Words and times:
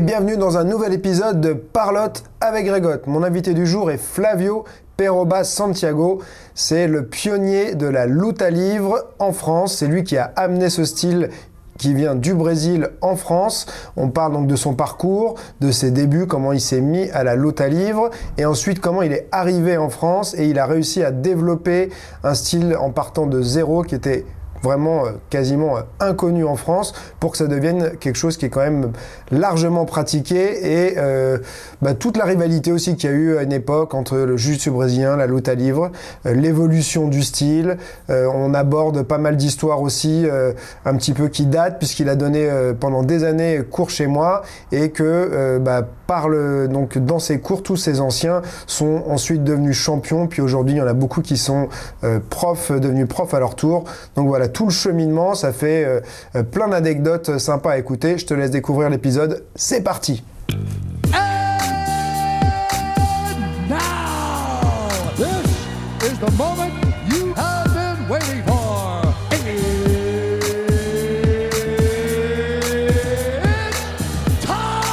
bienvenue 0.00 0.38
dans 0.38 0.56
un 0.56 0.64
nouvel 0.64 0.94
épisode 0.94 1.42
de 1.42 1.52
Parlotte 1.52 2.24
avec 2.40 2.64
Grégotte. 2.64 3.06
Mon 3.06 3.22
invité 3.22 3.52
du 3.52 3.66
jour 3.66 3.90
est 3.90 3.98
Flavio 3.98 4.64
Peroba 4.96 5.44
Santiago. 5.44 6.22
C'est 6.54 6.88
le 6.88 7.04
pionnier 7.04 7.74
de 7.74 7.86
la 7.86 8.06
lutte 8.06 8.40
à 8.40 8.48
livre 8.48 9.10
en 9.18 9.32
France. 9.32 9.76
C'est 9.76 9.86
lui 9.86 10.02
qui 10.02 10.16
a 10.16 10.32
amené 10.36 10.70
ce 10.70 10.86
style 10.86 11.28
qui 11.76 11.92
vient 11.92 12.14
du 12.14 12.32
Brésil 12.32 12.88
en 13.02 13.14
France. 13.14 13.66
On 13.96 14.08
parle 14.08 14.32
donc 14.32 14.46
de 14.46 14.56
son 14.56 14.74
parcours, 14.74 15.34
de 15.60 15.70
ses 15.70 15.90
débuts, 15.90 16.26
comment 16.26 16.52
il 16.52 16.62
s'est 16.62 16.80
mis 16.80 17.10
à 17.10 17.22
la 17.22 17.36
lutte 17.36 17.60
à 17.60 17.68
livre, 17.68 18.08
et 18.38 18.46
ensuite 18.46 18.80
comment 18.80 19.02
il 19.02 19.12
est 19.12 19.28
arrivé 19.32 19.76
en 19.76 19.90
France 19.90 20.34
et 20.34 20.46
il 20.46 20.58
a 20.58 20.64
réussi 20.64 21.02
à 21.02 21.10
développer 21.10 21.90
un 22.24 22.34
style 22.34 22.74
en 22.74 22.90
partant 22.90 23.26
de 23.26 23.42
zéro 23.42 23.82
qui 23.82 23.94
était 23.94 24.24
vraiment 24.62 25.06
euh, 25.06 25.10
quasiment 25.30 25.76
euh, 25.76 25.82
inconnu 26.00 26.44
en 26.44 26.56
France 26.56 26.92
pour 27.18 27.32
que 27.32 27.38
ça 27.38 27.46
devienne 27.46 27.92
quelque 27.98 28.16
chose 28.16 28.36
qui 28.36 28.46
est 28.46 28.50
quand 28.50 28.60
même 28.60 28.92
largement 29.30 29.84
pratiqué 29.84 30.88
et 30.88 30.94
euh, 30.98 31.38
bah, 31.82 31.94
toute 31.94 32.16
la 32.16 32.24
rivalité 32.24 32.72
aussi 32.72 32.96
qu'il 32.96 33.10
y 33.10 33.12
a 33.12 33.16
eu 33.16 33.36
à 33.36 33.42
une 33.42 33.52
époque 33.52 33.94
entre 33.94 34.16
le 34.16 34.36
jiu-jitsu 34.36 34.70
brésilien, 34.70 35.16
la 35.16 35.26
lutte 35.26 35.48
à 35.48 35.54
livre, 35.54 35.90
l'évolution 36.24 37.08
du 37.08 37.22
style. 37.22 37.76
On 38.08 38.54
aborde 38.54 39.02
pas 39.02 39.18
mal 39.18 39.36
d'histoires 39.36 39.80
aussi 39.80 40.26
un 40.84 40.96
petit 40.96 41.12
peu 41.12 41.28
qui 41.28 41.46
datent 41.46 41.78
puisqu'il 41.78 42.08
a 42.08 42.16
donné 42.16 42.48
pendant 42.78 43.02
des 43.02 43.24
années 43.24 43.62
cours 43.68 43.90
chez 43.90 44.06
moi 44.06 44.42
et 44.72 44.90
que 44.90 45.58
bah, 45.58 45.86
par 46.06 46.28
le, 46.28 46.68
donc 46.68 46.98
dans 46.98 47.18
ces 47.18 47.40
cours 47.40 47.62
tous 47.62 47.76
ces 47.76 48.00
anciens 48.00 48.42
sont 48.66 49.04
ensuite 49.08 49.44
devenus 49.44 49.76
champions 49.76 50.26
puis 50.26 50.42
aujourd'hui 50.42 50.74
il 50.74 50.78
y 50.78 50.82
en 50.82 50.86
a 50.86 50.94
beaucoup 50.94 51.22
qui 51.22 51.36
sont 51.36 51.68
profs 52.28 52.72
devenus 52.72 53.08
profs 53.08 53.34
à 53.34 53.40
leur 53.40 53.54
tour. 53.54 53.84
Donc 54.16 54.28
voilà 54.28 54.48
tout 54.50 54.66
le 54.66 54.70
cheminement, 54.72 55.34
ça 55.34 55.52
fait 55.52 55.84
euh, 55.84 56.00
euh, 56.36 56.42
plein 56.42 56.68
d'anecdotes 56.68 57.38
sympas 57.38 57.72
à 57.72 57.78
écouter. 57.78 58.18
Je 58.18 58.26
te 58.26 58.34
laisse 58.34 58.50
découvrir 58.50 58.90
l'épisode. 58.90 59.44
C'est 59.54 59.82
parti. 59.82 60.22
Now, 63.68 63.78
this 65.16 65.46
is 66.10 66.18
the 66.18 66.30
moment 66.36 66.72
you 67.08 67.32
have 67.34 67.72
been 67.72 68.08
waiting 68.08 68.42
for. 68.44 69.02
It's 69.32 69.70
time! 74.44 74.90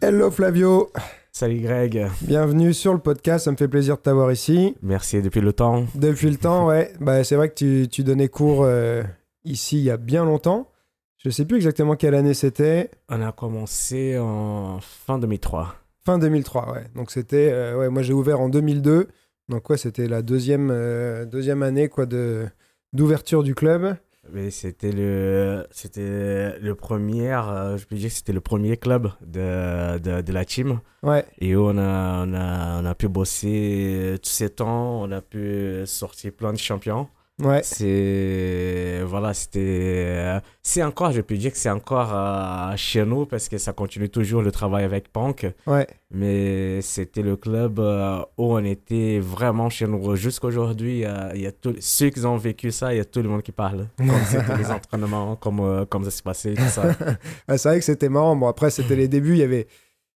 Hello 0.00 0.30
Flavio, 0.30 0.92
Salut 1.38 1.60
Greg, 1.60 2.08
bienvenue 2.22 2.74
sur 2.74 2.92
le 2.92 2.98
podcast. 2.98 3.44
Ça 3.44 3.52
me 3.52 3.56
fait 3.56 3.68
plaisir 3.68 3.96
de 3.96 4.00
t'avoir 4.00 4.32
ici. 4.32 4.74
merci 4.82 5.22
depuis 5.22 5.40
le 5.40 5.52
temps. 5.52 5.86
Depuis 5.94 6.30
le 6.30 6.36
temps, 6.36 6.66
ouais. 6.66 6.92
Bah, 6.98 7.22
c'est 7.22 7.36
vrai 7.36 7.48
que 7.48 7.54
tu, 7.54 7.86
tu 7.88 8.02
donnais 8.02 8.26
cours 8.26 8.64
euh, 8.64 9.04
ici 9.44 9.78
il 9.78 9.84
y 9.84 9.90
a 9.92 9.98
bien 9.98 10.24
longtemps. 10.24 10.68
Je 11.16 11.30
sais 11.30 11.44
plus 11.44 11.54
exactement 11.54 11.94
quelle 11.94 12.16
année 12.16 12.34
c'était. 12.34 12.90
On 13.08 13.22
a 13.22 13.30
commencé 13.30 14.18
en 14.18 14.80
fin 14.80 15.20
2003. 15.20 15.76
Fin 16.04 16.18
2003, 16.18 16.72
ouais. 16.72 16.86
Donc 16.96 17.12
c'était, 17.12 17.52
euh, 17.52 17.78
ouais, 17.78 17.88
moi 17.88 18.02
j'ai 18.02 18.14
ouvert 18.14 18.40
en 18.40 18.48
2002. 18.48 19.06
Donc 19.48 19.70
ouais, 19.70 19.76
c'était 19.76 20.08
la 20.08 20.22
deuxième, 20.22 20.72
euh, 20.72 21.24
deuxième 21.24 21.62
année 21.62 21.88
quoi 21.88 22.06
de 22.06 22.48
d'ouverture 22.92 23.44
du 23.44 23.54
club. 23.54 23.96
Mais 24.32 24.50
c'était 24.50 24.92
le, 24.92 25.66
c'était 25.70 26.58
le 26.58 26.74
premier, 26.74 27.32
euh, 27.32 27.76
je 27.76 27.86
peux 27.86 27.96
dire 27.96 28.08
que 28.10 28.14
c'était 28.14 28.32
le 28.32 28.40
premier 28.40 28.76
club 28.76 29.10
de, 29.24 29.98
de, 29.98 30.20
de 30.20 30.32
la 30.32 30.44
team. 30.44 30.80
Ouais, 31.02 31.24
Et 31.38 31.54
où 31.56 31.60
on 31.66 31.78
a, 31.78 32.24
on 32.26 32.34
a, 32.34 32.82
on 32.82 32.84
a 32.84 32.94
pu 32.94 33.08
bosser 33.08 34.16
tous 34.22 34.30
ces 34.30 34.50
temps, 34.50 35.02
on 35.02 35.10
a 35.12 35.20
pu 35.22 35.82
sortir 35.86 36.32
plein 36.32 36.52
de 36.52 36.58
champions. 36.58 37.08
Ouais, 37.40 37.60
C'est, 37.62 39.02
voilà, 39.04 39.34
c'était, 39.34 40.40
c'est 40.62 40.82
encore, 40.82 41.12
je 41.12 41.20
peux 41.20 41.36
dire 41.36 41.52
que 41.52 41.58
c'est 41.58 41.70
encore 41.70 42.10
euh, 42.12 42.72
chez 42.76 43.04
nous 43.04 43.26
parce 43.26 43.48
que 43.48 43.58
ça 43.58 43.72
continue 43.72 44.08
toujours 44.08 44.42
le 44.42 44.50
travail 44.52 44.84
avec 44.84 45.12
Punk. 45.12 45.46
ouais. 45.66 45.86
Mais 46.10 46.80
c'était 46.80 47.20
le 47.20 47.36
club 47.36 47.78
euh, 47.80 48.20
où 48.38 48.54
on 48.54 48.64
était 48.64 49.18
vraiment 49.20 49.68
chez 49.68 49.86
nous. 49.86 50.16
Jusqu'aujourd'hui, 50.16 51.04
euh, 51.04 51.30
il 51.34 51.42
y 51.42 51.46
a 51.46 51.52
tous 51.52 51.76
ceux 51.80 52.08
qui 52.08 52.24
ont 52.24 52.38
vécu 52.38 52.70
ça, 52.70 52.94
il 52.94 52.96
y 52.96 53.00
a 53.00 53.04
tout 53.04 53.20
le 53.20 53.28
monde 53.28 53.42
qui 53.42 53.52
parle. 53.52 53.88
Comme 53.98 54.08
c'était 54.26 54.56
les 54.58 54.70
entraînements, 54.70 55.36
comme, 55.36 55.60
euh, 55.60 55.84
comme 55.84 56.04
ça 56.04 56.10
s'est 56.10 56.22
passé, 56.22 56.54
tout 56.54 56.62
ça. 56.62 56.84
C'est 57.58 57.68
vrai 57.68 57.78
que 57.78 57.84
c'était 57.84 58.08
marrant. 58.08 58.34
Bon, 58.36 58.46
après, 58.48 58.70
c'était 58.70 58.96
les 58.96 59.06
débuts. 59.06 59.32
Il 59.32 59.40
y 59.40 59.42
avait, 59.42 59.66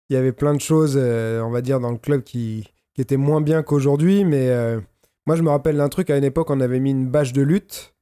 il 0.09 0.15
y 0.15 0.17
avait 0.17 0.33
plein 0.33 0.55
de 0.55 0.63
choses, 0.63 0.97
on 0.97 1.51
va 1.51 1.61
dire, 1.61 1.79
dans 1.79 1.91
le 1.91 1.99
club 1.99 2.23
qui, 2.23 2.67
qui 2.95 3.03
étaient 3.03 3.19
moins 3.19 3.43
bien 3.43 3.63
qu'aujourd'hui. 3.63 4.25
Mais 4.25 4.49
moi, 5.27 5.37
je 5.37 5.43
me 5.43 5.51
rappelle 5.51 5.77
d'un 5.77 5.89
truc. 5.89 6.11
À 6.11 6.17
une 6.17 6.25
époque, 6.25 6.51
on 6.51 6.61
avait 6.61 6.81
mis 6.81 6.91
une 6.91 7.09
bâche 7.09 7.33
de 7.33 7.43
lutte. 7.43 7.95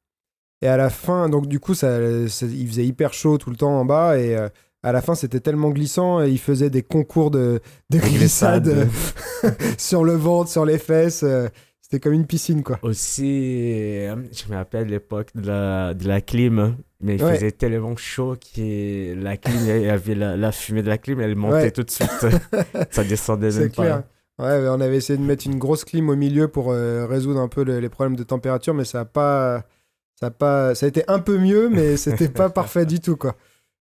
Et 0.62 0.66
à 0.68 0.76
la 0.76 0.90
fin, 0.90 1.28
donc 1.28 1.46
du 1.46 1.58
coup, 1.60 1.74
ça, 1.74 2.28
ça- 2.28 2.46
il 2.46 2.68
faisait 2.68 2.84
hyper 2.86 3.12
chaud 3.14 3.38
tout 3.38 3.50
le 3.50 3.56
temps 3.56 3.78
en 3.80 3.84
bas. 3.84 4.18
Et 4.18 4.36
euh, 4.36 4.48
à 4.82 4.92
la 4.92 5.00
fin, 5.02 5.14
c'était 5.14 5.40
tellement 5.40 5.70
glissant. 5.70 6.22
Et 6.22 6.30
il 6.30 6.38
faisait 6.38 6.70
des 6.70 6.82
concours 6.82 7.30
de, 7.30 7.60
de 7.90 7.98
glissade 7.98 8.68
euh, 8.68 8.84
sur 9.78 10.04
le 10.04 10.12
ventre, 10.14 10.50
sur 10.50 10.64
les 10.64 10.78
fesses. 10.78 11.22
euh, 11.22 11.48
c'était 11.80 11.98
comme 12.00 12.12
une 12.12 12.26
piscine, 12.26 12.62
quoi. 12.62 12.78
Aussi, 12.82 14.04
je 14.06 14.48
me 14.48 14.54
rappelle 14.54 14.86
l'époque 14.86 15.30
de 15.34 15.46
la, 15.48 15.92
de 15.94 16.06
la 16.06 16.20
clim. 16.20 16.76
Mais 17.00 17.16
il 17.16 17.24
Ouais. 17.24 17.34
faisait 17.34 17.50
tellement 17.52 17.96
chaud 17.96 18.36
que 18.54 19.14
la 19.20 19.36
clim, 19.38 19.56
il 19.66 19.82
y 19.82 19.88
avait 19.88 20.14
la, 20.14 20.36
la 20.36 20.52
fumée 20.52 20.82
de 20.82 20.88
la 20.88 20.98
clim, 20.98 21.18
elle 21.20 21.34
montait 21.34 21.54
Ouais. 21.56 21.70
tout 21.72 21.82
de 21.82 21.90
suite. 21.90 22.10
ça 22.90 23.02
descendait 23.02 23.50
même 23.58 23.70
clair. 23.70 24.02
pas. 24.02 24.08
Ouais, 24.40 24.66
on 24.68 24.80
avait 24.80 24.96
essayé 24.96 25.18
de 25.18 25.22
mettre 25.24 25.46
une 25.46 25.58
grosse 25.58 25.84
clim 25.84 26.08
au 26.08 26.16
milieu 26.16 26.48
pour 26.48 26.72
euh, 26.72 27.06
résoudre 27.06 27.40
un 27.40 27.48
peu 27.48 27.62
le- 27.62 27.78
les 27.80 27.88
problèmes 27.90 28.16
de 28.16 28.22
température, 28.24 28.72
mais 28.74 28.84
ça 28.84 29.00
a 29.00 29.04
pas, 29.04 29.64
ça 30.18 30.26
a 30.26 30.30
pas, 30.30 30.74
ça 30.74 30.86
a 30.86 30.88
été 30.88 31.04
un 31.08 31.18
peu 31.18 31.38
mieux, 31.38 31.68
mais 31.68 31.96
c'était 31.98 32.28
pas 32.28 32.48
parfait 32.50 32.86
du 32.86 33.00
tout, 33.00 33.16
quoi. 33.16 33.36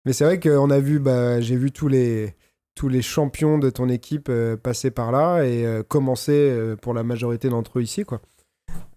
Mais 0.04 0.12
c'est 0.12 0.24
vrai 0.24 0.40
qu'on 0.40 0.70
a 0.70 0.80
vu, 0.80 0.98
bah, 0.98 1.40
j'ai 1.40 1.56
vu 1.56 1.70
tous 1.70 1.86
les, 1.88 2.34
tous 2.74 2.88
les 2.88 3.02
champions 3.02 3.58
de 3.58 3.70
ton 3.70 3.88
équipe 3.88 4.28
euh, 4.30 4.56
passer 4.56 4.90
par 4.90 5.12
là 5.12 5.42
et 5.44 5.64
euh, 5.64 5.82
commencer 5.84 6.74
pour 6.82 6.92
la 6.94 7.02
majorité 7.04 7.48
d'entre 7.48 7.78
eux 7.78 7.82
ici, 7.82 8.04
quoi. 8.04 8.20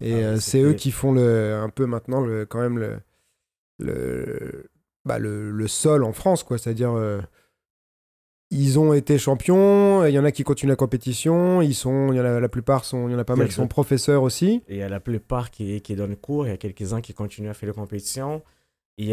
Et 0.00 0.24
Ah 0.24 0.40
c'est 0.40 0.62
eux 0.62 0.72
qui 0.74 0.90
font 0.90 1.12
le, 1.12 1.54
un 1.62 1.68
peu 1.68 1.86
maintenant 1.86 2.20
le, 2.22 2.44
quand 2.44 2.60
même 2.60 2.78
le, 2.78 2.98
le, 3.78 4.64
bah, 5.04 5.18
le, 5.18 5.50
le 5.50 5.68
sol 5.68 6.02
en 6.04 6.12
France, 6.12 6.42
quoi. 6.42 6.58
C'est-à-dire, 6.58 6.94
ils 8.52 8.78
ont 8.78 8.92
été 8.92 9.18
champions. 9.18 10.04
Il 10.04 10.12
y 10.12 10.18
en 10.18 10.24
a 10.24 10.30
qui 10.30 10.44
continuent 10.44 10.70
la 10.70 10.76
compétition. 10.76 11.62
Ils 11.62 11.74
sont, 11.74 12.12
il 12.12 12.16
y 12.16 12.20
en 12.20 12.24
a 12.24 12.38
la 12.38 12.48
plupart 12.48 12.84
sont, 12.84 13.08
il 13.08 13.12
y 13.12 13.14
en 13.14 13.18
a 13.18 13.24
pas 13.24 13.34
mal 13.34 13.48
qui 13.48 13.54
sont 13.54 13.66
professeurs 13.66 14.22
aussi. 14.22 14.62
Il 14.68 14.76
y 14.76 14.82
a 14.82 14.88
la 14.88 15.00
plupart 15.00 15.50
qui, 15.50 15.80
qui 15.80 15.94
donnent 15.96 16.16
cours, 16.16 16.46
il 16.46 16.50
y 16.50 16.52
a 16.52 16.56
quelques-uns 16.56 17.00
qui 17.00 17.14
continuent 17.14 17.50
à 17.50 17.54
faire 17.54 17.68
les 17.68 17.74
compétitions. 17.74 18.42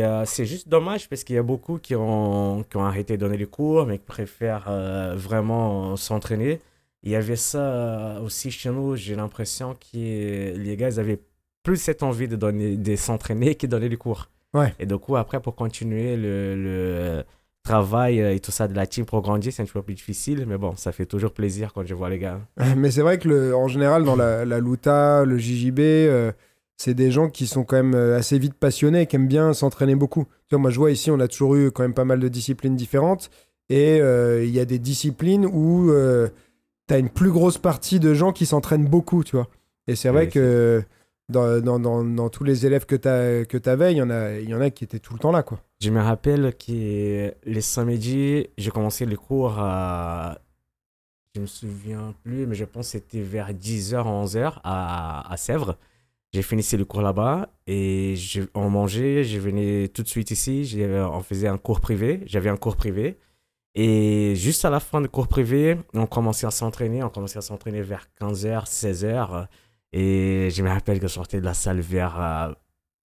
A- 0.04 0.26
C'est 0.26 0.46
juste 0.46 0.68
dommage 0.70 1.10
parce 1.10 1.24
qu'il 1.24 1.36
y 1.36 1.40
a 1.40 1.44
beaucoup 1.44 1.78
qui 1.80 1.96
ont, 1.96 2.64
qui 2.70 2.78
ont 2.78 2.84
arrêté 2.84 3.16
de 3.16 3.22
donner 3.22 3.38
les 3.38 3.46
cours, 3.48 3.86
mais 3.88 3.98
qui 3.98 4.06
préfèrent 4.06 4.66
euh, 4.68 5.16
vraiment 5.16 5.96
s'entraîner. 5.96 6.60
Il 7.02 7.10
y 7.12 7.16
avait 7.16 7.38
ça 7.38 7.60
euh, 7.62 8.20
aussi 8.22 8.52
chez 8.52 8.70
nous, 8.70 8.98
j'ai 8.98 9.16
l'impression 9.16 9.74
que 9.76 9.98
les 9.98 10.76
gars 10.78 10.90
ils 10.90 11.00
avaient 11.00 11.20
plus 11.64 11.78
cette 11.78 12.04
envie 12.04 12.28
de, 12.28 12.36
donner, 12.36 12.76
de 12.76 12.96
s'entraîner 12.98 13.56
que 13.56 13.66
de 13.68 13.72
donner 13.72 13.88
les 13.90 13.96
cours. 13.98 14.30
Ouais. 14.54 14.74
Et 14.80 14.86
du 14.86 14.98
coup, 14.98 15.16
après, 15.16 15.40
pour 15.40 15.56
continuer 15.56 16.18
le, 16.18 16.56
le 16.56 17.24
travail 17.64 18.22
euh, 18.22 18.34
et 18.34 18.40
tout 18.40 18.52
ça 18.52 18.68
de 18.68 18.76
la 18.76 18.88
team 18.88 19.06
pour 19.06 19.22
grandir, 19.22 19.52
c'est 19.54 19.62
un 19.62 19.66
petit 19.66 19.74
peu 19.74 19.82
plus 19.82 19.96
difficile, 19.96 20.46
mais 20.48 20.58
bon, 20.58 20.76
ça 20.76 20.92
fait 20.92 21.06
toujours 21.06 21.32
plaisir 21.34 21.72
quand 21.74 21.86
je 21.86 21.94
vois 21.94 22.10
les 22.10 22.20
gars. 22.20 22.40
Mais 22.78 22.92
c'est 22.92 23.02
vrai 23.02 23.18
que 23.20 23.28
le, 23.30 23.56
en 23.56 23.68
général, 23.68 24.04
dans 24.04 24.16
la, 24.16 24.46
la 24.46 24.60
Luta, 24.60 25.24
le 25.26 25.38
JJB, 25.38 25.80
euh, 25.80 26.32
c'est 26.78 26.94
des 26.94 27.12
gens 27.12 27.30
qui 27.30 27.46
sont 27.48 27.64
quand 27.64 27.76
même 27.76 27.94
euh, 27.96 28.18
assez 28.18 28.40
vite 28.40 28.54
passionnés, 28.56 29.06
qui 29.06 29.16
aiment 29.18 29.28
bien 29.28 29.54
s'entraîner 29.54 29.96
beaucoup. 29.96 30.26
Tu 30.48 30.56
vois, 30.56 30.60
moi, 30.60 30.72
je 30.72 30.78
vois 30.80 30.92
ici, 30.92 31.12
on 31.12 31.20
a 31.20 31.28
toujours 31.28 31.56
eu 31.56 31.72
quand 31.72 31.84
même 31.84 31.94
pas 31.94 32.06
mal 32.06 32.20
de 32.20 32.28
disciplines 32.28 32.76
différentes. 32.76 33.30
Et 33.70 34.00
euh, 34.02 34.44
il 34.44 34.50
y 34.52 34.60
a 34.60 34.66
des 34.66 34.80
disciplines 34.80 35.46
où 35.46 35.92
tu 36.88 36.94
as 36.94 36.98
une 36.98 37.10
plus 37.10 37.30
grosse 37.32 37.58
partie 37.60 38.00
de 38.00 38.14
gens 38.16 38.32
qui 38.32 38.46
s'entraînent 38.48 38.88
beaucoup, 38.88 39.24
tu 39.24 39.36
vois. 39.36 39.48
Et 39.88 39.96
c'est 39.96 40.10
vrai 40.10 40.24
Oui, 40.26 40.30
que 40.32 40.82
dans, 41.30 41.60
dans, 41.62 41.80
dans, 41.80 42.04
dans 42.04 42.30
tous 42.30 42.44
les 42.44 42.66
élèves 42.66 42.86
que 42.88 42.96
tu 42.96 43.08
avais, 43.70 43.92
il 43.94 43.98
y, 43.98 44.02
en 44.02 44.10
a- 44.10 44.40
il 44.40 44.50
y 44.50 44.56
en 44.56 44.62
a 44.62 44.72
qui 44.72 44.84
étaient 44.86 44.98
tout 45.00 45.14
le 45.14 45.20
temps 45.20 45.32
là, 45.32 45.44
quoi. 45.44 45.60
Je 45.82 45.92
me 45.92 46.02
rappelle 46.02 46.54
que 46.58 47.34
les 47.46 47.62
samedis, 47.62 48.48
j'ai 48.58 48.70
commencé 48.72 49.06
les 49.06 49.16
cours 49.16 49.58
à. 49.60 50.40
Je 51.36 51.42
me 51.42 51.46
souviens 51.46 52.14
plus, 52.24 52.46
mais 52.48 52.56
je 52.56 52.66
pense 52.66 52.88
que 52.88 52.92
c'était 52.94 53.22
vers 53.22 53.54
10h, 53.54 53.94
11h 54.04 54.60
à, 54.64 55.32
à 55.32 55.38
Sèvres. 55.38 55.78
J'ai 56.34 56.42
fini 56.42 56.64
le 56.74 56.86
cours 56.86 57.02
là-bas 57.02 57.50
et 57.66 58.16
je, 58.18 58.42
on 58.54 58.70
mangeait. 58.70 59.24
Je 59.24 59.40
venais 59.40 59.88
tout 59.88 60.04
de 60.04 60.08
suite 60.10 60.32
ici. 60.32 60.78
On 60.84 61.22
faisait 61.22 61.48
un 61.48 61.58
cours 61.58 61.80
privé. 61.80 62.24
J'avais 62.26 62.50
un 62.50 62.58
cours 62.58 62.76
privé. 62.76 63.18
Et 63.74 64.36
juste 64.36 64.66
à 64.66 64.70
la 64.70 64.80
fin 64.82 65.00
du 65.02 65.08
cours 65.08 65.28
privé, 65.30 65.78
on 65.94 66.08
commençait 66.08 66.46
à 66.48 66.52
s'entraîner. 66.52 67.04
On 67.04 67.10
commençait 67.10 67.38
à 67.40 67.42
s'entraîner 67.42 67.82
vers 67.82 68.08
15h, 68.20 68.66
16h. 68.66 69.48
Et 69.94 70.50
je 70.52 70.62
me 70.62 70.70
rappelle 70.70 71.00
que 71.00 71.08
je 71.08 71.14
sortais 71.14 71.40
de 71.40 71.46
la 71.46 71.54
salle 71.54 71.80
vers 71.80 72.56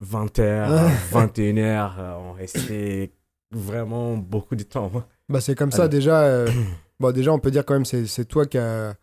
20h, 0.04 0.90
21h. 1.12 1.92
euh, 1.98 2.14
On 2.18 2.32
restait 2.32 3.12
vraiment 3.52 4.16
beaucoup 4.16 4.56
de 4.56 4.62
temps. 4.62 4.90
Bah, 5.28 5.40
c'est 5.40 5.54
comme 5.54 5.72
ça, 5.72 5.88
déjà. 5.88 6.22
euh, 6.22 6.48
bon, 7.00 7.12
déjà, 7.12 7.32
on 7.32 7.38
peut 7.38 7.50
dire 7.50 7.64
quand 7.64 7.74
même, 7.74 7.84
c'est 7.84 8.06
c'est 8.06 8.24
toi 8.24 8.46
qui 8.46 8.58
a, 8.58 8.94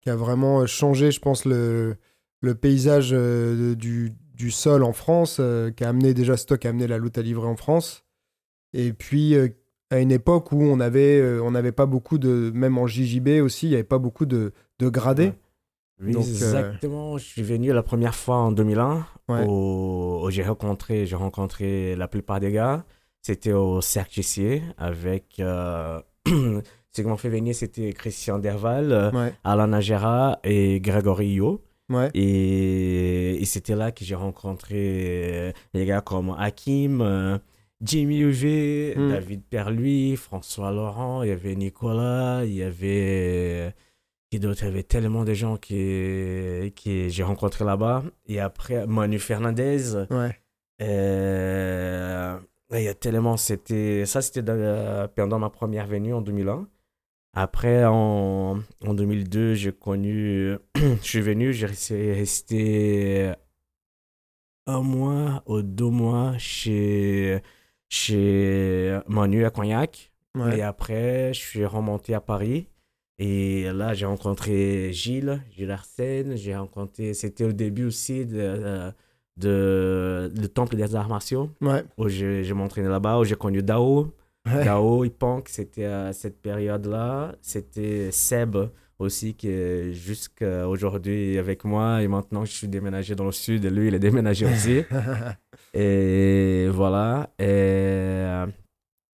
qui 0.00 0.10
a 0.10 0.16
vraiment 0.16 0.66
changé, 0.66 1.10
je 1.10 1.20
pense, 1.20 1.44
le, 1.44 1.96
le 2.40 2.54
paysage 2.54 3.10
euh, 3.12 3.74
du, 3.74 4.12
du 4.34 4.50
sol 4.50 4.82
en 4.82 4.92
France, 4.92 5.38
euh, 5.40 5.70
qui 5.70 5.84
a 5.84 5.88
amené 5.88 6.14
déjà 6.14 6.36
Stock, 6.36 6.64
a 6.64 6.68
amené 6.70 6.86
la 6.86 6.98
lutte 6.98 7.18
à 7.18 7.22
livrer 7.22 7.48
en 7.48 7.56
France. 7.56 8.04
Et 8.72 8.92
puis, 8.92 9.36
à 9.90 10.00
une 10.00 10.10
époque 10.10 10.50
où 10.50 10.60
on 10.60 10.80
avait, 10.80 11.38
on 11.38 11.52
n'avait 11.52 11.70
pas 11.70 11.86
beaucoup 11.86 12.18
de, 12.18 12.50
même 12.52 12.76
en 12.76 12.88
JJB 12.88 13.40
aussi, 13.40 13.66
il 13.66 13.68
n'y 13.70 13.74
avait 13.76 13.84
pas 13.84 13.98
beaucoup 13.98 14.26
de, 14.26 14.52
de 14.80 14.88
gradés. 14.88 15.32
Donc, 16.00 16.16
euh, 16.16 16.28
exactement. 16.28 17.18
Je 17.18 17.24
suis 17.24 17.42
venu 17.42 17.72
la 17.72 17.82
première 17.82 18.14
fois 18.14 18.36
en 18.36 18.52
2001 18.52 19.06
Ouais. 19.28 19.44
où, 19.46 20.20
où 20.24 20.30
j'ai 20.30 20.42
rencontré, 20.42 21.06
j'ai 21.06 21.16
rencontré 21.16 21.96
la 21.96 22.08
plupart 22.08 22.40
des 22.40 22.52
gars. 22.52 22.84
C'était 23.22 23.52
au 23.52 23.80
Cercle 23.80 24.14
Gissier 24.14 24.62
avec. 24.76 25.36
euh, 25.40 26.00
ce 26.26 26.62
qui 26.92 27.02
m'ont 27.04 27.16
fait 27.16 27.28
venir, 27.30 27.54
c'était 27.54 27.92
Christian 27.92 28.38
Derval, 28.38 28.92
euh, 28.92 29.10
Ouais, 29.12 29.32
Alain 29.44 29.68
Nagera 29.68 30.40
et 30.44 30.80
Grégory 30.80 31.28
Yo. 31.34 31.62
ouais, 31.90 32.10
Et, 32.14 33.40
et 33.40 33.44
c'était 33.46 33.74
là 33.76 33.92
que 33.92 34.04
j'ai 34.04 34.14
rencontré 34.14 35.52
les 35.74 35.86
gars 35.86 36.00
comme 36.00 36.34
Hakim, 36.38 37.00
euh, 37.00 37.38
Jimmy 37.82 38.18
UV, 38.20 38.94
Mm. 38.96 39.08
David 39.10 39.42
Perluy, 39.48 40.16
François 40.16 40.70
Laurent, 40.70 41.22
il 41.22 41.28
y 41.28 41.32
avait 41.32 41.54
Nicolas, 41.56 42.42
il 42.44 42.54
y 42.54 42.62
avait. 42.62 43.74
Qui 44.34 44.40
d'autre 44.40 44.62
Il 44.64 44.66
y 44.66 44.68
avait 44.68 44.82
tellement 44.82 45.24
de 45.24 45.32
gens 45.32 45.56
qui, 45.56 46.72
qui 46.74 47.08
j'ai 47.08 47.22
rencontré 47.22 47.64
là-bas. 47.64 48.02
Et 48.26 48.40
après, 48.40 48.84
Manu 48.84 49.20
Fernandez. 49.20 49.94
ouais. 50.10 50.36
euh, 50.82 52.36
il 52.72 52.82
y 52.82 52.88
a 52.88 52.94
tellement. 52.94 53.36
C'était, 53.36 54.04
ça, 54.06 54.22
c'était 54.22 54.42
pendant 55.14 55.38
ma 55.38 55.50
première 55.50 55.86
venue 55.86 56.12
en 56.14 56.20
2001. 56.20 56.66
Après, 57.32 57.84
en, 57.84 58.58
en 58.84 58.94
2002, 58.94 59.54
j'ai 59.54 59.70
connu. 59.72 60.56
je 60.76 60.96
suis 61.02 61.20
venu, 61.20 61.52
j'ai 61.52 61.66
resté, 61.66 62.12
resté 62.12 63.32
un 64.66 64.80
mois 64.80 65.44
ou 65.46 65.62
deux 65.62 65.90
mois 65.90 66.36
chez, 66.38 67.40
chez 67.88 68.98
Manu 69.06 69.44
à 69.44 69.50
Cognac. 69.50 70.12
ouais. 70.36 70.58
Et 70.58 70.62
après, 70.62 71.32
je 71.32 71.38
suis 71.38 71.64
remonté 71.64 72.14
à 72.14 72.20
Paris. 72.20 72.66
Et 73.18 73.70
là, 73.72 73.94
j'ai 73.94 74.06
rencontré 74.06 74.92
Gilles, 74.92 75.40
Gilles 75.56 75.70
Arsène. 75.70 76.36
J'ai 76.36 76.56
rencontré. 76.56 77.14
C'était 77.14 77.44
au 77.44 77.52
début 77.52 77.84
aussi 77.86 78.26
de, 78.26 78.90
de, 79.36 80.32
le 80.36 80.48
Temple 80.48 80.76
des 80.76 80.94
Arts 80.96 81.08
Martiaux, 81.08 81.50
Ouais, 81.60 81.84
où 81.96 82.08
je, 82.08 82.42
je 82.42 82.54
m'entraînais 82.54 82.88
là-bas, 82.88 83.18
où 83.20 83.24
j'ai 83.24 83.36
connu 83.36 83.62
Dao. 83.62 84.12
ouais. 84.46 84.64
Dao, 84.64 85.04
Ipank, 85.04 85.48
c'était 85.48 85.84
à 85.84 86.12
cette 86.12 86.40
période-là. 86.42 87.34
C'était 87.40 88.10
Seb 88.10 88.56
aussi, 88.98 89.34
qui 89.34 89.48
est 89.48 89.92
jusqu'à 89.92 90.68
aujourd'hui 90.68 91.38
avec 91.38 91.64
moi. 91.64 92.02
Et 92.02 92.08
maintenant, 92.08 92.44
je 92.44 92.52
suis 92.52 92.68
déménagé 92.68 93.14
dans 93.14 93.26
le 93.26 93.32
sud. 93.32 93.64
Et 93.64 93.70
lui, 93.70 93.88
il 93.88 93.94
est 93.94 93.98
déménagé 94.00 94.46
aussi. 94.46 94.82
Et 95.74 96.68
voilà. 96.72 97.30
Et, 97.38 97.44
euh, 97.46 98.46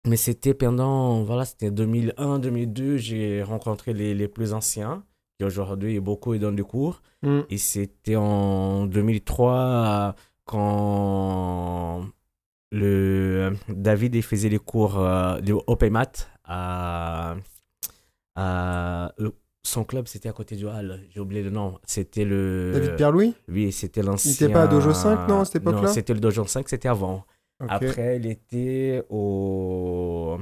mais 0.07 0.15
c'était 0.15 0.53
pendant, 0.53 1.23
voilà, 1.23 1.45
c'était 1.45 1.71
2001, 1.71 2.39
2002, 2.39 2.97
j'ai 2.97 3.43
rencontré 3.43 3.93
les, 3.93 4.13
les 4.13 4.27
plus 4.27 4.53
anciens, 4.53 5.03
qui 5.37 5.45
aujourd'hui, 5.45 5.99
beaucoup, 5.99 6.33
ils 6.33 6.39
donnent 6.39 6.55
des 6.55 6.63
cours. 6.63 7.01
Mm. 7.21 7.41
Et 7.49 7.57
c'était 7.57 8.15
en 8.15 8.85
2003, 8.85 10.15
quand 10.45 12.05
le, 12.71 13.53
David 13.67 14.15
il 14.15 14.23
faisait 14.23 14.49
les 14.49 14.59
cours 14.59 14.99
euh, 14.99 15.39
de 15.41 15.53
OpenMat 15.67 16.11
à, 16.43 17.35
à 18.35 19.13
euh, 19.19 19.29
son 19.63 19.83
club, 19.83 20.07
c'était 20.07 20.29
à 20.29 20.33
côté 20.33 20.55
du 20.55 20.65
Hall. 20.65 21.01
J'ai 21.09 21.19
oublié 21.19 21.43
le 21.43 21.49
nom. 21.49 21.79
C'était 21.85 22.25
le. 22.25 22.71
David 22.73 22.95
Pierre-Louis? 22.95 23.35
Oui, 23.49 23.71
c'était 23.71 24.01
l'ancien. 24.01 24.31
était 24.31 24.49
pas 24.49 24.63
à 24.63 24.67
Dojo 24.67 24.93
5, 24.93 25.27
non, 25.27 25.41
à 25.41 25.45
cette 25.45 25.57
époque-là? 25.57 25.81
Non, 25.81 25.87
c'était 25.87 26.13
le 26.13 26.19
Dojo 26.19 26.45
5, 26.45 26.67
c'était 26.69 26.87
avant. 26.87 27.25
Après, 27.67 28.17
il 28.17 28.25
était 28.25 29.03
au, 29.09 30.37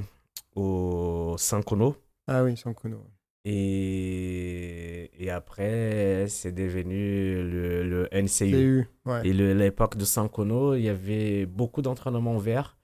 au 0.56 1.36
Sankono. 1.38 1.96
Ah 2.28 2.44
oui, 2.44 2.58
sans 2.58 2.74
Kono. 2.74 3.04
Et, 3.46 5.10
et 5.24 5.30
après, 5.30 6.28
c'est 6.28 6.52
devenu 6.52 7.42
le, 7.50 7.84
le 7.84 8.08
NCU. 8.12 8.52
CU, 8.52 8.88
ouais. 9.06 9.28
Et 9.28 9.34
le- 9.34 9.54
l'époque 9.54 9.96
de 9.98 10.06
Sankono, 10.06 10.76
il 10.76 10.82
y 10.84 10.90
avait 10.90 11.46
beaucoup 11.46 11.82
d'entraînements 11.82 12.38
verts. 12.38 12.78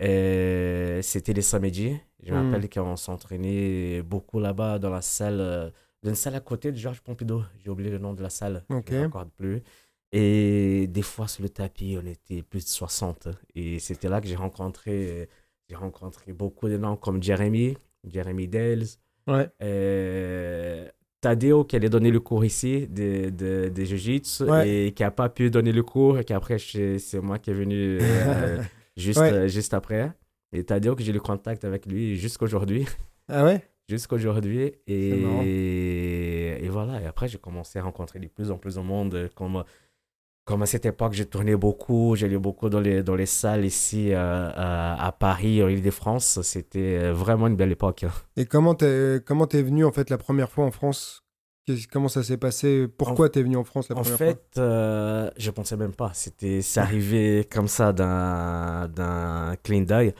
C'était 0.00 1.32
les 1.32 1.42
samedis. 1.42 1.96
Je 2.22 2.32
me 2.32 2.38
Hmm. 2.40 2.52
rappelle 2.52 2.68
qu'on 2.70 2.96
s'entraînait 2.96 4.02
beaucoup 4.02 4.40
là-bas 4.40 4.78
dans 4.78 4.90
la 4.90 5.02
salle, 5.02 5.40
euh, 5.40 5.70
dans 6.02 6.10
une 6.10 6.14
salle 6.16 6.34
à 6.34 6.40
côté 6.40 6.72
de 6.72 6.76
Georges 6.76 7.00
Pompidou. 7.02 7.42
J'ai 7.62 7.70
oublié 7.70 7.90
le 7.90 7.98
nom 7.98 8.14
de 8.14 8.22
la 8.22 8.30
salle. 8.30 8.64
Je 8.70 8.74
ne 8.74 9.06
me 9.06 9.24
plus. 9.36 9.62
Et 10.16 10.86
des 10.86 11.02
fois, 11.02 11.26
sur 11.26 11.42
le 11.42 11.48
tapis, 11.48 11.98
on 12.00 12.06
était 12.06 12.42
plus 12.42 12.62
de 12.64 12.68
60. 12.68 13.28
Et 13.56 13.78
c'était 13.80 14.08
là 14.08 14.20
que 14.20 14.28
j'ai 14.28 14.36
rencontré, 14.36 15.28
j'ai 15.68 15.74
rencontré 15.76 16.32
beaucoup 16.32 16.68
de 16.68 16.76
noms 16.76 16.96
comme 16.96 17.20
Jeremy, 17.22 17.76
Jeremy 18.08 18.46
Dales, 18.48 18.84
Ouais. 19.26 19.48
euh, 19.62 20.86
Tadeo 21.20 21.64
qui 21.64 21.74
allait 21.76 21.88
donner 21.88 22.10
le 22.10 22.20
cours 22.20 22.44
ici 22.44 22.86
de, 22.86 23.30
de, 23.30 23.70
de 23.74 23.84
Jiu-Jitsu 23.84 24.44
Ouais. 24.44 24.68
et 24.68 24.92
qui 24.92 25.02
n'a 25.02 25.10
pas 25.10 25.30
pu 25.30 25.50
donner 25.50 25.72
le 25.72 25.82
cours 25.82 26.18
et 26.18 26.24
qu'après 26.24 26.58
c'est 26.58 27.20
moi 27.22 27.38
qui 27.38 27.50
est 27.50 27.54
venu 27.54 27.98
euh, 28.02 28.62
juste, 28.98 29.18
Ouais. 29.20 29.32
euh, 29.32 29.48
juste 29.48 29.72
après. 29.74 30.12
Et 30.52 30.62
Tadeo 30.62 30.94
que 30.94 31.02
j'ai 31.02 31.12
le 31.12 31.20
contact 31.20 31.64
avec 31.64 31.86
lui 31.86 32.16
jusqu'aujourd'hui. 32.16 32.86
Ah 33.28 33.44
ouais? 33.44 33.62
Jusqu'aujourd'hui. 33.88 34.72
Et, 34.86 36.64
et 36.64 36.68
voilà. 36.70 37.02
Et 37.02 37.06
après 37.06 37.28
j'ai 37.28 37.36
commencé 37.38 37.78
à 37.78 37.82
rencontrer 37.82 38.18
de 38.18 38.28
plus 38.28 38.50
en 38.50 38.56
plus 38.58 38.76
de 38.76 38.80
monde. 38.80 39.28
Comme, 39.34 39.62
comme 40.44 40.62
à 40.62 40.66
cette 40.66 40.86
époque, 40.86 41.14
j'ai 41.14 41.26
tourné 41.26 41.56
beaucoup. 41.56 42.16
J'allais 42.16 42.38
beaucoup 42.38 42.68
dans 42.68 42.80
les, 42.80 43.02
dans 43.02 43.14
les 43.14 43.26
salles 43.26 43.64
ici 43.64 44.12
euh, 44.12 44.50
à, 44.54 45.06
à 45.06 45.12
Paris, 45.12 45.62
en 45.62 45.68
Ile-de-France. 45.68 46.40
C'était 46.42 47.10
vraiment 47.10 47.46
une 47.46 47.56
belle 47.56 47.72
époque. 47.72 48.04
Et 48.36 48.44
comment 48.44 48.74
t'es 48.74 49.20
comment 49.24 49.46
t'es 49.46 49.62
venu 49.62 49.84
en 49.84 49.92
fait 49.92 50.10
la 50.10 50.18
première 50.18 50.50
fois 50.50 50.64
en 50.64 50.70
France? 50.70 51.22
Comment 51.90 52.08
ça 52.08 52.22
s'est 52.22 52.36
passé? 52.36 52.86
Pourquoi 52.88 53.30
t'es 53.30 53.42
venu 53.42 53.56
en 53.56 53.64
France 53.64 53.88
la 53.88 53.96
En 53.96 54.02
première 54.02 54.18
fait, 54.18 54.42
euh, 54.58 55.30
je 55.38 55.50
pensais 55.50 55.78
même 55.78 55.94
pas. 55.94 56.10
C'était, 56.12 56.60
c'est 56.60 56.80
arrivé 56.80 57.48
comme 57.50 57.68
ça 57.68 57.94
d'un, 57.94 58.88
d'un 58.88 59.56
clean 59.62 59.80
d'œil. 59.80 60.12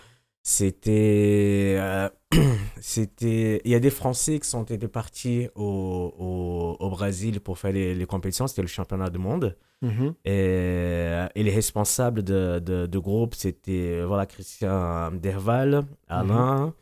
C'était, 0.47 1.77
euh, 1.79 2.09
c'était, 2.81 3.63
il 3.65 3.71
y 3.71 3.75
a 3.75 3.81
des 3.81 3.89
Français 3.89 4.39
qui 4.39 4.47
sont 4.47 4.63
été 4.65 4.89
partis 4.89 5.49
au, 5.55 6.13
au, 6.19 6.77
au 6.85 6.91
Brésil 6.91 7.41
pour 7.41 7.59
faire 7.59 7.73
les, 7.73 7.95
les 7.95 8.05
compétitions. 8.07 8.47
C'était 8.47 8.61
le 8.61 8.69
championnat 8.69 9.09
du 9.09 9.19
monde. 9.19 9.57
Mhm. 9.81 10.15
Et, 10.27 11.27
et 11.35 11.43
les 11.43 11.51
responsables 11.51 12.23
de, 12.23 12.59
de, 12.59 12.85
de 12.85 12.99
groupe, 12.99 13.35
c'était 13.35 14.03
voilà, 14.05 14.27
Christian 14.27 15.13
Derval, 15.13 15.83
Alain. 16.09 16.75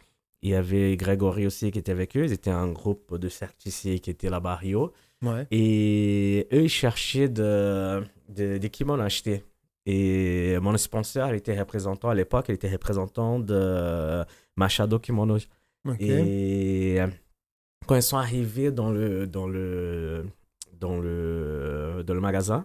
Il 0.43 0.51
y 0.51 0.55
avait 0.57 0.97
Grégory 0.97 1.47
aussi 1.47 1.71
qui 1.71 1.79
était 1.79 1.93
avec 1.93 2.17
eux. 2.17 2.25
Ils 2.25 2.33
étaient 2.33 2.51
un 2.51 2.67
groupe 2.73 3.17
de 3.17 3.29
certifiés 3.29 4.01
qui 4.01 4.11
était 4.11 4.29
là-bas 4.29 4.55
à 4.55 4.57
Rio. 4.57 4.93
Ouais. 5.23 5.47
Et 5.53 6.49
eux, 6.53 6.65
ils 6.65 6.69
cherchaient 6.69 7.29
de, 7.29 8.03
de, 8.29 8.59
des 8.59 8.71
kimonos 8.71 9.03
à 9.03 9.07
acheter. 9.07 9.45
Et 9.87 10.57
mon 10.61 10.77
sponsor 10.77 11.33
était 11.33 11.59
représentant 11.59 12.09
à 12.09 12.15
l'époque, 12.15 12.47
il 12.49 12.55
était 12.55 12.71
représentant 12.71 13.41
de 13.41 14.25
Machado 14.57 14.99
Kimono. 14.99 15.39
Et 15.99 17.01
euh, 17.01 17.09
quand 17.87 17.97
ils 17.97 18.03
sont 18.03 18.17
arrivés 18.17 18.71
dans 18.71 18.91
le, 18.91 19.27
dans 19.27 19.49
le, 19.49 20.27
dans 20.79 20.99
le, 20.99 22.05
dans 22.07 22.15
le 22.15 22.21
magasin, 22.21 22.65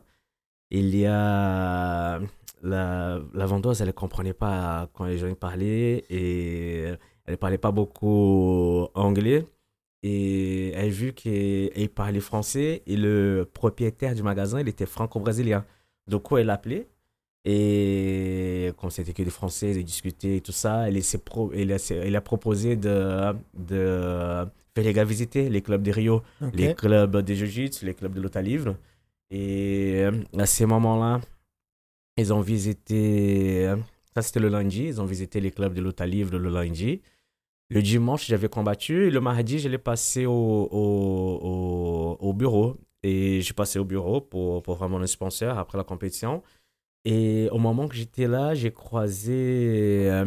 il 0.70 0.96
y 0.96 1.08
a 1.08 2.20
la, 2.62 3.20
la 3.34 3.46
vendeuse, 3.46 3.82
elle 3.82 3.88
ne 3.88 3.92
comprenait 3.94 4.34
pas 4.34 4.90
quand 4.94 5.06
les 5.06 5.18
gens 5.18 5.34
parlaient 5.34 6.06
et 6.10 6.82
elle 7.26 7.32
ne 7.32 7.36
parlait 7.36 7.58
pas 7.58 7.72
beaucoup 7.72 8.88
anglais. 8.94 9.46
Et 10.04 10.70
elle 10.74 10.86
a 10.86 10.90
vu 10.90 11.14
qu'il 11.14 11.90
parlait 11.90 12.20
français 12.20 12.84
et 12.86 12.96
le 12.96 13.50
propriétaire 13.52 14.14
du 14.14 14.22
magasin, 14.22 14.60
il 14.60 14.68
était 14.68 14.86
franco-brésilien. 14.86 15.66
Du 16.08 16.20
coup, 16.20 16.38
elle 16.38 16.46
l'a 16.48 16.54
appelé. 16.54 16.88
Et 17.50 18.74
comme 18.78 18.90
c'était 18.90 19.14
que 19.14 19.24
des 19.24 19.30
Français, 19.30 19.72
ils 19.72 19.86
discutaient 19.86 20.38
et 20.38 20.42
tout 20.42 20.52
ça, 20.52 20.88
elle, 20.90 21.02
s'est 21.02 21.20
pro- 21.30 21.52
elle, 21.54 21.72
a, 21.72 21.78
elle 21.92 22.16
a 22.16 22.22
proposé 22.22 22.76
de, 22.76 23.34
de 23.54 24.46
faire 24.76 24.84
les 24.84 24.94
gars 24.94 25.06
visiter 25.06 25.50
les 25.50 25.62
clubs 25.62 25.82
de 25.82 25.92
Rio, 25.92 26.24
les 26.54 26.76
clubs 26.76 27.16
de 27.28 27.34
Jiu-Jitsu, 27.34 27.86
les 27.86 27.94
clubs 27.94 28.14
de 28.14 28.22
Lota 28.22 28.42
Livre. 28.42 28.76
Et 29.32 30.02
euh, 30.04 30.12
à 30.38 30.46
ces 30.46 30.66
moments-là, 30.66 31.22
ils 32.18 32.34
ont 32.34 32.42
visité, 32.42 33.74
ça 34.14 34.22
c'était 34.22 34.42
le 34.42 34.50
lundi, 34.50 34.84
ils 34.92 35.00
ont 35.00 35.06
visité 35.06 35.40
les 35.40 35.52
clubs 35.52 35.74
de 35.74 35.82
Lota 35.82 36.06
Livre 36.06 36.38
le 36.38 36.50
lundi. 36.50 37.02
Le 37.70 37.82
dimanche, 37.82 38.28
j'avais 38.28 38.50
combattu. 38.50 39.08
Et 39.08 39.12
le 39.12 39.22
mardi, 39.22 39.60
je 39.60 39.70
l'ai 39.70 39.78
passé 39.78 40.26
au, 40.26 40.32
au, 40.32 41.40
au, 41.50 42.18
au 42.28 42.34
bureau. 42.34 42.78
Et 43.04 43.42
j'ai 43.42 43.54
passé 43.54 43.78
au 43.80 43.86
bureau 43.86 44.22
pour, 44.22 44.64
pour 44.64 44.76
voir 44.76 44.90
mon 44.90 45.06
sponsor 45.06 45.58
après 45.58 45.78
la 45.78 45.84
compétition. 45.84 46.44
Et 47.10 47.48
au 47.54 47.58
moment 47.58 47.88
que 47.88 47.96
j'étais 47.96 48.28
là, 48.28 48.54
j'ai 48.54 48.74
croisé, 48.74 50.10
euh, 50.12 50.26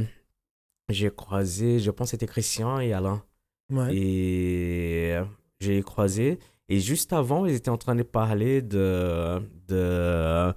j'ai 0.88 1.10
croisé, 1.10 1.78
je 1.78 1.90
pense 1.90 2.06
que 2.06 2.10
c'était 2.12 2.26
Christian 2.26 2.80
et 2.80 2.94
Alain. 2.94 3.22
Ouais. 3.70 3.94
Et 3.94 5.12
euh, 5.12 5.24
j'ai 5.60 5.82
croisé. 5.82 6.38
Et 6.70 6.80
juste 6.80 7.12
avant, 7.12 7.44
ils 7.44 7.54
étaient 7.54 7.68
en 7.68 7.76
train 7.76 7.96
de 7.96 8.02
parler 8.02 8.62
de, 8.62 9.42
de, 9.68 10.54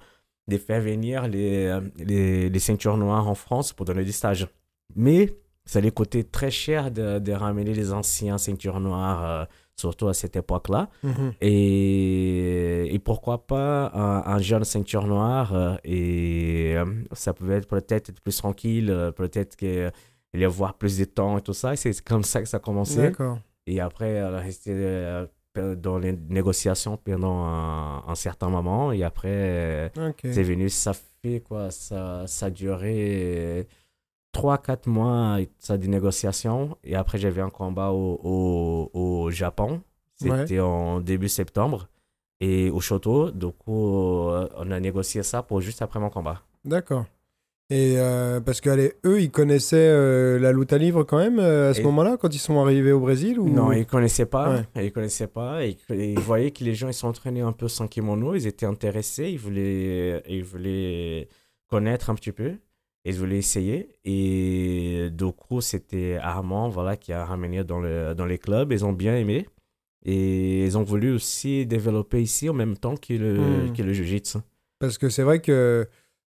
de 0.48 0.56
faire 0.56 0.80
venir 0.80 1.28
les, 1.28 1.78
les, 1.98 2.48
les 2.48 2.58
ceintures 2.58 2.96
noires 2.96 3.28
en 3.28 3.34
France 3.34 3.74
pour 3.74 3.84
donner 3.84 4.04
des 4.04 4.12
stages. 4.12 4.48
Mais 4.96 5.36
ça 5.66 5.80
allait 5.80 5.90
coûter 5.90 6.24
très 6.24 6.50
cher 6.50 6.90
de, 6.90 7.18
de 7.18 7.32
ramener 7.32 7.74
les 7.74 7.92
anciens 7.92 8.38
ceintures 8.38 8.80
noires, 8.80 9.24
euh, 9.24 9.44
surtout 9.76 10.08
à 10.08 10.14
cette 10.14 10.36
époque-là. 10.36 10.88
Mhm. 11.02 11.32
Et, 11.40 12.94
et 12.94 12.98
pourquoi 12.98 13.46
pas 13.46 13.90
un, 13.94 14.22
un 14.34 14.38
jeune 14.38 14.64
ceinture 14.64 15.06
noire 15.06 15.54
euh, 15.54 15.76
et 15.84 16.74
euh, 16.76 16.84
ça 17.12 17.32
pouvait 17.34 17.56
être 17.56 17.68
peut-être 17.68 18.10
être 18.10 18.20
plus 18.20 18.36
tranquille, 18.36 18.90
euh, 18.90 19.10
peut-être 19.10 19.56
qu'il 19.56 19.90
y 20.34 20.44
avoir 20.44 20.74
plus 20.74 20.98
de 20.98 21.04
temps 21.04 21.38
et 21.38 21.42
tout 21.42 21.52
ça. 21.54 21.74
C'est 21.76 22.00
comme 22.02 22.22
ça 22.24 22.40
que 22.42 22.48
ça 22.48 22.58
a 22.58 22.60
commencé. 22.60 22.96
D'accord. 23.02 23.38
Et 23.66 23.80
après, 23.80 24.10
elle 24.10 24.34
a 24.34 24.40
resté 24.40 24.72
dans 25.76 25.98
les 25.98 26.12
négociations 26.12 26.96
pendant 26.96 27.44
un, 27.44 28.04
un 28.06 28.14
certain 28.14 28.48
moment. 28.50 28.92
Et 28.92 29.02
après, 29.02 29.90
c'est 30.22 30.42
venu, 30.42 30.68
ça 30.68 30.92
fait 30.92 31.40
quoi? 31.40 31.70
Ça, 31.70 32.26
ça 32.26 32.46
a 32.46 32.50
duré 32.50 33.66
3-4 34.34 34.88
mois, 34.88 35.38
ça, 35.58 35.78
des 35.78 35.88
négociations. 35.88 36.76
Et 36.82 36.96
après, 36.96 37.18
j'avais 37.18 37.40
un 37.40 37.50
combat 37.50 37.90
au, 37.92 38.20
au, 38.22 38.90
au 38.92 39.30
Japon. 39.30 39.80
C'était 40.16 40.60
en 40.60 41.00
début 41.00 41.28
septembre. 41.28 41.88
Et 42.40 42.70
au 42.70 42.80
Shoto, 42.80 43.30
du 43.30 43.46
coup, 43.52 44.28
euh, 44.28 44.48
on 44.56 44.70
a 44.70 44.80
négocié 44.80 45.22
ça 45.22 45.42
pour 45.42 45.60
juste 45.60 45.82
après 45.82 46.00
mon 46.00 46.10
combat. 46.10 46.42
D'accord. 46.64 47.04
Et 47.70 47.94
euh, 47.96 48.40
parce 48.40 48.60
qu'eux, 48.60 48.92
ils 49.20 49.30
connaissaient 49.30 49.76
euh, 49.88 50.38
la 50.38 50.52
lutte 50.52 50.72
à 50.74 50.78
livre 50.78 51.02
quand 51.02 51.16
même 51.16 51.38
euh, 51.38 51.70
à 51.70 51.74
ce 51.74 51.80
moment-là, 51.82 52.18
quand 52.18 52.34
ils 52.34 52.38
sont 52.38 52.60
arrivés 52.60 52.92
au 52.92 53.00
Brésil 53.00 53.40
ou... 53.40 53.48
Non, 53.48 53.72
ils 53.72 53.80
ne 53.80 53.84
connaissaient 53.84 54.26
pas. 54.26 54.64
Ouais. 54.74 54.84
Ils 54.84 54.92
connaissaient 54.92 55.28
pas. 55.28 55.64
Et, 55.64 55.78
et 55.90 56.12
ils 56.12 56.18
voyaient 56.18 56.50
que 56.50 56.62
les 56.62 56.74
gens 56.74 56.88
ils 56.88 56.94
s'entraînaient 56.94 57.40
un 57.40 57.52
peu 57.52 57.68
sans 57.68 57.88
kimono. 57.88 58.34
Ils 58.34 58.46
étaient 58.46 58.66
intéressés. 58.66 59.30
Ils 59.30 59.38
voulaient, 59.38 60.22
ils 60.28 60.44
voulaient 60.44 61.28
connaître 61.68 62.10
un 62.10 62.14
petit 62.14 62.32
peu. 62.32 62.52
Ils 63.04 63.14
voulaient 63.14 63.38
essayer. 63.38 63.88
Et 64.04 65.08
du 65.12 65.26
coup, 65.32 65.60
c'était 65.60 66.16
Armand 66.20 66.68
voilà, 66.70 66.96
qui 66.96 67.12
a 67.12 67.24
ramené 67.24 67.62
dans, 67.64 67.80
le, 67.80 68.14
dans 68.14 68.24
les 68.26 68.38
clubs. 68.38 68.72
Ils 68.72 68.84
ont 68.84 68.92
bien 68.94 69.16
aimé. 69.16 69.46
Et 70.06 70.64
ils 70.64 70.76
ont 70.78 70.82
voulu 70.82 71.12
aussi 71.14 71.66
développer 71.66 72.20
ici 72.22 72.48
en 72.48 72.54
même 72.54 72.76
temps 72.76 72.96
que 72.96 73.14
le, 73.14 73.72
que 73.74 73.82
le 73.82 73.92
jiu-jitsu. 73.92 74.38
Parce 74.78 74.98
que 74.98 75.08
c'est 75.08 75.22
vrai 75.22 75.40
que 75.40 75.86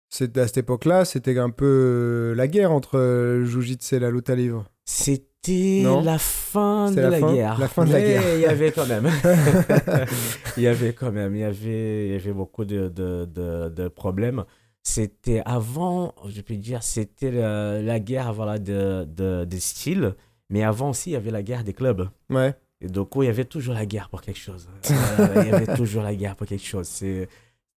c'est- 0.09 0.37
à 0.39 0.47
cette 0.47 0.59
époque-là, 0.59 1.05
c'était 1.05 1.39
un 1.39 1.51
peu 1.51 2.33
la 2.37 2.47
guerre 2.49 2.73
entre 2.73 2.97
le 2.99 3.45
Jiu-Jitsu 3.45 3.97
et 3.97 3.99
la 3.99 4.11
lutte 4.11 4.31
à 4.31 4.35
livre. 4.37 4.65
C'était 4.85 5.83
Non? 5.83 6.01
la 6.03 6.17
fin 6.19 6.91
de 6.91 7.01
la 7.01 7.11
la, 7.11 7.19
fin- 7.19 7.35
guerre. 7.35 7.59
la 7.59 7.69
fin 7.69 7.85
de 7.85 7.93
la 7.93 7.99
Mais 7.99 8.05
guerre. 8.05 8.23
il 8.37 8.41
y 8.41 8.47
avait 8.47 8.73
quand 8.73 8.87
même. 8.87 9.07
il 10.57 10.63
y 10.63 10.67
avait 10.67 10.93
quand 10.93 11.13
même. 11.13 11.35
Il 11.35 11.41
y 11.41 11.45
avait, 11.45 12.07
il 12.07 12.13
y 12.13 12.17
avait 12.17 12.33
beaucoup 12.33 12.65
de, 12.65 12.89
de, 12.89 13.25
de, 13.27 13.69
de 13.69 13.89
problèmes. 13.89 14.45
C'était 14.89 15.43
avant, 15.45 16.15
je 16.29 16.41
peux 16.41 16.55
dire, 16.55 16.85
c'était 16.85 17.33
la, 17.33 17.83
la 17.83 17.99
guerre 17.99 18.33
voilà, 18.33 18.61
de, 18.61 19.05
de, 19.05 19.45
des 19.45 19.59
styles. 19.59 20.15
Mais 20.49 20.63
avant 20.63 20.91
aussi, 20.91 21.11
il 21.11 21.13
y 21.15 21.17
avait 21.17 21.33
la 21.33 21.43
guerre 21.43 21.65
des 21.65 21.73
clubs. 21.73 22.09
Ouais. 22.31 22.55
Et 22.81 22.87
donc, 22.87 23.09
il 23.17 23.25
y 23.25 23.29
avait 23.29 23.47
toujours 23.47 23.75
la 23.75 23.85
guerre 23.85 24.09
pour 24.09 24.23
quelque 24.23 24.39
chose. 24.39 24.69
Euh, 25.19 25.43
il 25.43 25.49
y 25.49 25.53
avait 25.53 25.75
toujours 25.75 26.05
la 26.05 26.15
guerre 26.15 26.37
pour 26.37 26.47
quelque 26.47 26.65
chose. 26.65 26.87
C'est 26.87 27.29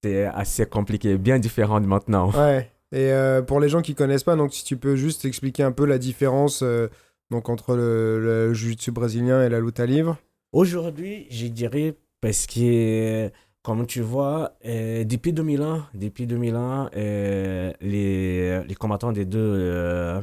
c'est 0.04 0.26
assez 0.26 0.68
compliqué, 0.68 1.18
bien 1.18 1.40
différent 1.40 1.82
de 1.82 1.88
maintenant. 1.88 2.30
Ouais. 2.30 2.70
Et 2.92 3.12
euh, 3.12 3.42
pour 3.42 3.60
les 3.60 3.70
gens 3.70 3.82
qui 3.82 3.96
connaissent 3.96 4.24
pas, 4.24 4.36
donc 4.36 4.54
si 4.54 4.64
tu 4.64 4.78
peux 4.78 4.96
juste 4.96 5.26
expliquer 5.26 5.64
un 5.64 5.72
peu 5.72 5.86
la 5.86 5.98
différence 5.98 6.62
euh, 6.62 6.90
donc 7.32 7.50
entre 7.50 7.76
le, 7.76 8.20
le 8.20 8.54
Jiu-Jitsu 8.54 8.92
brésilien 8.92 9.44
et 9.44 9.50
la 9.50 9.60
lutte 9.60 9.80
à 9.80 9.88
livre. 9.88 10.18
Aujourd'hui, 10.52 11.26
je 11.32 11.48
dirais 11.48 11.96
parce 12.22 12.46
que, 12.46 13.32
comme 13.62 13.86
tu 13.86 14.02
vois, 14.02 14.54
euh, 14.66 15.04
depuis 15.04 15.34
2001, 15.34 15.88
depuis 15.94 16.28
2001 16.28 16.92
euh, 16.96 17.74
les, 17.82 18.64
les 18.64 18.76
combattants 18.76 19.12
des 19.12 19.26
deux, 19.26 19.40
euh, 19.40 20.22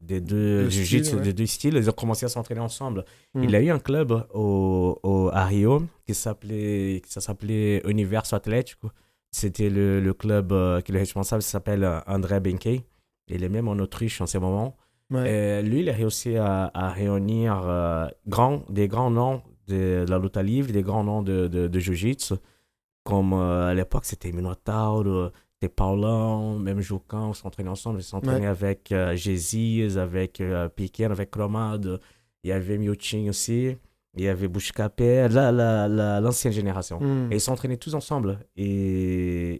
des 0.00 0.20
deux 0.20 0.68
styles, 0.70 1.14
ouais. 1.14 1.22
des 1.22 1.32
deux 1.32 1.46
styles, 1.46 1.74
ils 1.76 1.88
ont 1.88 1.92
commencé 1.92 2.26
à 2.26 2.28
s'entraîner 2.28 2.60
ensemble. 2.60 3.04
Mm. 3.34 3.44
Il 3.44 3.50
y 3.50 3.56
a 3.56 3.60
eu 3.60 3.70
un 3.70 3.78
club 3.78 4.26
au, 4.34 4.98
au, 5.02 5.30
à 5.32 5.44
Rio 5.44 5.84
qui 6.06 6.14
s'appelait, 6.14 7.02
Universo 7.86 8.36
Atlético. 8.36 8.90
C'était 9.30 9.70
le, 9.70 10.00
le 10.00 10.12
club 10.12 10.48
qui 10.82 10.90
est 10.90 10.94
le 10.94 10.98
responsable, 10.98 11.42
s'appelle 11.42 11.88
André 12.06 12.40
Benkei. 12.40 12.82
Il 13.28 13.44
est 13.44 13.48
même 13.48 13.68
en 13.68 13.78
Autriche 13.78 14.20
en 14.20 14.26
ce 14.26 14.38
moment. 14.38 14.76
Ouais. 15.10 15.62
Lui, 15.62 15.80
il 15.80 15.90
a 15.90 15.92
réussi 15.92 16.36
à, 16.36 16.70
à 16.74 16.90
réunir 16.90 17.62
euh, 17.64 18.06
grand, 18.26 18.62
des 18.70 18.88
grands 18.88 19.10
noms 19.10 19.42
de, 19.68 20.04
de 20.06 20.10
la 20.10 20.18
lutte 20.18 20.36
livre, 20.38 20.72
des 20.72 20.82
grands 20.82 21.04
noms 21.04 21.22
de, 21.22 21.48
de, 21.48 21.68
de 21.68 21.78
Jiu-Jitsu. 21.78 22.34
Comme 23.04 23.32
euh, 23.32 23.68
à 23.70 23.74
l'époque, 23.74 24.04
c'était 24.04 24.30
Minotauro, 24.32 25.30
c'était 25.54 25.72
Paulão, 25.74 26.58
même 26.58 26.80
Joucan, 26.80 27.30
on 27.30 27.32
s'entraînait 27.34 27.70
ensemble. 27.70 28.00
Ils 28.00 28.04
s'entraînaient 28.04 28.46
avec 28.46 28.92
euh, 28.92 29.16
Jésus, 29.16 29.96
avec 29.98 30.40
euh, 30.40 30.68
Piquet, 30.68 31.04
avec 31.04 31.30
Cromade. 31.30 32.00
Il 32.44 32.50
y 32.50 32.52
avait 32.52 32.78
Miuchin 32.78 33.28
aussi. 33.28 33.76
Il 34.14 34.22
y 34.24 34.28
avait 34.28 34.46
Bouchkapé, 34.46 35.26
là, 35.30 35.50
la- 35.50 35.88
la- 35.88 36.20
l'ancienne 36.20 36.52
génération. 36.52 37.00
Mm. 37.00 37.32
Et 37.32 37.36
ils 37.36 37.40
s'entraînaient 37.40 37.78
tous 37.78 37.94
ensemble. 37.94 38.38
Et, 38.56 38.64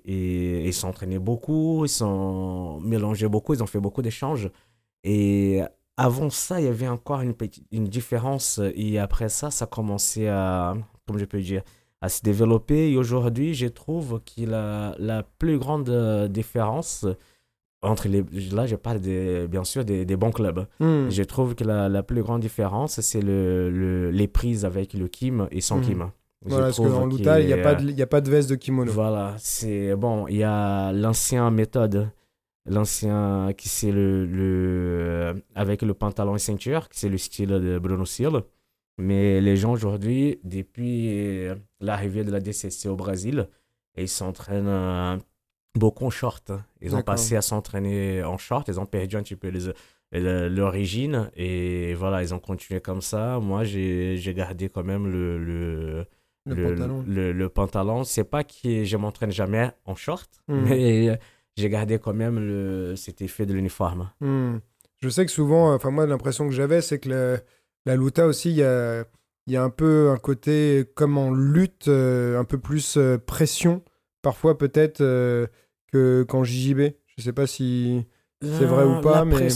et, 0.05 0.65
et 0.65 0.67
ils 0.67 0.75
s'entraînaient 0.75 1.19
beaucoup, 1.19 1.85
ils 1.85 1.89
sont 1.89 2.79
mélangés 2.81 3.29
beaucoup, 3.29 3.55
ils 3.55 3.63
ont 3.63 3.67
fait 3.67 3.81
beaucoup 3.81 4.03
d'échanges. 4.03 4.51
Et 5.05 5.63
avant 5.97 6.29
ça, 6.31 6.61
il 6.61 6.67
y 6.67 6.69
avait 6.69 6.89
encore 6.89 7.23
une, 7.23 7.35
petite, 7.35 7.67
une 7.73 7.85
différence. 7.89 8.61
Et 8.75 8.99
après 8.99 9.29
ça, 9.31 9.51
ça 9.51 9.67
commençait 9.67 10.29
à, 10.29 10.75
comme 11.07 11.19
je 11.19 11.25
peux 11.25 11.41
dire, 11.41 11.63
à 12.03 12.09
se 12.11 12.21
développer. 12.23 12.91
Et 12.93 12.97
aujourd'hui, 12.99 13.55
je 13.55 13.69
trouve 13.69 14.21
qu'il 14.25 14.53
a 14.53 14.95
la 14.99 15.23
plus 15.23 15.59
grande 15.59 15.89
euh, 15.89 16.29
différence 16.29 17.07
entre 17.81 18.07
les... 18.09 18.23
Là, 18.53 18.67
je 18.67 18.77
parle 18.77 19.01
des, 19.01 19.49
bien 19.49 19.65
sûr 19.65 19.85
des, 19.85 20.05
des 20.05 20.17
bons 20.17 20.31
clubs. 20.33 20.67
Mm. 20.81 21.09
Je 21.09 21.23
trouve 21.23 21.55
que 21.55 21.65
la, 21.65 21.89
la 21.89 22.03
plus 22.03 22.23
grande 22.23 22.41
différence, 22.43 23.01
c'est 23.01 23.21
le, 23.23 23.71
le- 23.71 24.11
les 24.11 24.29
prises 24.29 24.65
avec 24.65 24.93
le 24.95 25.09
Kim 25.09 25.49
et 25.51 25.61
sans 25.61 25.79
Mhm. 25.79 25.85
Kim. 25.85 26.11
Je 26.45 26.51
Voilà, 26.51 26.65
parce 26.67 26.77
qu'en 26.79 27.07
luta, 27.07 27.41
il 27.41 27.47
n'y 27.47 27.53
a, 27.53 27.57
euh, 27.57 28.03
a 28.03 28.07
pas 28.07 28.21
de 28.21 28.29
veste 28.31 28.51
de 28.51 28.57
kimono. 28.57 28.91
Voilà, 28.93 29.35
c'est 29.39 29.95
bon. 29.95 30.27
Il 30.29 30.37
y 30.37 30.43
a 30.43 30.93
l'ancien 30.93 31.51
méthode, 31.53 32.09
l'ancien 32.67 33.53
qui 33.57 33.69
c'est 33.69 33.93
le, 33.93 34.27
le 34.27 35.43
avec 35.55 35.83
le 35.83 35.95
pantalon 35.95 36.35
et 36.35 36.39
ceinture, 36.41 36.89
qui 36.89 36.99
c'est 36.99 37.09
le 37.09 37.19
style 37.19 37.49
de 37.51 37.79
Bruno 37.79 38.05
Silva. 38.05 38.43
Mais 39.03 39.41
les 39.41 39.57
gens 39.57 39.73
aujourd'hui, 39.73 40.39
depuis 40.45 41.09
euh, 41.49 41.55
l'arrivée 41.81 42.25
de 42.25 42.31
la 42.31 42.41
DCC 42.41 42.89
au 42.89 42.97
Brésil, 42.97 43.49
ils 43.97 44.09
s'entraînent 44.09 44.67
euh, 44.69 45.17
beaucoup 45.75 46.07
en 46.07 46.11
short. 46.11 46.53
Ils 46.81 46.95
ont 46.95 47.03
passé 47.03 47.37
à 47.37 47.43
s'entraîner 47.43 48.23
en 48.23 48.39
short, 48.39 48.69
ils 48.69 48.79
ont 48.81 48.87
perdu 48.87 49.17
un 49.17 49.23
petit 49.23 49.37
peu 49.37 49.51
l'origine 50.49 51.31
et 51.37 51.95
voilà, 51.95 52.23
ils 52.23 52.35
ont 52.35 52.39
continué 52.39 52.81
comme 52.81 53.01
ça. 53.01 53.39
Moi, 53.41 53.65
j'ai 53.65 54.35
gardé 54.37 54.69
quand 54.69 54.85
même 54.85 55.11
le, 55.11 55.39
le, 55.39 56.07
Le, 56.47 56.55
le, 56.55 56.75
pantalon. 56.75 57.05
le- 57.07 57.33
le 57.33 57.49
pantalon. 57.49 58.05
C'est 58.05 58.25
pas 58.25 58.45
que 58.45 58.85
je 58.85 58.97
m'entraîne 58.97 59.31
jamais 59.33 59.71
en 59.85 59.95
short, 59.95 60.29
Mm. 60.49 60.61
mais 60.69 61.19
j'ai 61.57 61.69
gardé 61.71 61.99
quand 61.99 62.15
même 62.15 62.39
le, 62.39 62.95
cet 62.97 63.23
effet 63.23 63.47
de 63.47 63.55
l'uniforme. 63.55 64.11
Hmm. 64.21 64.59
Je 65.03 65.09
sais 65.09 65.25
que 65.27 65.33
souvent, 65.33 65.75
enfin 65.75 65.91
moi 65.91 66.07
l'impression 66.07 66.47
que 66.49 66.55
j'avais, 66.55 66.81
c'est 66.81 66.99
que 66.99 67.09
le- 67.09 67.41
la 67.87 67.97
luta 67.97 68.27
aussi, 68.27 68.51
il 68.51 68.57
y 68.57 68.63
a, 68.63 69.05
y 69.47 69.57
a 69.57 69.63
un 69.63 69.71
peu 69.71 70.11
un 70.11 70.17
côté 70.19 70.85
comme 70.95 71.19
en 71.19 71.31
lutte, 71.33 71.89
euh, 71.89 72.39
un 72.39 72.45
peu 72.45 72.59
plus 72.59 72.97
euh, 72.97 73.19
pression, 73.19 73.83
parfois 74.23 74.57
peut-être 74.59 75.01
euh, 75.01 75.47
que 75.93 76.23
qu'en 76.25 76.45
JJB. 76.45 76.95
Je 77.17 77.23
sais 77.23 77.33
pas 77.33 77.47
si 77.47 78.07
C'est 78.41 78.65
vrai 78.65 78.85
ou 78.85 79.01
pas, 79.03 79.25
mais 79.25 79.49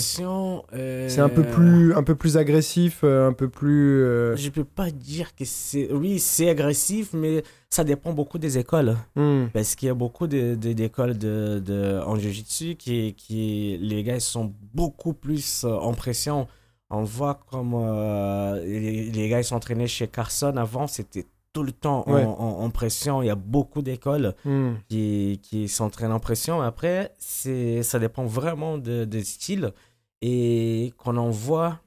euh, 0.72 1.08
c'est 1.08 1.20
un 1.20 1.28
peu 1.28 1.42
plus, 1.42 1.94
un 1.94 2.02
peu 2.02 2.14
plus 2.14 2.36
agressif, 2.36 3.02
un 3.02 3.32
peu 3.32 3.48
plus. 3.48 4.02
euh, 4.04 4.36
Je 4.36 4.50
peux 4.50 4.64
pas 4.64 4.90
dire 4.90 5.34
que 5.34 5.44
c'est. 5.44 5.90
Oui, 5.92 6.18
c'est 6.18 6.48
agressif, 6.50 7.12
mais 7.14 7.42
ça 7.70 7.82
dépend 7.84 8.12
beaucoup 8.12 8.38
des 8.38 8.58
écoles. 8.58 8.96
hmm. 9.16 9.46
Parce 9.54 9.74
qu'il 9.74 9.86
y 9.86 9.90
a 9.90 9.94
beaucoup 9.94 10.26
de- 10.26 10.54
de- 10.54 10.72
d'écoles 10.74 11.16
de, 11.16 11.60
de, 11.64 12.00
en 12.04 12.16
Jiu-Jitsu 12.16 12.76
qui, 12.76 13.14
qui. 13.14 13.78
Les 13.80 14.02
gars 14.02 14.16
ils 14.16 14.20
sont 14.20 14.52
beaucoup 14.74 15.14
plus 15.14 15.64
en 15.64 15.94
pression. 15.94 16.46
On 16.90 17.02
voit 17.02 17.34
comme 17.50 17.74
euh, 17.74 18.62
les, 18.64 19.10
les 19.10 19.28
gars 19.28 19.40
ils 19.40 19.44
s'entraînaient 19.44 19.88
chez 19.88 20.06
Carson 20.08 20.56
avant, 20.56 20.86
c'était 20.86 21.26
tout 21.52 21.62
le 21.64 21.72
temps 21.72 22.04
en- 22.06 22.12
Ouais. 22.14 22.24
en, 22.24 22.30
en 22.64 22.70
pression. 22.70 23.22
Il 23.22 23.26
y 23.26 23.30
a 23.30 23.34
beaucoup 23.34 23.82
d'écoles 23.82 24.34
Hmm. 24.44 24.74
qui, 24.88 25.40
qui 25.42 25.68
s'entraînent 25.68 26.12
en 26.12 26.20
pression. 26.20 26.60
Après, 26.62 27.12
c'est, 27.18 27.82
ça 27.82 27.98
dépend 27.98 28.24
vraiment 28.24 28.78
de, 28.78 29.04
de 29.04 29.20
style. 29.20 29.72
Et 30.22 30.92
quand 30.98 31.16
on 31.16 31.30
voit, 31.30 31.80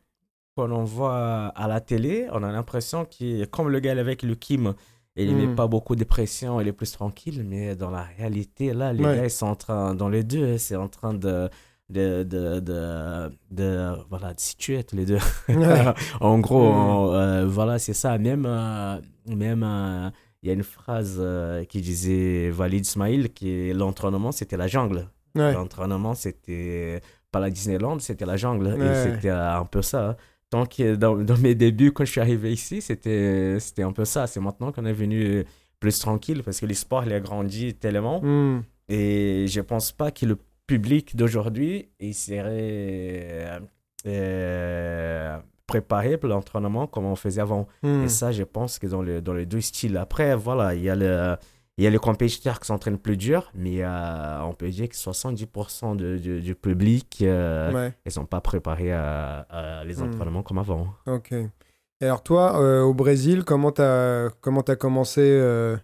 quand 0.57 0.69
on 0.71 0.83
voit 0.83 1.47
à 1.55 1.67
la 1.67 1.79
télé, 1.81 2.27
on 2.33 2.43
a 2.43 2.51
l'impression 2.51 3.05
que, 3.05 3.45
comme 3.45 3.69
le 3.69 3.79
gars 3.79 3.91
avec 3.97 4.23
le 4.23 4.35
Kim, 4.35 4.73
il 5.15 5.33
Mm. 5.33 5.37
met 5.49 5.55
pas 5.55 5.67
beaucoup 5.67 5.95
de 5.95 6.03
pression, 6.03 6.59
il 6.61 6.67
est 6.67 6.73
plus 6.73 6.91
tranquille. 6.91 7.43
Mais 7.47 7.75
dans 7.75 7.89
la 7.91 8.03
réalité, 8.03 8.73
là, 8.73 8.91
les 8.91 9.03
Ouais. 9.03 9.15
gars, 9.15 9.23
ils 9.25 9.29
sont 9.31 9.47
en 9.47 9.55
train, 9.55 9.95
dans 9.95 10.09
les 10.09 10.23
deux, 10.23 10.57
c'est 10.57 10.75
en 10.75 10.87
train 10.89 11.13
de. 11.13 11.49
De, 11.89 12.21
de, 12.23 12.59
de, 12.59 13.31
de- 13.49 13.95
voilà, 14.09 14.33
de 14.35 14.39
situer 14.39 14.83
tous 14.83 14.95
les 14.95 15.05
deux. 15.05 15.17
Ouais. 15.47 15.85
en 16.21 16.37
gros, 16.39 16.71
Mm. 16.71 16.75
on- 16.77 17.13
euh, 17.13 17.45
voilà, 17.47 17.79
c'est 17.79 17.93
ça. 17.95 18.17
Même, 18.19 18.45
euh, 18.47 18.97
même 19.27 19.63
euh, 19.63 20.09
il 20.43 20.49
y 20.49 20.51
a 20.51 20.53
une 20.53 20.63
phrase 20.63 21.19
qui 21.67 21.81
disait 21.81 22.49
Valid 22.51 22.85
Ismail, 22.85 23.29
qui 23.31 23.73
l'entraînement, 23.73 24.31
c'était 24.31 24.55
la 24.57 24.67
jungle. 24.67 25.07
Ouais. 25.35 25.53
L'entraînement, 25.53 26.13
c'était 26.13 27.01
pas 27.31 27.39
la 27.39 27.49
Disneyland, 27.49 27.99
c'était 27.99 28.25
la 28.25 28.37
jungle. 28.37 28.67
Ouais. 28.67 28.85
Et 28.87 28.95
c'était 29.15 29.29
un 29.29 29.65
peu 29.65 29.81
ça. 29.81 30.15
Tant 30.51 30.65
que 30.65 30.95
dans, 30.95 31.15
dans 31.17 31.37
mes 31.37 31.53
débuts, 31.55 31.91
quand 31.91 32.05
je 32.05 32.11
suis 32.11 32.21
arrivé 32.21 32.51
ici, 32.53 32.81
c'était 32.81 33.57
c'était 33.59 33.83
un 33.83 33.91
peu 33.91 34.05
ça. 34.05 34.27
C'est 34.27 34.39
maintenant 34.39 34.71
qu'on 34.71 34.85
est 34.85 34.93
venu 34.93 35.43
plus 35.79 35.97
tranquille 35.99 36.41
parce 36.43 36.59
que 36.59 36.71
sport, 36.73 37.03
il 37.05 37.13
a 37.13 37.19
grandi 37.19 37.73
tellement. 37.75 38.21
Hmm. 38.23 38.61
Et 38.87 39.45
je 39.47 39.61
pense 39.61 39.91
pas 39.91 40.09
que 40.11 40.25
le 40.25 40.37
public 40.73 41.15
d'aujourd'hui, 41.15 41.89
il 41.99 42.13
serait 42.13 43.59
euh, 44.05 45.37
préparé 45.67 46.17
pour 46.17 46.29
l'entraînement 46.29 46.87
comme 46.87 47.05
on 47.05 47.15
faisait 47.15 47.41
avant. 47.41 47.67
Hmm. 47.83 48.03
Et 48.05 48.09
ça, 48.09 48.31
je 48.31 48.43
pense 48.43 48.79
que 48.79 48.87
dans, 48.87 49.01
le, 49.01 49.21
dans 49.21 49.33
les 49.33 49.45
deux 49.45 49.61
styles. 49.61 49.97
Après, 49.97 50.35
voilà, 50.35 50.73
il 50.75 50.83
y 50.83 50.89
a 50.89 50.95
le... 50.95 51.35
Il 51.77 51.83
y 51.83 51.87
a 51.87 51.91
les 51.91 51.97
compétiteurs 51.97 52.59
qui 52.59 52.67
s'entraînent 52.67 52.97
plus 52.97 53.15
dur, 53.15 53.49
mais 53.55 53.83
a, 53.83 54.43
on 54.45 54.53
peut 54.53 54.67
dire 54.69 54.89
que 54.89 54.95
70% 54.97 55.95
de- 55.95 56.17
du- 56.17 56.41
du 56.41 56.53
public, 56.53 57.19
euh, 57.21 57.71
Ouais, 57.73 57.93
ils 58.05 58.11
sont 58.11 58.25
pas 58.25 58.41
préparés 58.41 58.91
à, 58.91 59.45
à 59.49 59.85
les 59.85 59.95
Hmm. 60.01 60.07
entraînements 60.09 60.43
comme 60.43 60.57
avant. 60.57 60.87
ok. 61.07 61.31
Et 61.31 62.05
alors 62.05 62.21
toi, 62.21 62.59
euh, 62.61 62.81
au 62.81 62.93
Brésil, 62.93 63.45
comment 63.45 63.71
t'as 63.71 64.29
comment 64.41 64.61
t'as 64.61 64.75
commencé 64.75 65.21
euh, 65.23 65.77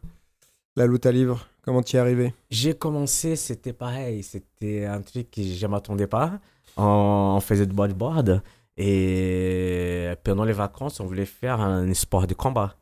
la 0.76 0.86
lutte 0.86 1.06
à 1.06 1.14
livre? 1.14 1.48
Comment 1.66 1.82
t'y 1.82 1.96
es 1.96 2.00
arrivé? 2.00 2.32
J'ai 2.52 2.76
commencé, 2.76 3.36
c'était 3.36 3.74
pareil, 3.74 4.22
c'était 4.22 4.86
un 4.86 5.02
truc 5.02 5.32
que 5.32 5.42
je 5.42 5.66
ne 5.66 5.72
m'attendais 5.72 6.06
pas. 6.06 6.40
On, 6.78 7.40
faisait 7.42 7.66
du 7.66 7.74
bodyboard 7.74 8.44
et 8.78 10.12
pendant 10.24 10.44
les 10.44 10.54
vacances, 10.54 11.00
on 11.00 11.08
voulait 11.08 11.26
faire 11.26 11.60
un 11.62 11.92
sport 11.96 12.28
de 12.28 12.36
combat. 12.36 12.76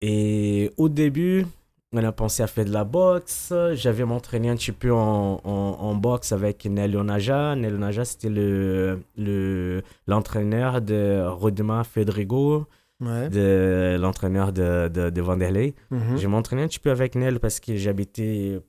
Et 0.00 0.70
au 0.78 0.88
début, 0.88 1.44
on 1.92 2.02
a 2.02 2.12
pensé 2.12 2.42
à 2.42 2.46
faire 2.46 2.64
de 2.64 2.72
la 2.72 2.84
boxe. 2.84 3.52
J'avais 3.74 4.06
m'entraîné 4.06 4.48
un 4.48 4.56
petit 4.56 4.72
peu 4.72 4.90
en, 4.90 5.94
boxe 5.96 6.32
avec 6.32 6.64
Nelio 6.64 7.04
Naja. 7.04 7.56
Nelio 7.56 7.76
Naja, 7.76 8.06
c'était 8.06 8.30
le, 8.30 9.02
le, 9.18 9.82
l'entraîneur 10.06 10.80
de 10.80 11.26
Rodema 11.28 11.84
Federico, 11.84 12.66
Ouais. 13.00 13.28
de, 13.28 13.96
l'entraîneur 14.00 14.52
de, 14.52 14.88
de, 14.88 15.10
de 15.10 15.20
Vanderlei. 15.20 15.74
Mhm. 15.90 16.16
Je 16.16 16.26
m'entraînais 16.26 16.62
un 16.62 16.68
petit 16.68 16.80
peu 16.80 16.90
avec 16.90 17.14
Nel 17.14 17.38
parce 17.38 17.60
que 17.60 17.76
j'habitais 17.76 18.60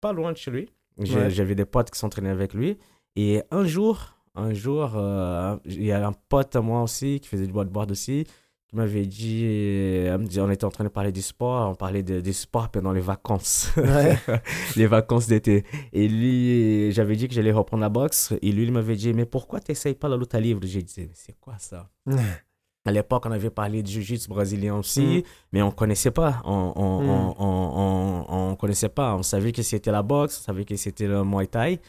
pas 0.00 0.12
loin 0.12 0.32
de 0.32 0.36
chez 0.36 0.50
lui. 0.50 0.68
Ouais. 0.98 1.30
J'avais 1.30 1.54
des 1.54 1.64
potes 1.64 1.90
qui 1.90 1.98
s'entraînaient 1.98 2.28
avec 2.30 2.54
lui. 2.54 2.76
Et 3.14 3.42
un 3.52 3.64
jour, 3.64 4.16
un 4.34 4.52
jour, 4.52 4.92
euh, 4.96 5.56
il 5.64 5.84
y 5.84 5.92
a 5.92 6.06
un 6.06 6.12
pote 6.28 6.56
à 6.56 6.60
moi 6.60 6.82
aussi 6.82 7.20
qui 7.20 7.28
faisait 7.28 7.46
du 7.46 7.52
bodyboard 7.52 7.90
aussi, 7.92 8.24
qui 8.68 8.76
m'avait 8.76 9.06
dit, 9.06 9.44
euh, 9.46 10.18
on 10.38 10.50
était 10.50 10.64
en 10.64 10.70
train 10.70 10.84
de 10.84 10.88
parler 10.88 11.12
du 11.12 11.22
sport, 11.22 11.70
on 11.70 11.74
parlait 11.74 12.02
de, 12.02 12.20
du 12.20 12.32
sport 12.32 12.68
pendant 12.70 12.92
les 12.92 13.00
vacances, 13.00 13.70
Ouais. 13.76 14.18
les 14.76 14.86
vacances 14.86 15.26
d'été. 15.28 15.64
Et 15.92 16.08
lui, 16.08 16.90
j'avais 16.92 17.14
dit 17.16 17.28
que 17.28 17.34
j'allais 17.34 17.52
reprendre 17.52 17.80
la 17.80 17.88
boxe. 17.88 18.34
Et 18.42 18.50
lui, 18.52 18.64
il 18.64 18.72
m'avait 18.72 18.96
dit, 18.96 19.12
mais 19.14 19.24
pourquoi 19.24 19.60
tu 19.60 19.70
n'essayes 19.70 19.94
pas 19.94 20.08
la 20.08 20.16
lutte 20.16 20.34
à 20.34 20.40
livre? 20.40 20.60
J'ai 20.64 20.82
dit, 20.82 20.94
mais 20.98 21.10
c'est 21.14 21.38
quoi 21.40 21.54
ça? 21.58 21.88
À 22.86 22.90
l'époque, 22.92 23.24
on 23.26 23.32
avait 23.32 23.50
parlé 23.50 23.82
de 23.82 23.88
jiu-jitsu 23.88 24.28
brésilien 24.28 24.74
aussi, 24.76 25.00
Mhm. 25.02 25.22
mais 25.52 25.62
on 25.62 25.70
connaissait 25.70 26.10
pas. 26.10 26.40
On, 26.44 26.72
on, 26.74 26.82
on, 27.08 27.34
on, 27.38 28.24
on- 28.28 28.50
on 28.52 28.56
connaissait 28.56 28.88
pas. 28.88 29.14
On 29.14 29.22
savait 29.22 29.52
que 29.52 29.62
c'était 29.62 29.90
la 29.92 30.02
boxe, 30.02 30.40
on 30.40 30.44
savait 30.46 30.64
que 30.64 30.74
c'était 30.76 31.06
le 31.06 31.22
Muay 31.24 31.46
Thai. 31.48 31.80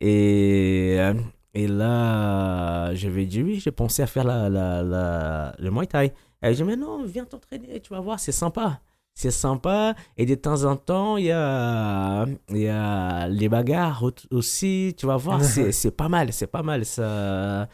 Et, 0.00 0.96
euh, 0.98 1.14
et 1.54 1.66
là, 1.66 2.94
je 2.94 3.08
lui 3.08 3.24
ai 3.24 3.26
dit, 3.26 3.42
oui, 3.42 3.60
j'ai 3.60 3.72
pensé 3.72 4.02
à 4.02 4.06
faire 4.06 4.24
la, 4.24 4.48
la, 4.48 4.82
la- 4.82 5.54
le 5.58 5.70
Muay 5.70 5.86
Thai. 5.86 6.12
Elle 6.40 6.54
dit, 6.54 6.64
mais 6.64 6.76
non, 6.76 7.04
viens 7.04 7.24
t'entraîner, 7.24 7.80
tu 7.80 7.90
vas 7.92 8.00
voir, 8.00 8.18
c'est 8.20 8.32
sympa. 8.32 8.80
C'est 9.14 9.32
sympa. 9.32 9.94
Et 10.16 10.24
de 10.26 10.36
temps 10.36 10.62
en 10.64 10.76
temps, 10.76 11.16
il 11.16 11.24
y 11.26 11.32
a, 11.32 12.24
y 12.50 12.68
a 12.68 13.26
les 13.28 13.48
bagarres 13.48 14.02
au- 14.04 14.12
aussi. 14.36 14.94
Tu 14.96 15.04
vas 15.06 15.16
voir, 15.16 15.42
c'est 15.44 15.72
c'est 15.72 15.90
pas 15.90 16.08
mal, 16.08 16.32
c'est 16.32 16.46
pas 16.46 16.62
mal. 16.62 16.84
Ça... 16.84 17.68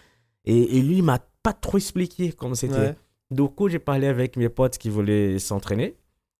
Et, 0.46 0.78
et 0.78 0.82
lui, 0.82 0.98
il 0.98 1.02
m'a 1.02 1.18
pas 1.44 1.52
trop 1.52 1.76
expliqué 1.76 2.32
comment 2.32 2.56
c'était. 2.56 2.74
Ouais. 2.74 2.96
Du 3.30 3.48
coup, 3.48 3.68
j'ai 3.68 3.78
parlé 3.78 4.08
avec 4.08 4.36
mes 4.36 4.48
potes 4.48 4.78
qui 4.78 4.88
voulaient 4.88 5.38
s'entraîner. 5.38 5.96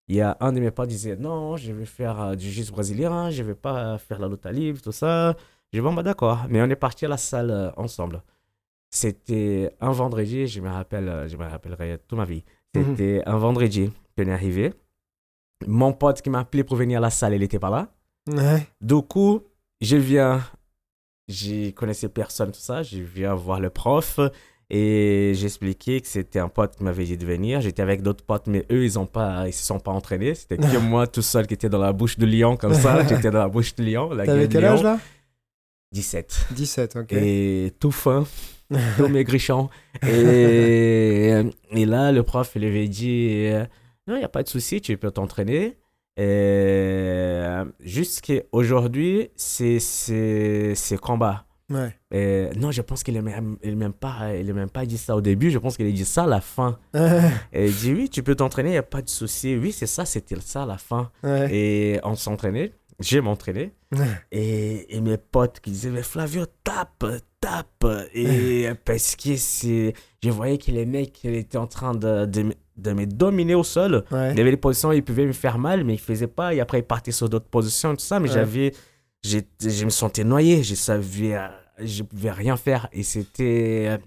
Il 0.08 0.16
y 0.16 0.20
a 0.20 0.36
un 0.40 0.52
de 0.52 0.60
mes 0.60 0.70
potes 0.70 0.88
qui 0.88 0.96
disait 0.96 1.16
non, 1.16 1.56
je 1.56 1.72
vais 1.72 1.86
faire 1.86 2.20
euh, 2.20 2.34
du 2.34 2.50
jiu 2.50 2.64
brésilien, 2.72 3.30
je 3.30 3.42
vais 3.42 3.54
pas 3.54 3.96
faire 3.98 4.18
la 4.18 4.28
lutte 4.28 4.44
à 4.44 4.52
livre, 4.52 4.82
tout 4.82 4.92
ça. 4.92 5.36
J'ai 5.72 5.78
dit 5.78 5.82
bon, 5.82 5.92
bah 5.92 6.02
d'accord. 6.02 6.46
Mais 6.48 6.60
on 6.60 6.68
est 6.68 6.76
parti 6.76 7.04
à 7.04 7.08
la 7.08 7.16
salle 7.16 7.50
euh, 7.50 7.70
ensemble. 7.76 8.22
C'était 8.90 9.74
un 9.80 9.92
vendredi, 9.92 10.46
je 10.46 10.60
me 10.60 10.68
rappelle, 10.70 11.08
euh, 11.08 11.28
je 11.28 11.36
me 11.36 11.44
rappellerai 11.44 11.98
toute 12.06 12.18
ma 12.18 12.24
vie. 12.24 12.44
Mhm. 12.74 12.84
C'était 12.84 13.22
un 13.26 13.36
vendredi 13.36 13.90
qu'on 14.16 14.24
est 14.24 14.32
arrivé. 14.32 14.72
Mon 15.66 15.92
pote 15.92 16.22
qui 16.22 16.30
m'a 16.30 16.40
appelé 16.40 16.64
pour 16.64 16.76
venir 16.76 16.98
à 16.98 17.02
la 17.02 17.10
salle, 17.10 17.34
il 17.34 17.40
n'était 17.40 17.58
pas 17.58 17.70
là. 17.70 17.88
Ouais. 18.26 18.66
Du 18.80 19.02
coup, 19.02 19.42
je 19.80 19.96
viens, 19.96 20.42
je 21.28 21.70
connaissais 21.70 22.08
personne, 22.08 22.52
tout 22.52 22.60
ça, 22.60 22.82
je 22.82 22.98
viens 22.98 23.34
voir 23.34 23.60
le 23.60 23.70
prof 23.70 24.20
et 24.70 25.32
j'expliquais 25.34 26.00
que 26.00 26.06
c'était 26.06 26.38
un 26.38 26.48
pote 26.48 26.76
qui 26.76 26.84
m'avait 26.84 27.04
dit 27.04 27.16
de 27.16 27.26
venir. 27.26 27.60
J'étais 27.60 27.82
avec 27.82 28.02
d'autres 28.02 28.24
potes, 28.24 28.46
mais 28.46 28.64
eux, 28.70 28.84
ils 28.84 28.98
ont 28.98 29.06
pas, 29.06 29.46
ils 29.46 29.52
se 29.52 29.64
sont 29.64 29.78
pas 29.78 29.92
entraînés. 29.92 30.34
C'était 30.34 30.56
que 30.56 30.78
moi 30.78 31.06
tout 31.06 31.22
seul 31.22 31.46
qui 31.46 31.54
était 31.54 31.68
dans 31.68 31.78
la 31.78 31.92
bouche 31.92 32.18
de 32.18 32.26
lion 32.26 32.56
comme 32.56 32.74
ça. 32.74 33.06
J'étais 33.08 33.30
dans 33.30 33.40
la 33.40 33.48
bouche 33.48 33.74
de 33.74 33.84
lion. 33.84 34.08
T'avais 34.16 34.48
quel 34.48 34.64
âge 34.64 34.82
là? 34.82 34.98
17. 35.92 36.46
17, 36.52 36.96
ok. 36.96 37.12
Et 37.12 37.72
tout 37.78 37.92
fin, 37.92 38.26
tout 38.96 39.08
maigrichon. 39.08 39.68
Et, 40.02 41.42
et 41.70 41.86
là, 41.86 42.10
le 42.10 42.22
prof, 42.22 42.50
il 42.56 42.64
avait 42.64 42.88
dit 42.88 43.46
euh, 43.46 43.64
Non, 44.08 44.16
il 44.16 44.18
n'y 44.18 44.24
a 44.24 44.28
pas 44.28 44.42
de 44.42 44.48
souci, 44.48 44.80
tu 44.80 44.96
peux 44.96 45.10
t'entraîner. 45.10 45.76
Et 46.16 47.44
qu'aujourd'hui, 48.22 49.30
c'est 49.36 49.78
c'est 49.78 50.74
c'est 50.74 50.98
combat. 50.98 51.44
Ouais. 51.74 51.94
Et 52.12 52.48
non, 52.56 52.70
je 52.70 52.80
pense 52.82 53.02
qu'il 53.02 53.14
n'a 53.14 53.22
même, 53.22 53.56
il 53.62 53.76
pas, 53.92 54.34
il 54.34 54.52
même 54.54 54.70
pas 54.70 54.86
dit 54.86 54.98
ça 54.98 55.16
au 55.16 55.20
début. 55.20 55.50
Je 55.50 55.58
pense 55.58 55.76
qu'il 55.76 55.86
a 55.86 55.90
dit 55.90 56.04
ça 56.04 56.24
à 56.24 56.26
la 56.26 56.40
fin. 56.40 56.78
Et 57.52 57.66
il 57.66 57.74
dit 57.74 57.92
Oui, 57.92 58.08
tu 58.08 58.22
peux 58.22 58.34
t'entraîner, 58.34 58.70
il 58.70 58.72
n'y 58.72 58.78
a 58.78 58.82
pas 58.82 59.02
de 59.02 59.08
souci. 59.08 59.56
Oui, 59.56 59.72
c'est 59.72 59.86
ça, 59.86 60.04
c'était 60.04 60.36
ça 60.40 60.62
à 60.62 60.66
la 60.66 60.78
fin. 60.78 61.10
Ouais. 61.22 61.48
Et 61.54 62.00
on 62.04 62.14
s'entraînait. 62.14 62.72
J'ai 63.00 63.20
m'entraîné. 63.20 63.72
Et, 64.30 64.96
et 64.96 65.00
mes 65.00 65.16
potes 65.16 65.58
qui 65.60 65.70
disaient, 65.72 65.90
mais 65.90 66.02
Flavio, 66.04 66.44
tape, 66.62 67.04
tape. 67.40 67.86
Et 68.14 68.68
parce 68.84 69.16
que 69.16 69.36
c'est, 69.36 69.94
je 70.22 70.30
voyais 70.30 70.58
que 70.58 70.70
les 70.70 70.86
mecs 70.86 71.24
ils 71.24 71.34
étaient 71.34 71.58
en 71.58 71.66
train 71.66 71.92
de, 71.92 72.24
de, 72.26 72.42
me- 72.42 72.54
de 72.76 72.92
me 72.92 73.04
dominer 73.06 73.56
au 73.56 73.64
sol. 73.64 74.04
Ouais. 74.12 74.30
Il 74.32 74.38
y 74.38 74.40
avait 74.40 74.52
des 74.52 74.56
positions 74.56 74.90
où 74.90 74.92
ils 74.92 75.02
pouvaient 75.02 75.26
me 75.26 75.32
faire 75.32 75.58
mal, 75.58 75.82
mais 75.82 75.94
ils 75.94 75.96
ne 75.96 76.02
faisaient 76.02 76.28
pas. 76.28 76.54
Et 76.54 76.60
après, 76.60 76.78
ils 76.78 76.84
partaient 76.84 77.10
sur 77.12 77.28
d'autres 77.28 77.48
positions 77.48 77.94
tout 77.96 78.04
ça. 78.04 78.20
Mais 78.20 78.28
Ouais. 78.28 78.34
j'avais, 78.34 78.72
je 79.24 79.84
me 79.84 79.90
sentais 79.90 80.22
noyé. 80.22 80.62
Je 80.62 80.76
savais, 80.76 81.34
euh, 81.34 81.48
je 81.78 82.02
pouvais 82.02 82.30
rien 82.30 82.56
faire. 82.56 82.88
Et 82.92 83.02
c'était, 83.02 83.98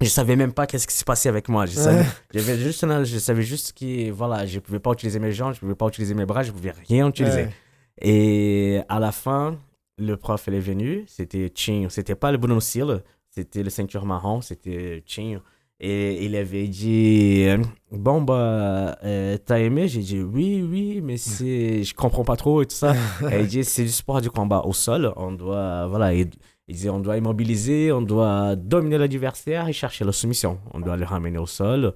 je 0.00 0.08
savais 0.08 0.36
même 0.36 0.52
pas 0.52 0.66
qu'est-ce 0.66 0.86
qui 0.86 0.96
se 0.96 1.04
passait 1.04 1.28
avec 1.28 1.48
moi. 1.48 1.66
Je 1.66 1.72
savais, 1.72 2.04
j'avais 2.34 2.58
juste, 2.58 3.04
je 3.04 3.18
savais 3.18 3.42
juste 3.42 3.72
que, 3.72 4.10
voilà, 4.10 4.46
je 4.46 4.58
pouvais 4.58 4.80
pas 4.80 4.92
utiliser 4.92 5.18
mes 5.18 5.32
jambes, 5.32 5.54
je 5.54 5.60
pouvais 5.60 5.74
pas 5.74 5.86
utiliser 5.86 6.14
mes 6.14 6.26
bras, 6.26 6.42
je 6.42 6.52
pouvais 6.52 6.74
rien 6.88 7.08
utiliser. 7.08 7.44
Ouais. 7.44 7.52
Et 8.00 8.80
à 8.88 8.98
la 8.98 9.12
fin, 9.12 9.58
le 9.98 10.16
prof 10.16 10.42
elle 10.48 10.54
est 10.54 10.60
venu, 10.60 11.04
c'était 11.06 11.52
Chin, 11.54 11.86
c'était 11.88 12.14
pas 12.14 12.32
le 12.32 12.60
Seal, 12.60 13.02
c'était 13.30 13.62
le 13.62 13.70
ceinture 13.70 14.04
marron, 14.04 14.40
c'était 14.40 15.02
Chin. 15.06 15.40
Et 15.84 16.24
il 16.24 16.36
avait 16.36 16.68
dit 16.68 17.44
Bon, 17.90 18.22
bah, 18.22 18.96
euh, 19.02 19.36
t'as 19.44 19.58
aimé? 19.58 19.88
J'ai 19.88 20.00
dit 20.00 20.20
Oui, 20.20 20.62
oui, 20.62 21.00
mais 21.02 21.16
c'est, 21.16 21.82
je 21.82 21.92
comprends 21.94 22.22
pas 22.22 22.36
trop 22.36 22.62
et 22.62 22.66
tout 22.66 22.76
ça. 22.76 22.94
et 23.32 23.40
il 23.40 23.48
dit 23.48 23.64
C'est 23.64 23.82
du 23.82 23.88
sport 23.88 24.20
du 24.20 24.30
combat 24.30 24.62
au 24.64 24.72
sol, 24.72 25.12
on 25.16 25.32
doit, 25.32 25.88
voilà, 25.88 26.14
il, 26.14 26.30
il 26.68 26.74
disait 26.76 26.90
On 26.90 27.00
doit 27.00 27.16
immobiliser, 27.16 27.92
on 27.92 28.02
doit 28.02 28.56
dominer 28.56 28.98
l'adversaire 28.98 29.68
et 29.68 29.72
chercher 29.72 30.04
la 30.04 30.12
soumission. 30.12 30.58
On 30.72 30.80
doit 30.80 30.96
le 30.96 31.04
ramener 31.04 31.38
au 31.38 31.46
sol 31.46 31.94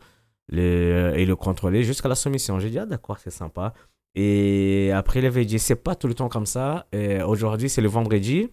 le, 0.49 1.13
et 1.17 1.25
le 1.27 1.37
contrôler 1.37 1.83
jusqu'à 1.83 2.09
la 2.09 2.15
soumission. 2.15 2.59
J'ai 2.59 2.71
dit 2.71 2.79
Ah, 2.79 2.87
d'accord, 2.87 3.19
c'est 3.19 3.31
sympa. 3.31 3.73
Et 4.15 4.91
après, 4.95 5.19
il 5.21 5.27
avait 5.27 5.45
dit, 5.45 5.59
c'est 5.59 5.77
pas 5.77 5.95
tout 5.95 6.09
le 6.09 6.15
temps 6.15 6.29
comme 6.31 6.47
ça. 6.47 6.87
Et 6.93 7.21
Aujourd'hui, 7.23 7.69
c'est 7.69 7.83
le 7.83 7.89
vendredi. 7.89 8.49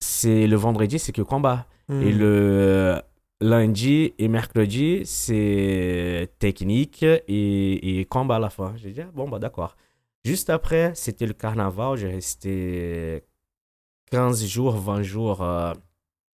C'est 0.00 0.46
le 0.46 0.56
vendredi, 0.56 0.98
c'est 0.98 1.12
que 1.12 1.22
combat. 1.22 1.66
Et 1.90 1.92
Hmm. 2.12 2.18
le 2.18 3.00
lundi 3.40 4.14
et 4.18 4.28
mercredi, 4.28 5.02
c'est 5.04 6.30
technique 6.38 7.02
et, 7.02 8.00
et 8.00 8.04
combat 8.06 8.36
à 8.36 8.38
la 8.38 8.50
fin. 8.50 8.72
J'ai 8.76 8.90
dit, 8.92 9.00
ah, 9.02 9.10
bon, 9.12 9.28
bah 9.28 9.38
d'accord. 9.38 9.76
Juste 10.24 10.48
après, 10.48 10.92
c'était 10.94 11.26
le 11.26 11.34
carnaval. 11.34 11.98
J'ai 11.98 12.08
resté 12.08 13.24
15 14.10 14.44
jours, 14.46 14.76
20 14.76 15.02
jours 15.02 15.42
euh, 15.42 15.72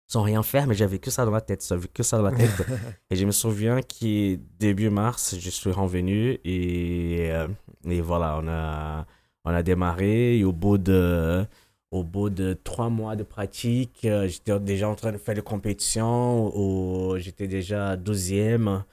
sans 0.07 0.21
rien 0.23 0.41
faire, 0.43 0.67
mais 0.67 0.73
j'avais 0.75 0.99
que 0.99 1.11
ça 1.11 1.25
dans 1.25 1.31
la 1.31 1.41
tête. 1.41 1.65
J'avais 1.67 1.87
que 1.87 2.03
ça 2.03 2.17
dans 2.17 2.23
la 2.23 2.31
tête. 2.31 2.65
Et 3.11 3.15
je 3.15 3.25
me 3.25 3.31
souviens 3.31 3.81
que 3.81 4.35
début 4.59 4.89
mars, 4.89 5.35
je 5.39 5.49
suis 5.49 5.71
revenu 5.71 6.39
et, 6.45 7.27
euh, 7.31 7.47
et 7.85 8.01
voilà, 8.01 8.39
on 8.41 8.47
a, 8.47 9.05
on 9.45 9.49
a 9.51 9.63
démarré. 9.63 10.37
Et 10.39 10.43
au 10.45 10.53
bout 10.53 10.77
de, 10.77 11.45
au 11.91 12.03
bout 12.03 12.29
de 12.29 12.53
trois 12.53 12.89
mois 12.89 13.15
de 13.15 13.23
pratique, 13.23 14.05
euh, 14.05 14.27
j'étais 14.27 14.57
déjà 14.59 14.87
en 14.89 14.95
train 14.95 15.11
de 15.11 15.17
faire 15.17 15.35
des 15.35 15.41
compétitions. 15.41 16.55
où 16.57 17.17
J'étais 17.17 17.47
déjà 17.47 17.95
12e. 17.97 18.83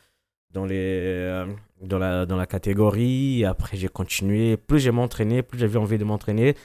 dans, 0.52 0.64
les, 0.64 0.76
euh, 0.78 1.46
dans, 1.82 1.98
la, 1.98 2.26
dans 2.26 2.37
la 2.37 2.46
catégorie. 2.46 3.44
Après, 3.44 3.76
j'ai 3.76 3.88
continué. 3.88 4.56
Plus 4.56 4.80
j'ai 4.80 4.90
m'entraîné, 4.90 5.42
plus 5.42 5.58
j'avais 5.58 5.78
envie 5.78 5.98
de 5.98 6.04
m'entraîner. 6.04 6.56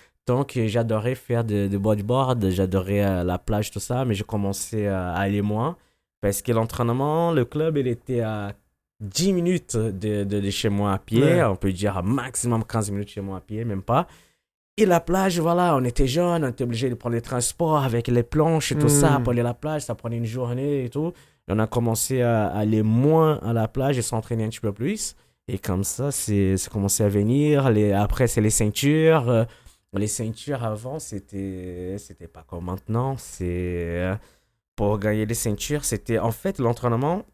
Que 0.48 0.68
j'adorais 0.68 1.15
faire 1.15 1.44
de, 1.44 1.68
de 1.68 1.78
bodyboard, 1.78 2.50
j'adorais 2.50 3.04
euh, 3.06 3.24
la 3.24 3.38
plage, 3.39 3.72
tout 3.72 3.80
ça, 3.80 4.06
mais 4.06 4.13
j'ai 4.13 4.24
commencé 4.24 4.88
à 4.88 5.12
aller 5.13 5.42
moins. 5.42 5.76
Parce 6.22 6.42
que 6.42 6.52
l'entraînement, 6.52 7.32
le 7.32 7.46
club, 7.46 7.78
il 7.78 7.88
était 7.88 8.22
à 8.22 8.54
10 9.02 9.34
minutes 9.34 9.78
de, 9.78 10.24
de, 10.24 10.39
de 10.39 10.50
chez 10.50 10.70
moi 10.70 10.94
à 10.94 10.98
pied. 11.00 11.24
Ouais. 11.24 11.44
On 11.44 11.56
peut 11.56 11.72
dire 11.72 11.98
à 11.98 12.02
maximum 12.02 12.63
15 12.63 12.92
minutes 12.92 13.10
chez 13.10 13.22
moi 13.22 13.38
à 13.38 13.42
pied, 13.42 13.63
même 13.65 13.82
pas. 13.82 14.06
Et 14.78 14.86
la 14.86 15.00
plage, 15.00 15.39
voilà, 15.39 15.76
on 15.76 15.84
était 15.84 16.08
jeunes, 16.08 16.44
on 16.46 16.50
était 16.50 16.63
obligé 16.63 16.89
de 16.89 16.96
prendre 16.96 17.15
les 17.15 17.22
transports 17.22 17.84
avec 17.84 18.08
les 18.08 18.24
planches 18.24 18.72
et 18.72 18.76
tout 18.78 18.88
ça 18.89 19.20
Mm. 19.20 19.24
pour 19.24 19.32
aller 19.32 19.42
à 19.42 19.46
la 19.46 19.54
plage. 19.54 19.82
Ça 19.84 19.96
prenait 19.96 20.18
une 20.18 20.26
journée 20.26 20.86
et 20.86 20.89
tout. 20.89 21.12
Et 21.48 21.52
on 21.54 21.60
a 21.60 21.68
commencé 21.68 22.22
à 22.22 22.48
aller 22.48 22.84
moins 22.84 23.39
à 23.42 23.52
la 23.54 23.68
plage 23.68 23.98
et 23.98 24.02
s'entraîner 24.02 24.44
un 24.46 24.50
petit 24.50 24.60
peu 24.62 24.72
plus. 24.72 25.15
Et 25.48 25.58
comme 25.58 25.84
ça, 25.84 26.12
c'est 26.12 26.58
c'est 26.58 26.70
commencé 26.72 27.04
à 27.04 27.10
venir. 27.10 27.70
Les, 27.72 27.92
après, 27.92 28.28
c'est 28.28 28.39
les 28.42 28.52
ceintures. 28.52 29.46
Les 29.97 30.08
ceintures 30.08 30.63
avant, 30.63 30.99
c'était 30.99 31.95
c'était 31.97 32.28
pas 32.28 32.43
comme 32.43 32.65
maintenant. 32.65 33.17
C'est 33.17 34.12
pour 34.75 34.99
gagner 34.99 35.25
les 35.25 35.34
ceintures, 35.34 35.84
c'était 35.84 36.19
en 36.19 36.32
fait 36.32 36.60
l'entraînement, 36.60 37.25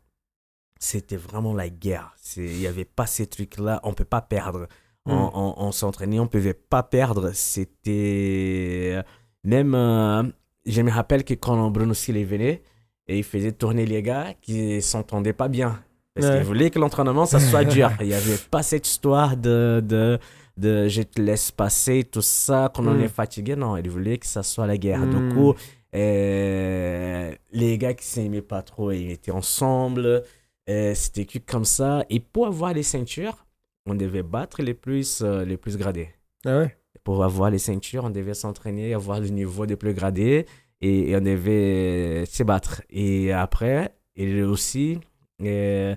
c'était 0.79 1.17
vraiment 1.17 1.53
la 1.53 1.67
guerre. 1.69 2.15
Il 2.37 2.59
y 2.61 2.67
avait 2.67 2.85
pas 2.85 3.05
ces 3.07 3.27
trucs 3.27 3.57
là, 3.57 3.79
on 3.83 3.93
peut 3.93 4.05
pas 4.05 4.21
perdre. 4.21 4.67
On, 5.05 5.15
Mm. 5.15 5.31
on- 5.35 5.53
on 5.57 5.71
s'entraînait, 5.71 6.19
on 6.19 6.27
pouvait 6.27 6.53
pas 6.55 6.81
perdre. 6.81 7.31
C'était 7.33 9.01
même 9.43 9.75
euh, 9.75 10.23
je 10.65 10.81
me 10.81 10.91
rappelle 10.91 11.23
que 11.23 11.33
quand 11.35 11.69
Bruno 11.69 11.93
Silva 11.93 12.23
venait 12.25 12.63
et 13.07 13.17
il 13.19 13.23
faisait 13.23 13.51
tourner 13.51 13.85
les 13.85 14.01
gars 14.01 14.33
qui 14.41 14.81
s'entendaient 14.81 15.33
pas 15.33 15.47
bien. 15.47 15.79
Parce 16.15 16.27
Ouais. 16.27 16.37
qu'il 16.37 16.45
voulait 16.45 16.69
que 16.71 16.79
l'entraînement, 16.79 17.25
ça 17.25 17.39
soit 17.41 17.65
dur. 17.65 17.91
Il 17.99 18.07
n'y 18.07 18.13
avait 18.13 18.37
pas 18.49 18.63
cette 18.63 18.87
histoire 18.87 19.35
de, 19.35 19.83
de, 19.85 20.17
de 20.57 20.87
je 20.87 21.01
te 21.01 21.21
laisse 21.21 21.51
passer, 21.51 22.03
tout 22.03 22.21
ça, 22.21 22.71
quand 22.73 22.85
on 22.87 22.93
Mm. 22.95 23.01
est 23.01 23.07
fatigué. 23.09 23.55
Non, 23.55 23.75
il 23.77 23.89
voulait 23.89 24.17
que 24.17 24.25
ça 24.25 24.41
soit 24.43 24.67
la 24.67 24.77
guerre. 24.77 24.99
Mm. 25.05 25.09
Du 25.29 25.33
coup, 25.35 25.53
euh, 25.95 27.33
les 27.51 27.77
gars 27.77 27.93
qui 27.93 28.05
s'aimaient 28.05 28.41
pas 28.41 28.61
trop, 28.61 28.91
ils 28.91 29.11
étaient 29.11 29.31
ensemble. 29.31 30.23
Euh, 30.69 30.93
C'était 30.95 31.25
comme 31.39 31.65
ça. 31.65 32.05
Et 32.09 32.19
pour 32.19 32.47
avoir 32.47 32.73
les 32.73 32.83
ceintures, 32.83 33.45
on 33.85 33.95
devait 33.95 34.23
battre 34.23 34.61
les 34.63 34.73
plus, 34.73 35.21
euh, 35.21 35.45
les 35.45 35.57
plus 35.57 35.77
gradés. 35.77 36.09
Ah 36.45 36.59
ouais? 36.59 36.75
Pour 37.03 37.23
avoir 37.23 37.51
les 37.51 37.59
ceintures, 37.59 38.05
on 38.05 38.09
devait 38.09 38.33
s'entraîner, 38.33 38.93
avoir 38.93 39.19
le 39.19 39.27
niveau 39.27 39.65
des 39.65 39.75
plus 39.75 39.93
gradés 39.93 40.45
et, 40.81 41.09
et 41.11 41.15
on 41.15 41.21
devait 41.21 42.23
se 42.25 42.41
battre. 42.43 42.81
Et 42.89 43.31
après, 43.31 43.93
et 44.15 44.41
aussi, 44.41 44.99
euh, 45.43 45.95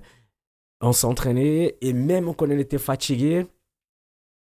on 0.81 0.91
s'entraînait 0.93 1.77
et 1.81 1.93
même 1.93 2.33
quand 2.35 2.47
on 2.47 2.51
était 2.59 2.77
fatigué, 2.77 3.47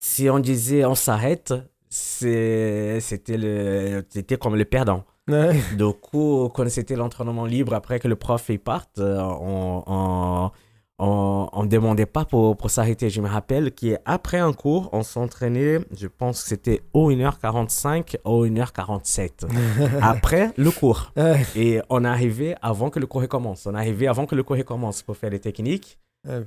si 0.01 0.29
on 0.31 0.39
disait 0.39 0.85
on 0.85 0.95
s'arrête, 0.95 1.53
c'était 1.91 3.37
le- 3.37 4.05
c'était 4.09 4.37
comme 4.39 4.57
le 4.57 4.65
perdant. 4.65 5.05
Ouais. 5.29 5.61
Du 5.77 5.85
coup, 6.01 6.49
quand 6.55 6.69
c'était 6.71 6.97
l'entraînement 6.97 7.45
libre, 7.47 7.75
après 7.75 8.01
que 8.01 8.09
le 8.09 8.17
prof 8.17 8.47
il 8.49 8.59
parte, 8.59 8.99
euh, 8.99 9.21
on, 9.21 9.83
on, 9.87 10.51
on, 10.99 11.49
on 11.53 11.65
demandait 11.67 12.07
pas 12.07 12.25
pour, 12.25 12.57
pour 12.57 12.71
s'arrêter. 12.71 13.11
Je 13.11 13.21
me 13.21 13.29
rappelle 13.29 13.73
qu'après 13.73 14.39
un 14.39 14.53
cours, 14.53 14.89
on 14.93 15.03
s'entraînait, 15.05 15.79
je 15.97 16.09
pense 16.09 16.43
que 16.43 16.49
c'était 16.49 16.83
au 16.95 17.13
1h45 17.13 18.17
au 18.25 18.45
1h47. 18.47 19.47
après 20.03 20.51
le 20.57 20.71
cours. 20.73 21.13
Et 21.55 21.81
on 21.91 22.05
arrivait 22.05 22.57
avant 22.61 22.91
que 22.91 22.99
le 22.99 23.07
cours 23.07 23.27
commence. 23.29 23.67
On 23.67 23.75
arrivait 23.75 24.09
avant 24.09 24.27
que 24.27 24.35
le 24.35 24.43
cours 24.43 24.65
commence 24.65 25.03
pour 25.03 25.17
faire 25.17 25.31
les 25.31 25.41
techniques. 25.41 25.99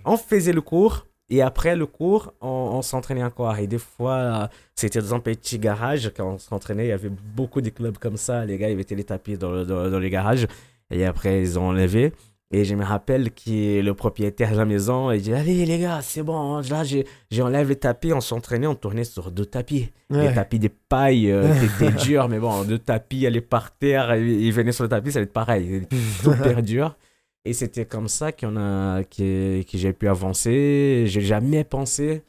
On 0.06 0.18
faisait 0.18 0.54
le 0.54 0.62
cours. 0.62 1.06
Et 1.30 1.42
après 1.42 1.76
le 1.76 1.86
cours, 1.86 2.34
on, 2.42 2.48
on 2.48 2.82
s'entraînait 2.82 3.24
encore. 3.24 3.58
Et 3.58 3.66
des 3.68 3.78
fois, 3.78 4.50
c'était 4.76 5.00
dans 5.02 5.16
un 5.16 5.20
petit 5.20 5.58
garage 5.58 6.12
quand 6.16 6.34
on 6.34 6.38
s'entraînait. 6.38 6.86
Il 6.86 6.90
y 6.90 6.92
avait 6.92 7.10
beaucoup 7.10 7.62
de 7.62 7.70
clubs 7.70 7.98
comme 7.98 8.18
ça. 8.18 8.46
Les 8.46 8.58
gars, 8.58 8.70
ils 8.70 8.78
mettaient 8.78 8.96
les 8.96 9.04
tapis 9.06 9.38
dans, 9.38 9.52
le- 9.52 9.66
dans, 9.66 9.90
dans 9.90 10.00
les 10.00 10.10
garages. 10.10 10.48
Et 10.92 11.06
après, 11.06 11.42
ils 11.42 11.58
ont 11.58 11.70
enlevé. 11.70 12.12
Et 12.52 12.66
je 12.66 12.76
me 12.76 12.84
rappelle 12.84 13.32
que 13.32 13.82
le 13.82 13.94
propriétaire 13.96 14.52
de 14.52 14.58
la 14.58 14.66
maison, 14.66 15.10
il 15.10 15.22
dit 15.24 15.34
Allez, 15.34 15.66
les 15.66 15.80
gars, 15.80 16.02
c'est 16.04 16.22
bon. 16.22 16.60
Là, 16.70 16.84
j'ai- 16.84 17.08
j'enlève 17.32 17.70
les 17.70 17.78
tapis. 17.78 18.14
On 18.14 18.22
s'entraînait, 18.22 18.68
on 18.68 18.76
tournait 18.76 19.06
sur 19.06 19.32
deux 19.32 19.46
tapis. 19.48 19.90
Ouais. 20.12 20.28
Les 20.28 20.36
tapis 20.36 20.60
de 20.60 20.70
paille 20.90 21.32
euh, 21.32 21.52
qui 21.56 21.66
étaient 21.86 21.98
durs, 21.98 22.30
mais 22.30 22.38
bon, 22.38 22.64
deux 22.64 22.78
tapis, 22.78 23.26
aller 23.26 23.42
par 23.42 23.72
terre, 23.76 24.16
il 24.18 24.28
il 24.42 24.54
venait 24.54 24.72
sur 24.74 24.84
le 24.84 24.90
tapis, 24.90 25.12
ça 25.14 25.18
allait 25.18 25.26
être 25.26 25.34
pareil. 25.34 25.88
Super 26.22 26.62
dur. 26.62 26.96
Et 27.46 27.54
c'était 27.54 27.86
comme 27.86 28.08
ça 28.08 28.32
qu'on 28.32 28.56
a, 28.58 29.04
que, 29.04 29.62
que 29.64 29.78
j'ai 29.78 29.92
pu 29.94 30.08
avancer. 30.08 31.04
J'ai 31.08 31.22
jamais 31.22 31.64
pensé, 31.66 32.24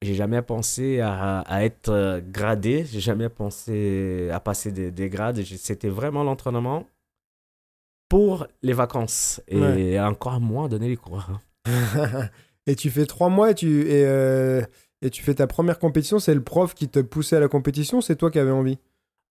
j'ai 0.00 0.14
jamais 0.14 0.40
pensé 0.40 1.00
à, 1.00 1.40
à 1.40 1.62
être 1.64 1.90
euh, 1.90 2.20
gradé. 2.26 2.86
J'ai 2.90 3.00
jamais 3.00 3.28
pensé 3.28 4.30
à 4.32 4.40
passer 4.40 4.72
des, 4.72 4.90
des 4.90 5.10
grades. 5.10 5.42
C'était 5.44 5.90
vraiment 5.90 6.24
l'entraînement 6.24 6.86
pour 8.08 8.46
les 8.62 8.72
vacances 8.72 9.40
et 9.46 9.58
Ouais. 9.60 10.00
encore 10.00 10.40
moins 10.40 10.68
donner 10.68 10.88
les 10.88 10.96
cours. 10.96 11.26
et 12.66 12.74
tu 12.74 12.90
fais 12.90 13.06
trois 13.06 13.28
mois 13.28 13.50
et 13.50 13.54
tu, 13.54 13.82
et, 13.82 14.04
euh, 14.06 14.62
et 15.02 15.10
tu 15.10 15.22
fais 15.22 15.34
ta 15.34 15.46
première 15.46 15.78
compétition. 15.78 16.18
C'est 16.18 16.34
le 16.34 16.42
prof 16.42 16.74
qui 16.74 16.88
te 16.88 17.00
poussait 17.00 17.36
à 17.36 17.40
la 17.40 17.48
compétition 17.48 18.00
C'est 18.00 18.16
toi 18.16 18.30
qui 18.30 18.38
avais 18.38 18.50
envie? 18.50 18.78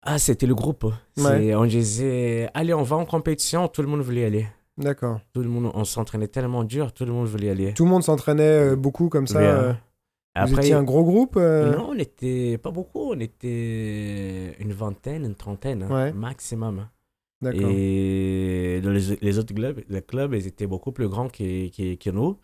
Ah, 0.04 0.18
c'était 0.20 0.46
le 0.46 0.56
groupe. 0.56 0.86
On 1.18 1.66
disait, 1.66 2.50
allez, 2.54 2.74
on 2.74 2.84
va 2.84 2.96
en 2.96 3.06
compétition. 3.06 3.68
Tout 3.68 3.82
le 3.82 3.88
monde 3.90 4.02
voulait 4.02 4.22
y 4.22 4.26
aller. 4.26 4.48
D'accord. 4.80 5.20
Tout 5.34 5.42
le 5.42 5.50
monde, 5.50 5.72
on 5.74 5.84
s'entraînait 5.84 6.28
tellement 6.30 6.64
dur, 6.64 6.94
tout 6.94 7.06
le 7.06 7.12
monde 7.12 7.28
voulait 7.28 7.48
y 7.48 7.50
aller. 7.50 7.74
Tout 7.74 7.84
le 7.86 7.90
monde 7.92 8.04
s'entraînait 8.04 8.72
euh, 8.72 8.76
beaucoup 8.76 9.10
comme 9.10 9.28
ça. 9.28 9.40
Mais, 9.40 9.46
euh, 9.48 9.74
Vous 10.48 10.58
étiez 10.58 10.74
un 10.74 10.84
gros 10.84 11.04
groupe 11.04 11.36
euh, 11.38 11.76
non, 11.76 11.90
on 11.92 11.96
était 11.98 12.58
pas 12.58 12.72
beaucoup, 12.72 13.12
on 13.14 13.20
était 13.20 14.56
une 14.60 14.74
vingtaine, 14.74 15.26
une 15.26 15.36
trentaine, 15.36 15.84
hein, 15.84 15.94
Ouais. 15.94 16.14
maximum. 16.14 16.88
D'accord. 17.42 17.70
Et 17.72 18.82
dans 18.84 18.92
les, 18.92 19.18
les 19.22 19.40
autres 19.40 19.54
clubs, 19.54 19.82
les 19.88 20.02
clubs, 20.02 20.34
ils 20.34 20.48
étaient 20.48 20.68
beaucoup 20.68 20.92
plus 20.92 21.08
grands 21.08 21.30
que, 21.30 21.70
que, 21.70 21.96
que 21.96 22.10
nous. 22.10 22.38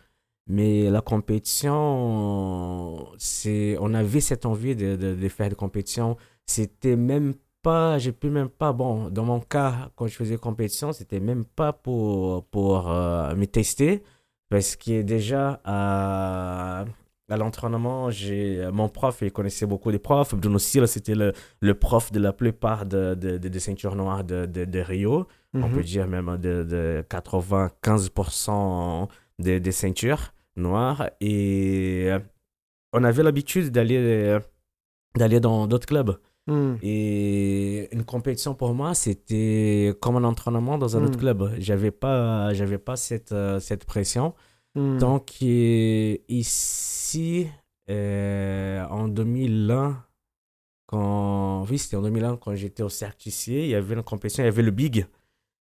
Mais 0.47 0.89
la 0.91 1.01
compétition, 1.01 3.07
c'est, 3.17 3.77
on 3.79 3.93
avait 3.93 4.21
cette 4.21 4.45
envie 4.45 4.75
de, 4.75 4.95
de, 4.95 5.15
de 5.15 5.29
faire 5.29 5.49
des 5.49 5.55
compétitions. 5.55 6.17
C'était 6.45 6.95
même 6.95 7.33
pas, 7.67 7.97
j'ai 8.01 8.11
pu 8.21 8.29
même 8.29 8.49
pas, 8.49 8.71
bon, 8.73 9.09
dans 9.09 9.25
mon 9.31 9.39
cas, 9.39 9.89
quand 9.95 10.07
je 10.07 10.15
faisais 10.21 10.37
compétition, 10.37 10.93
c'était 10.93 11.19
même 11.31 11.45
pas 11.45 11.71
pour, 11.73 12.45
pour 12.53 12.89
euh, 12.91 13.35
me 13.35 13.45
tester. 13.47 14.03
Parce 14.49 14.75
que 14.75 15.01
déjà, 15.01 15.59
à, 15.65 16.85
à 17.33 17.37
l'entraînement, 17.37 18.11
j'ai, 18.11 18.69
mon 18.79 18.87
prof, 18.89 19.15
il 19.21 19.31
connaissait 19.31 19.65
beaucoup 19.65 19.91
de 19.91 19.97
profs. 19.97 20.35
Bruno 20.35 20.59
Silva, 20.59 20.87
c'était 20.87 21.15
le, 21.15 21.33
le 21.61 21.73
prof 21.73 22.11
de 22.11 22.19
la 22.19 22.31
plupart 22.33 22.85
de, 22.85 23.15
de, 23.15 23.37
de, 23.43 23.47
des 23.49 23.59
ceintures 23.67 23.95
noires 23.95 24.23
de, 24.23 24.45
de, 24.45 24.65
de 24.65 24.79
Rio. 24.79 25.27
On 25.55 25.67
Mhm. 25.67 25.73
peut 25.75 25.83
dire 25.83 26.07
même 26.07 26.37
de, 26.37 26.53
de 26.63 27.03
95% 27.09 29.07
des, 29.39 29.59
des 29.59 29.71
ceintures 29.71 30.33
noires. 30.55 31.09
Et 31.21 32.05
euh, 32.11 32.19
on 32.93 33.03
avait 33.03 33.23
l'habitude 33.23 33.71
d'aller, 33.71 34.37
d'aller 35.17 35.39
dans 35.39 35.67
d'autres 35.67 35.87
clubs. 35.87 36.17
Hmm. 36.47 36.75
Et 36.83 37.89
une 37.93 38.03
compétition 38.03 38.53
pour 38.53 38.73
moi, 38.75 38.93
c'était 38.93 39.93
comme 39.99 40.15
un 40.17 40.23
entraînement 40.23 40.77
dans 40.77 40.95
un 40.95 41.03
autre 41.03 41.17
Mm. 41.17 41.21
club. 41.21 41.51
J'avais 41.57 41.91
pas, 41.91 42.53
j'avais 42.53 42.77
pas 42.77 42.95
cette, 42.95 43.31
euh, 43.31 43.59
cette 43.59 43.85
pression. 43.85 44.33
Hmm. 44.75 44.97
Donc, 44.99 45.41
ici, 46.29 47.47
euh, 47.89 48.85
en 48.89 49.07
2001, 49.07 50.03
quand, 50.87 51.65
oui, 51.69 51.77
c'était 51.79 51.95
en 51.97 52.01
2001, 52.03 52.37
quand 52.37 52.53
j'étais 52.55 52.83
au 52.83 52.89
ici, 52.89 53.53
il 53.53 53.67
y 53.69 53.75
avait 53.75 53.95
une 53.95 54.03
compétition, 54.03 54.43
il 54.43 54.47
y 54.47 54.49
avait 54.49 54.61
le 54.61 54.71
Big. 54.71 55.05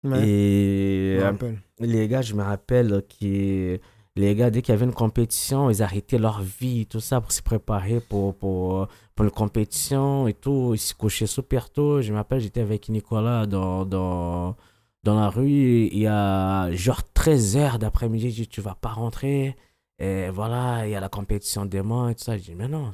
Ouais, 0.05 0.29
Et 0.29 1.19
euh, 1.19 1.33
les 1.81 2.09
gars, 2.09 2.21
je 2.21 2.35
me 2.35 2.43
rappelle 2.43 3.03
que 3.09 3.79
les 4.17 4.35
gars, 4.37 4.51
dès 4.51 4.63
qu'il 4.63 4.73
y 4.73 4.77
avait 4.77 4.85
une 4.85 4.95
compétition, 4.95 5.71
ils 5.71 5.83
arrêtaient 5.83 6.19
leur 6.19 6.41
vie, 6.41 6.87
tout 6.87 7.01
ça, 7.01 7.21
pour 7.21 7.33
se 7.33 7.43
préparer 7.43 8.01
pour, 8.01 8.37
pour, 8.37 8.89
une 9.21 9.31
compétition 9.31 10.29
et 10.29 10.35
tout. 10.35 10.73
Ils 10.75 10.79
se 10.79 10.95
couchaient 10.95 11.27
super 11.27 11.71
tôt. 11.71 12.01
Je 12.01 12.13
me 12.13 12.19
rappelle, 12.19 12.41
j'étais 12.41 12.61
avec 12.61 12.89
Nicolas 12.89 13.47
dans, 13.47 14.57
la 15.05 15.29
rue. 15.31 15.89
Il 15.93 15.99
y 15.99 16.07
a 16.07 16.71
genre 16.73 17.03
13 17.13 17.57
heures 17.57 17.79
d'après-midi. 17.79 18.31
Je 18.31 18.43
dis, 18.43 18.49
tu 18.49 18.61
vas 18.61 18.77
pas 18.77 18.91
rentrer. 18.91 19.57
Et 19.99 20.29
voilà, 20.31 20.87
il 20.87 20.93
y 20.93 20.95
a 20.95 21.01
la 21.01 21.09
compétition 21.09 21.67
demain 21.67 22.11
et 22.11 22.15
tout 22.15 22.25
ça. 22.25 22.37
Je 22.37 22.43
dis, 22.45 22.55
mais 22.55 22.69
non, 22.69 22.91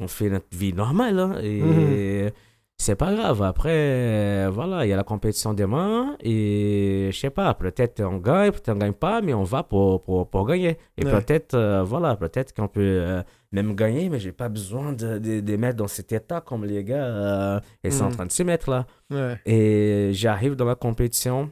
on 0.00 0.08
fait 0.08 0.30
notre 0.30 0.56
vie 0.56 0.72
normale. 0.74 1.18
hein, 1.18 1.40
et. 1.42 2.32
C'est 2.80 2.94
pas 2.94 3.12
grave. 3.12 3.42
Après, 3.42 3.72
euh, 3.74 4.50
voilà, 4.52 4.86
il 4.86 4.88
y 4.88 4.92
a 4.92 4.96
la 4.96 5.02
compétition 5.02 5.52
demain 5.52 6.16
et 6.20 7.10
je 7.12 7.18
sais 7.18 7.28
pas, 7.30 7.52
peut-être 7.54 8.00
on 8.04 8.18
gagne, 8.18 8.52
peut-être 8.52 8.68
on 8.68 8.76
gagne 8.76 8.92
pas, 8.92 9.20
mais 9.20 9.34
on 9.34 9.42
va 9.42 9.64
pour, 9.64 10.00
pour, 10.04 10.30
pour 10.30 10.46
gagner. 10.46 10.78
Et 10.96 11.04
Ouais. 11.04 11.10
peut-être, 11.10 11.54
euh, 11.54 11.82
voilà, 11.82 12.14
peut-être 12.16 12.54
qu'on 12.54 12.68
peut 12.68 12.80
euh, 12.80 13.22
même 13.50 13.74
gagner, 13.74 14.08
mais 14.08 14.20
j'ai 14.20 14.30
pas 14.30 14.48
besoin 14.48 14.92
de, 14.92 15.18
de, 15.18 15.40
de 15.40 15.56
mettre 15.56 15.76
dans 15.76 15.88
cet 15.88 16.12
état 16.12 16.40
comme 16.40 16.64
les 16.64 16.84
gars, 16.84 17.04
euh, 17.04 17.60
ils 17.82 17.92
sont 17.92 18.04
en 18.04 18.08
Mhm. 18.08 18.14
train 18.14 18.26
de 18.26 18.32
se 18.32 18.42
mettre 18.44 18.70
là. 18.70 18.86
Ouais. 19.10 19.36
Et 19.44 20.10
j'arrive 20.12 20.54
dans 20.54 20.64
la 20.66 20.76
compétition 20.76 21.50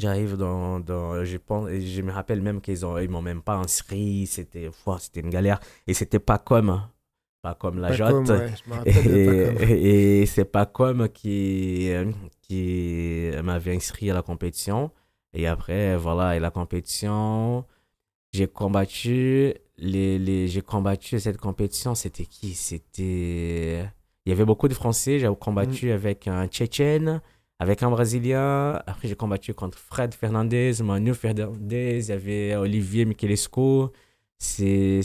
J'arrive 0.00 0.36
dans, 0.36 0.80
dans 0.80 1.24
je 1.24 1.36
pense, 1.36 1.70
je 1.70 2.02
me 2.02 2.10
rappelle 2.10 2.42
même 2.42 2.60
qu'ils 2.60 2.84
ont, 2.84 2.98
ils 2.98 3.08
m'ont 3.08 3.22
même 3.22 3.42
pas 3.42 3.54
inscrit. 3.54 4.26
C'était, 4.26 4.68
c'était 4.98 5.20
une 5.20 5.30
galère. 5.30 5.60
Et 5.86 5.94
c'était 5.94 6.18
pas 6.18 6.36
comme, 6.38 6.80
pas 7.44 7.54
comme 7.54 7.78
la 7.78 7.92
Jotte. 7.92 8.30
ouais, 8.30 8.50
Et, 9.70 10.24
c'est 10.24 10.46
pas 10.46 10.64
comme 10.64 11.10
qui, 11.10 11.92
qui 12.40 13.30
m'avait 13.42 13.76
inscrit 13.76 14.10
à 14.10 14.14
la 14.14 14.22
compétition. 14.22 14.90
Et 15.34 15.46
après, 15.46 15.94
voilà, 15.98 16.36
et 16.36 16.40
la 16.40 16.50
compétition, 16.50 17.66
j'ai 18.32 18.46
combattu, 18.46 19.52
les, 19.76 20.18
les, 20.18 20.48
j'ai 20.48 20.62
combattu 20.62 21.20
cette 21.20 21.36
compétition, 21.36 21.94
c'était 21.94 22.24
qui? 22.24 22.54
C'était, 22.54 23.90
il 24.24 24.30
y 24.30 24.32
avait 24.32 24.46
beaucoup 24.46 24.68
de 24.68 24.74
Français, 24.74 25.18
j'ai 25.18 25.28
combattu 25.38 25.90
avec 25.90 26.26
un 26.26 26.46
Tchétchène, 26.46 27.20
avec 27.58 27.82
un 27.82 27.90
Brésilien. 27.90 28.80
Après, 28.86 29.06
j'ai 29.06 29.16
combattu 29.16 29.52
contre 29.52 29.76
Fred 29.76 30.14
Fernandez, 30.14 30.72
Manu 30.82 31.12
Fernandez, 31.12 31.98
il 32.04 32.08
y 32.08 32.12
avait 32.12 32.56
Olivier 32.56 33.04
Michelesco. 33.04 33.92
C'est, 34.38 35.00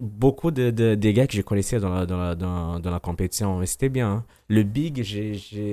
beaucoup 0.00 0.50
de, 0.50 0.70
de, 0.70 0.94
des 0.94 1.12
gars 1.12 1.26
que 1.26 1.34
je 1.34 1.42
connaissais 1.42 1.80
dans 1.80 1.88
la, 1.90 2.06
dans 2.06 2.18
la, 2.18 2.34
dans, 2.34 2.78
dans 2.80 2.90
la 2.90 3.00
compétition. 3.00 3.64
C'était 3.66 3.88
bien. 3.88 4.08
hein. 4.10 4.24
Le 4.48 4.62
Big, 4.62 5.02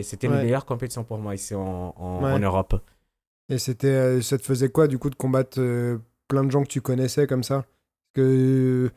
c'était 0.01 0.27
Ouais. 0.27 0.35
une 0.35 0.41
meilleure 0.43 0.65
compétition 0.65 1.03
pour 1.03 1.17
moi 1.17 1.35
ici 1.35 1.55
en, 1.55 1.93
en, 1.97 2.23
Ouais. 2.23 2.31
en 2.31 2.39
Europe. 2.39 2.81
Et 3.49 3.57
c'était, 3.57 3.87
euh, 3.87 4.21
ça 4.21 4.37
te 4.37 4.43
faisait 4.43 4.69
quoi 4.69 4.87
du 4.87 4.97
coup 4.97 5.09
de 5.09 5.15
combattre 5.15 5.59
euh, 5.59 5.97
plein 6.27 6.43
de 6.43 6.51
gens 6.51 6.63
que 6.63 6.69
tu 6.69 6.81
connaissais 6.81 7.27
comme 7.27 7.43
ça? 7.43 7.65
Que 8.13 8.21
euh, 8.21 8.89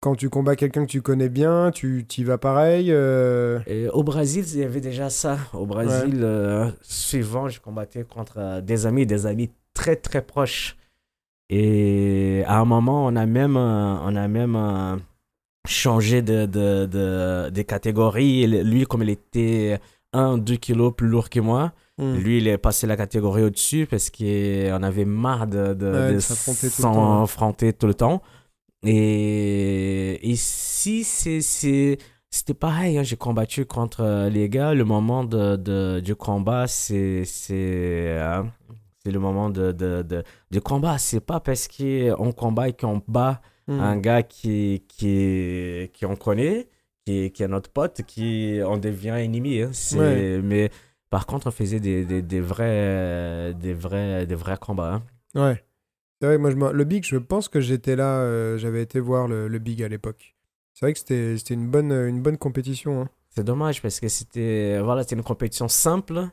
quand 0.00 0.14
tu 0.14 0.30
combats 0.30 0.56
quelqu'un 0.56 0.86
que 0.86 0.90
tu 0.90 1.02
connais 1.02 1.28
bien, 1.28 1.70
tu 1.72 2.06
y 2.16 2.24
vas 2.24 2.38
pareil. 2.38 2.90
euh, 2.90 3.60
Et 3.66 3.88
au 3.88 4.02
Brésil, 4.02 4.44
il 4.54 4.60
y 4.60 4.64
avait 4.64 4.80
déjà 4.80 5.10
ça. 5.10 5.36
Au 5.52 5.66
Brésil, 5.66 6.20
euh, 6.22 6.70
suivant, 6.80 7.48
je 7.48 7.60
combattais 7.60 8.04
contre 8.04 8.62
des 8.62 8.86
amis, 8.86 9.04
des 9.04 9.26
amis 9.26 9.50
très 9.74 9.96
très 9.96 10.22
proches. 10.22 10.76
Et 11.52 12.44
à 12.46 12.58
un 12.60 12.64
moment, 12.64 13.04
on 13.06 13.16
a 13.16 13.26
même, 13.26 13.56
euh, 13.56 13.96
on 14.04 14.14
a 14.16 14.28
même 14.28 14.54
euh, 14.56 14.96
changé 15.68 16.22
de, 16.22 16.46
de, 16.46 16.86
de, 16.86 17.50
de 17.50 17.62
catégorie. 17.62 18.46
Lui, 18.46 18.86
comme 18.86 19.02
il 19.02 19.10
était 19.10 19.80
1-2 20.14 20.58
kilos 20.58 20.92
plus 20.96 21.08
lourd 21.08 21.28
que 21.28 21.40
moi, 21.40 21.72
hmm. 21.98 22.14
lui, 22.14 22.38
il 22.38 22.46
est 22.48 22.56
passé 22.58 22.86
la 22.86 22.96
catégorie 22.96 23.42
au-dessus 23.42 23.86
parce 23.90 24.10
qu'on 24.10 24.82
avait 24.82 25.04
marre 25.04 25.48
de, 25.48 25.74
de, 25.74 26.12
Ouais, 26.14 26.20
s'affronter 26.20 26.68
tout 26.70 26.76
le 26.78 26.82
temps, 26.82 27.20
ouais. 27.20 27.26
s'affronter 27.26 27.72
tout 27.72 27.86
le 27.88 27.94
temps. 27.94 28.22
Et 28.82 30.18
ici, 30.22 31.04
c'est, 31.04 31.40
c'était 32.30 32.54
pareil. 32.54 32.96
hein, 32.98 33.02
J'ai 33.02 33.16
combattu 33.16 33.66
contre 33.66 34.02
euh, 34.02 34.28
les 34.30 34.48
gars. 34.48 34.72
Le 34.72 34.84
moment 34.84 35.24
de, 35.24 35.56
de- 35.56 36.00
du 36.00 36.14
combat, 36.14 36.66
c'est, 36.66 37.24
c'est, 37.24 37.54
euh, 38.18 38.42
c'est 39.04 39.10
le 39.10 39.18
moment 39.18 39.50
de, 39.50 39.72
de, 39.72 40.02
de, 40.02 40.22
du 40.50 40.60
combat. 40.60 40.98
C'est 40.98 41.20
pas 41.20 41.40
parce 41.40 41.68
qu'on 41.68 42.32
combat 42.32 42.68
et 42.68 42.72
qu'on 42.72 43.02
bat 43.06 43.40
Hmm. 43.68 43.78
un 43.78 43.96
gars 43.98 44.22
qui, 44.24 44.84
qui, 44.88 45.90
qui 45.92 46.04
on 46.06 46.16
connaît, 46.16 46.68
qui, 47.06 47.30
qui 47.30 47.42
est 47.44 47.46
notre 47.48 47.70
pote, 47.70 48.02
qui 48.04 48.58
on 48.66 48.78
devient 48.78 49.10
ennemi. 49.18 49.60
hein. 49.60 49.70
Ouais. 49.96 50.40
Mais 50.42 50.70
par 51.08 51.24
contre, 51.26 51.46
on 51.46 51.50
faisait 51.52 51.78
des, 51.78 52.04
des, 52.04 52.20
des 52.20 52.40
vrais, 52.40 53.54
des, 53.54 53.74
vrais, 53.74 54.26
des 54.26 54.34
vrais 54.34 54.56
combats. 54.56 54.94
hein. 54.94 55.02
Ouais. 55.40 55.62
C'est 56.20 56.26
vrai, 56.26 56.36
que 56.36 56.40
moi, 56.40 56.70
je 56.70 56.76
le 56.76 56.84
Big, 56.84 57.04
je 57.04 57.16
pense 57.16 57.48
que 57.48 57.60
j'étais 57.60 57.94
là, 57.94 58.22
euh, 58.22 58.58
j'avais 58.58 58.82
été 58.82 58.98
voir 58.98 59.28
le, 59.28 59.46
le 59.46 59.58
Big 59.60 59.82
à 59.84 59.88
l'époque. 59.88 60.34
C'est 60.74 60.86
vrai 60.86 60.92
que 60.92 60.98
c'était 60.98 61.54
une 61.54 61.68
bonne, 61.68 61.92
une 61.92 62.22
bonne 62.22 62.38
compétition. 62.38 63.02
hein. 63.02 63.08
C'est 63.28 63.44
dommage 63.44 63.80
parce 63.82 64.00
que 64.00 64.08
c'était 64.08 64.80
voilà, 64.82 65.02
c'était 65.02 65.14
une 65.16 65.22
compétition 65.22 65.68
simple. 65.68 66.26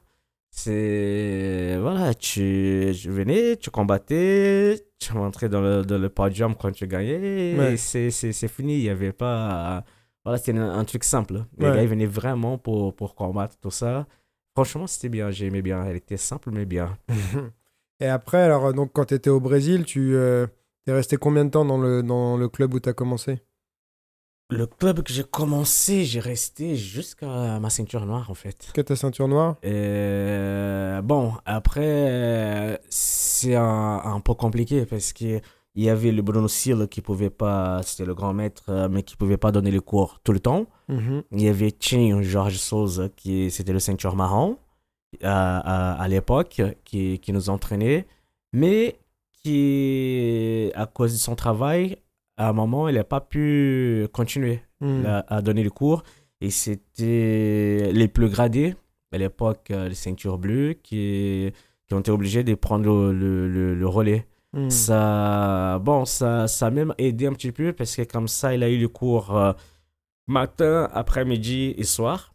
C'est 0.49 1.77
voilà, 1.79 2.13
tu, 2.13 2.91
tu 2.99 3.09
venais, 3.11 3.57
tu 3.57 3.69
combattais, 3.69 4.79
tu 4.99 5.11
rentrais 5.13 5.49
dans 5.49 5.61
le, 5.61 5.83
dans 5.83 5.97
le 5.97 6.09
podium 6.09 6.55
quand 6.55 6.71
tu 6.71 6.87
gagnais, 6.87 7.55
Ouais. 7.57 7.73
et 7.73 7.77
c'est 7.77 8.47
fini. 8.47 8.75
Il 8.75 8.83
y 8.83 8.89
avait 8.89 9.11
pas. 9.13 9.83
Voilà, 10.25 10.37
c'était 10.39 10.57
un, 10.57 10.69
un 10.79 10.83
truc 10.85 11.03
simple. 11.03 11.45
Les 11.57 11.67
Ouais. 11.67 11.75
gars, 11.75 11.83
ils 11.83 11.87
venaient 11.89 12.05
vraiment 12.05 12.57
pour, 12.57 12.95
pour 12.95 13.15
combattre 13.15 13.55
tout 13.61 13.71
ça. 13.71 14.07
Franchement, 14.55 14.87
c'était 14.87 15.09
bien, 15.09 15.29
j'aimais 15.31 15.61
bien. 15.61 15.85
Elle 15.85 15.97
était 15.97 16.17
simple, 16.17 16.49
mais 16.51 16.65
bien. 16.65 16.97
Et 17.99 18.07
après, 18.07 18.41
alors, 18.41 18.73
donc, 18.73 18.91
quand 18.93 19.05
tu 19.05 19.13
étais 19.13 19.29
au 19.29 19.39
Brésil, 19.39 19.85
tu 19.85 20.15
es 20.17 20.47
resté 20.87 21.17
combien 21.17 21.45
de 21.45 21.49
temps 21.51 21.65
dans 21.65 21.77
le, 21.79 22.01
dans 22.03 22.37
le 22.37 22.47
club 22.49 22.73
où 22.73 22.79
tu 22.79 22.89
as 22.89 22.93
commencé? 22.93 23.39
Le 24.49 24.65
club 24.65 25.01
que 25.03 25.11
j'ai 25.11 25.25
commencé, 25.25 26.05
j'ai 26.05 26.21
resté 26.21 26.77
jusqu'à 26.77 27.59
ma 27.59 27.69
ceinture 27.69 28.05
noire, 28.05 28.31
en 28.31 28.33
fait. 28.33 28.71
Que 28.73 28.79
ta 28.79 28.95
ceinture 28.95 29.27
noire? 29.27 29.57
Euh, 29.65 31.01
bon, 31.01 31.33
après, 31.45 32.79
c'est 32.89 33.55
un, 33.55 34.01
un 34.05 34.19
peu 34.21 34.33
compliqué 34.33 34.85
parce 34.85 35.11
que 35.11 35.41
il 35.75 35.83
y 35.83 35.89
avait 35.89 36.11
le 36.11 36.21
Bruno 36.23 36.47
Seal 36.47 36.87
qui 36.87 37.01
pouvait 37.01 37.29
pas, 37.29 37.81
c'était 37.83 38.05
le 38.05 38.15
grand 38.15 38.33
maître, 38.33 38.63
euh, 38.69 38.87
mais 38.89 39.03
qui 39.03 39.15
pouvait 39.15 39.37
pas 39.37 39.51
donner 39.51 39.69
les 39.69 39.79
cours 39.81 40.19
tout 40.23 40.31
le 40.31 40.39
temps. 40.39 40.65
Mhm. 40.87 41.23
Il 41.33 41.41
y 41.41 41.49
avait 41.49 41.71
Chin 41.79 42.21
Georges 42.23 42.57
Souza 42.57 43.09
qui 43.09 43.51
c'était 43.51 43.73
le 43.73 43.79
ceinture 43.79 44.15
marron 44.15 44.57
à, 45.21 45.59
à, 45.97 46.01
à 46.01 46.07
l'époque, 46.07 46.61
qui, 46.85 47.19
qui 47.19 47.33
nous 47.33 47.49
entraînait, 47.49 48.07
mais 48.53 48.97
qui, 49.43 50.71
à 50.73 50.85
cause 50.87 51.13
de 51.13 51.17
son 51.17 51.35
travail, 51.35 51.97
à 52.37 52.49
un 52.49 52.53
moment, 52.53 52.87
il 52.89 52.95
n'a 52.95 53.03
pas 53.03 53.21
pu 53.21 54.07
continuer 54.13 54.61
Hmm. 54.79 55.03
à, 55.07 55.25
à 55.37 55.41
donner 55.41 55.63
les 55.63 55.71
cours. 55.71 56.03
Et 56.39 56.51
c'était 56.51 57.89
les 57.93 58.07
plus 58.07 58.29
gradés, 58.29 58.75
à 59.11 59.17
l'époque, 59.17 59.71
euh, 59.71 59.89
les 59.89 59.95
ceintures 59.95 60.37
bleues, 60.37 60.73
qui, 60.73 61.51
qui 61.87 61.93
ont 61.95 61.99
été 61.99 62.11
obligés 62.11 62.43
de 62.43 62.53
prendre 62.53 62.85
le, 62.85 63.11
le, 63.11 63.47
le- 63.47 63.73
le 63.75 63.87
relais. 63.87 64.27
Hmm. 64.53 64.69
Ça, 64.69 65.79
bon, 65.81 66.05
ça, 66.05 66.47
ça 66.47 66.67
a 66.67 66.69
même 66.69 66.93
aidé 66.99 67.25
un 67.25 67.33
petit 67.33 67.51
peu 67.51 67.73
parce 67.73 67.95
que 67.95 68.03
comme 68.03 68.27
ça, 68.27 68.53
il 68.53 68.61
a 68.63 68.69
eu 68.69 68.77
le 68.77 68.87
cours 68.87 69.35
euh, 69.35 69.53
matin, 70.27 70.89
après-midi 70.93 71.73
et 71.77 71.83
soir. 71.83 72.33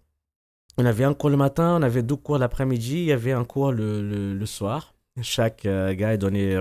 On 0.78 0.84
avait 0.86 1.04
un 1.04 1.14
cours 1.14 1.30
le 1.30 1.36
matin, 1.36 1.76
on 1.78 1.82
avait 1.82 2.02
deux 2.02 2.16
cours 2.16 2.38
l'après-midi, 2.38 2.94
il 2.98 3.04
y 3.04 3.12
avait 3.12 3.32
un 3.32 3.44
cours 3.44 3.72
le, 3.72 4.02
le, 4.02 4.34
le 4.34 4.46
soir. 4.46 4.94
Chaque 5.20 5.66
euh, 5.66 5.94
gars 5.94 6.10
a 6.10 6.16
donné 6.16 6.60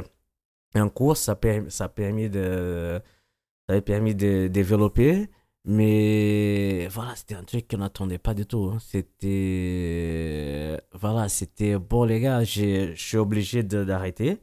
un 0.76 0.90
cours, 0.90 1.18
ça, 1.18 1.36
per- 1.36 1.64
ça 1.70 1.86
a 1.86 1.90
permis 1.90 2.30
de, 2.30 3.00
ça 3.72 3.76
avait 3.76 3.82
permis 3.82 4.14
de 4.16 4.48
développer. 4.48 5.30
Mais 5.64 6.88
voilà, 6.90 7.16
c'était 7.16 7.36
un 7.36 7.44
truc 7.44 7.68
qu'on 7.70 7.78
n'attendait 7.78 8.18
pas 8.18 8.34
du 8.34 8.46
tout. 8.46 8.70
hein. 8.74 8.78
C'était. 8.82 10.78
Voilà, 10.94 11.30
c'était 11.30 11.78
bon, 11.78 12.04
les 12.04 12.20
gars, 12.20 12.44
j'ai- 12.44 12.94
je 12.96 13.02
suis 13.02 13.18
obligé 13.18 13.64
d'arrêter 13.64 14.40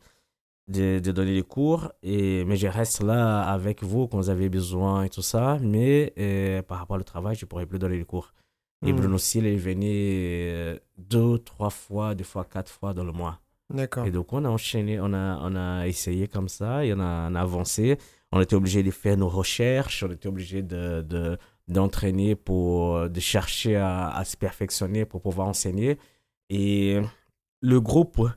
de, 0.69 0.99
de 1.01 1.13
donner 1.13 1.33
les 1.35 1.43
cours. 1.43 1.93
Et, 2.03 2.45
mais 2.47 2.57
je 2.57 2.69
reste 2.69 3.03
là 3.03 3.43
avec 3.43 3.83
vous 3.83 4.07
quand 4.09 4.19
vous 4.19 4.31
avez 4.31 4.49
besoin 4.49 5.05
et 5.05 5.11
tout 5.11 5.23
ça. 5.23 5.59
Mais 5.61 6.13
euh, 6.19 6.63
par 6.63 6.79
rapport 6.79 6.97
au 6.99 7.03
travail, 7.03 7.35
je 7.37 7.45
ne 7.45 7.49
pourrais 7.49 7.67
plus 7.67 7.79
donner 7.79 7.99
les 7.99 8.05
cours. 8.05 8.33
Et 8.87 8.93
Hmm. 8.93 8.97
Bruno 8.97 9.19
Seal 9.19 9.45
est 9.47 9.57
venu 9.57 9.89
euh, 9.91 10.79
deux, 10.97 11.39
trois 11.39 11.71
fois, 11.71 12.15
deux 12.15 12.23
fois, 12.25 12.45
quatre 12.45 12.71
fois 12.71 12.95
dans 12.95 13.03
le 13.05 13.11
mois. 13.13 13.41
D'accord. 13.71 14.07
Et 14.07 14.11
donc, 14.13 14.33
on 14.33 14.45
a 14.45 14.49
enchaîné, 14.49 15.01
on 15.01 15.13
a, 15.13 15.39
on 15.43 15.55
a 15.57 15.87
essayé 15.89 16.29
comme 16.29 16.49
ça, 16.49 16.85
et 16.87 16.95
on 16.95 17.01
a, 17.01 17.29
on 17.29 17.35
a 17.35 17.41
avancé. 17.41 17.99
On 18.33 18.41
était 18.41 18.57
obligé 18.57 18.83
de 18.83 18.91
faire 18.91 19.17
nos 19.17 19.29
recherches, 19.29 20.03
on 20.03 20.11
était 20.13 20.29
obligé 20.29 20.63
de, 20.63 21.01
de, 21.03 21.39
d'entraîner 21.69 22.35
pour, 22.37 23.09
de 23.09 23.21
chercher 23.21 23.77
à, 23.77 24.09
à 24.11 24.25
se 24.25 24.37
perfectionner 24.37 25.05
pour 25.07 25.23
pouvoir 25.23 25.49
enseigner. 25.49 25.99
Et 26.51 27.01
le 27.61 27.81
groupe 27.81 28.29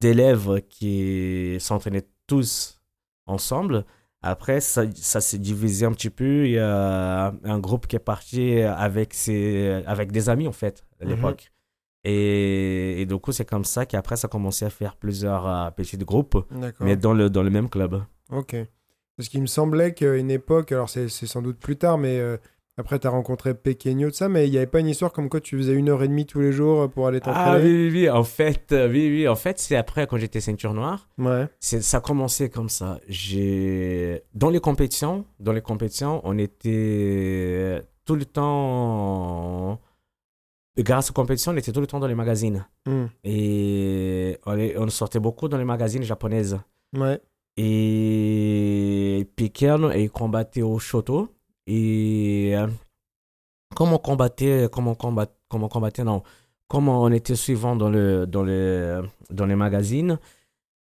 d'élèves 0.00 0.62
qui 0.68 1.56
s'entraînaient 1.60 2.06
tous 2.26 2.80
ensemble, 3.26 3.84
après, 4.22 4.60
ça, 4.60 4.84
ça 4.94 5.20
s'est 5.20 5.38
divisé 5.38 5.84
un 5.86 5.92
petit 5.92 6.10
peu. 6.10 6.46
Il 6.46 6.52
y 6.52 6.58
a 6.58 7.32
un 7.44 7.58
groupe 7.58 7.86
qui 7.86 7.96
est 7.96 8.00
parti 8.00 8.60
avec, 8.60 9.14
ses, 9.14 9.82
avec 9.86 10.10
des 10.12 10.28
amis, 10.28 10.48
en 10.48 10.52
fait, 10.52 10.84
à 11.00 11.04
Mhm. 11.04 11.10
l'époque. 11.10 11.52
Et, 12.04 13.00
et 13.02 13.06
du 13.06 13.16
coup, 13.18 13.32
c'est 13.32 13.44
comme 13.44 13.64
ça 13.64 13.84
qu'après, 13.84 14.16
ça 14.16 14.26
a 14.26 14.28
commencé 14.30 14.64
à 14.64 14.70
faire 14.70 14.96
plusieurs 14.96 15.46
euh, 15.46 15.70
petits 15.70 15.98
groupes, 15.98 16.36
mais 16.80 16.96
dans 16.96 17.12
le, 17.12 17.28
dans 17.30 17.42
le 17.42 17.50
même 17.50 17.68
club. 17.68 18.02
Ok. 18.30 18.56
Parce 19.16 19.28
qu'il 19.28 19.40
me 19.40 19.46
semblait 19.46 19.94
qu'à 19.94 20.14
une 20.16 20.30
époque, 20.30 20.72
alors 20.72 20.88
c'est 20.90 21.08
c'est 21.08 21.26
sans 21.26 21.42
doute 21.42 21.58
plus 21.58 21.76
tard, 21.76 21.96
mais 21.96 22.18
euh, 22.18 22.36
après 22.76 22.98
tu 22.98 23.06
as 23.06 23.10
rencontré 23.10 23.54
Pequeño, 23.54 24.10
de 24.10 24.14
ça, 24.14 24.28
mais 24.28 24.46
il 24.46 24.50
n'y 24.50 24.58
avait 24.58 24.66
pas 24.66 24.80
une 24.80 24.88
histoire 24.88 25.10
comme 25.12 25.30
quoi 25.30 25.40
tu 25.40 25.56
faisais 25.56 25.72
une 25.72 25.88
heure 25.88 26.02
et 26.02 26.08
demie 26.08 26.26
tous 26.26 26.40
les 26.40 26.52
jours 26.52 26.90
pour 26.90 27.06
aller 27.06 27.20
Ah 27.22 27.32
t'entraîner? 27.32 27.64
oui, 27.64 27.88
oui, 27.88 27.90
oui. 28.02 28.10
En 28.10 28.24
fait, 28.24 28.72
euh, 28.72 28.90
oui, 28.90 29.08
oui. 29.10 29.26
En 29.26 29.34
fait, 29.36 29.58
c'est 29.58 29.74
après, 29.76 30.06
quand 30.06 30.18
j'étais 30.18 30.40
ceinture 30.40 30.74
noire, 30.74 31.08
Ouais. 31.16 31.46
c'est, 31.60 31.80
ça 31.80 31.96
a 31.96 32.00
commencé 32.00 32.50
comme 32.50 32.68
ça. 32.68 33.00
J'ai... 33.08 34.22
Dans 34.34 34.50
les 34.50 34.60
compétitions, 34.60 35.24
dans 35.40 35.52
les 35.52 35.62
compétitions, 35.62 36.20
on 36.24 36.36
était 36.38 37.80
tout 38.04 38.16
le 38.16 38.24
temps... 38.26 39.80
Grâce 40.78 41.08
aux 41.08 41.14
compétitions, 41.14 41.52
on 41.52 41.56
était 41.56 41.72
tout 41.72 41.80
le 41.80 41.86
temps 41.86 42.00
dans 42.00 42.06
les 42.06 42.14
magazines. 42.14 42.66
Hmm. 42.84 43.06
Et 43.24 44.36
on, 44.44 44.58
on 44.76 44.88
sortait 44.90 45.20
beaucoup 45.20 45.48
dans 45.48 45.56
les 45.56 45.64
magazines 45.64 46.02
japonaises. 46.02 46.58
Ouais. 46.94 47.18
Et 47.56 49.26
Piquern, 49.36 49.92
il 49.96 50.10
combattait 50.10 50.62
au 50.62 50.78
Shoto. 50.78 51.28
Et 51.66 52.52
euh, 52.54 52.66
comme 53.74 53.92
on 53.92 53.98
combattait, 53.98 54.68
comme 54.70 54.88
on 54.88 54.94
combat, 54.94 55.26
comme 55.48 55.64
on 55.64 55.68
combattait, 55.68 56.04
non. 56.04 56.22
comme 56.68 56.88
on 56.88 57.10
était 57.12 57.34
suivant 57.36 57.76
dans, 57.76 57.90
le, 57.90 58.26
dans, 58.26 58.42
les, 58.44 59.00
dans 59.30 59.46
les 59.46 59.56
magazines, 59.56 60.18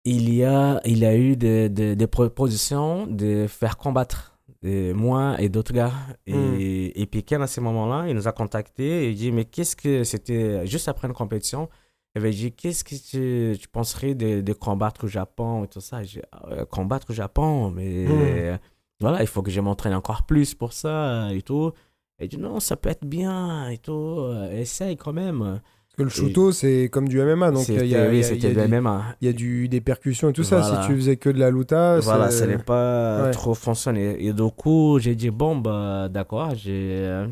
il 0.05 0.33
y 0.33 0.45
a, 0.45 0.81
il 0.85 0.99
y 0.99 1.05
a 1.07 1.17
eu 1.17 1.37
des, 1.37 1.69
des, 1.69 1.97
des 1.97 2.07
propositions 2.07 3.07
de 3.07 3.47
faire 3.49 3.77
combattre 3.77 4.39
et 4.63 4.93
moi 4.93 5.37
et 5.41 5.49
d'autres 5.49 5.73
gars. 5.73 5.93
Et, 6.27 6.35
Hmm. 6.35 6.55
et 6.95 7.07
Piquet, 7.07 7.37
à 7.37 7.47
ce 7.47 7.61
moment-là, 7.61 8.09
il 8.09 8.15
nous 8.15 8.27
a 8.29 8.33
contactés 8.33 9.05
et 9.07 9.11
il 9.11 9.17
dit 9.17 9.33
Mais 9.33 9.45
qu'est-ce 9.45 9.77
que 9.77 10.05
c'était 10.05 10.67
juste 10.67 10.89
après 10.89 11.07
une 11.09 11.15
compétition 11.15 11.69
Il 12.17 12.21
avait 12.21 12.31
dit 12.31 12.51
Qu'est-ce 12.51 12.83
que 12.83 12.95
tu, 12.95 13.59
tu 13.59 13.69
penserais 13.69 14.15
de, 14.15 14.41
de 14.41 14.53
combattre 14.55 15.05
au 15.05 15.07
Japon 15.07 15.65
et 15.65 15.69
tout 15.69 15.81
ça? 15.83 16.03
J'ai 16.03 16.23
Ah 16.33 16.49
ouais, 16.49 16.65
Combattre 16.71 17.11
au 17.11 17.13
Japon, 17.13 17.71
mais 17.71 18.07
Hmm. 18.55 18.59
voilà, 19.01 19.21
il 19.21 19.27
faut 19.27 19.43
que 19.43 19.51
je 19.51 19.61
m'entraîne 19.61 19.93
encore 19.95 20.23
plus 20.25 20.55
pour 20.55 20.73
ça 20.73 21.29
et 21.33 21.43
tout. 21.43 21.73
Il 22.19 22.29
dit 22.29 22.39
Non, 22.39 22.59
ça 22.59 22.77
peut 22.77 22.89
être 22.89 23.05
bien 23.05 23.69
et 23.69 23.77
tout. 23.77 23.93
euh, 23.93 24.51
Essaye 24.51 24.97
quand 24.97 25.13
même. 25.13 25.41
Parce 25.41 25.97
que 25.99 26.03
le 26.05 26.09
shooto, 26.09 26.53
c'est 26.53 26.89
comme 26.91 27.07
du 27.09 27.21
MMA, 27.21 27.51
donc 27.51 27.69
il 27.69 27.75
y 27.75 27.79
a, 27.79 27.81
C'était 27.83 27.87
il 27.87 27.91
y 27.91 27.97
a- 27.97 28.09
oui, 28.09 28.25
c'était 28.25 28.53
du- 28.55 28.59
MMA. 28.61 29.17
il 29.21 29.27
y 29.27 29.29
a 29.31 29.33
du, 29.35 29.69
des 29.69 29.83
percussions 29.83 30.31
et 30.31 30.33
tout 30.33 30.43
ça. 30.43 30.63
Si 30.63 30.87
tu 30.87 30.97
faisais 30.97 31.17
que 31.19 31.29
de 31.29 31.39
la 31.39 31.51
luta, 31.51 32.01
Voilà, 32.01 32.31
ça 32.31 32.47
n'est 32.47 32.57
pas 32.59 33.25
Ouais. 33.25 33.31
trop 33.33 33.53
fonctionné. 33.55 34.25
Et 34.25 34.33
du 34.33 34.51
coup, 34.57 34.99
j'ai 35.01 35.15
dit, 35.15 35.29
bon, 35.31 35.57
bah, 35.57 36.09
d'accord, 36.11 36.55
j'ai, 36.55 36.73
euh, 37.07 37.27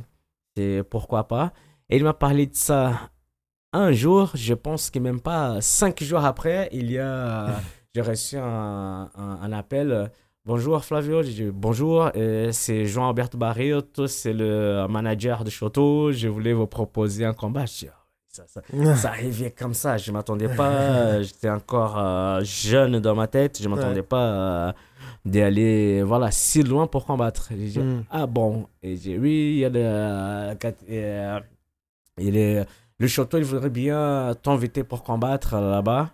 c'est 0.57 0.83
pourquoi 0.90 1.27
pas. 1.27 1.53
Et 1.88 1.97
il 1.97 2.05
m'a 2.05 2.12
parlé 2.14 2.47
de 2.47 2.55
ça 2.55 3.11
un 3.75 3.93
jour, 3.93 4.31
je 4.35 4.55
pense 4.55 4.89
que 4.91 4.99
même 4.99 5.21
pas 5.21 5.61
cinq 5.61 6.03
jours 6.03 6.25
après, 6.25 6.69
il 6.73 6.91
y 6.91 6.99
a, 6.99 7.61
j'ai 7.95 8.01
reçu 8.01 8.37
un, 8.37 9.11
un, 9.17 9.39
un 9.43 9.53
appel. 9.53 10.11
Bonjour 10.47 10.85
Flavio, 10.85 11.23
j'ai 11.23 11.33
dit 11.45 11.51
bonjour, 11.53 12.11
euh, 12.17 12.51
c'est 12.53 12.85
Jean-Alberto 12.87 13.39
Barriot, 13.39 13.81
c'est 14.07 14.33
le 14.35 14.87
manager 14.89 15.43
de 15.45 15.51
Choto, 15.51 16.13
je 16.13 16.29
voulais 16.29 16.53
vous 16.53 16.67
proposer 16.67 17.25
un 17.25 17.33
combat. 17.33 17.65
Je 17.67 17.73
dis, 17.79 17.89
Ah, 17.91 18.05
ça, 18.29 18.45
ça, 18.47 18.61
ça 18.97 19.09
arrivait 19.09 19.51
comme 19.53 19.75
ça. 19.75 19.97
Je 19.97 20.11
m'attendais 20.13 20.49
pas. 20.49 21.23
J'étais 21.27 21.49
encore 21.51 21.97
euh, 21.99 22.41
jeune 22.45 22.99
dans 23.01 23.15
ma 23.15 23.27
tête. 23.27 23.61
Je 23.63 23.69
m'attendais 23.69 24.01
Ouais. 24.01 24.03
pas 24.03 24.27
euh, 24.69 24.73
d'aller 25.25 26.03
voilà 26.03 26.31
si 26.31 26.63
loin 26.63 26.87
pour 26.87 27.07
combattre. 27.07 27.49
J'ai 27.51 27.57
dit, 27.69 27.79
Mm. 27.79 28.05
ah 28.11 28.27
bon? 28.27 28.67
Et 28.83 28.97
j'ai 28.97 29.13
dit, 29.15 29.19
oui, 29.19 29.53
il 29.55 29.59
y 29.61 29.65
a 29.65 29.69
le, 29.71 29.81
euh, 30.91 31.41
il 32.19 32.37
est, 32.37 32.67
le 32.99 33.07
château, 33.09 33.39
il 33.39 33.45
voudrait 33.45 33.71
bien 33.71 34.35
t'inviter 34.43 34.85
pour 34.85 35.03
combattre 35.03 35.57
là-bas. 35.57 36.11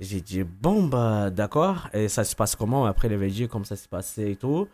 J'ai 0.00 0.20
dit, 0.20 0.42
bon, 0.42 0.84
bah, 0.84 1.30
d'accord. 1.30 1.88
Et 1.92 2.08
ça 2.08 2.24
se 2.24 2.34
passe 2.34 2.56
comment 2.56 2.86
Après, 2.86 3.08
il 3.08 3.14
avait 3.14 3.28
dit 3.28 3.48
comment 3.48 3.64
ça 3.64 3.76
s'est 3.76 3.88
passé 3.88 4.32
et 4.32 4.36
tout? 4.36 4.68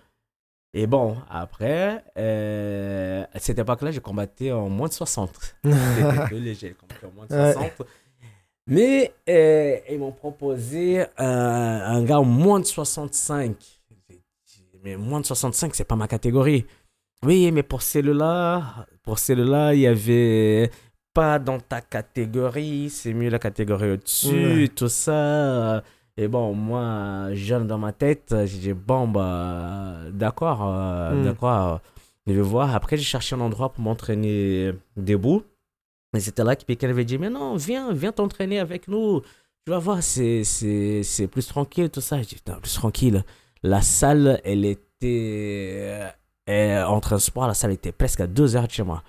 Et 0.72 0.86
bon, 0.86 1.16
après, 1.28 2.04
euh, 2.16 3.24
à 3.32 3.38
cette 3.38 3.58
époque-là, 3.58 3.90
j'ai 3.90 4.00
combattu 4.00 4.52
en 4.52 4.68
moins 4.68 4.88
de 4.88 4.92
60. 4.92 5.56
C'était 5.64 6.34
léger, 6.38 6.74
combattu 6.78 7.06
en 7.06 7.10
moins 7.10 7.26
de 7.26 7.34
Ouais. 7.34 7.52
60. 7.52 7.72
Mais 8.66 9.12
euh, 9.28 9.78
ils 9.90 9.98
m'ont 9.98 10.12
proposé 10.12 11.00
euh, 11.00 11.06
un 11.18 12.02
gars 12.04 12.20
en 12.20 12.24
moins 12.24 12.60
de 12.60 12.66
65. 12.66 13.56
J'ai 14.08 14.14
dit, 14.14 14.78
Mais 14.84 14.96
moins 14.96 15.20
de 15.20 15.26
65, 15.26 15.74
c'est 15.74 15.84
pas 15.84 15.96
ma 15.96 16.06
catégorie. 16.06 16.66
Oui, 17.24 17.50
mais 17.50 17.64
pour 17.64 17.82
celle-là, 17.82 18.86
pour 19.02 19.18
celle-là, 19.18 19.74
il 19.74 19.80
y 19.80 19.86
avait 19.88 20.70
pas 21.14 21.38
dans 21.38 21.58
ta 21.58 21.80
catégorie, 21.80 22.88
c'est 22.90 23.12
mieux 23.14 23.30
la 23.30 23.38
catégorie 23.38 23.90
au-dessus, 23.92 24.68
tout 24.74 24.88
ça. 24.88 25.82
Et 26.16 26.28
bon, 26.28 26.54
moi, 26.54 27.32
jeune 27.34 27.66
dans 27.66 27.78
ma 27.78 27.92
tête, 27.92 28.34
j'ai 28.46 28.58
dit, 28.58 28.72
bon, 28.72 29.08
bah, 29.08 29.96
d'accord, 30.12 30.60
euh, 30.68 31.14
Mm. 31.14 31.24
d'accord, 31.24 31.80
je 32.26 32.32
vais 32.34 32.40
voir. 32.42 32.74
Après, 32.74 32.96
j'ai 32.96 33.02
cherché 33.04 33.34
un 33.34 33.40
endroit 33.40 33.72
pour 33.72 33.82
m'entraîner 33.82 34.72
debout. 34.96 35.42
Et 36.16 36.20
c'était 36.20 36.44
là 36.44 36.56
que 36.56 36.64
Piquet 36.64 36.88
avait 36.88 37.04
dit, 37.04 37.18
mais 37.18 37.30
non, 37.30 37.56
viens, 37.56 37.92
viens 37.92 38.12
t'entraîner 38.12 38.58
avec 38.58 38.88
nous. 38.88 39.20
Tu 39.66 39.70
vas 39.70 39.78
voir, 39.78 40.02
c'est, 40.02 40.42
c'est, 40.44 41.02
c'est 41.02 41.26
plus 41.28 41.46
tranquille, 41.46 41.88
tout 41.90 42.00
ça. 42.00 42.18
J'ai 42.18 42.24
dit, 42.24 42.36
plus 42.60 42.74
tranquille. 42.74 43.24
La 43.62 43.80
salle, 43.82 44.40
elle 44.44 44.64
était 44.64 46.02
en 46.48 47.00
transport, 47.00 47.46
la 47.46 47.54
salle 47.54 47.72
était 47.72 47.92
presque 47.92 48.20
à 48.20 48.26
deux 48.26 48.56
heures 48.56 48.66
de 48.66 48.72
chez 48.72 48.82
moi. 48.82 49.02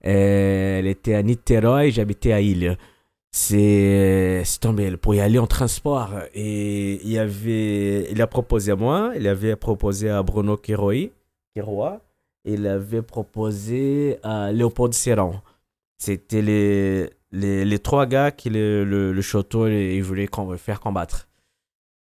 Elle 0.00 0.86
était 0.86 1.14
à 1.14 1.22
Niterói, 1.22 1.90
j'habitais 1.90 2.32
à 2.32 2.40
Île. 2.40 2.76
C'est 3.32 4.42
tombé 4.60 4.96
pour 4.96 5.14
y 5.14 5.20
aller 5.20 5.38
en 5.38 5.46
transport. 5.46 6.14
Et 6.34 7.00
il 7.06 7.18
avait, 7.18 8.10
il 8.10 8.20
a 8.20 8.26
proposé 8.26 8.72
à 8.72 8.76
moi, 8.76 9.12
il 9.16 9.28
avait 9.28 9.56
proposé 9.56 10.10
à 10.10 10.22
Bruno 10.22 10.56
Kiroi, 10.56 11.10
Kiroa, 11.54 12.00
il 12.44 12.66
avait 12.66 13.02
proposé 13.02 14.18
à 14.22 14.50
Léopold 14.52 14.94
Serran. 14.94 15.42
C'était 15.98 16.42
les, 16.42 17.10
les, 17.30 17.64
les 17.64 17.78
trois 17.78 18.06
gars 18.06 18.30
qui 18.30 18.50
le, 18.50 18.84
le, 18.84 19.12
le 19.12 19.22
château 19.22 19.68
ils 19.68 20.00
voulaient 20.02 20.26
com- 20.26 20.56
faire 20.56 20.80
combattre. 20.80 21.28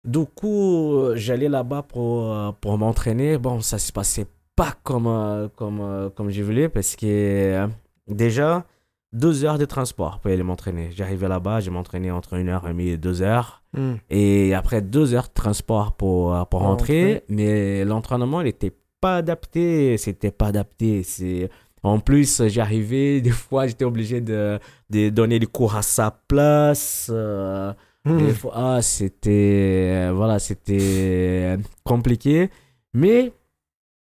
Du 0.06 0.24
coup, 0.24 1.10
j'allais 1.16 1.48
là-bas 1.48 1.82
pour, 1.82 2.54
pour 2.60 2.78
m'entraîner. 2.78 3.36
Bon, 3.36 3.60
ça 3.60 3.78
se 3.78 3.92
passait 3.92 4.26
pas 4.60 4.74
comme, 4.82 5.06
euh, 5.06 5.48
comme, 5.56 5.80
euh, 5.80 6.10
comme 6.10 6.28
je 6.28 6.42
voulais 6.42 6.68
parce 6.68 6.94
que 6.94 7.06
euh, 7.06 7.66
déjà, 8.08 8.66
deux 9.14 9.44
heures 9.44 9.56
de 9.56 9.64
transport 9.64 10.20
pour 10.20 10.30
aller 10.30 10.42
m'entraîner. 10.42 10.90
J'arrivais 10.94 11.28
là-bas, 11.28 11.60
je 11.60 11.70
m'entraînais 11.70 12.10
entre 12.10 12.34
une 12.34 12.50
heure 12.50 12.66
et 12.66 12.68
demie 12.68 12.88
et 12.88 12.96
deux 12.98 13.22
heures. 13.22 13.62
Mm. 13.72 13.94
Et 14.10 14.54
après 14.54 14.82
deux 14.82 15.14
heures 15.14 15.28
de 15.28 15.32
transport 15.32 15.92
pour, 15.92 16.46
pour 16.48 16.60
rentrer, 16.60 17.24
mais 17.30 17.86
l'entraînement, 17.86 18.42
il 18.42 18.44
n'était 18.44 18.76
pas 19.00 19.16
adapté. 19.16 19.96
C'était 19.96 20.30
pas 20.30 20.48
adapté. 20.48 21.04
C'est... 21.04 21.48
En 21.82 21.98
plus, 21.98 22.46
j'arrivais, 22.48 23.20
des 23.28 23.30
fois, 23.30 23.66
j'étais 23.66 23.86
obligé 23.86 24.20
de, 24.20 24.58
de 24.90 25.08
donner 25.08 25.38
des 25.38 25.46
cours 25.46 25.74
à 25.74 25.82
sa 25.82 26.10
place. 26.28 27.08
euh, 27.10 27.72
Mm. 28.04 28.16
des 28.18 28.32
fois, 28.32 28.52
ah, 28.54 28.82
c'était 28.82 30.08
voilà, 30.12 30.38
c'était 30.38 31.58
compliqué, 31.84 32.48
mais 32.94 33.32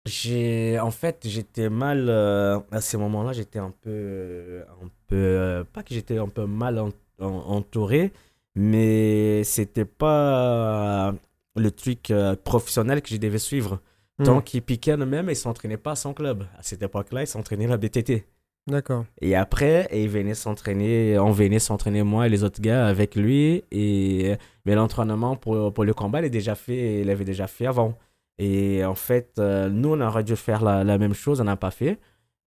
j'ai 0.08 0.80
en 0.80 0.92
fait 0.92 1.20
j'étais 1.26 1.70
mal 1.70 2.08
euh, 2.10 2.60
à 2.72 2.82
ce 2.82 2.98
moment-là, 2.98 3.34
j'étais 3.34 3.60
un 3.60 3.72
peu 3.82 4.64
un 4.84 4.88
peu 5.08 5.16
euh, 5.16 5.64
pas 5.64 5.84
que 5.84 5.94
j'étais 5.94 6.18
un 6.18 6.28
peu 6.30 6.46
mal 6.46 6.80
en- 6.80 6.90
en- 7.20 7.26
entouré, 7.28 8.12
mais 8.56 9.44
c'était 9.44 9.86
pas 9.86 11.14
le 11.56 11.72
truc 11.72 12.12
euh, 12.12 12.36
professionnel 12.36 13.02
que 13.02 13.10
je 13.10 13.18
devais 13.18 13.38
suivre. 13.40 13.80
Mm. 14.20 14.24
Tant 14.24 14.42
qu'il 14.42 14.62
piquait 14.64 14.98
même, 14.98 15.30
il 15.30 15.36
s'entraînait 15.36 15.78
pas 15.78 15.92
à 15.92 15.96
son 15.96 16.14
club. 16.14 16.44
À 16.58 16.64
cette 16.64 16.82
époque-là, 16.82 17.22
il 17.24 17.28
s'entraînait 17.28 17.66
à 17.66 17.70
la 17.70 17.78
BTT. 17.78 18.26
D'accord. 18.68 19.06
Et 19.22 19.36
après, 19.36 19.88
il 19.94 20.10
venait 20.10 20.34
s'entraîner, 20.34 21.18
on 21.20 21.32
venait 21.32 21.60
s'entraîner 21.60 22.04
moi 22.04 22.28
et 22.28 22.30
les 22.30 22.44
autres 22.44 22.60
gars 22.62 22.86
avec 22.88 23.16
lui. 23.16 23.64
Et, 23.72 24.36
mais 24.66 24.76
l'entraînement 24.76 25.36
pour, 25.38 25.74
pour 25.74 25.86
le 25.86 25.94
combat, 25.94 26.20
il, 26.20 26.26
est 26.26 26.30
déjà 26.30 26.54
fait, 26.56 27.02
il 27.02 27.10
avait 27.10 27.24
déjà 27.26 27.48
fait 27.48 27.66
avant. 27.66 27.98
Et 28.40 28.84
en 28.86 28.96
fait, 28.96 29.34
euh, 29.40 29.70
nous, 29.70 29.90
on 29.94 30.02
aurait 30.02 30.24
dû 30.24 30.36
faire 30.36 30.64
la, 30.64 30.84
la 30.84 30.98
même 30.98 31.14
chose, 31.14 31.42
on 31.42 31.46
n'a 31.46 31.56
pas 31.56 31.72
fait. 31.72 32.00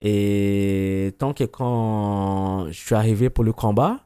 Et 0.02 1.12
tant 1.18 1.32
que 1.34 1.44
quand 1.44 2.66
je 2.68 2.78
suis 2.78 2.94
arrivé 2.94 3.28
pour 3.28 3.44
le 3.44 3.52
combat, 3.52 4.00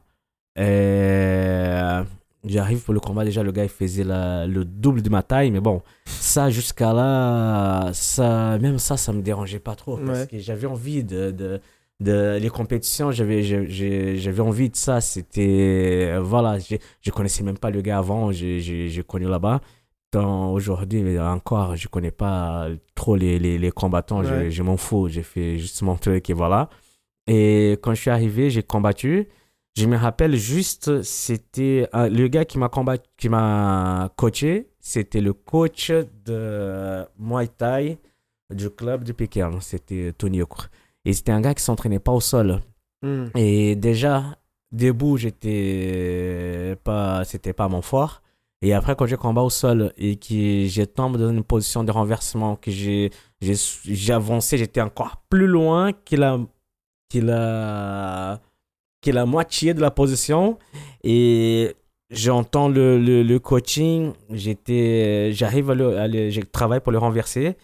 euh, 0.57 2.03
j'arrive 2.45 2.81
pour 2.83 2.93
le 2.93 2.99
combat, 2.99 3.23
déjà 3.23 3.43
le 3.43 3.51
gars 3.51 3.63
il 3.63 3.69
faisait 3.69 4.03
la- 4.03 4.45
le 4.47 4.65
double 4.65 5.01
de 5.01 5.09
ma 5.09 5.23
taille, 5.23 5.51
mais 5.51 5.59
bon, 5.61 5.81
ça 6.05 6.49
jusqu'à 6.49 6.93
là, 6.93 7.91
ça, 7.93 8.57
même 8.59 8.77
ça, 8.79 8.97
ça 8.97 9.13
me 9.13 9.21
dérangeait 9.21 9.59
pas 9.59 9.75
trop 9.75 9.97
parce 9.97 10.19
Ouais. 10.21 10.27
que 10.27 10.39
j'avais 10.39 10.67
envie 10.67 11.03
de, 11.03 11.31
de, 11.31 11.61
de- 12.01 12.37
les 12.41 12.49
compétitions, 12.49 13.11
j'avais, 13.11 13.41
j'avais 13.43 14.41
envie 14.41 14.69
de 14.69 14.75
ça. 14.75 15.01
C'était, 15.01 16.17
voilà, 16.21 16.59
j'ai- 16.59 16.79
je 17.01 17.11
connaissais 17.11 17.43
même 17.43 17.57
pas 17.57 17.69
le 17.69 17.81
gars 17.81 17.97
avant, 17.99 18.31
j'ai, 18.31 18.59
j'ai 18.59 19.03
connu 19.03 19.27
là-bas. 19.27 19.61
Dans- 20.15 20.51
Aujourd'hui, 20.53 21.19
encore, 21.19 21.75
je 21.75 21.87
connais 21.89 22.11
pas 22.11 22.67
trop 22.95 23.15
les, 23.17 23.37
les, 23.37 23.57
les 23.57 23.71
combattants, 23.71 24.23
je, 24.23 24.63
m'en 24.63 24.77
fous, 24.77 25.09
j'ai 25.09 25.23
fait 25.23 25.57
juste 25.57 25.81
mon 25.81 25.95
truc 25.95 26.29
et 26.29 26.33
voilà. 26.33 26.69
Et 27.27 27.73
quand 27.81 27.93
je 27.93 28.01
suis 28.01 28.09
arrivé, 28.11 28.49
j'ai 28.49 28.63
combattu. 28.63 29.27
Je 29.77 29.87
me 29.87 29.97
rappelle 29.97 30.37
juste, 30.37 31.01
c'était 31.01 31.89
euh, 31.93 32.07
le 32.07 32.29
gars 32.29 32.45
qui 32.45 32.57
m'a 32.57 32.69
combattu, 32.69 33.09
qui 33.17 33.27
m'a 33.27 34.09
coaché, 34.15 34.69
c'était 34.79 35.19
le 35.19 35.33
coach 35.33 35.91
de 35.91 37.03
Muay 37.19 37.47
Thai 37.49 37.97
du 38.53 38.69
club 38.69 39.03
de 39.03 39.11
Pékin, 39.11 39.59
c'était 39.59 40.13
Tony 40.17 40.41
Okur. 40.41 40.67
Et 41.03 41.11
c'était 41.11 41.33
un 41.33 41.41
gars 41.41 41.53
qui 41.53 41.61
s'entraînait 41.63 41.99
pas 41.99 42.13
au 42.13 42.21
sol. 42.21 42.61
Mm. 43.01 43.25
Et 43.35 43.75
déjà, 43.75 44.37
debout, 44.71 45.17
j'étais 45.17 46.77
pas, 46.85 47.25
c'était 47.25 47.51
pas 47.53 47.67
mon 47.67 47.81
fort. 47.81 48.21
Et 48.65 48.73
après, 48.73 48.95
quand 48.95 49.05
j'ai 49.05 49.15
combat 49.15 49.43
au 49.43 49.51
sol 49.51 49.93
et 49.95 50.15
que 50.15 50.65
j'ai 50.65 50.87
tombé 50.87 51.19
dans 51.19 51.29
une 51.29 51.43
position 51.43 51.83
de 51.83 51.91
renversement, 51.91 52.55
que 52.55 52.71
j'ai, 52.71 53.11
avancé, 54.09 54.57
j'étais 54.57 54.81
encore 54.81 55.17
plus 55.29 55.45
loin 55.45 55.93
que 55.93 56.15
la, 56.15 56.39
que 57.13 57.19
la, 57.19 58.41
que 59.03 59.11
la 59.11 59.27
moitié 59.27 59.75
de 59.75 59.81
la 59.81 59.91
position. 59.91 60.57
Et 61.03 61.75
j'entends 62.09 62.67
le, 62.67 62.97
le, 62.97 63.37
coaching, 63.39 64.13
j'arrive 64.31 65.69
à 65.69 65.75
le, 65.75 65.99
à 65.99 66.07
le- 66.07 66.31
je 66.31 66.41
travaille 66.41 66.79
pour 66.79 66.91
le 66.91 66.97
renverser. 66.97 67.57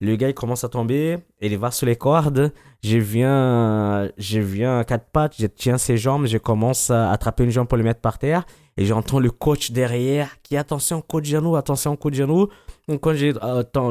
Le 0.00 0.14
gars, 0.16 0.28
il 0.28 0.34
commence 0.34 0.62
à 0.62 0.68
tomber, 0.68 1.16
il 1.40 1.56
va 1.56 1.70
sur 1.70 1.86
les 1.86 1.96
cordes. 1.96 2.52
Je 2.84 2.98
viens, 2.98 4.10
je 4.18 4.40
viens 4.40 4.80
à 4.80 4.84
quatre 4.84 5.06
pattes, 5.06 5.36
je 5.38 5.46
tiens 5.46 5.78
ses 5.78 5.96
jambes, 5.96 6.26
je 6.26 6.36
commence 6.36 6.90
à 6.90 7.10
attraper 7.10 7.44
une 7.44 7.50
jambe 7.50 7.66
pour 7.66 7.78
le 7.78 7.84
mettre 7.84 8.00
par 8.00 8.18
terre. 8.18 8.44
Et 8.76 8.84
j'entends 8.84 9.20
le 9.20 9.30
coach 9.30 9.70
derrière 9.70 10.36
qui, 10.42 10.54
attention, 10.58 11.00
coup 11.00 11.22
de 11.22 11.26
genou, 11.26 11.56
attention, 11.56 11.96
coup 11.96 12.10
de 12.10 12.14
genou. 12.14 12.48
Donc, 12.88 13.00
quand 13.00 13.14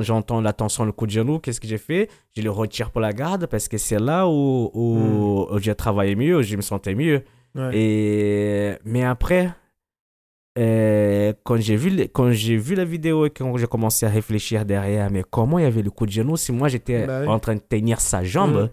j'entends 0.02 0.42
l'attention, 0.42 0.86
le 0.86 0.92
coup 0.92 1.08
de 1.08 1.12
genou, 1.12 1.40
qu'est-ce 1.40 1.60
que 1.60 1.68
j'ai 1.68 1.80
fait? 1.80 2.08
Je 2.38 2.44
le 2.44 2.52
retire 2.52 2.92
pour 2.92 3.02
la 3.02 3.12
garde 3.12 3.48
parce 3.48 3.68
que 3.68 3.80
c'est 3.80 4.00
là 4.00 4.28
où, 4.28 4.70
où, 4.76 5.48
où 5.50 5.58
j'ai 5.58 5.74
travaillé 5.74 6.16
mieux, 6.16 6.38
où 6.38 6.44
je 6.44 6.56
me 6.56 6.62
sentais 6.62 6.94
mieux. 6.94 7.24
Ouais. 7.56 7.72
Et, 7.74 8.74
mais 8.86 9.04
après, 9.04 9.50
euh, 10.58 11.34
quand 11.44 11.58
j'ai 11.58 11.76
vu, 11.76 12.08
quand 12.14 12.32
j'ai 12.32 12.56
vu 12.58 12.76
la 12.76 12.86
vidéo 12.86 13.26
et 13.26 13.30
quand 13.30 13.58
j'ai 13.58 13.68
commencé 13.68 14.06
à 14.06 14.10
réfléchir 14.10 14.66
derrière, 14.66 15.10
mais 15.12 15.24
comment 15.30 15.60
il 15.60 15.64
y 15.64 15.66
avait 15.66 15.82
le 15.82 15.92
coup 15.92 16.06
de 16.06 16.12
genou 16.12 16.38
si 16.38 16.52
moi 16.52 16.68
j'étais 16.70 17.06
Bah 17.06 17.22
oui. 17.22 17.28
en 17.28 17.40
train 17.40 17.56
de 17.56 17.60
tenir 17.60 18.00
sa 18.02 18.24
jambe 18.24 18.64
Mm. 18.64 18.70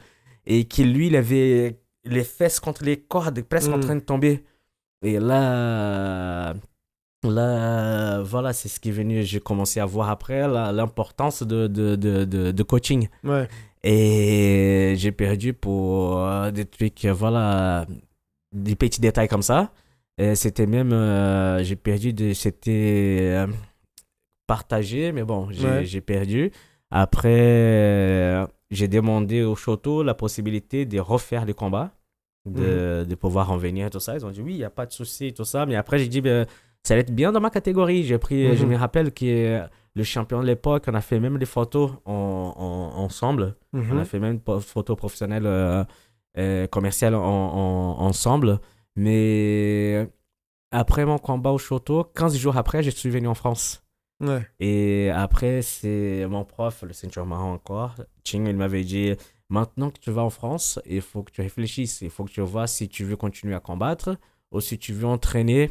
et 0.46 0.64
qu'il 0.64 0.92
lui 0.92 1.08
il 1.08 1.16
avait 1.16 1.78
les 2.04 2.24
fesses 2.24 2.60
contre 2.60 2.84
les 2.84 2.96
cordes 2.98 3.42
presque 3.42 3.70
en 3.72 3.78
Mm. 3.78 3.80
train 3.80 3.94
de 3.96 4.00
tomber. 4.00 4.44
Et 5.04 5.18
là, 5.18 6.54
là, 7.24 8.22
voilà, 8.22 8.52
c'est 8.52 8.68
ce 8.68 8.78
qui 8.80 8.90
est 8.90 8.92
venu. 8.92 9.22
J'ai 9.24 9.40
commencé 9.40 9.80
à 9.80 9.84
voir 9.86 10.10
après 10.10 10.46
l'importance 10.48 11.42
de, 11.42 11.66
de, 11.66 11.96
de, 11.96 12.24
de, 12.24 12.52
de 12.52 12.62
coaching. 12.62 13.08
Ouais. 13.24 13.48
Et 13.84 14.94
j'ai 14.96 15.10
perdu 15.12 15.52
pour 15.54 16.18
euh, 16.24 16.50
des 16.52 16.64
trucs, 16.64 17.04
voilà, 17.06 17.86
des 18.52 18.76
petits 18.76 19.00
détails 19.00 19.26
comme 19.28 19.42
ça. 19.42 19.72
C'était 20.34 20.66
même, 20.66 20.92
euh, 20.92 21.62
j'ai 21.64 21.76
perdu, 21.76 22.12
de, 22.12 22.32
c'était 22.32 23.18
euh, 23.22 23.46
partagé, 24.46 25.12
mais 25.12 25.22
bon, 25.24 25.48
j'ai 25.50 25.64
Ouais. 25.66 25.84
j'ai 25.84 26.00
perdu. 26.00 26.50
Après, 26.90 27.28
euh, 27.40 28.46
j'ai 28.70 28.88
demandé 28.88 29.42
au 29.42 29.56
Choto 29.56 30.02
la 30.02 30.14
possibilité 30.14 30.84
de 30.84 31.00
refaire 31.00 31.44
le 31.46 31.54
combat, 31.54 31.92
de, 32.44 33.06
de 33.08 33.14
pouvoir 33.14 33.50
en 33.50 33.56
venir 33.56 33.86
et 33.86 33.90
tout 33.90 34.00
ça. 34.00 34.14
Ils 34.14 34.26
ont 34.26 34.30
dit 34.30 34.42
oui, 34.42 34.52
il 34.54 34.58
n'y 34.58 34.64
a 34.64 34.70
pas 34.70 34.84
de 34.86 34.92
souci, 34.92 35.32
tout 35.32 35.44
ça. 35.44 35.64
Mais 35.66 35.74
après, 35.76 35.98
j'ai 35.98 36.08
dit, 36.08 36.20
ben, 36.20 36.46
ça 36.82 36.94
va 36.94 37.00
être 37.00 37.14
bien 37.14 37.32
dans 37.32 37.40
ma 37.40 37.50
catégorie. 37.50 38.04
J'ai 38.04 38.18
pris, 38.18 38.56
Je 38.56 38.64
Mhm. 38.64 38.72
me 38.72 38.76
rappelle 38.76 39.12
que 39.12 39.62
le 39.94 40.02
champion 40.04 40.40
de 40.40 40.46
l'époque, 40.46 40.84
on 40.88 40.94
a 40.94 41.00
fait 41.00 41.20
même 41.20 41.38
des 41.38 41.46
photos 41.46 41.92
en, 42.04 42.12
en- 42.56 42.98
ensemble. 43.02 43.56
On 43.72 43.78
Mhm. 43.78 43.98
a 43.98 44.04
fait 44.04 44.18
même 44.20 44.40
une 44.46 44.60
photo 44.60 44.94
professionnelle 44.96 45.46
euh, 45.46 46.66
commerciale 46.68 47.14
en, 47.14 47.20
en- 47.22 48.00
ensemble. 48.06 48.58
Mais 48.96 50.08
après 50.70 51.04
mon 51.04 51.18
combat 51.18 51.50
au 51.50 51.58
Choto, 51.58 52.04
15 52.04 52.36
jours 52.36 52.56
après, 52.56 52.82
je 52.82 52.90
suis 52.90 53.10
venu 53.10 53.28
en 53.28 53.34
France. 53.34 53.82
Ouais. 54.20 54.46
Et 54.60 55.10
après, 55.10 55.62
c'est 55.62 56.26
mon 56.28 56.44
prof, 56.44 56.84
le 56.86 56.92
ceinture 56.92 57.26
marron 57.26 57.52
encore, 57.54 57.96
Ching, 58.24 58.46
il 58.46 58.56
m'avait 58.56 58.84
dit 58.84 59.12
maintenant 59.48 59.90
que 59.90 59.98
tu 59.98 60.10
vas 60.10 60.22
en 60.22 60.30
France, 60.30 60.78
il 60.86 61.00
faut 61.02 61.22
que 61.22 61.32
tu 61.32 61.40
réfléchisses. 61.42 62.00
Il 62.02 62.10
faut 62.10 62.24
que 62.24 62.30
tu 62.30 62.40
vois 62.40 62.66
si 62.66 62.88
tu 62.88 63.04
veux 63.04 63.16
continuer 63.16 63.54
à 63.54 63.60
combattre 63.60 64.16
ou 64.52 64.60
si 64.60 64.78
tu 64.78 64.92
veux 64.92 65.06
entraîner 65.06 65.70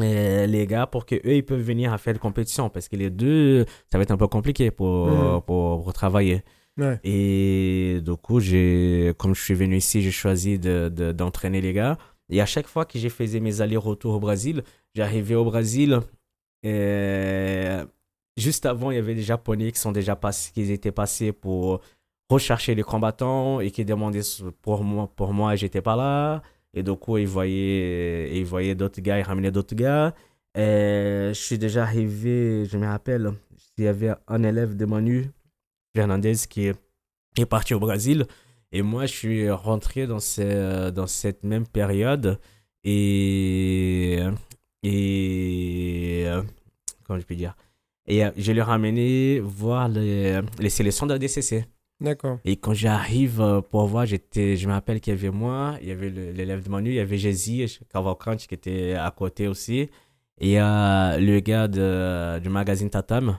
euh, 0.00 0.46
les 0.46 0.66
gars 0.66 0.86
pour 0.86 1.06
que 1.06 1.14
eux 1.16 1.34
ils 1.36 1.44
peuvent 1.44 1.60
venir 1.60 1.92
à 1.92 1.98
faire 1.98 2.12
des 2.12 2.20
compétitions 2.20 2.68
parce 2.68 2.86
que 2.88 2.96
les 2.96 3.08
deux 3.10 3.64
ça 3.90 3.96
va 3.98 4.02
être 4.02 4.10
un 4.10 4.18
peu 4.18 4.28
compliqué 4.28 4.70
pour, 4.70 5.06
Mhm. 5.08 5.40
pour, 5.42 5.82
pour 5.82 5.92
travailler 5.94 6.42
Ouais. 6.78 7.00
et 7.02 8.00
du 8.04 8.14
coup 8.16 8.38
j'ai 8.38 9.14
comme 9.16 9.34
je 9.34 9.42
suis 9.42 9.54
venu 9.54 9.76
ici 9.78 10.02
j'ai 10.02 10.10
choisi 10.10 10.58
de, 10.58 10.90
de- 10.94 11.12
d'entraîner 11.12 11.62
les 11.62 11.72
gars 11.72 11.96
et 12.28 12.40
à 12.40 12.46
chaque 12.46 12.66
fois 12.66 12.84
que 12.84 12.98
j'ai 12.98 13.08
faisais 13.08 13.40
mes 13.40 13.60
allers-retours 13.60 14.14
au 14.14 14.20
Brésil 14.20 14.62
j'arrivais 14.94 15.34
au 15.34 15.44
Brésil 15.44 16.00
et 16.62 17.76
juste 18.36 18.66
avant 18.66 18.90
il 18.90 18.96
y 18.96 18.98
avait 18.98 19.14
des 19.14 19.22
japonais 19.22 19.72
qui 19.72 19.80
sont 19.80 19.92
déjà 19.92 20.16
passés 20.16 20.52
qui 20.52 20.70
étaient 20.72 20.92
passés 20.92 21.32
pour 21.32 21.80
rechercher 22.30 22.74
les 22.74 22.82
combattants 22.82 23.60
et 23.60 23.70
qui 23.70 23.84
demandaient 23.84 24.22
pour 24.62 24.82
moi 24.82 25.10
pour 25.14 25.32
moi 25.32 25.56
j'étais 25.56 25.82
pas 25.82 25.96
là 25.96 26.42
et 26.76 26.82
du 26.82 26.94
coup, 26.94 27.16
ils 27.16 27.26
voyaient, 27.26 28.36
ils 28.36 28.44
voyaient 28.44 28.74
d'autres 28.74 29.00
gars, 29.00 29.18
ils 29.18 29.22
ramenaient 29.22 29.50
d'autres 29.50 29.74
gars. 29.74 30.14
Et 30.54 31.30
je 31.32 31.40
suis 31.40 31.58
déjà 31.58 31.82
arrivé, 31.82 32.66
je 32.66 32.76
me 32.76 32.86
rappelle, 32.86 33.32
il 33.78 33.84
y 33.84 33.88
avait 33.88 34.12
un 34.28 34.42
élève 34.42 34.76
de 34.76 34.84
Manu 34.84 35.30
Fernandez 35.96 36.34
qui 36.48 36.66
est 36.66 37.46
parti 37.46 37.72
au 37.72 37.80
Brésil. 37.80 38.26
Et 38.76 38.82
moi, 38.82 39.06
je 39.06 39.14
suis 39.14 39.50
rentré 39.50 40.06
dans, 40.06 40.20
ce- 40.20 40.90
dans 40.90 41.06
cette 41.06 41.42
même 41.44 41.66
période. 41.66 42.38
Et. 42.84 44.18
Et. 44.82 46.26
Comment 47.04 47.18
je 47.18 47.24
peux 47.24 47.34
dire? 47.34 47.54
Et 48.06 48.24
euh, 48.24 48.30
je 48.36 48.52
l'ai 48.52 48.62
ramené 48.62 49.40
voir 49.40 49.88
les, 49.88 50.40
les 50.58 50.68
sélections 50.70 51.06
de 51.06 51.12
la 51.14 51.18
DCC. 51.18 51.64
D'accord. 52.00 52.38
Et 52.44 52.56
quand 52.56 52.74
j'arrive 52.74 53.40
euh, 53.40 53.60
pour 53.62 53.86
voir, 53.86 54.04
j'étais, 54.04 54.56
je 54.56 54.68
me 54.68 54.72
rappelle 54.74 55.00
qu'il 55.00 55.14
y 55.14 55.16
avait 55.16 55.30
moi, 55.30 55.76
il 55.80 55.88
y 55.88 55.92
avait 55.92 56.10
l'élève 56.10 56.62
de 56.62 56.68
Manu, 56.68 56.90
il 56.90 56.96
y 56.96 57.00
avait 57.00 57.16
Jésus 57.16 57.66
Cavalcante 57.92 58.46
qui 58.46 58.54
était 58.54 58.92
à 58.94 59.10
côté 59.10 59.48
aussi. 59.48 59.78
Et 59.78 59.90
il 60.40 60.50
y 60.50 60.58
a 60.58 61.18
le 61.18 61.40
gars 61.40 61.66
de, 61.66 62.38
du 62.40 62.50
magazine 62.50 62.90
Tatam 62.90 63.38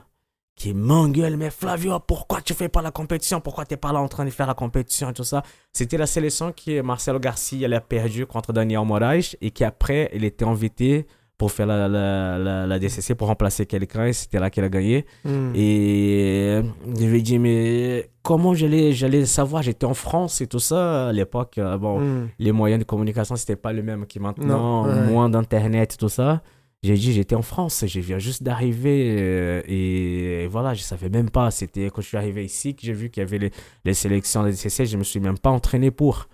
qui 0.58 0.74
m'engueule, 0.74 1.36
mais 1.36 1.50
Flavio, 1.50 1.98
pourquoi 2.00 2.40
tu 2.42 2.52
fais 2.52 2.68
pas 2.68 2.82
la 2.82 2.90
compétition? 2.90 3.40
Pourquoi 3.40 3.64
tu 3.64 3.72
n'es 3.74 3.78
pas 3.78 3.92
là 3.92 4.00
en 4.00 4.08
train 4.08 4.24
de 4.24 4.30
faire 4.30 4.46
la 4.46 4.54
compétition 4.54 5.08
et 5.10 5.14
tout 5.14 5.24
ça? 5.24 5.42
C'était 5.72 5.96
la 5.96 6.06
sélection 6.06 6.52
qui, 6.52 6.82
Marcelo 6.82 7.18
Garcia, 7.20 7.66
elle 7.66 7.74
a 7.74 7.80
perdu 7.80 8.26
contre 8.26 8.52
Daniel 8.52 8.84
Moraes 8.84 9.36
et 9.40 9.50
qui 9.52 9.64
après, 9.64 10.10
il 10.14 10.24
était 10.24 10.44
invité 10.44 11.06
pour 11.38 11.52
faire 11.52 11.66
la, 11.68 11.86
la, 11.86 12.36
la, 12.36 12.66
la 12.66 12.78
DCC 12.80 13.14
pour 13.14 13.28
remplacer 13.28 13.64
quelqu'un 13.64 14.06
et 14.06 14.12
c'était 14.12 14.40
là 14.40 14.50
qu'elle 14.50 14.64
a 14.64 14.68
gagné. 14.68 15.06
Mhm. 15.24 15.52
Et 15.54 16.60
je 16.98 17.04
lui 17.06 17.18
ai 17.18 17.22
dit, 17.22 17.38
mais 17.38 18.10
comment 18.24 18.54
j'allais, 18.54 18.92
j'allais 18.92 19.24
savoir? 19.24 19.62
J'étais 19.62 19.86
en 19.86 19.94
France 19.94 20.40
et 20.40 20.48
tout 20.48 20.58
ça. 20.58 21.08
À 21.08 21.12
l'époque, 21.12 21.58
euh, 21.58 21.78
bon, 21.78 22.00
Mhm. 22.00 22.28
les 22.40 22.50
moyens 22.50 22.80
de 22.80 22.84
communication, 22.84 23.36
c'était 23.36 23.54
pas 23.54 23.72
le 23.72 23.82
même 23.84 24.04
que 24.06 24.18
maintenant, 24.18 24.86
ouais. 24.86 25.06
moins 25.12 25.28
d'internet 25.30 25.94
et 25.94 25.96
tout 25.96 26.08
ça. 26.08 26.42
J'ai 26.84 26.94
dit, 26.94 27.12
j'étais 27.12 27.34
en 27.34 27.42
France, 27.42 27.84
je 27.86 27.98
viens 28.00 28.20
juste 28.20 28.44
d'arriver 28.44 29.16
euh, 29.18 29.62
et, 29.66 30.46
voilà, 30.46 30.74
je 30.74 30.82
savais 30.82 31.08
même 31.08 31.28
pas. 31.28 31.50
C'était 31.50 31.90
quand 31.90 32.02
je 32.02 32.06
suis 32.06 32.16
arrivé 32.16 32.44
ici 32.44 32.76
que 32.76 32.82
j'ai 32.82 32.92
vu 32.92 33.10
qu'il 33.10 33.20
y 33.22 33.26
avait 33.26 33.38
les, 33.38 33.50
les 33.84 33.94
sélections 33.94 34.44
de 34.44 34.50
DCC, 34.50 34.86
je 34.86 34.96
me 34.96 35.02
suis 35.02 35.18
même 35.18 35.38
pas 35.38 35.50
entraîné 35.50 35.90
pour. 35.90 36.28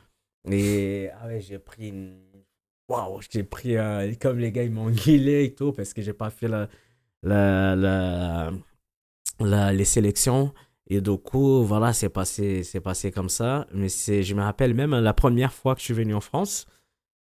Et 0.50 1.08
ah 1.18 1.26
ouais, 1.28 1.40
j'ai 1.40 1.58
pris 1.58 1.88
une. 1.88 2.18
Waouh, 2.90 3.20
j'ai 3.30 3.44
pris. 3.44 3.76
euh, 3.78 4.12
comme 4.20 4.38
les 4.38 4.52
gars, 4.52 4.64
ils 4.64 4.70
m'ont 4.70 4.90
guilé 4.90 5.44
et 5.44 5.54
tout 5.54 5.72
parce 5.72 5.94
que 5.94 6.02
j'ai 6.02 6.12
pas 6.12 6.28
fait 6.28 6.48
la, 6.48 6.68
la, 7.22 8.50
la, 9.40 9.72
les 9.72 9.84
sélections. 9.84 10.52
Et 10.86 11.00
du 11.00 11.16
coup, 11.16 11.64
voilà, 11.64 11.94
c'est 11.94 12.10
passé, 12.10 12.62
passé 12.82 13.10
comme 13.10 13.30
ça. 13.30 13.66
Mais 13.72 13.88
je 13.88 14.34
me 14.34 14.42
rappelle 14.42 14.74
même 14.74 14.94
la 14.94 15.14
première 15.14 15.54
fois 15.54 15.74
que 15.74 15.80
je 15.80 15.86
suis 15.86 15.94
venu 15.94 16.14
en 16.14 16.20
France, 16.20 16.66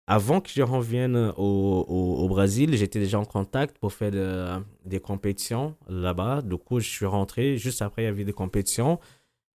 avant 0.09 0.41
que 0.41 0.49
je 0.49 0.61
revienne 0.61 1.15
au, 1.37 1.85
au, 1.87 2.23
au 2.23 2.27
Brésil, 2.27 2.75
j'étais 2.75 2.99
déjà 2.99 3.19
en 3.19 3.25
contact 3.25 3.77
pour 3.77 3.93
faire 3.93 4.11
de- 4.11 4.61
des 4.85 4.99
compétitions 4.99 5.75
là-bas. 5.87 6.41
Du 6.41 6.57
coup, 6.57 6.79
je 6.79 6.89
suis 6.89 7.05
rentré. 7.05 7.57
Juste 7.57 7.81
après, 7.81 8.01
il 8.01 8.05
y 8.05 8.09
avait 8.09 8.25
des 8.25 8.33
compétitions. 8.33 8.99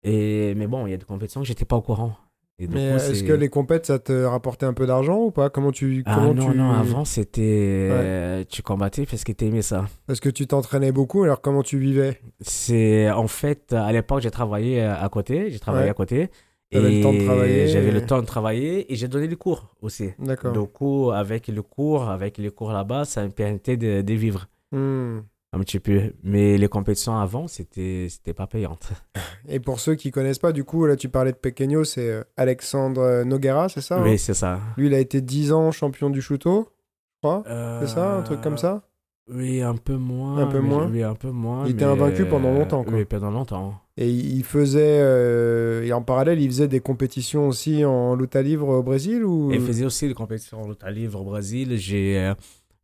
Et, 0.04 0.54
mais 0.56 0.66
bon, 0.66 0.86
il 0.86 0.90
y 0.90 0.94
a 0.94 0.96
des 0.96 1.04
compétitions 1.04 1.40
que 1.40 1.46
j'étais 1.46 1.64
pas 1.64 1.76
au 1.76 1.82
courant. 1.82 2.12
Et 2.60 2.68
Mais 2.68 2.82
est-ce 2.90 3.24
que 3.24 3.32
les 3.32 3.48
compètes, 3.48 3.86
ça 3.86 3.98
te 3.98 4.12
rapportait 4.12 4.64
un 4.64 4.74
peu 4.74 4.86
d'argent 4.86 5.18
ou 5.18 5.32
pas? 5.32 5.50
Comment 5.50 5.72
tu. 5.72 6.04
Ah 6.06 6.14
Comment 6.14 6.34
non, 6.34 6.52
tu... 6.52 6.56
non, 6.56 6.70
avant, 6.70 7.04
c'était. 7.04 7.88
euh, 7.90 8.44
tu 8.48 8.62
combattais 8.62 9.06
parce 9.06 9.24
que 9.24 9.32
t'aimais 9.32 9.62
ça. 9.62 9.86
Parce 10.06 10.20
que 10.20 10.28
tu 10.28 10.46
t'entraînais 10.46 10.92
beaucoup, 10.92 11.24
alors 11.24 11.40
comment 11.40 11.64
tu 11.64 11.78
vivais? 11.78 12.20
C'est 12.42 13.10
en 13.10 13.26
fait 13.26 13.72
à 13.72 13.90
l'époque 13.90 14.20
j'ai 14.20 14.30
travaillé 14.30 14.80
euh, 14.82 14.94
à 14.96 15.08
côté, 15.08 15.50
j'ai 15.50 15.58
travaillé 15.58 15.86
Ouais. 15.86 15.90
à 15.90 15.94
côté 15.94 16.30
T'avais 16.74 16.90
le 16.90 16.98
et 16.98 17.00
temps 17.00 17.12
de 17.14 17.24
travailler 17.24 17.66
j'avais 17.68 17.88
et- 17.88 17.92
le 17.92 18.04
temps 18.04 18.20
de 18.20 18.26
travailler 18.26 18.92
et 18.92 18.96
j'ai 18.96 19.08
donné 19.08 19.26
les 19.28 19.36
cours 19.36 19.74
aussi. 19.80 20.10
D'accord. 20.18 20.52
Du 20.52 20.60
coup 20.68 21.10
avec 21.12 21.48
le 21.48 21.62
cours, 21.62 22.08
avec 22.10 22.36
les 22.38 22.50
cours 22.50 22.72
là-bas, 22.72 23.04
ça 23.06 23.24
me 23.24 23.30
permettait 23.30 23.76
de, 23.78 24.02
de 24.02 24.14
vivre 24.14 24.46
Hmm. 24.72 25.20
un 25.52 25.60
petit 25.60 25.78
peu. 25.78 26.12
Mais 26.24 26.58
les 26.58 26.68
compétitions 26.68 27.16
avant 27.16 27.46
c'était 27.48 28.08
c'était 28.10 28.34
pas 28.34 28.46
payante. 28.48 28.88
Et 29.48 29.60
pour 29.60 29.78
ceux 29.78 29.94
qui 29.94 30.10
connaissent 30.10 30.38
pas, 30.40 30.52
du 30.52 30.64
coup, 30.64 30.84
là, 30.86 30.96
tu 30.96 31.08
parlais 31.08 31.30
de 31.32 31.36
Pequeño, 31.36 31.84
c'est 31.84 32.08
euh, 32.10 32.24
Alexandre 32.36 33.22
Noguera, 33.24 33.68
c'est 33.68 33.80
ça 33.82 33.98
hein? 33.98 34.02
oui 34.04 34.18
c'est 34.18 34.34
ça. 34.34 34.58
Lui, 34.76 34.86
il 34.88 34.94
a 34.94 34.98
été 34.98 35.20
10 35.20 35.52
ans 35.52 35.70
champion 35.70 36.10
du 36.10 36.20
shooto, 36.22 36.68
je 37.14 37.18
crois. 37.28 37.42
C'est 37.80 37.86
ça, 37.88 38.16
un 38.18 38.22
truc 38.22 38.40
comme 38.40 38.54
Euh, 38.54 38.56
ça? 38.56 38.82
Oui 39.30 39.62
un 39.62 39.74
peu 39.76 39.96
moins. 39.96 40.36
Un 40.36 40.46
peu 40.46 40.60
moins 40.60 40.90
Oui 40.90 41.02
un 41.02 41.14
peu 41.14 41.30
moins. 41.30 41.64
Il 41.66 41.72
était 41.72 41.84
invaincu 41.84 42.26
pendant 42.26 42.52
longtemps, 42.52 42.84
quoi. 42.84 42.92
Oui 42.92 43.04
pendant 43.04 43.30
longtemps. 43.30 43.80
Et 43.96 44.10
il 44.10 44.44
faisait. 44.44 44.98
euh, 45.00 45.82
et 45.84 45.92
en 45.92 46.02
parallèle, 46.02 46.40
il 46.40 46.48
faisait 46.48 46.68
des 46.68 46.80
compétitions 46.80 47.48
aussi 47.48 47.84
en 47.84 48.16
lutte 48.16 48.36
à 48.36 48.42
livre 48.42 48.68
au 48.68 48.82
Brésil 48.82 49.24
ou... 49.24 49.50
Et 49.52 49.58
faisait 49.60 49.84
aussi 49.84 50.08
des 50.08 50.14
compétitions 50.14 50.62
en 50.62 50.68
lutte 50.68 50.82
à 50.84 50.90
livre 50.90 51.20
au 51.20 51.24
Brésil. 51.24 51.76
J'ai, 51.76 52.18
euh, 52.18 52.34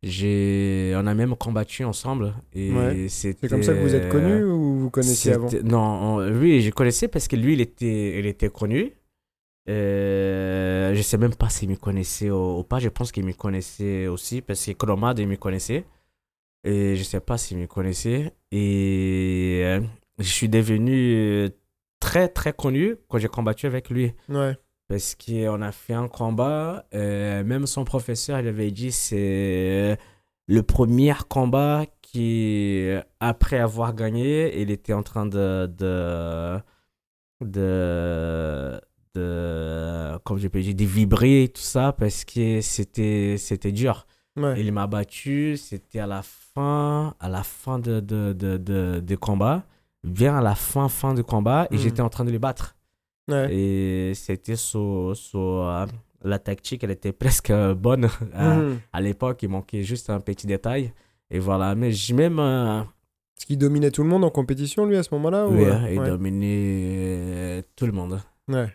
j'ai, 0.01 0.93
on 0.95 1.05
a 1.05 1.13
même 1.13 1.35
combattu 1.35 1.83
ensemble. 1.83 2.33
Et 2.53 2.71
Ouais. 2.71 3.05
c'était, 3.09 3.39
C'est 3.43 3.47
comme 3.49 3.61
ça 3.63 3.73
que 3.73 3.79
vous 3.79 3.93
êtes 3.93 4.09
connus 4.09 4.43
ou 4.43 4.79
vous 4.79 4.89
connaissiez 4.89 5.33
avant? 5.33 5.49
Non, 5.63 6.17
on- 6.17 6.39
oui, 6.39 6.61
je 6.61 6.71
connaissais 6.71 7.07
parce 7.07 7.27
que 7.27 7.35
lui, 7.35 7.53
il 7.53 7.61
était, 7.61 8.17
il 8.17 8.25
était 8.25 8.49
connu. 8.49 8.93
Euh, 9.69 10.95
je 10.95 11.01
sais 11.03 11.17
même 11.17 11.35
pas 11.35 11.49
s'il 11.49 11.69
me 11.69 11.75
connaissait 11.75 12.31
ou, 12.31 12.63
pas. 12.63 12.79
Je 12.79 12.89
pense 12.89 13.11
qu'il 13.11 13.25
me 13.25 13.33
connaissait 13.33 14.07
aussi 14.07 14.41
parce 14.41 14.65
que 14.65 14.71
Chromade, 14.71 15.19
il 15.19 15.27
me 15.27 15.35
connaissait. 15.35 15.83
Et 16.63 16.95
je 16.95 17.03
sais 17.03 17.19
pas 17.19 17.37
s'il 17.37 17.57
me 17.57 17.67
connaissait. 17.67 18.33
Et 18.51 19.61
euh, 19.63 19.81
je 20.19 20.27
suis 20.27 20.49
devenu 20.49 21.49
très, 21.99 22.27
très 22.27 22.53
connu 22.53 22.97
quand 23.07 23.17
j'ai 23.17 23.29
combattu 23.29 23.65
avec 23.65 23.89
lui. 23.89 24.13
Ouais. 24.29 24.57
Parce 24.89 25.15
qu'on 25.15 25.61
a 25.61 25.71
fait 25.71 25.93
un 25.93 26.09
combat, 26.09 26.85
euh, 26.93 27.45
même 27.45 27.65
son 27.65 27.85
professeur, 27.85 28.41
il 28.41 28.47
avait 28.49 28.71
dit 28.71 28.91
c'est 28.91 29.97
le 30.47 30.63
premier 30.63 31.13
combat 31.29 31.85
qui, 32.01 32.89
après 33.21 33.57
avoir 33.57 33.95
gagné, 33.95 34.61
il 34.61 34.69
était 34.69 34.91
en 34.91 35.01
train 35.01 35.25
de. 35.25 35.67
de. 35.67 36.59
de. 37.39 38.81
de 39.15 40.17
comme 40.25 40.37
je 40.39 40.49
peux 40.49 40.59
dire, 40.59 40.75
de 40.75 40.83
vibrer, 40.83 41.49
tout 41.53 41.61
ça, 41.61 41.93
parce 41.93 42.25
que 42.25 42.59
c'était, 42.59 43.37
c'était 43.37 43.71
dur. 43.71 44.05
Ouais. 44.35 44.59
Il 44.59 44.73
m'a 44.73 44.87
battu, 44.87 45.55
c'était 45.55 45.99
à 45.99 46.07
la 46.07 46.21
fin, 46.21 46.40
à 46.55 47.29
la 47.29 47.43
fin 47.43 47.79
de, 47.79 47.99
de, 47.99 48.33
de, 48.33 48.57
de, 48.57 48.99
de 48.99 49.15
combat, 49.15 49.63
bien 50.03 50.37
à 50.37 50.41
la 50.41 50.55
fin, 50.55 50.89
fin 50.89 51.13
du 51.13 51.23
combat, 51.23 51.67
et 51.71 51.75
Mhm. 51.75 51.81
j'étais 51.81 52.01
en 52.01 52.09
train 52.09 52.25
de 52.25 52.31
le 52.31 52.39
battre. 52.39 52.75
Ouais. 53.29 53.53
Et 53.53 54.13
c'était 54.15 54.55
sur, 54.55 55.11
sur, 55.15 55.39
euh, 55.39 55.85
la 56.23 56.39
tactique, 56.39 56.83
elle 56.83 56.91
était 56.91 57.11
presque 57.23 57.51
bonne. 57.75 58.09
à, 58.33 58.55
Mhm. 58.57 58.79
à 58.91 59.01
l'époque, 59.01 59.41
il 59.43 59.49
manquait 59.49 59.83
juste 59.83 60.09
un 60.09 60.19
petit 60.19 60.47
détail. 60.47 60.93
Et 61.29 61.39
voilà, 61.39 61.75
mais 61.75 61.91
j'ai 61.91 62.13
même. 62.13 62.39
euh, 62.39 62.81
Est-ce 63.37 63.45
qu'il 63.45 63.57
dominait 63.57 63.89
tout 63.91 64.03
le 64.03 64.09
monde 64.09 64.23
en 64.25 64.29
compétition, 64.29 64.85
lui, 64.85 64.97
à 64.97 65.03
ce 65.03 65.13
moment-là 65.15 65.47
ou, 65.47 65.53
oui, 65.55 65.63
euh, 65.65 65.89
il 65.93 65.99
ouais. 65.99 66.07
dominait 66.09 67.63
tout 67.75 67.85
le 67.85 67.91
monde. 67.91 68.19
Ouais. 68.47 68.67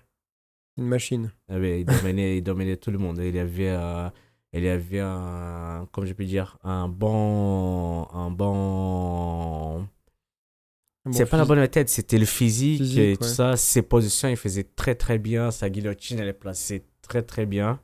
Une 0.78 0.86
machine. 0.86 1.30
Ah 1.48 1.56
oui, 1.58 1.80
il 1.80 1.84
dominait, 1.84 2.38
il 2.38 2.42
dominait 2.42 2.76
tout 2.76 2.90
le 2.90 2.98
monde. 2.98 3.18
Il 3.22 3.34
y 3.34 3.38
avait, 3.38 3.68
euh, 3.70 4.08
il 4.52 4.64
y 4.64 4.68
avait 4.68 5.00
un, 5.00 5.86
comme 5.92 6.06
je 6.06 6.12
peux 6.14 6.24
dire, 6.24 6.56
un 6.64 6.88
bon, 6.88 8.06
un 8.12 8.30
bon. 8.30 9.86
C'est 11.12 11.26
pas 11.26 11.36
la 11.36 11.44
bonne 11.44 11.66
tête, 11.68 11.88
c'était 11.88 12.18
le 12.18 12.24
physique, 12.24 12.78
Physique, 12.78 12.98
et 12.98 13.16
tout 13.16 13.22
ouais. 13.24 13.28
ça. 13.28 13.56
Ses 13.56 13.82
positions, 13.82 14.28
il 14.28 14.36
faisait 14.36 14.64
très 14.64 14.94
très 14.96 15.18
bien. 15.18 15.50
Sa 15.52 15.70
guillotine, 15.70 16.18
elle 16.18 16.28
est 16.28 16.32
placée 16.32 16.84
très 17.02 17.22
très 17.22 17.46
bien. 17.46 17.78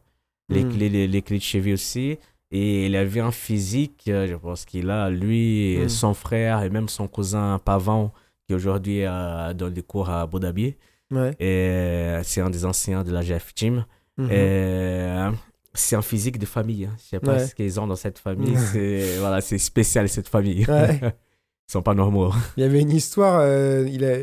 Les, 0.48 0.64
Mm. 0.64 0.72
clés, 0.72 0.88
les, 0.88 1.06
les 1.06 1.22
clés 1.22 1.38
de 1.38 1.42
cheville 1.42 1.74
aussi. 1.74 2.18
Et 2.50 2.86
il 2.86 2.96
avait 2.96 3.20
un 3.20 3.30
physique, 3.30 4.04
euh, 4.08 4.26
je 4.26 4.34
pense 4.34 4.64
qu'il 4.64 4.90
a, 4.90 5.08
lui, 5.08 5.74
et 5.74 5.84
Mm. 5.84 5.88
son 5.88 6.14
frère, 6.14 6.62
et 6.64 6.68
même 6.70 6.88
son 6.88 7.06
cousin 7.06 7.60
Pavan, 7.64 8.12
qui 8.48 8.54
aujourd'hui 8.54 9.04
euh, 9.06 9.54
donne 9.54 9.72
des 9.72 9.82
cours 9.82 10.10
à 10.10 10.22
Abu 10.22 10.40
Dhabi. 10.40 10.74
Ouais. 11.12 11.30
Et 11.38 11.46
euh, 11.46 12.22
c'est 12.24 12.40
un 12.40 12.50
des 12.50 12.64
anciens 12.64 13.04
de 13.04 13.12
la 13.12 13.22
GF 13.22 13.54
Team. 13.54 13.86
Mhm. 14.18 14.30
Et, 14.32 15.30
c'est 15.74 15.96
un 15.96 16.02
physique 16.02 16.38
de 16.38 16.46
famille. 16.46 16.84
hein. 16.86 16.94
Je 16.98 17.02
sais 17.10 17.20
pas 17.20 17.32
Ouais. 17.34 17.46
ce 17.46 17.54
qu'ils 17.54 17.80
ont 17.80 17.86
dans 17.86 17.96
cette 17.96 18.18
famille. 18.18 18.56
C'est 18.72 19.16
voilà, 19.18 19.40
c'est 19.40 19.58
spécial 19.58 20.08
cette 20.08 20.28
famille. 20.28 20.64
Ouais. 20.68 21.00
Ils 21.68 21.72
sont 21.72 21.82
pas 21.82 21.94
normaux. 21.94 22.32
Il 22.56 22.62
y 22.62 22.66
avait 22.66 22.80
une 22.82 22.90
histoire, 22.90 23.40
euh, 23.40 23.86
il 23.90 24.04
a, 24.04 24.16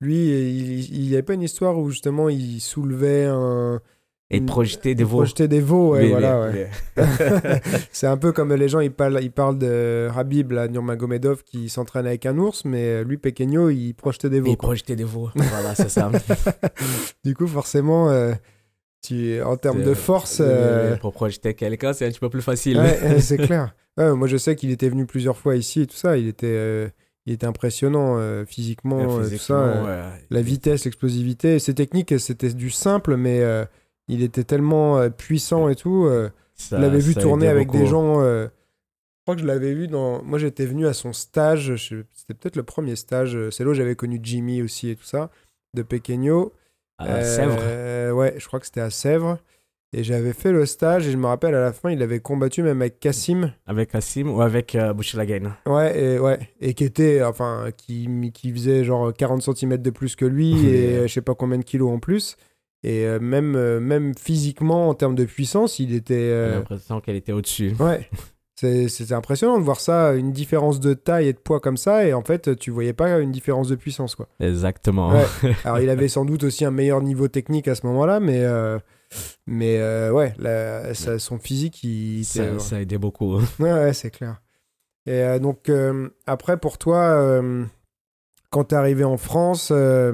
lui, 0.00 0.16
il, 0.28 0.94
il 0.94 1.08
y 1.10 1.14
avait 1.14 1.22
pas 1.22 1.34
une 1.34 1.42
histoire 1.42 1.76
où 1.76 1.90
justement 1.90 2.28
il 2.30 2.60
soulevait 2.60 3.26
un. 3.26 3.80
Et 4.30 4.40
projeter 4.42 4.94
des 4.94 5.02
il 5.02 5.06
veaux. 5.06 5.16
projetait 5.18 5.48
des 5.48 5.60
veaux, 5.60 5.92
ouais, 5.92 6.02
Oui, 6.04 6.10
voilà. 6.10 6.50
oui, 6.50 6.58
ouais. 6.58 6.70
oui. 6.98 7.78
C'est 7.92 8.06
un 8.06 8.16
peu 8.18 8.30
comme 8.32 8.52
les 8.54 8.68
gens, 8.68 8.80
ils 8.80 8.92
parlent, 8.92 9.18
ils 9.22 9.30
parlent 9.32 9.56
de 9.58 10.08
Habib, 10.14 10.52
là, 10.52 10.68
Nurmagomedov, 10.68 11.42
qui 11.44 11.70
s'entraîne 11.70 12.06
avec 12.06 12.26
un 12.26 12.36
ours, 12.38 12.64
mais 12.66 13.02
lui, 13.04 13.16
Pequeño, 13.16 13.70
il 13.70 13.94
projetait 13.94 14.28
des 14.28 14.40
veaux. 14.40 14.52
Et 14.52 14.56
quoi. 14.56 14.68
projeter 14.68 14.96
des 14.96 15.04
veaux. 15.04 15.30
Voilà, 15.34 15.74
c'est 15.74 15.88
ça. 15.88 16.10
du 17.24 17.34
coup, 17.34 17.46
forcément, 17.46 18.10
euh, 18.10 18.32
tu, 19.02 19.40
en 19.42 19.56
termes 19.56 19.82
de 19.82 19.94
force, 19.94 20.38
euh. 20.44 20.96
Pour 20.96 21.12
projeter 21.12 21.54
quelqu'un, 21.54 21.92
c'est 21.92 22.06
un 22.06 22.10
petit 22.10 22.20
peu 22.20 22.30
plus 22.30 22.42
facile. 22.42 22.78
ouais, 22.78 23.20
c'est 23.20 23.38
clair. 23.46 23.74
Ouais, 23.96 24.12
moi, 24.14 24.28
je 24.28 24.36
sais 24.36 24.56
qu'il 24.56 24.70
était 24.70 24.88
venu 24.88 25.06
plusieurs 25.06 25.36
fois 25.36 25.56
ici 25.56 25.82
et 25.82 25.86
tout 25.86 25.96
ça. 25.96 26.16
Il 26.16 26.28
était, 26.28 26.46
euh, 26.46 26.88
il 27.26 27.32
était 27.32 27.46
impressionnant 27.46 28.16
euh, 28.18 28.44
physiquement, 28.44 29.20
tout 29.22 29.38
ça. 29.38 30.10
la 30.30 30.42
vitesse, 30.42 30.84
l'explosivité. 30.84 31.58
Ses 31.58 31.74
techniques, 31.74 32.18
c'était 32.18 32.52
du 32.52 32.70
simple, 32.70 33.16
mais 33.16 33.42
il 34.08 34.22
était 34.22 34.44
tellement 34.44 35.08
puissant 35.10 35.68
et 35.68 35.76
tout. 35.76 36.08
je 36.56 36.76
l'avais 36.76 37.00
vu 37.00 37.14
tourner 37.14 37.48
avec 37.48 37.70
des 37.70 37.86
gens. 37.86 38.20
je 38.22 38.48
crois 39.22 39.36
que 39.36 39.42
je 39.42 39.46
l'avais 39.46 39.74
vu 39.74 39.88
dans. 39.88 40.22
Moi, 40.22 40.38
j'étais 40.38 40.66
venu 40.66 40.86
à 40.86 40.92
son 40.92 41.12
stage. 41.12 41.74
C'était 41.76 42.34
peut-être 42.34 42.56
le 42.56 42.62
premier 42.64 42.96
stage. 42.96 43.38
C'est 43.50 43.62
là 43.64 43.70
où 43.70 43.74
j'avais 43.74 43.94
connu 43.94 44.18
Jimmy 44.22 44.62
aussi 44.62 44.90
et 44.90 44.96
tout 44.96 45.04
ça, 45.04 45.30
de 45.74 45.82
Pequeño. 45.82 46.52
À 46.98 47.06
Euh, 47.16 47.22
Sèvres. 47.24 48.16
Ouais, 48.16 48.34
je 48.38 48.46
crois 48.46 48.60
que 48.60 48.66
c'était 48.66 48.80
à 48.80 48.90
Sèvres. 48.90 49.38
Et 49.94 50.04
j'avais 50.04 50.34
fait 50.34 50.52
le 50.52 50.66
stage 50.66 51.06
et 51.08 51.12
je 51.12 51.16
me 51.16 51.26
rappelle 51.26 51.54
à 51.54 51.60
la 51.62 51.72
fin, 51.72 51.90
il 51.90 52.02
avait 52.02 52.20
combattu 52.20 52.62
même 52.62 52.82
avec 52.82 53.00
Cassim. 53.00 53.52
Avec 53.66 53.92
Kassim 53.92 54.28
ou 54.28 54.42
avec 54.42 54.74
euh, 54.74 54.92
Bouchelagain. 54.92 55.56
Ouais, 55.64 55.98
et, 55.98 56.18
ouais, 56.18 56.38
et 56.60 56.74
qui 56.74 56.84
était, 56.84 57.22
enfin, 57.22 57.68
qui, 57.74 58.06
qui 58.34 58.52
faisait 58.52 58.84
genre 58.84 59.14
40 59.14 59.40
cm 59.56 59.78
de 59.78 59.88
plus 59.88 60.14
que 60.14 60.26
lui 60.26 60.66
et 60.66 60.96
euh, 60.98 61.06
je 61.06 61.12
sais 61.14 61.22
pas 61.22 61.34
combien 61.34 61.56
de 61.56 61.62
kilos 61.64 61.90
en 61.90 62.00
plus. 62.00 62.36
Et 62.82 63.06
euh, 63.06 63.18
même, 63.18 63.56
euh, 63.56 63.80
même 63.80 64.14
physiquement, 64.14 64.90
en 64.90 64.94
termes 64.94 65.14
de 65.14 65.24
puissance, 65.24 65.78
il 65.78 65.94
était. 65.94 66.14
J'ai 66.16 66.32
euh, 66.32 66.54
l'impression 66.56 67.00
qu'elle 67.00 67.16
était 67.16 67.32
au-dessus. 67.32 67.72
Ouais. 67.80 68.06
C'est- 68.60 68.88
C'était 68.88 69.14
impressionnant 69.14 69.58
de 69.58 69.62
voir 69.64 69.78
ça, 69.78 70.14
une 70.14 70.32
différence 70.32 70.80
de 70.80 70.92
taille 70.92 71.28
et 71.28 71.32
de 71.32 71.38
poids 71.38 71.60
comme 71.60 71.76
ça, 71.76 72.04
et 72.06 72.12
en 72.12 72.22
fait, 72.22 72.56
tu 72.58 72.72
voyais 72.72 72.92
pas 72.92 73.18
une 73.20 73.30
différence 73.30 73.68
de 73.68 73.76
puissance, 73.76 74.16
quoi. 74.16 74.26
Exactement. 74.40 75.12
Ouais. 75.12 75.24
Alors, 75.64 75.78
il 75.78 75.88
avait 75.88 76.08
sans 76.08 76.24
doute 76.24 76.42
aussi 76.42 76.64
un 76.64 76.72
meilleur 76.72 77.00
niveau 77.00 77.28
technique 77.28 77.68
à 77.68 77.76
ce 77.76 77.86
moment-là, 77.86 78.18
mais, 78.18 78.42
euh, 78.42 78.80
mais 79.46 79.78
euh, 79.78 80.10
ouais, 80.10 80.34
la- 80.38 80.92
ça- 80.94 81.20
son 81.20 81.38
physique, 81.38 81.84
il. 81.84 82.24
ça, 82.24 82.44
était- 82.46 82.58
ça 82.58 82.80
aidait 82.80 82.98
beaucoup. 82.98 83.36
Ouais, 83.60 83.72
ouais, 83.72 83.92
c'est 83.92 84.10
clair. 84.10 84.42
Et 85.06 85.12
euh, 85.22 85.38
donc, 85.38 85.68
euh, 85.68 86.08
après, 86.26 86.56
pour 86.56 86.78
toi, 86.78 86.98
euh, 87.16 87.64
quand 88.50 88.64
tu 88.64 88.74
es 88.74 88.78
arrivé 88.78 89.04
en 89.04 89.18
France, 89.18 89.68
euh, 89.70 90.12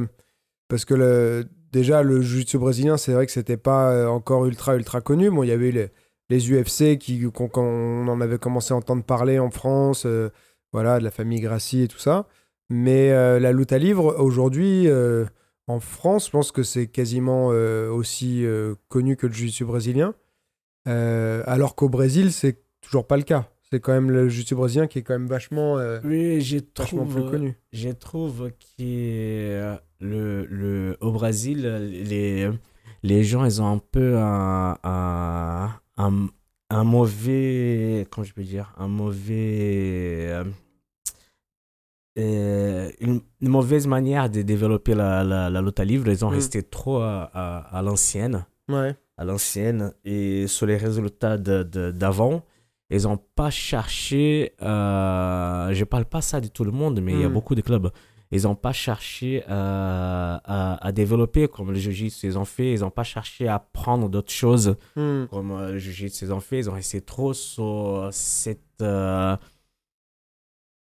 parce 0.68 0.84
que 0.84 0.92
le, 0.92 1.46
déjà, 1.72 2.02
le 2.02 2.20
jiu-jitsu 2.20 2.58
brésilien, 2.58 2.98
c'est 2.98 3.14
vrai 3.14 3.24
que 3.24 3.32
c'était 3.32 3.56
pas 3.56 3.90
euh, 3.90 4.06
encore 4.06 4.44
ultra, 4.44 4.76
ultra 4.76 5.00
connu. 5.00 5.30
Bon, 5.30 5.42
il 5.44 5.48
y 5.48 5.52
avait 5.52 5.70
les, 5.72 5.90
les 6.30 6.50
UFC 6.50 6.98
qui, 6.98 7.20
qu'on, 7.30 7.48
qu'on 7.48 8.08
en 8.08 8.20
avait 8.20 8.38
commencé 8.38 8.72
à 8.72 8.76
entendre 8.76 9.04
parler 9.04 9.38
en 9.38 9.50
France, 9.50 10.04
euh, 10.06 10.30
voilà, 10.72 10.98
de 10.98 11.04
la 11.04 11.10
famille 11.10 11.40
Gracie 11.40 11.82
et 11.82 11.88
tout 11.88 11.98
ça. 11.98 12.26
Mais 12.70 13.12
euh, 13.12 13.38
la 13.38 13.52
lutte 13.52 13.72
à 13.72 13.78
livre, 13.78 14.16
aujourd'hui, 14.18 14.88
euh, 14.88 15.24
en 15.66 15.80
France, 15.80 16.26
je 16.26 16.30
pense 16.30 16.50
que 16.52 16.62
c'est 16.62 16.86
quasiment 16.86 17.46
aussi 17.46 18.44
connu 18.88 19.16
que 19.16 19.26
le 19.26 19.32
jiu-jitsu 19.32 19.64
brésilien. 19.64 20.14
Alors 20.86 21.74
qu'au 21.74 21.88
Brésil, 21.88 22.32
c'est 22.32 22.58
toujours 22.82 23.06
pas 23.06 23.16
le 23.16 23.22
cas. 23.22 23.48
C'est 23.70 23.80
quand 23.80 23.92
même 23.92 24.10
le 24.10 24.28
jiu-jitsu 24.28 24.54
brésilien 24.54 24.86
qui 24.86 24.98
est 24.98 25.02
quand 25.02 25.14
même 25.14 25.26
vachement, 25.26 25.76
Oui, 26.04 26.42
je 26.42 26.58
vachement 26.76 27.04
trouve, 27.06 27.14
plus 27.22 27.30
connu. 27.30 27.54
je 27.72 27.88
trouve 27.88 28.50
que 28.78 29.76
le, 30.00 30.44
le, 30.44 30.96
au 31.00 31.12
Brésil, 31.12 31.62
les, 31.62 32.50
les 33.04 33.22
gens, 33.22 33.44
ils 33.44 33.60
ont 33.62 33.70
un 33.70 33.78
peu 33.78 34.16
un, 34.18 34.78
un, 34.82 35.70
un, 35.98 36.26
un 36.70 36.84
mauvais, 36.84 38.06
comment 38.10 38.24
je 38.24 38.32
peux 38.32 38.42
dire, 38.42 38.72
un 38.78 38.88
mauvais, 38.88 40.26
euh, 40.30 40.44
euh, 42.18 42.90
une, 43.00 43.20
une 43.40 43.48
mauvaise 43.48 43.86
manière 43.86 44.30
de 44.30 44.42
développer 44.42 44.94
la, 44.94 45.24
la, 45.24 45.50
la 45.50 45.60
à 45.80 45.84
livre. 45.84 46.08
Ils 46.08 46.24
ont 46.24 46.30
Mm. 46.30 46.34
resté 46.34 46.62
trop 46.62 46.98
à, 47.00 47.30
à, 47.34 47.78
à 47.78 47.82
l'ancienne 47.82 48.44
Ouais. 48.68 48.94
à 49.18 49.24
l'ancienne 49.24 49.92
et 50.04 50.46
sur 50.46 50.66
les 50.66 50.76
résultats 50.78 51.36
de- 51.36 51.62
de- 51.64 51.90
d'avant, 51.90 52.42
ils 52.90 53.02
n'ont 53.02 53.18
pas 53.36 53.50
cherché, 53.50 54.52
euh, 54.62 55.72
je 55.74 55.84
parle 55.84 56.06
pas 56.06 56.22
ça 56.22 56.40
de 56.40 56.48
tout 56.48 56.64
le 56.64 56.70
monde, 56.72 57.00
mais 57.02 57.12
il 57.12 57.20
y 57.20 57.24
a 57.24 57.28
Mm. 57.28 57.32
beaucoup 57.32 57.54
de 57.54 57.60
clubs, 57.60 57.90
ils 58.30 58.42
n'ont 58.44 58.54
pas 58.56 58.72
cherché 58.72 59.42
euh, 59.48 60.36
à, 60.44 60.86
à 60.86 60.92
développer 60.92 61.46
comme 61.48 61.70
le 61.70 61.78
jiu-jitsu. 61.78 62.26
Ils 62.26 62.38
ont 62.38 62.44
fait, 62.44 62.72
ils 62.72 62.80
n'ont 62.80 62.90
pas 62.90 63.04
cherché 63.04 63.46
à 63.48 63.56
apprendre 63.56 64.08
d'autres 64.08 64.32
choses 64.32 64.76
Hmm. 64.96 65.24
comme 65.30 65.52
euh, 65.52 65.72
le 65.72 65.78
jiu-jitsu. 65.78 66.24
Ils 66.26 66.32
ont 66.32 66.40
fait, 66.40 66.58
ils 66.58 66.68
ont 66.70 66.74
resté 66.74 67.00
trop 67.00 67.32
sur 67.34 68.08
cette... 68.12 68.60
euh, 68.82 69.36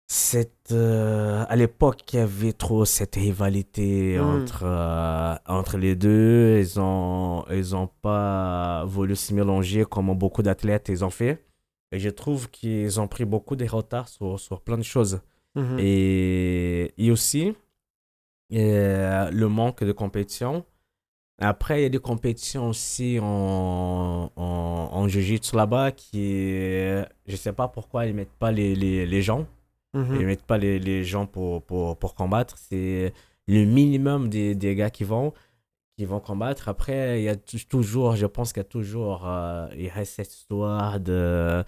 cette 0.08 0.72
euh, 0.74 1.46
à 1.48 1.56
l'époque 1.56 2.02
il 2.14 2.18
y 2.18 2.20
avait 2.20 2.52
trop 2.54 2.84
cette 2.86 3.16
rivalité 3.16 4.18
Mm. 4.20 4.22
entre 4.26 4.64
euh, 4.66 5.36
entre 5.48 5.78
les 5.78 5.96
deux. 5.96 6.58
Ils 6.60 6.80
ont 6.80 7.46
ils 7.50 7.76
ont 7.76 7.88
pas 8.02 8.84
voulu 8.86 9.16
se 9.16 9.34
mélanger 9.34 9.86
comme 9.86 10.14
beaucoup 10.18 10.44
d'athlètes 10.44 10.89
ils 10.89 11.06
ont 11.06 11.10
fait. 11.10 11.46
Et 11.94 12.00
je 12.00 12.10
trouve 12.10 12.50
qu'ils 12.50 13.00
ont 13.02 13.08
pris 13.08 13.26
beaucoup 13.26 13.56
de 13.58 13.66
retard 13.66 14.08
sur, 14.08 14.39
sur 14.39 14.62
plein 14.62 14.78
de 14.78 14.84
choses 14.84 15.22
Mhm. 15.56 15.78
et, 15.80 16.93
et 16.97 17.12
aussi 17.12 17.54
euh, 18.54 19.30
le 19.32 19.47
manque 19.47 19.84
de 19.84 19.91
compétition 19.91 20.66
après 21.39 21.80
il 21.80 21.84
y 21.84 21.86
a 21.86 21.89
des 21.89 21.99
compétitions 21.99 22.70
aussi 22.70 23.18
en, 23.22 24.32
en, 24.36 24.89
en 24.91 25.08
jiu-jitsu 25.08 25.56
là-bas 25.56 25.91
qui 25.91 26.43
je 27.28 27.36
sais 27.36 27.54
pas 27.54 27.68
pourquoi 27.68 28.06
ils 28.06 28.14
mettent 28.14 28.38
pas 28.39 28.52
les, 28.52 28.76
les, 28.76 29.06
les 29.06 29.22
gens 29.22 29.45
Mhm. 29.93 30.16
ils 30.22 30.26
mettent 30.26 30.45
pas 30.45 30.58
les, 30.58 30.80
les 30.80 31.04
gens 31.04 31.26
pour, 31.26 31.62
pour, 31.64 31.97
pour 31.97 32.16
combattre. 32.16 32.58
C'est 32.58 33.12
le 33.45 33.66
minimum 33.66 34.30
des, 34.30 34.56
des 34.56 34.74
gars 34.74 34.89
qui 34.89 35.04
vont, 35.04 35.34
qui 35.97 36.06
vont 36.06 36.22
combattre. 36.22 36.70
Après, 36.70 37.20
il 37.20 37.26
y 37.26 37.28
a 37.28 37.36
tou- 37.36 37.58
toujours, 37.68 38.16
je 38.16 38.26
pense 38.26 38.54
qu'il 38.54 38.62
y 38.62 38.66
a 38.66 38.70
toujours, 38.70 39.28
euh, 39.28 39.68
il 39.78 39.89
reste 39.89 40.14
cette 40.16 40.34
histoire 40.34 41.02
de, 41.02 41.66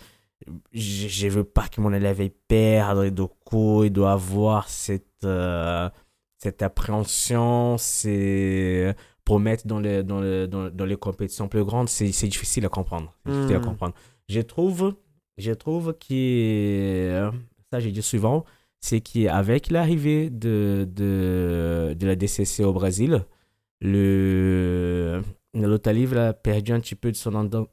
je, 0.72 1.08
je 1.08 1.28
veux 1.28 1.44
pas 1.44 1.68
que 1.68 1.82
mon 1.82 1.94
élève 1.94 2.22
ait 2.22 2.34
perdre 2.48 3.04
et 3.04 3.12
du 3.12 3.24
coup, 3.46 3.84
il 3.84 3.92
doit 3.92 4.14
avoir 4.14 4.70
cette, 4.70 5.24
euh, 5.26 5.90
cette 6.38 6.62
appréhension, 6.62 7.78
c'est 7.78 8.96
pour 9.26 9.40
mettre 9.40 9.66
dans 9.68 9.80
les, 9.80 10.04
dans 10.04 10.20
les, 10.22 10.48
dans, 10.48 10.70
dans 10.70 10.86
les 10.86 10.98
compétitions 10.98 11.48
plus 11.48 11.64
grandes, 11.64 11.88
c'est 11.90 12.12
c'est 12.12 12.28
difficile 12.28 12.66
à 12.66 12.70
comprendre. 12.70 13.16
Difficile 13.26 13.56
à 13.56 13.60
Hmm. 13.60 13.66
comprendre. 13.66 13.94
Je 14.30 14.42
trouve, 14.42 14.96
je 15.38 15.52
trouve 15.54 15.94
que, 15.98 17.32
ça 17.72 17.80
j'ai 17.80 17.92
dit 17.92 18.02
souvent, 18.02 18.44
c'est 18.82 19.00
qu'avec 19.02 19.72
l'arrivée 19.72 20.30
de, 20.30 20.88
de, 20.92 21.96
de 21.98 22.08
la 22.08 22.16
DCC 22.16 22.64
au 22.66 22.74
Brésil, 22.74 23.26
le, 23.82 25.22
l'autre 25.54 25.92
livre 25.92 26.18
a 26.18 26.34
perdu 26.34 26.72
un 26.74 26.80
petit 26.80 26.96
peu 26.96 27.12
de 27.12 27.16
son 27.18 27.32
ident- 27.32 27.68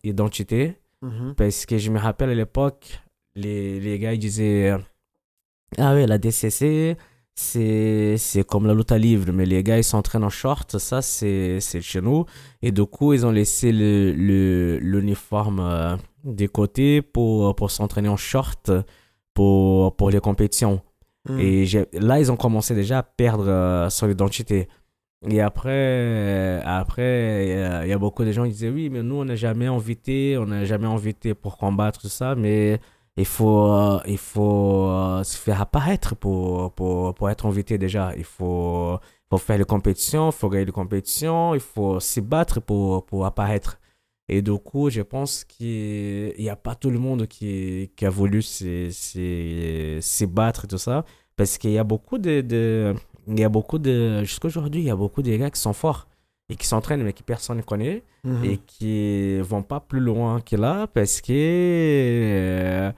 Mhm. 1.03 1.35
Parce 1.37 1.67
que 1.67 1.79
je 1.79 1.91
me 1.91 1.99
rappelle 1.99 2.31
à 2.31 2.35
l'époque, 2.35 3.01
les, 3.35 3.81
les 3.81 3.99
gars 3.99 4.13
ils 4.13 4.19
disaient 4.19 4.75
Ah 5.79 5.95
ouais, 5.95 6.07
la 6.07 6.19
DCC, 6.19 6.97
c'est, 7.35 8.45
comme 8.47 8.67
la 8.67 8.75
lutte 8.75 8.93
à 8.93 8.99
livre, 8.99 9.33
mais 9.33 9.47
les 9.47 9.63
gars 9.63 9.79
ils 9.79 9.85
s'entraînent 9.85 10.25
en 10.25 10.31
short, 10.31 10.79
ça 10.79 11.01
c'est, 11.03 11.61
chez 11.61 12.01
nous. 12.01 12.27
Et 12.63 12.73
du 12.73 12.85
coup, 12.85 13.13
ils 13.13 13.25
ont 13.25 13.31
laissé 13.31 13.73
le, 13.73 14.13
le, 14.13 14.79
l'uniforme 14.79 15.61
euh, 15.61 15.97
des 16.25 16.49
côtés 16.49 17.03
pour, 17.03 17.55
pour 17.57 17.71
s'entraîner 17.71 18.09
en 18.09 18.17
short 18.17 18.71
pour, 19.35 19.97
pour 19.97 20.11
les 20.11 20.21
compétitions. 20.21 20.83
Mhm. 21.29 21.41
Et 21.41 21.67
là, 21.95 22.21
ils 22.21 22.31
ont 22.33 22.37
commencé 22.37 22.75
déjà 22.75 22.99
à 22.99 23.03
perdre 23.03 23.49
euh, 23.49 23.91
son 23.91 24.09
identité. 24.09 24.69
Et 25.29 25.41
après, 25.43 25.71
euh, 25.71 26.61
après 26.65 27.83
il 27.85 27.89
y 27.91 27.93
a- 27.93 27.99
beaucoup 27.99 28.25
de 28.25 28.33
gens 28.33 28.45
qui 28.45 28.51
disaient 28.53 28.71
oui, 28.71 28.89
mais 28.89 29.03
nous, 29.03 29.17
on 29.17 29.25
n'a 29.27 29.37
jamais 29.37 29.67
invité, 29.67 30.39
on 30.39 30.47
n'a 30.47 30.65
jamais 30.65 30.87
invité 30.87 31.35
pour 31.35 31.59
combattre 31.59 32.09
ça, 32.11 32.35
mais 32.35 32.81
il 33.17 33.27
faut, 33.27 33.67
euh, 33.71 34.01
il 34.07 34.17
faut 34.17 34.87
euh, 34.89 35.23
se 35.23 35.37
faire 35.37 35.61
apparaître 35.61 36.17
pour, 36.17 36.73
pour, 36.75 37.15
pour 37.15 37.29
être 37.31 37.45
invité 37.47 37.77
déjà. 37.77 38.15
Il 38.17 38.25
faut, 38.25 38.99
faut 39.29 39.37
faire 39.39 39.59
les 39.59 39.65
compétitions, 39.65 40.31
il 40.31 40.33
faut 40.33 40.49
gagner 40.49 40.65
les 40.67 40.73
compétitions, 40.73 41.55
il 41.55 41.61
faut 41.61 42.01
se 42.01 42.21
battre 42.21 42.61
pour, 42.61 43.05
pour 43.05 43.27
apparaître. 43.27 43.79
Et 44.29 44.41
du 44.43 44.53
coup, 44.59 44.89
je 44.91 45.03
pense 45.03 45.45
qu'il 45.45 46.35
n'y 46.39 46.49
a 46.49 46.57
pas 46.57 46.75
tout 46.77 46.91
le 46.91 46.99
monde 46.99 47.27
qui, 47.27 47.91
qui 47.97 48.07
a 48.07 48.11
voulu 48.11 48.41
se, 48.43 48.89
se, 48.91 49.99
se 50.01 50.25
battre 50.25 50.67
tout 50.67 50.79
ça. 50.79 51.05
Parce 51.37 51.59
qu'il 51.59 51.71
y 51.73 51.79
a 51.79 51.85
beaucoup 51.85 52.19
de- 52.19 52.95
il 53.27 53.39
y 53.39 53.45
a 53.45 53.49
beaucoup 53.49 53.79
de, 53.79 54.23
jusqu'à 54.25 54.49
aujourd'hui, 54.49 54.81
il 54.83 54.87
y 54.87 54.91
a 54.91 54.97
beaucoup 54.97 55.23
de 55.23 55.35
gars 55.37 55.51
qui 55.51 55.61
sont 55.61 55.73
forts 55.73 56.09
et 56.49 56.57
qui 56.57 56.67
s'entraînent, 56.67 57.03
mais 57.03 57.13
que 57.13 57.23
personne 57.23 57.59
ne 57.59 57.63
connaît 57.63 58.03
Mhm. 58.25 58.45
et 58.45 58.57
qui 58.59 59.41
vont 59.41 59.63
pas 59.63 59.81
plus 59.81 60.01
loin 60.01 60.41
que 60.43 60.55
là 60.57 60.87
parce 60.87 61.21
que 61.23 61.33
euh, 61.33 62.93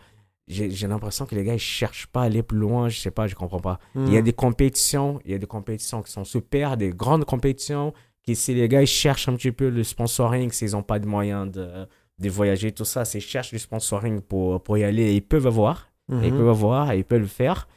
j'ai 0.49 0.87
l'impression 0.89 1.27
que 1.27 1.35
les 1.35 1.45
gars 1.45 1.55
ils 1.55 1.59
cherchent 1.61 2.07
pas 2.09 2.23
à 2.23 2.25
aller 2.25 2.43
plus 2.43 2.59
loin, 2.59 2.89
je 2.89 2.99
sais 2.99 3.11
pas, 3.11 3.27
je 3.29 3.35
comprends 3.35 3.61
pas. 3.61 3.79
Il 3.95 4.11
y 4.11 4.17
a 4.17 4.19
Mhm. 4.19 4.25
des 4.25 4.33
compétitions, 4.33 5.21
il 5.25 5.31
y 5.31 5.35
a 5.35 5.39
des 5.39 5.47
compétitions 5.47 6.03
qui 6.03 6.11
sont 6.11 6.25
super, 6.25 6.77
des 6.77 6.91
grandes 6.91 7.25
compétitions, 7.25 7.93
qui 8.23 8.35
si 8.37 8.55
les 8.55 8.69
gars 8.69 8.83
ils 8.83 8.87
cherchent 8.87 9.29
un 9.29 9.37
petit 9.37 9.53
peu 9.53 9.69
le 9.69 9.85
sponsoring, 9.85 10.51
s'ils 10.51 10.73
n'ont 10.73 10.83
pas 10.83 10.99
de 10.99 11.07
moyens 11.07 11.51
de, 11.51 11.87
de 12.19 12.29
voyager, 12.29 12.73
tout 12.73 12.85
ça, 12.85 13.05
s'ils 13.05 13.21
cherchent 13.21 13.51
du 13.51 13.59
sponsoring 13.59 14.21
pour, 14.21 14.63
pour 14.63 14.77
y 14.79 14.85
aller, 14.85 15.15
ils 15.15 15.23
peuvent 15.23 15.47
avoir, 15.47 15.89
Mhm. 16.09 16.25
ils 16.25 16.33
peuvent 16.35 16.49
avoir, 16.49 16.95
ils 16.95 17.05
peuvent 17.05 17.21
le 17.21 17.27
faire, 17.27 17.69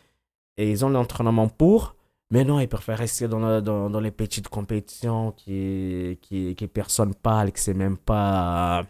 et 0.58 0.70
ils 0.72 0.84
ont 0.86 0.90
l'entraînement 0.90 1.48
pour, 1.48 1.95
mais 2.32 2.44
non, 2.44 2.60
ils 2.60 2.68
préfèrent 2.68 2.98
rester 2.98 3.28
dans, 3.28 3.40
le- 3.40 3.62
dans, 3.62 3.90
dans 3.90 4.00
les 4.00 4.12
petites 4.12 4.48
compétitions 4.50 5.32
qui, 5.32 6.18
qui, 6.22 6.56
qui 6.56 6.68
personne 6.68 7.14
parle, 7.16 7.52
que 7.52 7.60
c'est 7.60 7.74
même 7.74 7.98
pas 7.98 8.86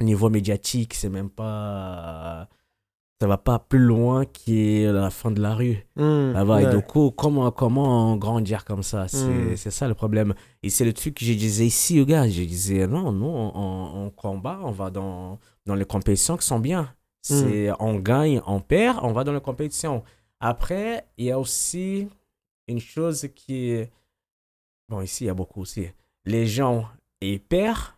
au 0.00 0.04
niveau 0.04 0.28
médiatique, 0.30 0.94
c'est 0.94 1.08
même 1.08 1.30
pas... 1.30 2.48
Ça 3.18 3.26
va 3.26 3.38
pas 3.38 3.58
plus 3.58 3.78
loin 3.78 4.26
que 4.26 4.90
la 4.92 5.08
fin 5.08 5.30
de 5.30 5.40
la 5.40 5.54
rue. 5.54 5.86
Mhm. 5.96 6.34
Ah 6.36 6.44
bah, 6.44 6.60
et 6.60 6.66
du 6.76 6.82
coup, 6.82 7.10
comment, 7.10 7.50
comment 7.50 8.14
grandir 8.18 8.62
comme 8.66 8.82
ça? 8.82 9.08
C'est 9.08 9.24
Mm. 9.52 9.56
c'est 9.56 9.70
ça 9.70 9.88
le 9.88 9.94
problème. 9.94 10.34
Et 10.62 10.68
c'est 10.68 10.84
le 10.84 10.92
truc 10.92 11.14
que 11.14 11.24
je 11.24 11.32
disais 11.32 11.64
ici 11.64 11.98
aux 11.98 12.04
gars. 12.04 12.28
Je 12.28 12.42
disais, 12.42 12.86
non, 12.86 13.12
nous, 13.12 13.24
on, 13.24 13.52
on- 13.54 14.04
on 14.06 14.10
combat, 14.10 14.58
on 14.62 14.70
va 14.70 14.90
dans, 14.90 15.38
dans 15.64 15.74
les 15.74 15.86
compétitions 15.86 16.36
qui 16.36 16.46
sont 16.46 16.60
bien. 16.60 16.92
C'est 17.22 17.70
On 17.80 17.94
gagne, 17.94 18.42
on 18.46 18.60
perd, 18.60 18.98
on 19.02 19.12
va 19.12 19.24
dans 19.24 19.32
les 19.32 19.40
compétitions. 19.40 20.04
Après, 20.38 21.06
il 21.16 21.24
y 21.24 21.30
a 21.30 21.38
aussi 21.38 22.08
une 22.68 22.80
chose 22.80 23.28
qui 23.34 23.70
est... 23.70 23.90
Bon, 24.88 25.00
ici, 25.00 25.24
il 25.24 25.26
y 25.26 25.30
a 25.30 25.34
beaucoup 25.34 25.62
aussi. 25.62 25.88
Les 26.24 26.46
gens, 26.46 26.86
ils 27.20 27.40
perdent 27.40 27.92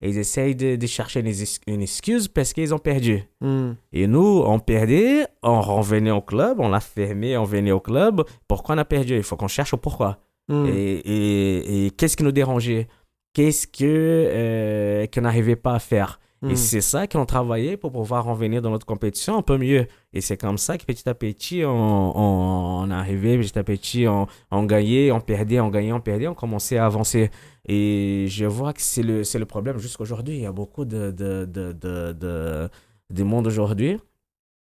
et 0.00 0.10
ils 0.10 0.18
essayent 0.18 0.54
de, 0.54 0.76
de 0.76 0.86
chercher 0.86 1.20
une, 1.20 1.26
ex- 1.26 1.60
une 1.66 1.82
excuse 1.82 2.28
parce 2.28 2.52
qu'ils 2.52 2.74
ont 2.74 2.78
perdu. 2.78 3.22
Mhm. 3.40 3.76
Et 3.92 4.06
nous, 4.06 4.42
on 4.44 4.58
perdait, 4.58 5.26
on 5.42 5.60
revenait 5.60 6.10
au 6.10 6.20
club, 6.20 6.60
on 6.60 6.68
l'a 6.68 6.80
fermé, 6.80 7.36
on 7.36 7.44
venait 7.44 7.72
au 7.72 7.80
club. 7.80 8.22
Pourquoi 8.48 8.74
on 8.74 8.78
a 8.78 8.84
perdu? 8.84 9.16
Il 9.16 9.22
faut 9.22 9.36
qu'on 9.36 9.48
cherche 9.48 9.74
au 9.74 9.78
pourquoi. 9.78 10.18
Et, 10.50 10.52
et, 10.56 11.86
et 11.86 11.90
qu'est-ce 11.90 12.18
qui 12.18 12.22
nous 12.22 12.32
dérangeait? 12.32 12.86
Qu'est-ce 13.32 13.66
que, 13.66 13.82
euh, 13.82 15.06
qu'on 15.06 15.22
n'arrivait 15.22 15.56
pas 15.56 15.74
à 15.74 15.78
faire? 15.78 16.20
Et 16.44 16.48
Mhm. 16.48 16.56
c'est 16.56 16.80
ça 16.80 17.06
qu'on 17.06 17.24
travaillait 17.26 17.76
pour 17.76 17.90
pouvoir 17.90 18.24
revenir 18.26 18.60
dans 18.60 18.70
notre 18.70 18.84
compétition 18.86 19.38
un 19.38 19.42
peu 19.42 19.56
mieux. 19.56 19.86
Et 20.12 20.20
c'est 20.20 20.36
comme 20.36 20.58
ça 20.58 20.76
que 20.76 20.84
petit 20.84 21.08
à 21.08 21.14
petit, 21.14 21.64
on, 21.64 21.70
on, 21.70 22.82
on 22.84 22.90
arrivait, 22.90 23.38
petit 23.38 23.58
à 23.58 23.64
petit, 23.64 24.06
on, 24.06 24.26
on 24.50 24.64
gagnait, 24.64 25.10
on 25.10 25.20
perdait, 25.20 25.58
on 25.60 25.70
gagnait, 25.70 25.92
on 25.92 26.00
perdait, 26.00 26.28
on 26.28 26.34
commençait 26.34 26.76
à 26.76 26.86
avancer. 26.86 27.30
Et 27.66 28.26
je 28.28 28.44
vois 28.44 28.72
que 28.74 28.82
c'est 28.82 29.02
le, 29.02 29.22
le 29.22 29.44
problème 29.46 29.78
jusqu'aujourd'hui. 29.78 30.34
Il 30.36 30.42
y 30.42 30.46
a 30.46 30.52
beaucoup 30.52 30.84
de, 30.84 31.10
de, 31.10 31.46
de, 31.46 31.72
de, 31.72 32.12
de, 32.12 32.68
de 33.10 33.22
monde 33.22 33.46
aujourd'hui. 33.46 33.96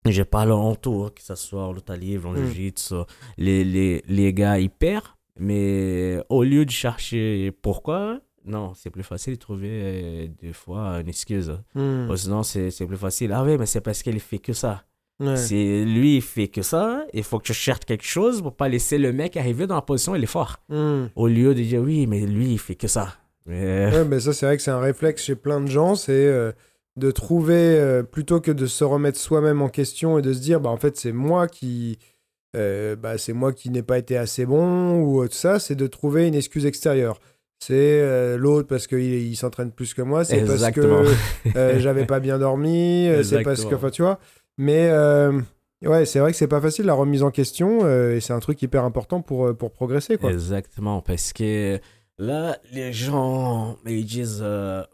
Je 0.06 0.24
parle 0.24 0.54
en 0.54 0.74
tout, 0.76 1.10
que 1.16 1.22
ce 1.22 1.36
soit 1.36 1.64
en 1.68 1.74
lutte 1.74 1.90
livre, 1.92 2.30
en 2.30 2.34
Mm. 2.34 2.46
jiu-jitsu, 2.48 2.96
les, 3.38 3.64
les, 3.64 4.04
les 4.08 4.34
gars, 4.34 4.58
ils 4.58 4.70
perdent. 4.70 5.04
Mais 5.40 6.18
au 6.30 6.44
lieu 6.44 6.66
de 6.66 6.72
chercher 6.72 7.52
pourquoi, 7.62 8.20
non, 8.48 8.74
c'est 8.76 8.90
plus 8.90 9.04
facile 9.04 9.34
de 9.34 9.40
trouver 9.40 9.70
euh, 9.72 10.28
des 10.42 10.54
fois 10.54 11.00
une 11.02 11.10
excuse. 11.10 11.52
Ou 11.76 12.16
sinon, 12.16 12.44
c'est 12.44 12.72
plus 12.88 12.98
facile. 12.98 13.32
Ah 13.34 13.44
oui, 13.44 13.58
mais 13.58 13.66
c'est 13.66 13.82
parce 13.82 14.02
qu'il 14.02 14.20
fait 14.20 14.40
que 14.40 14.54
ça. 14.54 14.84
Ouais. 15.20 15.36
C'est 15.36 15.84
lui, 15.84 16.18
il 16.18 16.22
fait 16.22 16.48
que 16.48 16.62
ça. 16.62 17.04
Il 17.14 17.24
faut 17.24 17.40
que 17.40 17.46
tu 17.46 17.54
cherches 17.54 17.86
quelque 17.86 18.06
chose 18.06 18.42
pour 18.42 18.56
pas 18.56 18.70
laisser 18.70 18.98
le 19.00 19.12
mec 19.12 19.36
arriver 19.36 19.66
dans 19.66 19.76
la 19.76 19.82
position 19.82 20.12
où 20.12 20.16
il 20.16 20.24
est 20.24 20.28
fort. 20.28 20.58
Mhm. 20.70 21.10
Au 21.16 21.28
lieu 21.28 21.56
de 21.56 21.62
dire 21.64 21.82
oui, 21.82 22.06
mais 22.06 22.22
lui, 22.22 22.52
il 22.54 22.60
fait 22.60 22.76
que 22.76 22.88
ça. 22.88 23.16
Mais... 23.48 23.90
Ouais, 23.92 24.06
mais 24.06 24.20
ça, 24.20 24.34
c'est 24.34 24.46
vrai 24.46 24.58
que 24.58 24.64
c'est 24.64 24.72
un 24.72 24.80
réflexe 24.80 25.24
chez 25.24 25.36
plein 25.36 25.60
de 25.62 25.68
gens, 25.68 25.96
c'est 25.96 26.12
euh, 26.14 26.52
de 26.98 27.10
trouver, 27.12 27.54
euh, 27.80 28.04
plutôt 28.04 28.42
que 28.42 28.52
de 28.52 28.66
se 28.68 28.84
remettre 28.84 29.18
soi-même 29.20 29.62
en 29.62 29.70
question 29.70 30.20
et 30.20 30.22
de 30.22 30.34
se 30.34 30.40
dire, 30.40 30.60
bah, 30.60 30.70
en 30.70 30.78
fait, 30.78 30.98
c'est 30.98 31.14
moi 31.14 31.48
qui. 31.48 31.98
euh, 32.56 32.96
bah, 32.96 33.18
c'est 33.18 33.34
moi 33.34 33.54
qui 33.54 33.70
n'ai 33.72 33.84
pas 33.84 33.98
été 33.98 34.18
assez 34.18 34.46
bon 34.46 35.00
ou 35.02 35.24
euh, 35.24 35.28
tout 35.28 35.34
ça, 35.36 35.60
c'est 35.60 35.76
de 35.76 35.88
trouver 35.88 36.28
une 36.28 36.36
excuse 36.36 36.66
extérieure. 36.66 37.20
C'est 37.60 37.74
euh, 37.76 38.38
l'autre 38.38 38.68
parce 38.68 38.86
qu'il 38.88 39.00
il, 39.00 39.36
s'entraîne 39.36 39.72
plus 39.72 39.94
que 39.94 40.02
moi, 40.02 40.24
c'est 40.24 40.46
parce 40.46 40.72
que 40.72 41.06
euh, 41.56 41.80
j'avais 41.80 42.06
pas 42.06 42.20
bien 42.20 42.38
dormi, 42.38 43.08
euh, 43.08 43.24
c'est 43.24 43.42
parce 43.42 43.66
que. 43.66 43.76
Enfin, 43.76 43.90
tu 43.90 44.04
vois. 44.04 44.20
Mais 44.58 44.90
euh, 44.90 45.42
ouais, 45.84 46.06
c'est 46.06 46.20
vrai 46.20 46.32
que 46.32 46.38
c'est 46.38 46.48
pas 46.48 46.62
facile 46.62 46.86
la 46.86 46.94
remise 46.94 47.24
en 47.24 47.32
question 47.32 47.88
et 47.88 48.20
c'est 48.22 48.34
un 48.34 48.40
truc 48.40 48.62
hyper 48.62 48.84
important 48.84 49.22
pour, 49.22 49.56
pour 49.56 49.72
progresser, 49.72 50.18
quoi. 50.18 50.32
Exactement, 50.32 51.02
parce 51.02 51.34
que 51.34 51.80
là, 52.20 52.58
les 52.72 52.94
gens, 52.94 53.78
ils 53.88 54.06
disent 54.06 54.46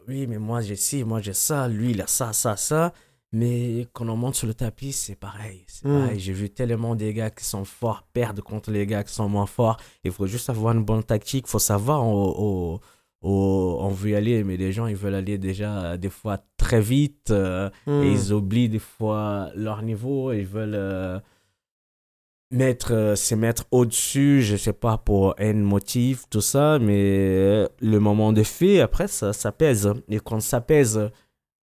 oui, 0.08 0.26
mais 0.28 0.38
moi 0.38 0.62
j'ai 0.62 0.78
ci, 0.78 1.04
moi 1.04 1.20
j'ai 1.20 1.34
ça, 1.34 1.68
lui 1.68 1.92
il 1.92 2.02
a 2.02 2.08
ça, 2.08 2.32
ça, 2.32 2.56
ça. 2.56 2.94
Mais 3.36 3.88
quand 3.94 4.08
on 4.10 4.16
monte 4.16 4.36
sur 4.36 4.46
le 4.48 4.54
tapis, 4.54 4.92
c'est 4.94 5.16
pareil. 5.16 5.64
C'est 5.68 5.86
Mm. 5.88 6.00
pareil. 6.02 6.20
J'ai 6.20 6.34
vu 6.34 6.50
tellement 6.52 6.96
des 6.96 7.14
gars 7.14 7.32
qui 7.32 7.44
sont 7.44 7.66
forts 7.66 8.04
perdre 8.14 8.44
contre 8.44 8.70
les 8.72 8.86
gars 8.86 9.04
qui 9.04 9.14
sont 9.14 9.28
moins 9.28 9.48
forts. 9.48 9.78
Il 10.04 10.12
faut 10.12 10.28
juste 10.28 10.50
avoir 10.52 10.74
une 10.76 10.84
bonne 10.84 11.04
tactique. 11.04 11.46
Il 11.48 11.50
faut 11.52 11.60
savoir 11.60 12.08
où, 12.08 12.14
où- 12.46 12.80
où 13.28 13.78
on 13.80 13.90
veut 13.90 14.12
y 14.12 14.16
aller. 14.16 14.44
Mais 14.44 14.56
les 14.58 14.72
gens, 14.72 14.86
ils 14.86 14.96
veulent 14.96 15.16
aller 15.16 15.38
déjà 15.40 15.98
des 15.98 16.10
fois 16.10 16.38
très 16.58 16.80
vite. 16.82 17.32
euh, 17.32 17.70
Mm. 17.88 18.04
et 18.04 18.12
ils 18.12 18.32
oublient 18.34 18.70
des 18.70 18.80
fois 18.80 19.50
leur 19.56 19.82
niveau. 19.82 20.32
Ils 20.32 20.46
veulent 20.46 20.76
euh, 20.76 21.20
mettre, 22.52 22.94
euh, 22.94 23.16
se 23.16 23.34
mettre 23.34 23.66
au-dessus, 23.72 24.42
je 24.44 24.56
sais 24.56 24.74
pas, 24.74 24.98
pour 24.98 25.34
un 25.40 25.54
motif, 25.54 26.26
tout 26.30 26.42
ça. 26.42 26.78
Mais 26.80 27.02
euh, 27.02 27.68
le 27.82 28.00
moment 28.00 28.32
de 28.32 28.44
fait, 28.44 28.80
après, 28.82 29.08
ça, 29.08 29.34
ça 29.34 29.52
pèse. 29.52 29.92
Et 30.10 30.20
quand 30.20 30.40
ça 30.40 30.62
pèse, 30.62 31.10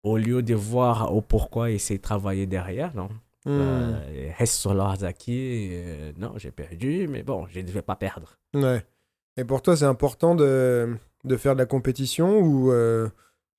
au 0.04 0.18
lieu 0.18 0.42
de 0.42 0.56
voir 0.56 1.14
au 1.14 1.22
pourquoi 1.22 1.72
essayer 1.72 1.98
de 1.98 2.04
travailler 2.04 2.46
derrière, 2.46 2.96
non. 2.96 3.10
Mm. 3.46 3.50
Euh, 3.50 4.00
ils 4.28 4.32
restent 4.38 4.60
sur 4.60 4.74
acquis. 4.82 5.70
euh, 5.72 6.12
non, 6.18 6.34
j'ai 6.38 6.52
perdu, 6.52 7.08
mais 7.10 7.24
bon, 7.24 7.48
je 7.50 7.60
ne 7.60 7.66
devais 7.66 7.82
pas 7.82 7.96
perdre. 7.96 8.38
Ouais. 8.54 8.84
Et 9.38 9.44
pour 9.46 9.62
toi, 9.62 9.76
c'est 9.78 9.86
important 9.86 10.36
de, 10.36 10.96
de 11.24 11.38
faire 11.38 11.54
de 11.54 11.60
la 11.60 11.66
compétition 11.66 12.40
ou 12.40 12.72
euh, 12.72 13.08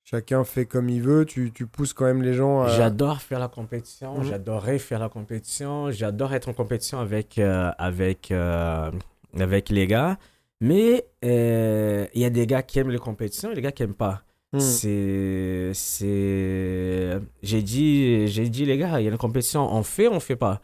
chacun 0.03 0.43
fait 0.43 0.65
comme 0.65 0.89
il 0.89 1.01
veut, 1.01 1.25
tu, 1.25 1.51
tu 1.51 1.65
pousses 1.65 1.93
quand 1.93 2.05
même 2.05 2.21
les 2.21 2.33
gens 2.33 2.61
à... 2.61 2.69
J'adore 2.69 3.21
faire 3.21 3.39
la 3.39 3.47
compétition, 3.47 4.17
Mhm. 4.19 4.23
j'adorais 4.25 4.77
faire 4.79 4.99
la 4.99 5.09
compétition, 5.09 5.89
j'adore 5.91 6.33
être 6.33 6.49
en 6.49 6.53
compétition 6.53 6.99
avec, 6.99 7.39
euh, 7.39 7.71
avec, 7.77 8.29
euh, 8.31 8.91
avec 9.39 9.69
les 9.69 9.87
gars. 9.87 10.17
Mais 10.59 11.07
euh, 11.25 12.05
il 12.13 12.21
y 12.21 12.25
a 12.25 12.29
des 12.29 12.45
gars 12.45 12.61
qui 12.61 12.77
aiment 12.77 12.91
les 12.91 12.99
compétitions 12.99 13.51
et 13.51 13.55
des 13.55 13.61
gars 13.61 13.71
qui 13.71 13.81
n'aiment 13.81 13.95
pas. 13.95 14.21
Hmm. 14.53 14.59
C'est. 14.59 15.71
c'est 15.73 17.19
J'ai 17.41 17.61
dit, 17.61 18.27
j'ai 18.27 18.49
dit, 18.49 18.65
les 18.65 18.77
gars, 18.77 18.99
il 18.99 19.03
y 19.03 19.07
a 19.07 19.11
une 19.11 19.17
compétition, 19.17 19.73
on 19.73 19.83
fait, 19.83 20.07
on 20.07 20.19
fait 20.19 20.35
pas? 20.35 20.61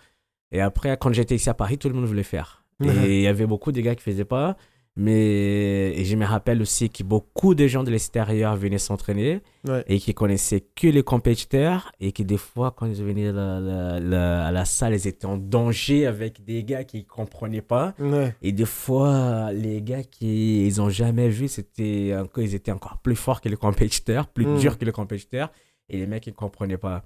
Et 0.52 0.62
après, 0.62 0.98
quand 0.98 1.14
j'étais 1.14 1.36
ici 1.36 1.50
à 1.50 1.54
Paris, 1.54 1.78
tout 1.78 1.88
le 1.90 1.96
monde 1.96 2.06
voulait 2.06 2.24
faire. 2.24 2.64
Et 2.84 3.18
il 3.18 3.22
y 3.22 3.28
avait 3.28 3.48
beaucoup 3.48 3.72
de 3.72 3.82
gars 3.82 3.96
qui 3.96 4.04
faisaient 4.04 4.26
pas. 4.26 4.56
Mais 4.98 5.94
et 5.96 6.06
je 6.06 6.16
me 6.16 6.26
rappelle 6.26 6.62
aussi 6.62 6.90
que 6.90 7.04
beaucoup 7.04 7.54
de 7.56 7.68
gens 7.68 7.84
de 7.84 7.92
l'extérieur 7.92 8.56
venaient 8.58 8.80
s'entraîner 8.80 9.42
Ouais. 9.68 9.84
et 9.88 10.00
qui 10.00 10.14
connaissaient 10.14 10.64
que 10.76 10.88
les 10.88 11.04
compétiteurs 11.04 11.92
et 12.00 12.12
qui 12.14 12.24
des 12.24 12.38
fois 12.38 12.72
quand 12.76 12.86
ils 12.86 13.04
venaient 13.04 13.28
à 13.28 13.32
la, 13.34 13.60
la- 13.60 14.00
la- 14.00 14.46
à 14.48 14.52
la 14.52 14.64
salle 14.66 14.94
ils 14.94 15.08
étaient 15.08 15.26
en 15.26 15.36
danger 15.38 16.06
avec 16.08 16.44
des 16.46 16.64
gars 16.64 16.84
qui 16.86 17.04
comprenaient 17.06 17.62
pas 17.62 17.94
Ouais. 18.00 18.34
et 18.42 18.54
des 18.54 18.66
fois 18.66 19.52
les 19.52 19.82
gars 19.82 20.04
qui 20.04 20.66
ils 20.66 20.82
ont 20.82 20.90
jamais 20.90 21.28
vu 21.30 21.48
c'était 21.50 22.16
encore 22.18 22.44
ils 22.44 22.56
étaient 22.56 22.72
encore 22.72 23.00
plus 23.00 23.16
forts 23.18 23.42
que 23.42 23.50
les 23.50 23.58
compétiteurs 23.58 24.28
plus 24.28 24.46
Mm. 24.46 24.58
durs 24.60 24.78
que 24.78 24.86
les 24.86 24.92
compétiteurs 24.94 25.52
et 25.90 25.98
les 25.98 26.08
mecs 26.08 26.28
ils 26.28 26.34
comprenaient 26.34 26.78
pas 26.78 27.04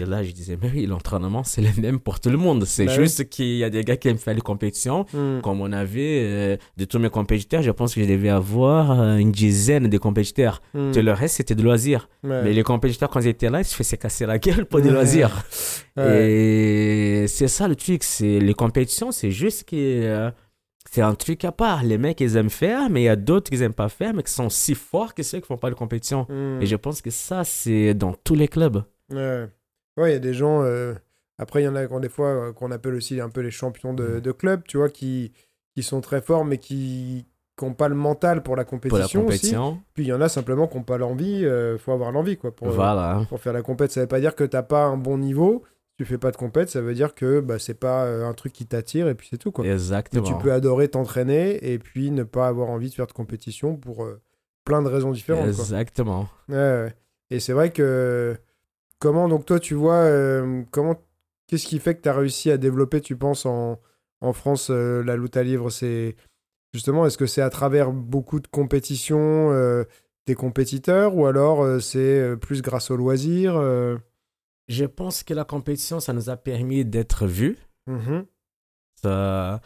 et 0.00 0.04
là 0.04 0.22
je 0.22 0.32
disais 0.32 0.58
mais 0.60 0.70
oui 0.70 0.84
l'entraînement 0.84 1.44
c'est 1.44 1.62
le 1.62 1.68
même 1.80 1.98
pour 1.98 2.20
tout 2.20 2.28
le 2.28 2.36
monde 2.36 2.64
c'est 2.66 2.84
Bah 2.84 2.94
juste 2.94 3.30
qu'il 3.30 3.56
y 3.56 3.64
a 3.64 3.70
des 3.70 3.82
gars 3.84 3.96
qui 3.96 4.08
aiment 4.08 4.18
faire 4.18 4.34
les 4.34 4.42
compétitions 4.42 5.06
Hmm. 5.14 5.40
comme 5.42 5.62
on 5.62 5.72
avait 5.72 6.20
euh, 6.24 6.56
de 6.76 6.84
tous 6.84 6.98
mes 6.98 7.08
compétiteurs 7.08 7.62
je 7.62 7.70
pense 7.70 7.94
que 7.94 8.02
je 8.02 8.06
devais 8.06 8.28
avoir 8.28 9.00
euh, 9.00 9.16
une 9.16 9.32
dizaine 9.32 9.88
de 9.88 9.96
compétiteurs 9.98 10.60
Hmm. 10.74 10.90
tout 10.92 11.00
le 11.00 11.12
reste 11.12 11.36
c'était 11.36 11.54
de 11.54 11.62
loisirs 11.62 12.08
Ouais. 12.22 12.42
mais 12.44 12.52
les 12.52 12.62
compétiteurs, 12.62 13.08
quand 13.10 13.20
ils 13.20 13.28
étaient 13.28 13.50
là, 13.50 13.60
ils 13.60 13.64
se 13.64 13.74
faisaient 13.74 13.96
casser 13.96 14.26
la 14.26 14.38
gueule 14.38 14.64
pour 14.66 14.80
des 14.80 14.88
Ouais. 14.90 14.94
loisirs. 14.94 15.44
Ouais. 15.96 16.30
Et 16.32 17.26
c'est 17.26 17.48
ça 17.48 17.66
le 17.66 17.74
truc. 17.74 18.04
C'est 18.04 18.38
les 18.38 18.54
compétitions, 18.54 19.10
c'est 19.10 19.32
juste 19.32 19.64
que 19.68 19.74
euh, 19.76 20.30
c'est 20.90 21.02
un 21.02 21.14
truc 21.14 21.44
à 21.44 21.52
part. 21.52 21.82
Les 21.82 21.98
mecs, 21.98 22.20
ils 22.20 22.36
aiment 22.36 22.50
faire, 22.50 22.90
mais 22.90 23.02
il 23.02 23.04
y 23.04 23.08
a 23.08 23.16
d'autres 23.16 23.50
qui 23.50 23.58
n'aiment 23.58 23.72
pas 23.74 23.88
faire, 23.88 24.12
mais 24.14 24.22
qui 24.22 24.32
sont 24.32 24.48
si 24.50 24.74
forts 24.74 25.14
que 25.14 25.22
ceux 25.22 25.40
qui 25.40 25.46
font 25.46 25.56
pas 25.58 25.70
de 25.70 25.74
compétition. 25.74 26.26
Hmm. 26.28 26.60
Et 26.60 26.66
je 26.66 26.76
pense 26.76 27.00
que 27.02 27.10
ça, 27.10 27.44
c'est 27.44 27.94
dans 27.94 28.12
tous 28.12 28.34
les 28.34 28.48
clubs. 28.48 28.82
Ouais, 29.12 29.48
Ouais, 29.96 30.10
il 30.10 30.12
y 30.14 30.16
a 30.16 30.20
des 30.20 30.34
gens. 30.34 30.62
euh, 30.62 30.94
Après, 31.38 31.62
il 31.62 31.64
y 31.64 31.68
en 31.68 31.76
a 31.76 31.86
des 32.00 32.08
fois 32.08 32.28
euh, 32.28 32.52
qu'on 32.52 32.70
appelle 32.70 32.94
aussi 32.94 33.20
un 33.20 33.28
peu 33.28 33.40
les 33.40 33.50
champions 33.50 33.92
de, 33.94 34.20
de 34.20 34.32
club, 34.32 34.62
tu 34.66 34.76
vois, 34.78 34.88
qui, 34.88 35.32
qui 35.74 35.82
sont 35.82 36.00
très 36.00 36.20
forts, 36.22 36.44
mais 36.44 36.58
qui 36.58 37.26
n'ont 37.60 37.74
pas 37.74 37.88
le 37.88 37.94
mental 37.94 38.42
pour 38.42 38.56
la 38.56 38.64
Pour 38.64 38.70
compétition. 38.80 39.20
aussi. 39.26 39.36
compétition. 39.38 39.80
Puis 39.94 40.04
il 40.04 40.08
y 40.08 40.12
en 40.12 40.20
a 40.20 40.28
simplement 40.28 40.66
qui 40.66 40.76
n'ont 40.78 40.82
pas 40.82 40.98
l'envie. 40.98 41.40
Il 41.42 41.76
faut 41.78 41.92
avoir 41.92 42.10
l'envie, 42.10 42.36
quoi. 42.36 42.54
Pour, 42.54 42.68
Voilà. 42.70 43.24
pour 43.28 43.38
faire 43.40 43.52
la 43.52 43.62
compète, 43.62 43.92
ça 43.92 44.00
veut 44.00 44.06
pas 44.08 44.20
dire 44.20 44.34
que 44.34 44.44
t'as 44.44 44.62
pas 44.62 44.84
un 44.84 44.96
bon 44.96 45.18
niveau. 45.18 45.62
Tu 46.02 46.08
fais 46.08 46.18
pas 46.18 46.32
de 46.32 46.36
compète, 46.36 46.68
ça 46.68 46.80
veut 46.80 46.94
dire 46.94 47.14
que 47.14 47.38
bah, 47.38 47.60
c'est 47.60 47.74
pas 47.78 48.06
euh, 48.06 48.26
un 48.26 48.34
truc 48.34 48.52
qui 48.52 48.66
t'attire 48.66 49.06
et 49.06 49.14
puis 49.14 49.28
c'est 49.30 49.38
tout, 49.38 49.52
quoi. 49.52 49.64
Exactement. 49.64 50.24
tu 50.24 50.34
peux 50.42 50.52
adorer 50.52 50.88
t'entraîner 50.88 51.72
et 51.72 51.78
puis 51.78 52.10
ne 52.10 52.24
pas 52.24 52.48
avoir 52.48 52.70
envie 52.70 52.90
de 52.90 52.94
faire 52.94 53.06
de 53.06 53.12
compétition 53.12 53.76
pour 53.76 54.02
euh, 54.02 54.20
plein 54.64 54.82
de 54.82 54.88
raisons 54.88 55.12
différentes, 55.12 55.52
quoi. 55.54 55.62
Exactement. 55.62 56.28
Ouais, 56.48 56.56
ouais. 56.56 56.96
Et 57.30 57.38
c'est 57.38 57.52
vrai 57.52 57.70
que 57.70 58.36
comment 58.98 59.28
donc 59.28 59.46
toi 59.46 59.60
tu 59.60 59.74
vois 59.74 59.94
euh, 59.94 60.64
comment 60.72 60.96
qu'est-ce 61.46 61.68
qui 61.68 61.78
fait 61.78 61.94
que 61.94 62.02
tu 62.02 62.08
as 62.08 62.14
réussi 62.14 62.50
à 62.50 62.56
développer 62.58 63.00
tu 63.00 63.14
penses 63.14 63.46
en, 63.46 63.78
en 64.22 64.32
France 64.32 64.70
euh, 64.72 65.04
la 65.04 65.16
lutte 65.16 65.36
à 65.36 65.44
livre 65.44 65.70
c'est 65.70 66.16
justement 66.74 67.06
est-ce 67.06 67.16
que 67.16 67.26
c'est 67.26 67.42
à 67.42 67.50
travers 67.50 67.92
beaucoup 67.92 68.40
de 68.40 68.48
compétitions 68.48 69.52
des 70.26 70.34
compétiteurs 70.34 71.16
ou 71.16 71.26
alors 71.26 71.80
c'est 71.80 72.36
plus 72.40 72.60
grâce 72.60 72.90
au 72.90 72.96
loisir 72.96 73.54
Je 74.68 74.84
pense 74.84 75.22
que 75.22 75.34
la 75.34 75.44
compétition, 75.44 76.00
ça 76.00 76.12
nous 76.12 76.30
a 76.30 76.36
permis 76.36 76.84
d'être 76.84 77.26
vus. 77.26 77.58
Mhm. 77.86 78.26
Ça, 79.02 79.60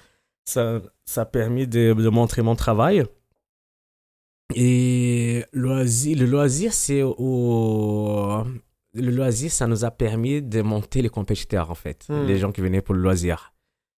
ça, 0.45 0.81
ça 1.05 1.23
a 1.23 1.27
permis 1.27 1.67
de, 1.67 1.93
de 1.93 2.09
montrer 2.09 2.43
mon 2.43 2.57
travail. 2.57 3.05
Et 4.55 5.45
loisir, 5.53 6.19
le 6.19 6.27
loisir, 6.27 6.73
c'est 6.73 7.03
au... 7.03 8.43
Le 8.95 9.11
loisir, 9.11 9.51
ça 9.51 9.67
nous 9.67 9.85
a 9.85 9.91
permis 9.91 10.41
de 10.41 10.63
monter 10.63 11.03
les 11.03 11.11
compétiteurs, 11.11 11.71
en 11.71 11.75
fait. 11.75 12.07
Hmm. 12.09 12.25
Les 12.25 12.39
gens 12.39 12.51
qui 12.51 12.63
venaient 12.63 12.81
pour 12.81 12.95
le 12.95 13.03
loisir. 13.03 13.53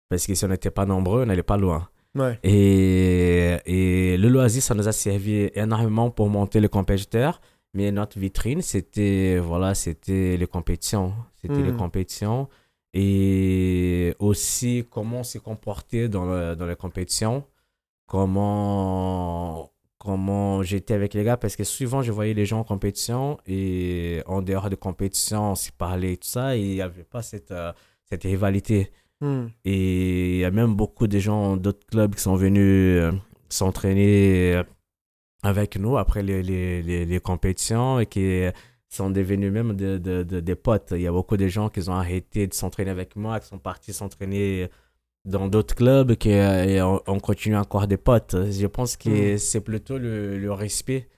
Parce 0.09 0.27
que 0.27 0.35
si 0.35 0.45
on 0.45 0.49
n'était 0.49 0.73
pas 0.73 0.87
nombreux, 0.87 1.23
on 1.23 1.27
n'allait 1.27 1.45
pas 1.45 1.57
loin. 1.57 1.89
ouais 2.17 2.39
Et, 2.43 3.59
et 3.67 4.17
le 4.17 4.29
loisir, 4.29 4.63
ça 4.63 4.75
nous 4.75 4.89
a 4.89 4.93
servi 4.93 5.51
énormément 5.55 6.11
pour 6.11 6.29
monter 6.29 6.59
les 6.61 6.69
compétiteurs. 6.69 7.41
Mais 7.79 7.93
notre 7.93 8.19
vitrine, 8.19 8.61
c'était 8.61 9.39
voilà, 9.51 9.71
c'était 9.75 10.37
les 10.37 10.47
compétitions. 10.57 11.13
C'était 11.41 11.63
les 11.63 11.71
Hmm. 11.73 11.77
compétitions. 11.85 12.49
Et 12.93 14.15
aussi 14.19 14.85
comment 14.91 15.23
se 15.23 15.39
comporter 15.39 16.09
dans, 16.09 16.25
le- 16.27 16.57
dans 16.57 16.67
les 16.67 16.75
compétitions. 16.85 17.45
Comment, 18.39 19.71
comment 19.99 20.63
j'étais 20.63 20.95
avec 20.95 21.15
les 21.15 21.23
gars. 21.23 21.37
Parce 21.37 21.55
que 21.55 21.63
souvent, 21.65 22.03
je 22.03 22.11
voyais 22.11 22.35
les 22.35 22.47
gens 22.47 22.61
en 22.61 22.65
compétition. 22.65 23.39
Et 23.47 24.23
en 24.27 24.43
dehors 24.43 24.71
de 24.71 24.77
compétition, 24.77 25.53
on 25.53 25.55
se 25.55 25.71
parlait 25.71 26.15
et 26.15 26.17
tout 26.17 26.29
ça. 26.29 26.57
Et 26.57 26.61
il 26.63 26.75
n'y 26.75 26.81
avait 26.83 27.05
pas 27.05 27.23
cette, 27.23 27.53
euh, 27.53 27.73
cette 28.11 28.25
rivalité. 28.25 28.91
Hmm. 29.21 29.47
Et 29.65 30.35
il 30.37 30.39
y 30.41 30.45
a 30.45 30.51
même 30.51 30.75
beaucoup 30.75 31.07
de 31.07 31.19
gens 31.21 31.57
d'autres 31.57 31.87
clubs 31.87 32.15
qui 32.17 32.23
sont 32.23 32.35
venus 32.37 32.63
euh, 33.03 33.13
s'entraîner 33.49 34.55
euh, 34.57 34.63
avec 35.43 35.77
nous 35.77 35.97
après 35.97 36.23
les, 36.23 36.43
les, 36.43 36.83
les, 36.83 37.05
les 37.07 37.21
compétitions 37.21 38.01
et 38.01 38.07
qui 38.07 38.45
sont 38.89 39.11
devenus 39.11 39.53
même 39.53 39.75
de, 39.77 39.99
de- 39.99 40.23
de- 40.23 40.41
des 40.41 40.55
potes. 40.55 40.93
Il 40.97 41.03
y 41.03 41.07
a 41.07 41.13
beaucoup 41.13 41.37
de 41.37 41.47
gens 41.49 41.69
qui 41.69 41.81
ont 41.89 41.93
arrêté 41.95 42.47
de 42.47 42.55
s'entraîner 42.55 42.91
avec 42.91 43.17
moi, 43.17 43.39
qui 43.41 43.47
sont 43.49 43.59
partis 43.59 43.93
s'entraîner 43.93 44.69
dans 45.25 45.47
d'autres 45.49 45.75
clubs 45.75 46.15
qui, 46.17 46.33
euh, 46.33 46.65
et 46.65 46.81
on, 46.83 47.03
on 47.07 47.21
continue 47.21 47.57
encore 47.57 47.87
des 47.87 47.99
potes. 47.99 48.35
Je 48.51 48.67
pense 48.67 48.97
que 48.97 49.35
Mm. 49.35 49.39
c'est 49.39 49.61
plutôt 49.61 49.99
le, 49.99 50.39
le 50.39 50.53
respect. 50.53 51.09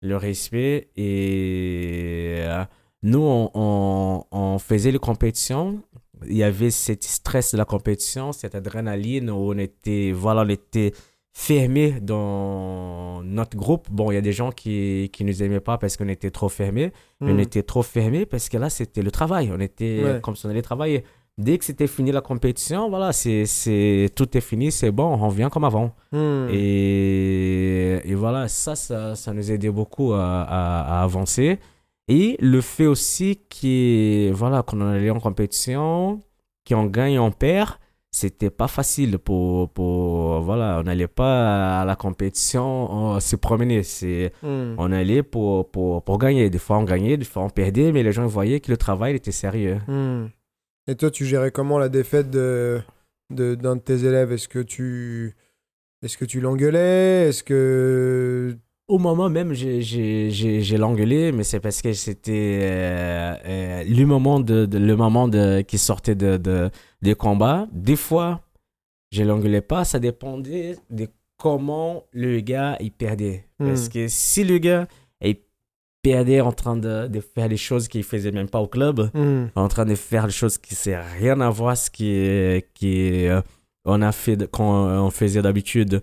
Le 0.00 0.16
respect 0.16 0.88
et 0.96 2.36
euh, 2.38 2.64
nous, 3.02 3.20
on, 3.20 3.50
on, 3.54 4.24
on 4.30 4.58
faisait 4.58 4.90
les 4.92 4.98
compétitions 4.98 5.82
il 6.26 6.36
y 6.36 6.42
avait 6.42 6.70
cet 6.70 7.04
stress 7.04 7.52
de 7.52 7.58
la 7.58 7.64
compétition, 7.64 8.32
cette 8.32 8.56
adrénaline 8.56 9.30
où 9.30 9.52
on 9.52 9.58
était, 9.58 10.10
voilà, 10.10 10.42
on 10.42 10.48
était 10.48 10.92
fermé 11.40 11.84
dans 12.02 13.22
notre 13.22 13.56
groupe. 13.56 13.86
Bon, 13.90 14.10
il 14.10 14.14
y 14.14 14.18
a 14.18 14.20
des 14.20 14.32
gens 14.40 14.50
qui 14.50 15.08
qui 15.12 15.22
nous 15.24 15.40
aimaient 15.42 15.60
pas 15.70 15.78
parce 15.78 15.96
qu'on 15.96 16.08
était 16.08 16.32
trop 16.32 16.48
fermés, 16.48 16.90
mais 17.20 17.30
on 17.32 17.36
Hmm. 17.36 17.40
était 17.48 17.62
trop 17.62 17.82
fermés 17.84 18.26
parce 18.26 18.48
que 18.48 18.56
là, 18.58 18.68
c'était 18.70 19.02
le 19.02 19.12
travail. 19.12 19.50
On 19.56 19.60
était 19.60 20.00
Ouais. 20.04 20.20
comme 20.20 20.34
si 20.36 20.46
on 20.46 20.50
allait 20.50 20.62
travailler. 20.72 21.04
Dès 21.46 21.56
que 21.58 21.64
c'était 21.64 21.86
fini 21.86 22.10
la 22.10 22.20
compétition, 22.22 22.90
voilà, 22.90 23.12
c'est, 23.12 23.46
c'est, 23.46 24.08
tout 24.16 24.36
est 24.36 24.40
fini, 24.40 24.72
c'est 24.72 24.90
bon, 24.90 25.04
on 25.14 25.28
revient 25.28 25.48
comme 25.52 25.62
avant. 25.64 25.92
Hmm. 26.10 26.48
Et, 26.50 28.00
et 28.10 28.14
voilà, 28.16 28.48
ça, 28.48 28.74
ça, 28.74 29.14
ça 29.14 29.32
nous 29.32 29.52
aidait 29.52 29.70
beaucoup 29.70 30.12
à, 30.14 30.42
à- 30.42 30.98
à 30.98 31.02
avancer. 31.04 31.58
Et 32.08 32.36
le 32.40 32.60
fait 32.60 32.86
aussi 32.86 33.38
que, 33.48 34.32
voilà, 34.32 34.64
quand 34.66 34.76
on 34.82 34.88
allait 34.88 35.10
en 35.10 35.20
compétition, 35.20 36.22
qu'on 36.68 36.86
gagne, 36.86 37.18
on 37.20 37.30
perd, 37.30 37.70
c'était 38.10 38.50
pas 38.50 38.68
facile 38.68 39.18
pour, 39.18 39.68
pour, 39.70 40.40
voilà, 40.40 40.78
on 40.80 40.84
n'allait 40.84 41.08
pas 41.08 41.80
à 41.82 41.84
la 41.84 41.94
compétition 41.96 42.90
on 42.90 43.20
se 43.20 43.36
promener. 43.36 43.82
C'est, 43.82 44.32
Hmm. 44.42 44.74
on 44.78 44.90
allait 44.92 45.22
pour, 45.22 45.70
pour, 45.70 46.02
pour 46.02 46.18
gagner. 46.18 46.48
Des 46.50 46.58
fois, 46.58 46.78
on 46.78 46.84
gagnait, 46.84 47.16
des 47.16 47.24
fois, 47.24 47.42
on 47.42 47.50
perdait, 47.50 47.92
mais 47.92 48.02
les 48.02 48.12
gens 48.12 48.26
voyaient 48.26 48.60
que 48.60 48.70
le 48.70 48.76
travail 48.76 49.14
était 49.16 49.32
sérieux. 49.32 49.78
Hmm. 49.86 50.26
Et 50.86 50.94
toi, 50.96 51.10
tu 51.10 51.24
gérais 51.26 51.50
comment 51.50 51.78
la 51.78 51.88
défaite 51.88 52.30
de 52.30 52.80
de- 53.30 53.54
d'un 53.54 53.76
de, 53.76 53.80
tes 53.82 54.04
élèves? 54.06 54.32
Est-ce 54.32 54.48
que 54.48 54.60
tu 54.60 55.34
est-ce 56.02 56.16
que 56.16 56.24
tu 56.24 56.40
l'engueulais? 56.40 57.28
Est-ce 57.28 57.42
que 57.44 58.56
Au 58.88 58.98
moment 58.98 59.28
même, 59.28 59.52
j'ai- 59.52 60.76
l'engueulé, 60.78 61.30
mais 61.30 61.44
c'est 61.44 61.60
parce 61.60 61.82
que 61.82 61.92
c'était 61.92 62.60
euh, 62.62 63.34
euh, 63.44 63.84
le 63.84 64.04
moment, 64.06 64.40
de, 64.40 64.64
de- 64.64 64.78
le 64.78 64.96
moment 64.96 65.28
de, 65.28 65.60
qui 65.60 65.76
sortait 65.76 66.14
de, 66.14 66.38
de, 66.38 66.70
des 67.02 67.14
combats. 67.14 67.66
Des 67.70 67.96
fois, 67.96 68.40
je 69.12 69.22
l'engueulais 69.24 69.60
pas, 69.60 69.84
ça 69.84 69.98
dépendait 69.98 70.76
de 70.88 71.06
comment 71.36 72.04
le 72.12 72.40
gars 72.40 72.76
il 72.80 72.90
perdait. 72.90 73.44
Parce 73.58 73.86
Hmm. 73.86 73.90
que 73.90 74.08
si 74.08 74.42
le 74.44 74.56
gars 74.56 74.86
il 75.20 75.36
perdait 76.02 76.40
en 76.40 76.52
train 76.52 76.76
de, 76.76 77.08
de 77.08 77.20
faire 77.20 77.50
des 77.50 77.58
choses 77.58 77.88
qu'il 77.88 78.04
faisait 78.04 78.32
même 78.32 78.48
pas 78.48 78.60
au 78.60 78.68
club, 78.68 79.10
Hmm. 79.12 79.48
en 79.54 79.68
train 79.68 79.84
de 79.84 79.94
faire 79.96 80.24
des 80.26 80.32
choses 80.32 80.56
qui 80.56 80.74
n'ont 80.88 80.96
rien 81.20 81.38
à 81.42 81.50
voir 81.50 81.76
ce 81.76 81.90
qui, 81.90 82.62
qui 82.72 83.26
euh, 83.26 83.42
on 83.84 84.00
a 84.00 84.12
fait 84.12 84.36
de- 84.36 84.46
quand 84.46 84.88
on 85.06 85.10
faisait 85.10 85.42
d'habitude 85.42 86.00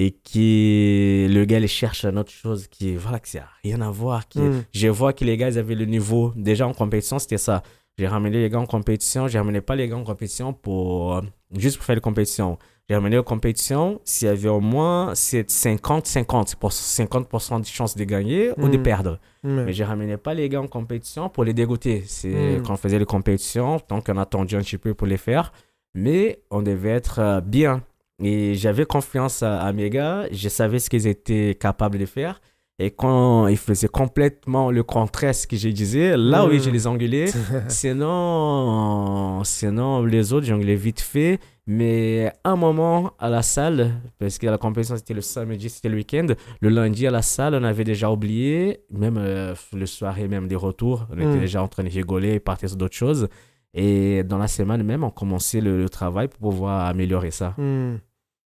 et 0.00 0.12
qui 0.12 1.26
le 1.28 1.44
gars 1.44 1.58
il 1.58 1.68
cherche 1.68 2.04
une 2.04 2.18
autre 2.18 2.30
chose 2.30 2.68
qui 2.68 2.94
voilà 2.96 3.18
qui 3.18 3.36
n'a 3.36 3.48
rien 3.64 3.80
à 3.80 3.90
voir 3.90 4.28
qui 4.28 4.38
Hmm. 4.40 4.62
je 4.72 4.88
vois 4.88 5.12
que 5.12 5.24
les 5.24 5.36
gars 5.36 5.48
ils 5.50 5.58
avaient 5.58 5.74
le 5.74 5.86
niveau 5.86 6.32
déjà 6.36 6.66
en 6.66 6.72
compétition 6.74 7.18
c'était 7.18 7.38
ça 7.48 7.62
j'ai 7.98 8.06
ramené 8.06 8.40
les 8.42 8.48
gars 8.48 8.60
en 8.60 8.66
compétition 8.66 9.26
j'ai 9.28 9.38
ramené 9.38 9.60
pas 9.60 9.74
les 9.76 9.88
gars 9.88 9.96
en 9.96 10.04
compétition 10.04 10.52
pour 10.52 11.16
euh, 11.16 11.20
juste 11.56 11.76
pour 11.78 11.84
faire 11.86 11.96
les 11.96 12.00
compétitions 12.00 12.58
j'ai 12.88 12.94
ramené 12.94 13.18
aux 13.18 13.24
compétitions 13.24 14.00
s'il 14.04 14.28
y 14.28 14.30
avait 14.30 14.48
au 14.48 14.60
moins 14.60 15.14
c'est 15.14 15.50
50 15.50 16.06
50 16.06 16.54
pour 16.56 16.70
50% 16.70 17.60
de 17.60 17.66
chances 17.66 17.96
de 17.96 18.04
gagner 18.04 18.52
ou 18.56 18.68
de 18.68 18.78
Hmm. 18.78 18.82
perdre 18.82 19.18
Ouais. 19.44 19.64
mais 19.66 19.72
je 19.72 19.84
ramenais 19.84 20.16
pas 20.16 20.32
les 20.34 20.48
gars 20.48 20.60
en 20.60 20.66
compétition 20.68 21.28
pour 21.28 21.44
les 21.44 21.54
dégoûter. 21.54 22.02
C'est 22.06 22.28
Mm. 22.58 22.62
quand 22.64 22.72
on 22.72 22.76
faisait 22.76 22.98
les 22.98 23.04
compétitions, 23.04 23.80
donc 23.88 24.06
on 24.08 24.16
attendait 24.16 24.56
un 24.56 24.62
petit 24.62 24.78
peu 24.78 24.94
pour 24.94 25.06
les 25.06 25.16
faire. 25.16 25.52
Mais 25.94 26.40
on 26.50 26.60
devait 26.60 26.90
être 26.90 27.20
euh, 27.20 27.40
bien. 27.40 27.82
Et 28.22 28.54
j'avais 28.54 28.84
confiance 28.84 29.42
à, 29.42 29.60
à 29.60 29.72
mes 29.72 29.90
gars. 29.90 30.26
Je 30.32 30.48
savais 30.48 30.78
ce 30.80 30.90
qu'ils 30.90 31.06
étaient 31.06 31.56
capables 31.58 31.98
de 31.98 32.06
faire. 32.06 32.40
Et 32.80 32.92
quand 32.92 33.48
ils 33.48 33.56
faisaient 33.56 33.88
complètement 33.88 34.70
le 34.70 34.84
contraire 34.84 35.32
de 35.32 35.36
ce 35.36 35.46
que 35.48 35.56
je 35.56 35.68
disais, 35.68 36.16
là, 36.16 36.46
oui, 36.46 36.58
Mm. 36.58 36.62
je 36.62 36.70
les 36.70 36.86
engueulais. 36.86 37.26
sinon, 37.68 39.42
sinon, 39.44 40.04
les 40.04 40.32
autres, 40.32 40.46
j'engueulais 40.46 40.74
vite 40.76 41.00
fait. 41.00 41.38
Mais 41.66 42.32
un 42.44 42.56
moment 42.56 43.12
à 43.18 43.28
la 43.28 43.42
salle, 43.42 43.90
parce 44.18 44.38
que 44.38 44.46
la 44.46 44.56
compétition 44.56 44.96
c'était 44.96 45.12
le 45.12 45.20
samedi, 45.20 45.68
c'était 45.68 45.88
le 45.90 45.96
week-end. 45.96 46.26
Le 46.60 46.68
lundi 46.70 47.06
à 47.06 47.10
la 47.10 47.20
salle, 47.20 47.54
on 47.54 47.62
avait 47.62 47.84
déjà 47.84 48.10
oublié, 48.10 48.80
même 48.90 49.16
euh, 49.18 49.54
le 49.74 49.84
soirée, 49.86 50.28
même 50.28 50.48
des 50.48 50.56
retours, 50.56 51.06
on 51.10 51.16
était 51.18 51.26
Mm. 51.26 51.40
déjà 51.40 51.62
en 51.62 51.68
train 51.68 51.84
de 51.84 51.90
rigoler 51.90 52.34
et 52.34 52.40
partir 52.40 52.68
sur 52.70 52.78
d'autres 52.78 52.96
choses. 52.96 53.28
Et 53.74 54.22
dans 54.24 54.38
la 54.38 54.48
semaine 54.48 54.82
même, 54.82 55.04
on 55.04 55.10
commençait 55.10 55.60
le, 55.60 55.76
le 55.78 55.88
travail 55.90 56.28
pour 56.28 56.38
pouvoir 56.52 56.86
améliorer 56.86 57.30
ça. 57.30 57.54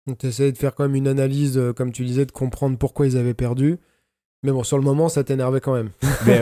Hmm. 0.07 0.15
Tu 0.19 0.27
essayais 0.27 0.53
de 0.53 0.59
faire 0.59 0.75
quand 0.75 0.85
même 0.85 0.95
une 0.97 1.09
analyse, 1.09 1.57
euh, 1.59 1.73
comme 1.73 1.93
tu 1.93 2.05
disais, 2.05 2.27
de 2.27 2.33
comprendre 2.33 2.77
pourquoi 2.79 3.07
ils 3.07 3.17
avaient 3.17 3.35
perdu. 3.35 3.79
Mais 4.43 4.53
bon, 4.53 4.63
sur 4.63 4.77
le 4.77 4.85
moment, 4.85 5.09
ça 5.09 5.25
t'énervait 5.25 5.61
quand 5.61 5.73
même. 5.75 5.89
Mais, 6.27 6.41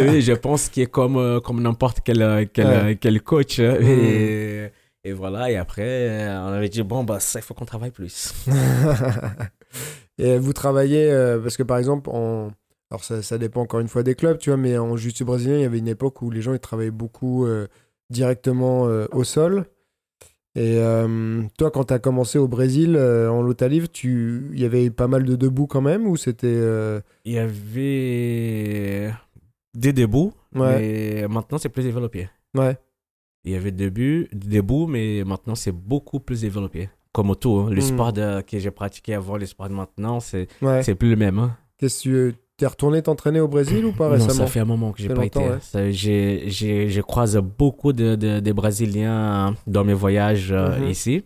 oui, 0.00 0.20
je 0.20 0.32
pense 0.32 0.68
qu'il 0.68 0.82
est 0.82 0.86
comme, 0.86 1.16
euh, 1.16 1.38
comme 1.40 1.62
n'importe 1.62 1.98
quel, 2.04 2.20
euh, 2.22 2.44
quel, 2.52 2.66
Ouais. 2.66 2.96
quel 3.00 3.22
coach. 3.22 3.60
hein. 3.60 3.76
Et, 3.80 4.70
et 5.04 5.12
voilà, 5.12 5.50
et 5.50 5.56
après, 5.56 6.26
on 6.28 6.48
avait 6.48 6.68
dit, 6.68 6.82
bon, 6.82 7.04
bah, 7.04 7.20
ça, 7.20 7.38
il 7.38 7.42
faut 7.42 7.54
qu'on 7.54 7.64
travaille 7.66 7.92
plus. 7.92 8.34
Et 10.18 10.38
vous 10.38 10.52
travaillez, 10.52 11.10
euh, 11.10 11.38
parce 11.40 11.56
que 11.56 11.64
par 11.64 11.78
exemple, 11.78 12.08
en... 12.10 12.50
alors 12.90 13.02
ça, 13.02 13.20
ça 13.22 13.36
dépend 13.38 13.62
encore 13.62 13.80
une 13.80 13.88
fois 13.88 14.04
des 14.04 14.14
clubs, 14.14 14.38
tu 14.38 14.50
vois, 14.50 14.56
mais 14.56 14.78
en 14.78 14.96
jiu-jitsu 14.96 15.24
brésilien, 15.24 15.56
il 15.56 15.62
y 15.62 15.64
avait 15.64 15.78
une 15.78 15.88
époque 15.88 16.22
où 16.22 16.30
les 16.30 16.40
gens 16.40 16.52
ils 16.54 16.60
travaillaient 16.60 16.92
beaucoup 16.92 17.44
directement 18.10 18.82
au 19.12 19.24
sol. 19.24 19.66
Et 20.56 20.78
euh, 20.78 21.42
toi, 21.58 21.70
quand 21.72 21.84
tu 21.84 21.94
as 21.94 21.98
commencé 21.98 22.38
au 22.38 22.46
Brésil, 22.46 22.94
euh, 22.96 23.28
en 23.28 23.42
Lota 23.42 23.66
Livre, 23.66 23.88
tu... 23.90 24.50
il 24.52 24.60
y 24.60 24.64
avait 24.64 24.88
pas 24.90 25.08
mal 25.08 25.24
de 25.24 25.34
debout 25.34 25.66
quand 25.66 25.80
même, 25.80 26.06
ou 26.06 26.16
c'était. 26.16 26.46
euh, 26.46 27.00
Il 27.24 27.32
y 27.32 27.38
avait 27.38 29.12
des 29.74 29.92
débuts, 29.92 30.30
Ouais. 30.54 30.78
mais 31.24 31.28
maintenant, 31.28 31.58
c'est 31.58 31.68
plus 31.68 31.82
développé. 31.82 32.28
Ouais. 32.56 32.76
Il 33.44 33.52
y 33.52 33.56
avait 33.56 33.72
des 33.72 33.84
débuts, 33.86 34.28
des 34.32 34.48
débuts, 34.48 34.86
mais 34.88 35.24
maintenant, 35.24 35.54
c'est 35.54 35.72
beaucoup 35.72 36.20
plus 36.20 36.40
développé. 36.42 36.88
Comme 37.12 37.34
tout, 37.36 37.58
hein. 37.66 37.70
le 37.70 37.76
Mm. 37.78 37.80
sport 37.80 38.12
de- 38.12 38.40
que 38.42 38.58
j'ai 38.58 38.70
pratiqué 38.70 39.14
avant, 39.14 39.36
le 39.36 39.46
sport 39.46 39.68
de 39.68 39.74
maintenant, 39.74 40.20
c'est 40.20 40.48
Ouais. 40.62 40.82
plus 40.94 41.10
le 41.10 41.16
même. 41.16 41.38
hein. 41.38 41.56
Qu'est-ce 41.78 42.04
que 42.08 42.30
tu. 42.30 42.36
T'es 42.56 42.66
retourné 42.66 43.02
t'entraîner 43.02 43.40
au 43.40 43.48
Brésil 43.48 43.84
ou 43.84 43.92
pas 43.92 44.08
Non, 44.08 44.18
ça 44.20 44.26
récemment? 44.26 44.46
fait 44.46 44.60
un 44.60 44.64
moment 44.64 44.92
que 44.92 45.02
j'ai 45.02 45.08
pas 45.08 45.24
été. 45.24 45.40
ouais. 45.40 45.58
Ça, 45.60 45.90
j'ai- 45.90 46.44
j'ai- 46.50 46.88
Je 46.88 47.00
croise 47.00 47.36
beaucoup 47.36 47.92
de, 47.92 48.14
de, 48.14 48.38
de 48.38 48.52
Brésiliens 48.52 49.54
dans 49.66 49.82
mes 49.84 49.92
voyages 49.94 50.52
euh, 50.52 50.78
Mhm. 50.78 50.88
ici. 50.88 51.24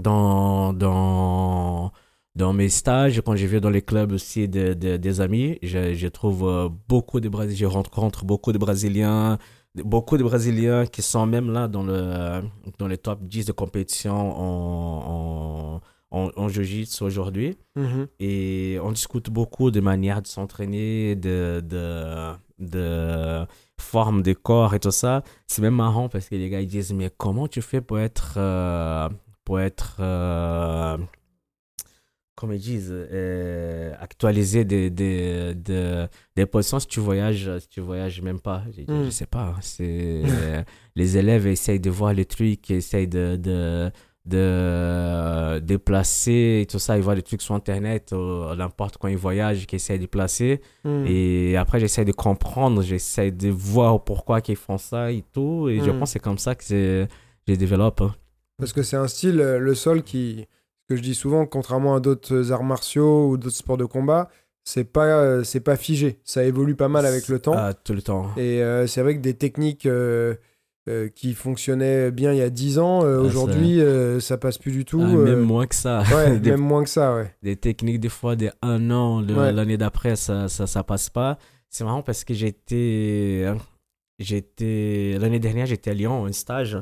Dans, 0.00 0.72
dans, 0.72 1.92
dans 2.34 2.52
mes 2.54 2.68
stages, 2.70 3.20
quand 3.24 3.36
je 3.36 3.46
vais 3.46 3.60
dans 3.60 3.70
les 3.70 3.82
clubs 3.82 4.12
aussi 4.12 4.48
de, 4.48 4.72
de- 4.74 4.96
des 4.96 5.20
amis, 5.20 5.58
je, 5.62 5.92
je 5.94 6.08
trouve 6.08 6.44
euh, 6.48 6.68
beaucoup 6.88 7.20
de 7.20 7.28
Brésiliens, 7.28 7.68
je 7.68 7.74
rencontre 7.74 8.24
beaucoup 8.24 8.52
de 8.52 8.58
Brésiliens, 8.58 9.38
beaucoup 9.74 10.16
de 10.16 10.22
Brésiliens 10.22 10.86
qui 10.86 11.02
sont 11.02 11.26
même 11.26 11.50
là 11.52 11.68
dans 11.68 11.82
le, 11.82 12.42
dans 12.78 12.88
les 12.88 12.98
top 12.98 13.22
10 13.22 13.44
de 13.46 13.52
compétition 13.52 14.14
en, 14.14 15.76
en, 15.76 15.80
en, 16.10 16.30
en 16.36 16.48
jiu-jitsu 16.48 17.02
aujourd'hui 17.04 17.56
Mhm. 17.74 18.06
et 18.20 18.78
on 18.82 18.92
discute 18.92 19.28
beaucoup 19.30 19.70
de 19.70 19.80
manières 19.80 20.22
de 20.22 20.26
s'entraîner, 20.28 21.14
de, 21.16 21.60
de, 21.64 22.32
de 22.58 23.46
forme 23.80 24.22
de 24.22 24.32
corps 24.32 24.74
et 24.74 24.80
tout 24.80 24.90
ça. 24.92 25.22
C'est 25.46 25.62
même 25.62 25.74
marrant 25.74 26.08
parce 26.08 26.28
que 26.28 26.36
les 26.36 26.48
gars 26.48 26.60
ils 26.60 26.68
disent 26.68 26.92
mais 26.92 27.10
comment 27.16 27.48
tu 27.48 27.60
fais 27.62 27.80
pour 27.80 27.98
être 27.98 28.34
euh, 28.38 29.08
pour 29.44 29.60
être 29.60 29.96
euh, 30.00 30.96
comme 32.34 32.52
ils 32.52 32.60
disent 32.60 32.92
euh, 32.92 33.94
actualisé 33.98 34.64
des, 34.66 34.90
des, 34.90 35.54
des, 35.54 36.06
des 36.36 36.44
positions 36.46 36.78
si 36.78 36.86
tu 36.86 37.00
voyages 37.00 37.50
si 37.60 37.68
tu 37.68 37.80
voyages 37.80 38.20
même 38.20 38.40
pas? 38.40 38.62
Mm. 38.86 39.04
Je 39.04 39.10
sais 39.10 39.26
pas. 39.26 39.54
C'est 39.62 40.22
les 40.96 41.16
élèves 41.16 41.46
essayent 41.46 41.80
de 41.80 41.90
voir 41.90 42.12
les 42.12 42.26
trucs, 42.26 42.70
essayent 42.70 43.08
de, 43.08 43.36
de 43.36 43.90
de 44.26 44.38
euh, 44.38 45.60
déplacer 45.60 46.60
et 46.62 46.66
tout 46.66 46.78
ça. 46.78 46.96
Ils 46.96 47.02
voient 47.02 47.14
des 47.14 47.22
trucs 47.22 47.42
sur 47.42 47.54
Internet, 47.54 48.12
ou 48.12 48.54
n'importe 48.56 48.96
quand 48.98 49.08
ils 49.08 49.16
voyagent, 49.16 49.66
qu'ils 49.66 49.76
essayent 49.76 49.98
de 49.98 50.06
placer. 50.06 50.60
Hmm. 50.84 51.04
Et 51.06 51.56
après, 51.56 51.80
j'essaie 51.80 52.04
de 52.04 52.12
comprendre, 52.12 52.82
j'essaie 52.82 53.30
de 53.30 53.48
voir 53.50 54.02
pourquoi 54.02 54.40
ils 54.48 54.56
font 54.56 54.78
ça 54.78 55.12
et 55.12 55.24
tout. 55.32 55.68
Et 55.68 55.80
je 55.80 55.90
Mm. 55.90 55.98
pense 55.98 56.08
que 56.10 56.12
c'est 56.14 56.18
comme 56.18 56.38
ça 56.38 56.54
que 56.54 56.64
je 57.46 57.54
développe. 57.54 58.00
hein. 58.00 58.14
Parce 58.58 58.72
que 58.72 58.82
c'est 58.82 58.96
un 58.96 59.06
style, 59.08 59.40
euh, 59.40 59.58
le 59.58 59.74
sol, 59.74 60.02
qui, 60.02 60.46
que 60.88 60.96
je 60.96 61.02
dis 61.02 61.14
souvent, 61.14 61.46
contrairement 61.46 61.94
à 61.94 62.00
d'autres 62.00 62.52
arts 62.52 62.64
martiaux 62.64 63.28
ou 63.28 63.36
d'autres 63.36 63.56
sports 63.56 63.76
de 63.76 63.84
combat, 63.84 64.28
c'est 64.64 64.84
pas, 64.84 65.04
euh, 65.06 65.44
c'est 65.44 65.60
pas 65.60 65.76
figé. 65.76 66.18
Ça 66.24 66.42
évolue 66.42 66.74
pas 66.74 66.88
mal 66.88 67.06
avec 67.06 67.28
le 67.28 67.38
temps. 67.38 67.54
Ah, 67.56 67.72
tout 67.74 67.92
le 67.92 68.02
temps. 68.02 68.30
Et 68.36 68.62
euh, 68.62 68.86
c'est 68.86 69.02
vrai 69.02 69.14
que 69.14 69.20
des 69.20 69.34
techniques 69.34 69.86
euh, 69.86 70.34
euh, 70.88 71.08
qui 71.08 71.34
fonctionnaient 71.34 72.10
bien 72.10 72.32
il 72.32 72.38
y 72.38 72.42
a 72.42 72.50
10 72.50 72.78
ans, 72.78 73.04
euh, 73.04 73.18
Ah, 73.18 73.22
aujourd'hui, 73.22 73.80
euh, 73.80 74.20
ça 74.20 74.38
passe 74.38 74.58
plus 74.58 74.72
du 74.72 74.84
tout. 74.84 75.02
Ah, 75.04 75.08
euh, 75.10 75.24
même 75.24 75.40
moins 75.40 75.66
que 75.66 75.74
ça. 75.74 76.02
ouais, 76.14 76.38
des, 76.40 76.50
même 76.52 76.60
moins 76.60 76.84
que 76.84 76.90
ça, 76.90 77.14
ouais. 77.16 77.34
des 77.42 77.56
techniques, 77.56 78.00
des 78.00 78.08
fois, 78.08 78.36
de 78.36 78.50
un 78.62 78.90
an, 78.90 79.22
Ouais. 79.22 79.52
l'année 79.52 79.76
d'après, 79.76 80.16
ça, 80.16 80.48
ça, 80.48 80.66
ça 80.66 80.82
passe 80.84 81.10
pas. 81.10 81.38
C'est 81.68 81.84
marrant 81.84 82.02
parce 82.02 82.24
que 82.24 82.34
j'étais. 82.34 83.44
J'étais. 84.18 85.16
L'année 85.20 85.40
dernière, 85.40 85.66
j'étais 85.66 85.90
à 85.90 85.94
Lyon, 85.94 86.22
en 86.22 86.32
stage. 86.32 86.78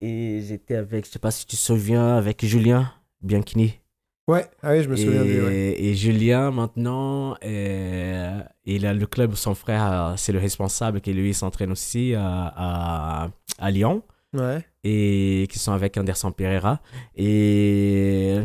Et 0.00 0.42
j'étais 0.46 0.74
avec, 0.74 1.06
je 1.06 1.12
sais 1.12 1.18
pas 1.18 1.30
si 1.30 1.46
tu 1.46 1.56
te 1.56 1.60
souviens, 1.60 2.16
avec 2.16 2.44
Julien 2.44 2.90
Bianchini. 3.22 3.78
Ouais, 4.26 4.46
ah 4.62 4.72
oui, 4.72 4.82
je 4.82 4.88
me 4.88 4.96
souviens 4.96 5.22
et, 5.22 5.28
de 5.28 5.32
lui, 5.32 5.40
ouais. 5.40 5.76
et 5.82 5.94
Julien, 5.94 6.50
maintenant, 6.50 7.36
euh, 7.44 8.40
il 8.64 8.86
a 8.86 8.94
le 8.94 9.06
club, 9.06 9.34
son 9.34 9.54
frère, 9.54 9.92
euh, 9.92 10.14
c'est 10.16 10.32
le 10.32 10.38
responsable 10.38 11.02
qui 11.02 11.12
lui 11.12 11.34
s'entraîne 11.34 11.70
aussi 11.70 12.14
à, 12.14 12.52
à, 12.56 13.28
à 13.58 13.70
Lyon 13.70 14.02
Ouais. 14.36 14.64
et 14.82 15.46
qui 15.50 15.58
sont 15.58 15.72
avec 15.72 15.96
Anderson 15.96 16.32
Pereira. 16.32 16.80
Et 17.16 18.40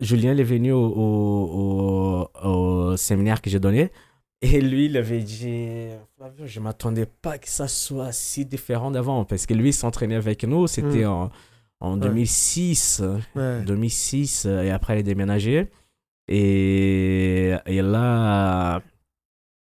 Julien 0.00 0.32
il 0.32 0.40
est 0.40 0.44
venu 0.44 0.72
au, 0.72 0.78
au, 0.84 2.30
au- 2.42 2.48
au 2.48 2.96
séminaire 2.96 3.40
que 3.42 3.50
j'ai 3.50 3.60
donné. 3.60 3.90
Et 4.44 4.60
lui, 4.60 4.86
il 4.86 4.96
avait 4.96 5.20
dit 5.20 5.86
Flavio, 6.16 6.46
je 6.46 6.58
m'attendais 6.58 7.06
pas 7.06 7.38
que 7.38 7.48
ça 7.48 7.68
soit 7.68 8.10
si 8.10 8.44
différent 8.44 8.90
d'avant. 8.90 9.24
Parce 9.24 9.46
que 9.46 9.54
lui, 9.54 9.68
il 9.68 9.72
s'entraînait 9.72 10.16
avec 10.16 10.42
nous. 10.42 10.66
C'était 10.66 11.04
Mm. 11.04 11.10
en, 11.10 11.30
en 11.80 11.94
Ouais. 11.94 12.00
2006. 12.08 13.02
ouais. 13.36 13.62
2006 13.62 14.46
euh, 14.46 14.62
et 14.62 14.70
après 14.70 14.94
elle 14.94 15.00
est 15.00 15.02
déménagée 15.04 15.68
et, 16.28 17.54
et 17.66 17.82
là 17.82 18.80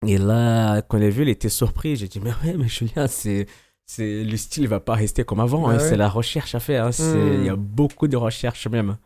et 0.06 0.18
là 0.18 0.82
quand 0.82 0.98
il 0.98 1.04
a 1.06 1.10
vu 1.10 1.24
il 1.24 1.30
était 1.30 1.50
surpris 1.50 1.96
j'ai 1.96 2.08
dit 2.08 2.20
mais 2.20 2.32
ouais 2.44 2.56
mais 2.58 2.68
Julien 2.68 3.08
c'est 3.08 3.48
c'est 3.92 4.24
le 4.24 4.38
style 4.38 4.68
va 4.68 4.80
pas 4.80 4.94
rester 4.94 5.24
comme 5.24 5.40
avant 5.40 5.68
hein, 5.68 5.74
ouais. 5.74 5.80
c'est 5.80 5.98
la 5.98 6.10
recherche 6.10 6.54
à 6.54 6.60
faire 6.60 6.86
hein, 6.86 6.92
Hmm. 7.00 7.34
il 7.40 7.46
y 7.46 7.50
a 7.50 7.56
beaucoup 7.56 8.08
de 8.08 8.16
recherche 8.18 8.68
même 8.68 8.98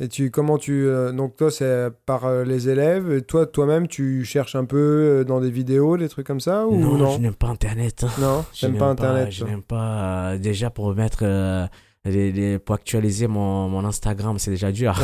Et 0.00 0.08
tu, 0.08 0.30
comment 0.30 0.56
tu, 0.56 0.86
euh, 0.86 1.12
donc 1.12 1.36
toi 1.36 1.50
c'est 1.50 1.90
par 2.06 2.24
euh, 2.24 2.42
les 2.42 2.68
élèves. 2.68 3.12
Et 3.12 3.22
toi, 3.22 3.46
toi-même, 3.46 3.86
tu 3.86 4.24
cherches 4.24 4.56
un 4.56 4.64
peu 4.64 4.76
euh, 5.20 5.24
dans 5.24 5.40
des 5.40 5.50
vidéos, 5.50 5.96
des 5.98 6.08
trucs 6.08 6.26
comme 6.26 6.40
ça 6.40 6.66
ou 6.66 6.76
non, 6.76 6.96
non? 6.98 7.10
je 7.12 7.20
n'aime 7.20 7.34
pas 7.34 7.48
internet. 7.48 8.04
Non, 8.18 8.44
Je 8.52 8.66
n'aime 8.66 8.78
pas 8.78 8.88
Internet. 8.90 9.30
je 9.30 9.44
n'aime 9.44 9.62
pas 9.62 10.36
déjà 10.38 10.68
pour 10.70 10.94
mettre 10.96 11.22
les- 12.04 12.32
les- 12.32 12.58
pour 12.58 12.74
actualiser 12.74 13.26
mon, 13.26 13.68
mon 13.68 13.84
Instagram 13.84 14.38
c'est 14.38 14.50
déjà 14.50 14.72
dur 14.72 14.94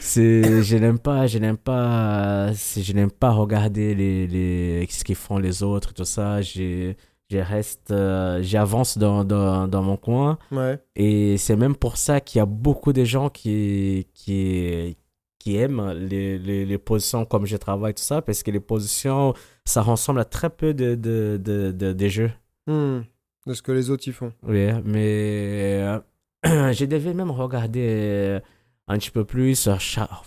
C'est, 0.00 0.62
je 0.62 0.76
n'aime 0.76 0.98
pas, 0.98 1.26
je 1.26 1.38
n'aime 1.38 1.56
pas, 1.56 2.52
je 2.52 2.92
n'aime 2.92 3.10
pas 3.10 3.30
regarder 3.30 3.94
les, 3.94 4.26
les, 4.26 4.86
ce 4.90 5.04
qu'ils 5.04 5.14
font 5.16 5.38
les 5.38 5.62
autres, 5.62 5.92
tout 5.94 6.04
ça. 6.04 6.42
Je, 6.42 6.92
je 7.30 7.38
reste, 7.38 7.90
euh, 7.90 8.40
j'avance 8.42 8.98
dans, 8.98 9.24
dans, 9.24 9.66
dans 9.68 9.82
mon 9.82 9.96
coin. 9.96 10.38
ouais. 10.52 10.78
Et 10.96 11.36
c'est 11.38 11.56
même 11.56 11.76
pour 11.76 11.96
ça 11.96 12.20
qu'il 12.20 12.38
y 12.38 12.42
a 12.42 12.46
beaucoup 12.46 12.92
de 12.92 13.04
gens 13.04 13.28
qui, 13.30 14.06
qui, 14.14 14.96
qui 15.38 15.56
aiment 15.56 15.90
les, 15.92 16.38
les, 16.38 16.64
les 16.66 16.78
positions 16.78 17.24
comme 17.24 17.46
je 17.46 17.56
travaille, 17.56 17.94
tout 17.94 18.02
ça, 18.02 18.22
parce 18.22 18.42
que 18.42 18.50
les 18.50 18.60
positions, 18.60 19.34
ça 19.64 19.82
ressemble 19.82 20.20
à 20.20 20.24
très 20.24 20.50
peu 20.50 20.74
de, 20.74 20.94
de, 20.94 21.40
de, 21.42 21.72
de, 21.72 21.92
de 21.92 22.08
jeux. 22.08 22.30
Hmm. 22.66 23.00
De 23.46 23.54
ce 23.54 23.62
que 23.62 23.72
les 23.72 23.90
autres 23.90 24.08
y 24.08 24.12
font. 24.12 24.32
Oui, 24.42 24.68
mais 24.84 25.82
euh, 25.82 25.98
je 26.72 26.84
devais 26.86 27.12
même 27.14 27.30
regarder 27.30 27.86
euh, 27.90 28.40
un 28.88 28.98
petit 28.98 29.10
peu 29.10 29.24
plus, 29.24 29.66
euh, 29.68 29.74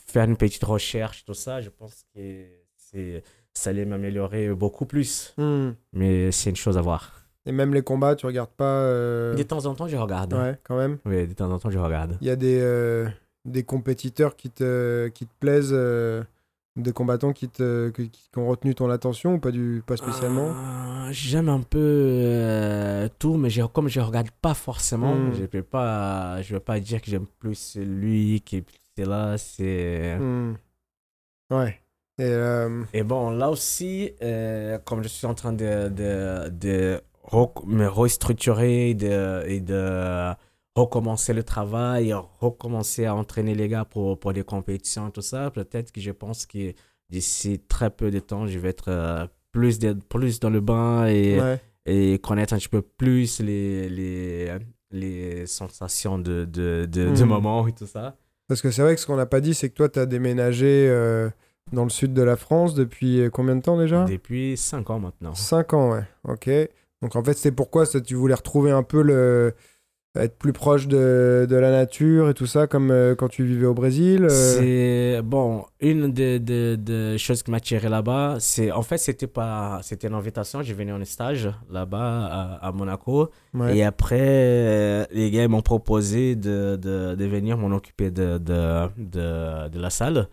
faire 0.05 0.26
une 0.26 0.38
petite 0.38 0.63
recherche, 0.63 1.26
tout 1.26 1.34
ça. 1.34 1.61
Je 1.61 1.70
pense 1.70 2.05
que 2.15 2.45
c'est, 2.76 3.24
ça 3.53 3.72
allait 3.72 3.86
m'améliorer 3.86 4.49
beaucoup 4.53 4.86
plus. 4.86 5.34
Hmm. 5.38 5.72
Mais 5.93 6.32
c'est 6.32 6.49
une 6.51 6.55
chose 6.55 6.78
à 6.78 6.82
voir. 6.82 7.13
Et 7.47 7.51
même 7.51 7.74
les 7.74 7.82
combats, 7.82 8.15
tu 8.15 8.26
regardes 8.26 8.51
pas. 8.51 8.82
euh, 8.84 9.34
De 9.34 9.41
temps 9.43 9.65
en 9.65 9.74
temps, 9.74 9.88
je 9.88 9.95
regarde. 9.97 10.34
Ouais, 10.34 10.59
quand 10.63 10.78
même. 10.78 10.97
Oui, 11.05 11.26
de 11.28 11.34
temps 11.34 11.49
en 11.49 11.57
temps, 11.59 11.70
je 11.72 11.80
regarde. 11.80 12.18
Il 12.22 12.28
y 12.28 12.30
a 12.30 12.36
des, 12.36 12.59
euh, 12.61 13.07
des 13.45 13.63
compétiteurs 13.63 14.36
qui 14.36 14.49
te, 14.49 15.07
qui 15.07 15.26
te 15.26 15.34
plaisent, 15.39 15.74
euh, 16.78 16.82
des 16.82 16.91
combattants 16.91 17.34
qui, 17.34 17.49
te, 17.49 17.89
qui, 17.89 18.09
qui 18.09 18.30
ont 18.38 18.47
retenu 18.47 18.75
ton 18.75 18.89
attention 18.89 19.36
ou 19.36 19.39
pas, 19.39 19.51
du, 19.51 19.84
pas 19.86 19.97
spécialement 19.97 20.53
Euh, 20.55 21.09
J'aime 21.11 21.49
un 21.49 21.61
peu 21.61 21.78
euh, 21.82 23.07
tout, 23.19 23.36
mais 23.38 23.49
comme 23.73 23.88
je 23.88 23.99
regarde 23.99 24.30
pas 24.41 24.53
forcément, 24.53 25.15
Hmm. 25.15 25.34
je 25.34 25.45
peux 25.45 25.63
pas, 25.63 26.41
je 26.41 26.53
vais 26.53 26.59
pas 26.59 26.80
dire 26.80 27.01
que 27.01 27.09
j'aime 27.09 27.28
plus 27.39 27.78
lui 27.80 28.41
qui 28.45 28.57
est 28.97 29.05
là. 29.05 29.38
C'est 29.38 30.17
Hmm. 30.17 30.53
Ouais. 31.51 31.80
Et 32.19 32.23
euh, 32.23 32.84
Et 32.93 33.03
bon, 33.03 33.30
là 33.30 33.49
aussi, 33.49 34.11
euh, 34.23 34.80
comme 34.80 35.03
je 35.03 35.07
suis 35.07 35.28
en 35.28 35.34
train 35.36 35.53
de, 35.53 35.88
de, 35.89 36.49
de 36.49 37.01
me 37.65 37.88
restructurer 37.88 38.93
de, 38.95 39.43
et 39.47 39.59
de 39.59 40.34
recommencer 40.78 41.34
le 41.34 41.43
travail, 41.43 42.13
recommencer 42.39 43.05
à 43.05 43.15
entraîner 43.15 43.55
les 43.55 43.67
gars 43.67 43.86
pour, 43.86 44.19
pour 44.19 44.34
des 44.34 44.43
compétitions 44.43 45.09
et 45.09 45.11
tout 45.11 45.21
ça, 45.21 45.49
peut-être 45.51 45.91
que 45.91 45.99
je 46.01 46.11
pense 46.11 46.45
que 46.45 46.73
d'ici 47.09 47.59
très 47.67 47.89
peu 47.89 48.11
de 48.11 48.19
temps, 48.19 48.47
je 48.47 48.59
vais 48.59 48.69
être 48.69 48.89
euh, 48.89 49.25
plus, 49.51 49.80
de- 49.80 49.93
plus 50.09 50.39
dans 50.39 50.49
le 50.49 50.61
bain 50.61 51.05
et, 51.07 51.39
ouais. 51.39 51.59
et 51.86 52.19
connaître 52.19 52.53
un 52.53 52.57
petit 52.57 52.69
peu 52.69 52.82
plus 52.82 53.39
les, 53.39 53.89
les, 53.89 54.57
les 54.91 55.45
sensations 55.47 56.19
de, 56.19 56.45
de, 56.45 56.88
de, 56.89 57.09
de 57.15 57.23
Hmm. 57.23 57.28
moment 57.28 57.67
et 57.67 57.71
tout 57.73 57.88
ça. 57.88 58.15
Parce 58.47 58.61
que 58.61 58.71
c'est 58.71 58.82
vrai 58.82 58.95
que 58.95 59.01
ce 59.01 59.07
qu'on 59.07 59.17
n'a 59.17 59.25
pas 59.25 59.41
dit, 59.41 59.53
c'est 59.53 59.69
que 59.69 59.75
toi, 59.75 59.89
tu 59.89 59.99
as 59.99 60.05
déménagé 60.05 60.88
euh, 60.89 61.30
dans 61.73 61.84
le 61.84 61.89
sud 61.89 62.13
de 62.13 62.21
la 62.21 62.38
France 62.38 62.75
depuis 62.75 63.21
euh, 63.21 63.30
combien 63.30 63.55
de 63.57 63.61
temps 63.61 63.78
déjà? 63.78 64.05
Depuis 64.05 64.55
5 64.55 64.89
ans 64.89 64.99
maintenant. 64.99 65.34
5 65.36 65.73
ans, 65.73 65.91
ouais. 65.91 66.03
Ok. 66.23 66.49
Donc 67.01 67.15
en 67.15 67.23
fait, 67.23 67.34
c'est 67.38 67.51
pourquoi 67.51 67.86
ça, 67.86 67.99
tu 67.99 68.15
voulais 68.15 68.36
retrouver 68.36 68.71
un 68.71 68.84
peu 68.84 69.01
le. 69.01 69.53
Être 70.16 70.38
plus 70.39 70.53
proche 70.53 70.88
de, 70.88 71.45
de 71.47 71.55
la 71.55 71.70
nature 71.70 72.30
et 72.30 72.34
tout 72.34 72.47
ça, 72.47 72.66
comme 72.66 72.89
euh, 72.89 73.14
quand 73.14 73.28
tu 73.28 73.43
vivais 73.45 73.68
au 73.68 73.76
Brésil. 73.76 74.24
euh, 74.24 74.30
C'est 74.30 75.22
bon, 75.22 75.64
une 75.80 76.12
des 76.12 76.39
des 76.39 77.18
choses 77.20 77.43
qui 77.43 77.51
m'a 77.51 77.58
attiré 77.58 77.88
là-bas, 77.88 78.38
c'est 78.39 78.72
en 78.72 78.82
fait 78.82 78.97
c'était 78.97 79.28
pas 79.28 79.80
c'était 79.84 80.08
une 80.08 80.16
invitation, 80.16 80.64
j'ai 80.64 80.74
venu 80.74 80.91
en 80.91 81.05
stage 81.05 81.49
là-bas 81.70 82.26
à, 82.26 82.68
à 82.68 82.72
Monaco 82.72 83.30
ouais. 83.53 83.78
et 83.78 83.84
après 83.84 84.18
euh, 84.20 85.05
les 85.12 85.30
gars 85.30 85.47
m'ont 85.47 85.62
proposé 85.62 86.36
de, 86.36 86.78
de, 86.78 87.14
de 87.16 87.26
venir 87.26 87.58
m'en 87.58 87.76
occuper 87.76 88.10
de, 88.10 88.39
de, 88.39 88.88
de, 88.97 89.70
de 89.70 89.80
la 89.80 89.89
salle 89.91 90.30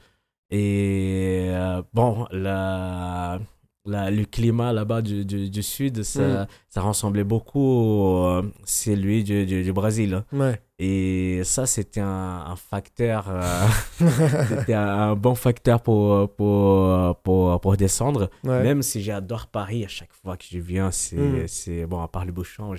et 0.51 1.49
euh, 1.51 1.83
bon 1.93 2.27
la, 2.31 3.39
la- 3.87 4.11
le 4.11 4.25
climat 4.25 4.73
là-bas 4.73 5.03
du, 5.03 5.25
du, 5.25 5.51
du 5.51 5.63
sud 5.63 6.03
ça, 6.05 6.23
Mm. 6.23 6.47
ça 6.71 6.81
ressemblait 6.81 7.25
beaucoup 7.25 7.61
au 7.61 8.25
euh, 8.27 8.43
celui 8.65 9.25
du, 9.25 9.45
du, 9.47 9.63
du 9.63 9.73
Brésil. 9.73 10.25
Ouais. 10.33 10.61
Et 10.79 11.43
ça, 11.45 11.67
c'était 11.67 12.01
un, 12.01 12.45
un 12.47 12.57
facteur, 12.57 13.27
euh, 13.29 13.67
c'était 14.49 14.75
un, 14.75 14.89
un 15.11 15.15
bon 15.15 15.35
facteur 15.35 15.81
pour, 15.83 16.29
pour, 16.35 17.17
pour, 17.23 17.61
pour 17.61 17.77
descendre. 17.77 18.29
Ouais. 18.43 18.63
Même 18.63 18.83
si 18.83 19.03
j'adore 19.03 19.47
Paris, 19.47 19.85
à 19.85 19.89
chaque 19.89 20.13
fois 20.13 20.37
que 20.37 20.45
je 20.51 20.59
viens, 20.59 20.91
c'est, 20.91 21.17
Mm. 21.17 21.87
bon, 21.87 22.01
à 22.03 22.09
part 22.09 22.25
les 22.25 22.33
bouchons, 22.33 22.75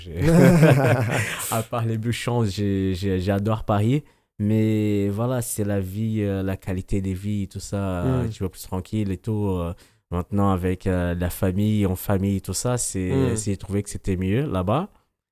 à 1.52 1.64
part 1.64 1.86
les 1.86 1.98
bouchons, 1.98 2.44
j'adore 2.46 3.64
Paris. 3.64 4.04
Mais 4.38 5.08
voilà, 5.08 5.42
c'est 5.42 5.64
la 5.64 5.80
vie, 5.80 6.18
euh, 6.22 6.44
la 6.44 6.58
qualité 6.58 7.00
des 7.00 7.14
vies, 7.14 7.48
tout 7.48 7.62
ça, 7.62 8.04
Mm. 8.04 8.30
tu 8.32 8.40
vois, 8.40 8.50
plus 8.52 8.64
tranquille 8.64 9.12
et 9.12 9.18
tout. 9.18 9.46
euh, 9.48 9.74
Maintenant, 10.12 10.52
avec 10.52 10.86
euh, 10.88 11.16
la 11.16 11.30
famille, 11.30 11.86
en 11.86 11.96
famille, 11.96 12.42
tout 12.42 12.54
ça, 12.54 12.78
c'est, 12.78 13.12
Mm. 13.34 13.38
j'ai 13.38 13.58
trouvé 13.58 13.84
que 13.84 13.90
c'était 13.90 14.16
mieux 14.18 14.46
là-bas. 14.46 14.90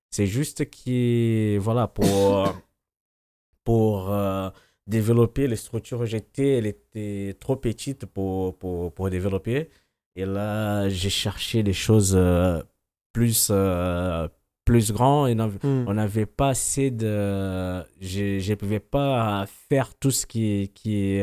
C'est 0.10 0.28
juste 0.28 0.70
que, 0.70 1.58
voilà, 1.60 1.88
pour, 1.88 2.04
pour 3.64 4.12
euh, 4.12 4.50
développer 4.88 5.48
les 5.48 5.56
structures 5.56 6.06
j'étais, 6.06 6.58
elle 6.58 6.66
était 6.66 7.36
trop 7.40 7.56
petite 7.56 8.06
pour, 8.06 8.58
pour, 8.58 8.94
pour 8.94 9.10
développer. 9.10 9.70
Et 10.16 10.26
là, 10.26 10.90
j'ai 10.90 11.10
cherché 11.10 11.64
des 11.64 11.74
choses 11.74 12.14
euh, 12.16 12.62
plus, 13.14 13.48
euh, 13.52 14.28
plus 14.66 14.92
grandes 14.92 15.30
et 15.30 15.36
non- 15.36 15.48
Hmm. 15.64 15.86
on 15.88 15.94
n'avait 15.96 16.26
pas 16.26 16.50
assez 16.50 16.92
de. 16.92 17.84
Je 18.02 18.50
ne 18.50 18.56
pouvais 18.56 18.80
pas 18.80 19.46
faire 19.70 19.96
tout 19.96 20.12
ce 20.12 20.26
qui, 20.26 20.72
qui, 20.76 21.22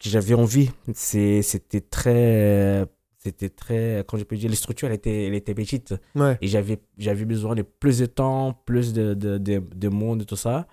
j'avais 0.00 0.34
envie. 0.34 0.70
C'était 0.94 1.80
très. 1.80 2.86
C'était 3.18 3.48
très. 3.48 4.04
Quand 4.06 4.16
je 4.16 4.24
peux 4.24 4.36
dire, 4.36 4.48
les 4.48 4.56
structures, 4.56 4.88
elle 4.88 4.94
était, 4.94 5.26
elle 5.26 5.34
était 5.34 5.54
petite. 5.54 5.94
Ouais. 6.14 6.38
Et 6.40 6.46
j'avais, 6.46 6.78
besoin 7.24 7.54
de 7.54 7.62
plus 7.62 7.98
de 7.98 8.06
temps, 8.06 8.60
plus 8.64 8.92
de, 8.92 9.14
de, 9.14 9.38
de, 9.38 9.62
de 9.74 9.88
monde, 9.88 10.24
tout 10.24 10.36
ça. 10.36 10.66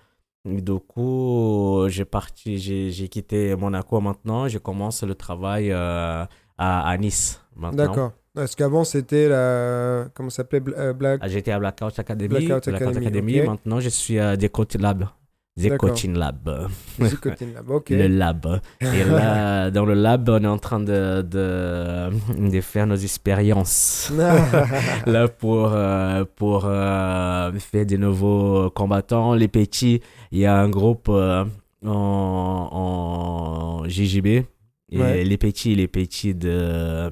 Et 0.48 0.60
du 0.60 0.78
coup, 0.78 1.86
j'ai 1.88 2.04
parti, 2.04 2.58
j'ai, 2.58 3.08
quitté 3.08 3.56
Monaco 3.56 4.00
maintenant. 4.00 4.46
Je 4.48 4.58
commence 4.58 5.02
le 5.02 5.14
travail 5.14 5.72
euh, 5.72 6.24
à, 6.56 6.88
à 6.88 6.96
Nice 6.98 7.40
maintenant. 7.56 7.86
D'accord. 7.86 8.12
Parce 8.36 8.54
qu'avant, 8.54 8.84
c'était 8.84 9.28
la. 9.28 10.08
Comment 10.14 10.28
ça 10.28 10.36
s'appelait 10.36 10.62
euh, 10.76 10.92
Black. 10.92 11.20
Ah, 11.22 11.28
J'étais 11.28 11.52
à 11.52 11.58
Blackout 11.58 11.98
Academy. 11.98 12.28
Blackout 12.28 12.68
Academy, 12.68 13.06
Academy. 13.06 13.40
Maintenant, 13.40 13.80
je 13.80 13.88
suis 13.88 14.18
à 14.18 14.36
Decotin 14.36 14.78
Lab. 14.78 15.08
D'accord. 15.56 15.88
Decotin 15.90 16.12
Lab. 16.12 16.68
Nicotine 16.98 17.52
Lab. 17.54 17.70
Ok. 17.70 17.88
Le 17.90 18.08
lab. 18.08 18.60
Et 18.82 19.04
là, 19.04 19.70
dans 19.76 19.86
le 19.86 19.94
lab, 19.94 20.28
on 20.28 20.42
est 20.44 20.46
en 20.46 20.58
train 20.58 20.80
de, 20.80 21.22
de, 21.22 22.10
de 22.50 22.60
faire 22.60 22.86
nos 22.86 22.96
expériences. 22.96 24.12
là 25.06 25.28
pour, 25.28 25.70
euh, 25.72 26.24
pour 26.36 26.64
euh, 26.66 27.50
faire 27.54 27.86
des 27.86 27.96
nouveaux 27.96 28.68
combattants. 28.70 29.32
Les 29.34 29.48
petits, 29.48 30.02
il 30.30 30.40
y 30.40 30.46
a 30.46 30.58
un 30.58 30.68
groupe 30.68 31.08
euh, 31.08 31.44
en, 31.86 33.80
en 33.82 33.88
JJB. 33.88 34.26
Et 34.26 34.44
Ouais. 34.92 35.24
les 35.24 35.36
petits, 35.38 35.74
les 35.74 35.88
petits 35.88 36.34
de, 36.34 37.10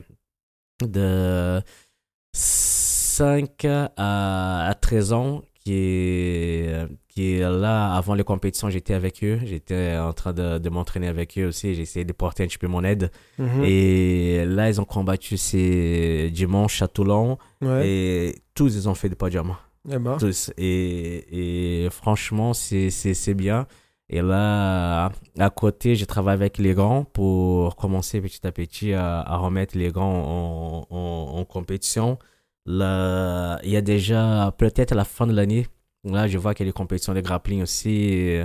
de 0.84 1.60
5 2.32 3.64
à, 3.64 4.68
à 4.68 4.74
13 4.74 5.12
ans 5.12 5.42
qui 5.64 5.72
est, 5.74 6.86
qui 7.14 7.34
est 7.34 7.40
là 7.40 7.94
avant 7.94 8.14
les 8.14 8.24
compétitions. 8.24 8.70
J'étais 8.70 8.94
avec 8.94 9.22
eux. 9.22 9.38
J'étais 9.44 9.96
en 9.96 10.12
train 10.12 10.32
de, 10.32 10.58
de 10.58 10.68
m'entraîner 10.70 11.06
avec 11.08 11.38
eux 11.38 11.46
aussi. 11.48 11.68
Essayé 11.68 12.04
de 12.04 12.12
porter 12.12 12.42
un 12.42 12.46
petit 12.46 12.58
peu 12.58 12.66
mon 12.66 12.82
aide. 12.84 13.10
Mhm. 13.38 13.64
Et 13.64 14.44
là, 14.46 14.68
ils 14.68 14.80
ont 14.80 14.84
combattu 14.84 15.36
ces 15.36 16.30
dimanche 16.32 16.82
à 16.82 16.88
Toulon. 16.88 17.38
Ouais. 17.62 17.88
Et 17.88 18.34
tous, 18.54 18.74
ils 18.74 18.88
ont 18.88 18.94
fait 18.94 19.08
des 19.08 19.14
podiums. 19.16 19.54
Eh 19.90 19.98
ben. 19.98 20.16
Tous. 20.18 20.50
Et, 20.58 21.84
et 21.84 21.90
franchement, 21.90 22.52
c'est 22.54 22.90
c'est- 22.90 23.14
c'est 23.14 23.34
bien. 23.34 23.66
Et 24.10 24.20
là, 24.20 25.10
à 25.38 25.50
côté, 25.50 25.94
je 25.96 26.04
travaille 26.04 26.34
avec 26.34 26.58
les 26.58 26.74
grands 26.74 27.04
pour 27.04 27.74
commencer 27.76 28.20
petit 28.20 28.46
à 28.46 28.52
petit 28.52 28.92
à, 28.92 29.20
à 29.20 29.36
remettre 29.38 29.78
les 29.78 29.90
grands 29.92 30.86
en, 30.90 30.94
en, 30.94 31.38
en 31.40 31.44
compétition. 31.44 32.18
Là, 32.66 33.58
il 33.62 33.70
y 33.70 33.76
a 33.76 33.82
déjà 33.82 34.52
peut-être 34.58 34.92
à 34.92 34.94
la 34.94 35.04
fin 35.04 35.26
de 35.26 35.32
l'année. 35.32 35.66
Là, 36.04 36.26
je 36.28 36.38
vois 36.38 36.54
qu'il 36.54 36.66
y 36.66 36.68
a 36.68 36.72
des 36.72 36.76
compétitions 36.76 37.14
de 37.14 37.20
grappling 37.20 37.62
aussi. 37.62 37.90
Et 38.12 38.44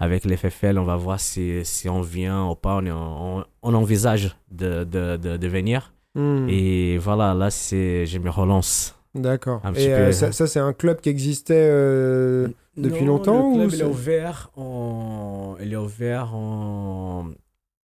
avec 0.00 0.24
les 0.24 0.36
FFL, 0.36 0.78
on 0.78 0.84
va 0.84 0.96
voir 0.96 1.20
si, 1.20 1.64
si 1.64 1.88
on 1.88 2.00
vient 2.00 2.46
ou 2.48 2.54
pas. 2.54 2.76
On, 2.78 2.86
on, 2.86 3.44
on 3.62 3.74
envisage 3.74 4.36
de, 4.50 4.84
de, 4.84 5.16
de, 5.16 5.36
de 5.36 5.48
venir. 5.48 5.92
Hmm. 6.14 6.46
Et 6.48 6.96
voilà, 6.98 7.34
là, 7.34 7.50
c'est, 7.50 8.06
je 8.06 8.18
me 8.18 8.30
relance. 8.30 8.94
D'accord. 9.14 9.60
Et 9.76 9.92
euh, 9.92 10.10
ça, 10.12 10.32
ça, 10.32 10.46
c'est 10.46 10.58
un 10.60 10.72
club 10.72 11.00
qui 11.00 11.08
existait. 11.08 11.68
euh, 11.70 12.48
Depuis 12.76 13.02
Non, 13.04 13.12
longtemps, 13.18 13.40
Le 13.40 13.44
ou 13.48 13.54
club, 13.58 13.68
il 13.70 13.76
c'est- 13.76 13.82
est 13.82 13.86
ouvert 13.86 14.50
en, 14.56 15.56
il 15.60 15.72
est 15.72 15.76
ouvert 15.76 16.34
en 16.34 17.26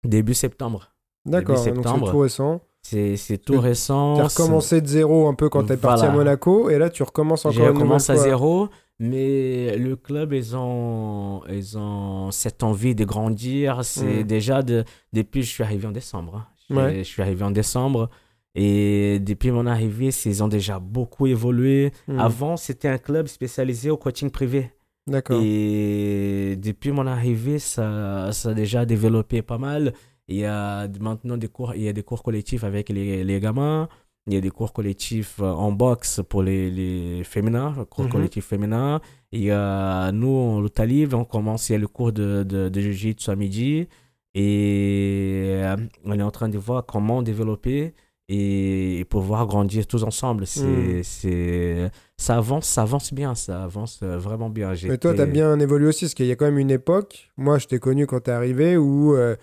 début 0.03 0.33
septembre. 0.33 0.91
D'accord. 1.25 1.55
Donc 1.55 1.63
c'est 1.63 2.01
tout 2.11 2.17
récent. 2.19 2.61
C'est, 2.81 3.15
c'est 3.17 3.37
tout 3.37 3.53
Tu- 3.53 3.59
récent. 3.59 4.15
Tu 4.15 4.21
as 4.21 4.27
recommencé 4.27 4.81
de 4.81 4.87
zéro 4.87 5.27
un 5.27 5.33
peu 5.33 5.49
quand 5.49 5.63
t'es 5.63 5.77
parti 5.77 6.03
à 6.03 6.07
Voilà. 6.09 6.17
Monaco 6.17 6.69
et 6.69 6.77
là 6.77 6.89
tu 6.89 7.01
recommences 7.01 7.45
encore 7.45 7.57
nouvelle 7.59 7.73
commencé 7.81 8.11
à 8.11 8.15
zéro, 8.17 8.67
mais 8.99 9.77
le 9.77 9.95
club, 9.95 10.33
ils 10.33 10.55
ont, 10.55 11.41
ils 11.49 11.77
ont 11.77 12.31
cette 12.31 12.63
envie 12.63 12.95
de 12.95 13.05
grandir. 13.05 13.83
C'est 13.83 14.23
Mm. 14.23 14.27
déjà 14.27 14.61
de, 14.63 14.83
depuis 15.13 15.41
que 15.41 15.45
je 15.45 15.51
suis 15.51 15.63
arrivé 15.63 15.87
en 15.87 15.91
décembre. 15.91 16.35
hein. 16.37 16.47
Je, 16.69 16.75
Ouais. 16.75 16.97
je 16.99 17.03
suis 17.03 17.21
arrivé 17.21 17.43
en 17.43 17.51
décembre. 17.51 18.09
Et 18.55 19.19
depuis 19.19 19.51
mon 19.51 19.65
arrivée, 19.67 20.09
ils 20.25 20.43
ont 20.43 20.47
déjà 20.47 20.79
beaucoup 20.79 21.27
évolué. 21.27 21.91
Hmm. 22.07 22.19
Avant, 22.19 22.55
c'était 22.57 22.87
un 22.87 22.97
club 22.97 23.27
spécialisé 23.27 23.89
au 23.89 23.97
coaching 23.97 24.29
privé. 24.29 24.71
D'accord. 25.07 25.41
Et 25.43 26.55
depuis 26.57 26.91
mon 26.91 27.05
arrivée, 27.05 27.59
ça, 27.59 28.31
ça 28.31 28.49
a 28.49 28.53
déjà 28.53 28.85
développé 28.85 29.41
pas 29.41 29.57
mal. 29.57 29.93
Il 30.27 30.37
y 30.37 30.45
a 30.45 30.87
maintenant 30.99 31.37
des 31.37 31.49
cours, 31.49 31.75
il 31.75 31.83
y 31.83 31.89
a 31.89 31.93
des 31.93 32.01
cours 32.01 32.23
collectifs 32.23 32.63
avec 32.63 32.89
les, 32.89 33.23
les 33.23 33.39
gamins. 33.39 33.87
Il 34.27 34.33
y 34.33 34.37
a 34.37 34.41
des 34.41 34.49
cours 34.49 34.73
collectifs 34.73 35.35
euh, 35.39 35.45
en 35.45 35.71
boxe 35.71 36.19
pour 36.27 36.41
les, 36.41 36.71
les 36.71 37.23
féminins, 37.23 37.73
le 37.77 37.85
cours 37.85 38.05
Mhm. 38.05 38.11
collectif 38.11 38.45
féminin. 38.45 38.99
Il 39.31 39.41
y 39.43 39.51
a, 39.51 40.11
nous, 40.11 40.29
en 40.35 40.61
lutte 40.61 40.79
livre, 40.79 41.17
on 41.17 41.25
commence, 41.25 41.69
il 41.69 41.73
y 41.73 41.75
a 41.75 41.79
le 41.79 41.87
cours 41.87 42.11
de, 42.11 42.41
de, 42.43 42.69
de 42.69 42.81
Jiu-Jitsu 42.81 43.29
à 43.29 43.35
midi. 43.35 43.87
Et 44.33 45.53
euh, 45.63 45.75
on 46.05 46.17
est 46.19 46.23
en 46.23 46.31
train 46.31 46.49
de 46.49 46.57
voir 46.57 46.85
comment 46.85 47.21
développer 47.21 47.93
et, 48.27 48.99
et 48.99 49.05
pouvoir 49.05 49.45
grandir 49.45 49.85
tous 49.87 50.03
ensemble. 50.03 50.47
C'est, 50.47 50.65
Mm. 50.65 51.03
c'est, 51.03 51.91
ça 52.17 52.37
avance, 52.37 52.65
ça 52.67 52.81
avance 52.81 53.13
bien, 53.13 53.35
ça 53.35 53.63
avance 53.63 53.99
euh, 54.03 54.17
vraiment 54.17 54.49
bien. 54.49 54.73
Mais 54.87 54.97
toi, 54.97 55.13
tu 55.13 55.21
as 55.21 55.25
bien 55.27 55.59
évolué 55.59 55.87
aussi, 55.87 56.05
parce 56.05 56.15
qu'il 56.15 56.25
y 56.25 56.31
a 56.31 56.35
quand 56.35 56.45
même 56.45 56.57
une 56.57 56.71
époque, 56.71 57.29
moi 57.37 57.59
je 57.59 57.67
t'ai 57.67 57.77
connu 57.79 58.07
quand 58.07 58.21
t'es 58.21 58.31
arrivé, 58.31 58.75
où 58.77 59.13
euh, 59.15 59.35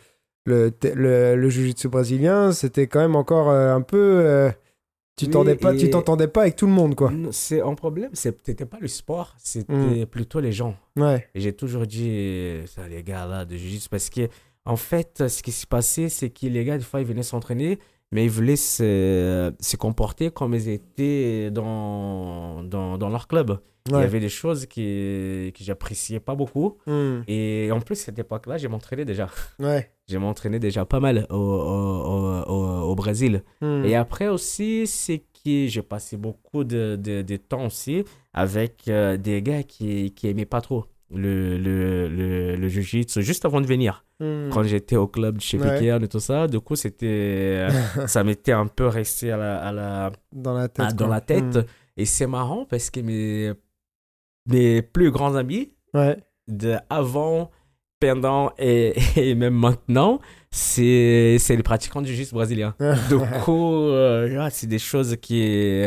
le, 0.45 0.73
le, 0.95 1.37
le 1.37 1.49
jiu-jitsu 1.49 1.89
brésilien, 1.89 2.51
c'était 2.53 2.89
quand 2.89 3.01
même 3.01 3.15
encore 3.17 3.49
euh, 3.51 3.75
un 3.77 3.81
peu... 3.83 4.51
tu 5.17 5.27
t'entendais 5.29 5.57
pas, 5.57 5.75
tu 5.77 5.91
t'entendais 5.91 6.29
pas 6.29 6.43
avec 6.43 6.57
tout 6.57 6.67
le 6.67 6.73
monde, 6.73 6.95
quoi. 6.95 7.13
C'est 7.31 7.61
un 7.61 7.75
problème, 7.75 8.11
c'était 8.15 8.65
pas 8.65 8.79
le 8.81 8.89
sport, 8.89 9.35
c'était 9.39 9.73
Mm. 9.73 10.07
plutôt 10.07 10.41
les 10.41 10.53
gens. 10.53 10.75
Ouais. 10.97 11.29
J'ai 11.35 11.53
toujours 11.53 11.87
dit 11.87 12.61
ça, 12.67 12.89
les 12.89 13.03
gars 13.03 13.27
là 13.27 13.45
de 13.45 13.57
jiu 13.57 13.79
parce 13.91 14.09
que 14.11 14.29
En 14.65 14.77
fait, 14.77 15.25
ce 15.29 15.43
qui 15.43 15.51
s'est 15.51 15.67
passé, 15.67 16.09
c'est 16.09 16.31
que 16.31 16.47
les 16.47 16.65
gars, 16.65 16.79
des 16.79 16.85
fois, 16.85 17.01
ils 17.01 17.07
venaient 17.07 17.25
s'entraîner, 17.25 17.81
mais 18.13 18.25
ils 18.27 18.31
voulaient 18.31 18.55
se, 18.55 19.53
se 19.59 19.77
comporter 19.77 20.31
comme 20.31 20.55
ils 20.55 20.69
étaient 20.69 21.51
dans, 21.51 22.63
dans, 22.63 22.97
dans 22.97 23.09
leur 23.09 23.27
club. 23.27 23.59
Il 23.89 23.93
y 23.95 23.97
avait 23.97 24.21
des 24.21 24.29
choses 24.29 24.67
qui, 24.67 25.53
que 25.57 25.65
j'appréciais 25.65 26.21
pas 26.21 26.35
beaucoup. 26.35 26.79
Hmm. 26.87 27.21
Et 27.27 27.69
en 27.73 27.81
plus, 27.81 28.01
à 28.01 28.05
cette 28.05 28.19
époque-là, 28.19 28.57
j'ai 28.59 28.69
m'entraîné 28.69 29.05
déjà. 29.05 29.29
Ouais. 29.59 29.91
J'ai 30.09 30.19
m'entraîné 30.19 30.59
déjà 30.59 30.85
pas 30.85 31.01
mal 31.01 31.27
au, 31.31 31.37
au, 31.37 32.43
au, 32.47 32.91
au- 32.91 32.95
Brésil. 32.95 33.43
Hmm. 33.61 33.85
Et 33.85 33.95
après 33.97 34.29
aussi, 34.29 34.87
c'est 34.87 35.19
que 35.45 35.67
j'ai 35.67 35.83
passé 35.83 36.17
beaucoup 36.17 36.65
de, 36.65 36.97
de, 36.97 37.23
de 37.23 37.37
temps 37.37 37.67
aussi 37.67 38.05
avec 38.33 38.85
euh, 38.89 39.17
des 39.17 39.43
gars 39.43 39.63
qui, 39.63 40.13
qui 40.13 40.29
aimaient 40.29 40.45
pas 40.47 40.61
trop 40.61 40.87
le, 41.15 41.59
le, 41.59 42.09
le, 42.09 42.57
le 42.57 42.69
jiu-jitsu 42.69 43.21
juste 43.23 43.45
avant 43.45 43.61
de 43.61 43.67
venir. 43.67 44.05
Hmm. 44.21 44.49
Quand 44.51 44.63
j'étais 44.63 44.97
au 44.97 45.07
club 45.09 45.41
chez 45.41 45.59
Ouais. 45.59 45.79
PKR 45.81 46.03
et 46.05 46.09
tout 46.09 46.21
ça, 46.21 46.47
du 46.47 46.61
coup, 46.61 46.77
c'était, 46.77 47.67
ça 48.07 48.23
m'était 48.25 48.53
un 48.53 48.67
peu 48.67 48.87
resté 48.87 49.31
à 49.33 49.37
la, 49.37 49.59
à 49.59 49.73
la, 49.73 50.13
Dans 50.33 50.55
la 50.55 50.69
tête. 50.69 50.95
dans 50.95 51.09
la 51.09 51.21
tête. 51.21 51.59
Et 51.97 52.05
c'est 52.07 52.27
marrant 52.27 52.65
parce 52.65 52.89
que 52.91 53.01
mes, 53.01 53.53
mes 54.47 54.83
plus 54.83 55.11
grands 55.11 55.35
amis, 55.35 55.73
Ouais. 55.95 56.17
de 56.49 56.77
avant, 56.91 57.51
pendant 58.01 58.53
et, 58.59 58.95
et 59.17 59.35
même 59.35 59.55
maintenant, 59.55 60.21
c'est 60.51 61.39
les 61.49 61.63
pratiquants 61.63 62.03
du 62.03 62.09
jiu-jitsu 62.13 62.35
brésilien. 62.35 62.75
Du 63.09 63.17
coup, 63.45 63.73
euh, 63.89 64.49
c'est 64.51 64.67
des 64.67 64.79
choses 64.79 65.17
qui, 65.21 65.85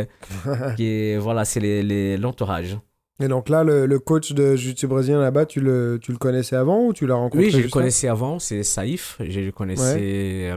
qui 0.77 1.15
voilà, 1.17 1.45
c'est 1.45 1.59
les- 1.59 1.83
les- 1.83 2.17
l'entourage. 2.17 2.77
Et 3.21 3.27
donc 3.29 3.47
là, 3.49 3.63
le, 3.63 3.85
le 3.85 3.99
coach 3.99 4.33
de 4.33 4.55
jiu-jitsu 4.55 4.87
brésilien 4.87 5.19
là-bas, 5.21 5.45
tu 5.45 5.59
le, 5.61 5.99
tu 6.01 6.11
le 6.11 6.17
connaissais 6.17 6.55
avant 6.55 6.85
ou 6.87 6.93
tu 6.93 7.07
l'as 7.07 7.15
rencontré 7.15 7.45
Oui, 7.45 7.51
je 7.51 7.57
le 7.57 7.63
juste 7.63 7.73
connaissais 7.73 8.07
avant, 8.07 8.39
c'est 8.39 8.63
Saïf, 8.63 9.17
je 9.19 9.39
le 9.41 9.51
connaissais, 9.51 10.53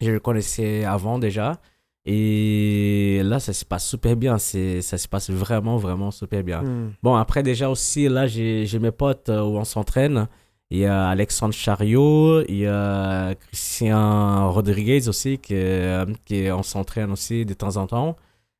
je 0.00 0.10
le 0.10 0.20
connaissais 0.20 0.84
avant 0.84 1.18
déjà. 1.18 1.60
Et 2.06 3.22
là, 3.24 3.40
ça 3.40 3.52
se 3.54 3.64
passe 3.64 3.88
super 3.88 4.14
bien, 4.16 4.36
c'est 4.38 4.82
ça 4.82 4.98
se 4.98 5.08
passe 5.08 5.30
vraiment, 5.30 5.78
vraiment 5.78 6.10
super 6.10 6.42
bien. 6.44 6.62
Hmm. 6.62 6.92
Bon, 7.02 7.14
après, 7.14 7.42
déjà 7.42 7.70
aussi, 7.70 8.08
là, 8.08 8.26
j'ai 8.26 8.66
j'ai 8.66 8.78
mes 8.78 8.90
potes 8.90 9.30
euh, 9.30 9.42
où 9.42 9.56
on 9.56 9.64
s'entraîne. 9.64 10.28
Il 10.70 10.78
y 10.78 10.86
a 10.86 11.08
Alexandre 11.08 11.54
Chariot, 11.54 12.42
il 12.48 12.56
y 12.56 12.66
a 12.66 13.34
Christian 13.34 14.50
Rodriguez 14.50 15.08
aussi, 15.08 15.38
qui, 15.38 15.54
euh, 15.54 16.04
qui 16.24 16.50
on 16.50 16.62
s'entraîne 16.62 17.12
aussi 17.12 17.44
de 17.46 17.54
temps 17.54 17.76
en 17.76 17.86
temps. 17.86 18.16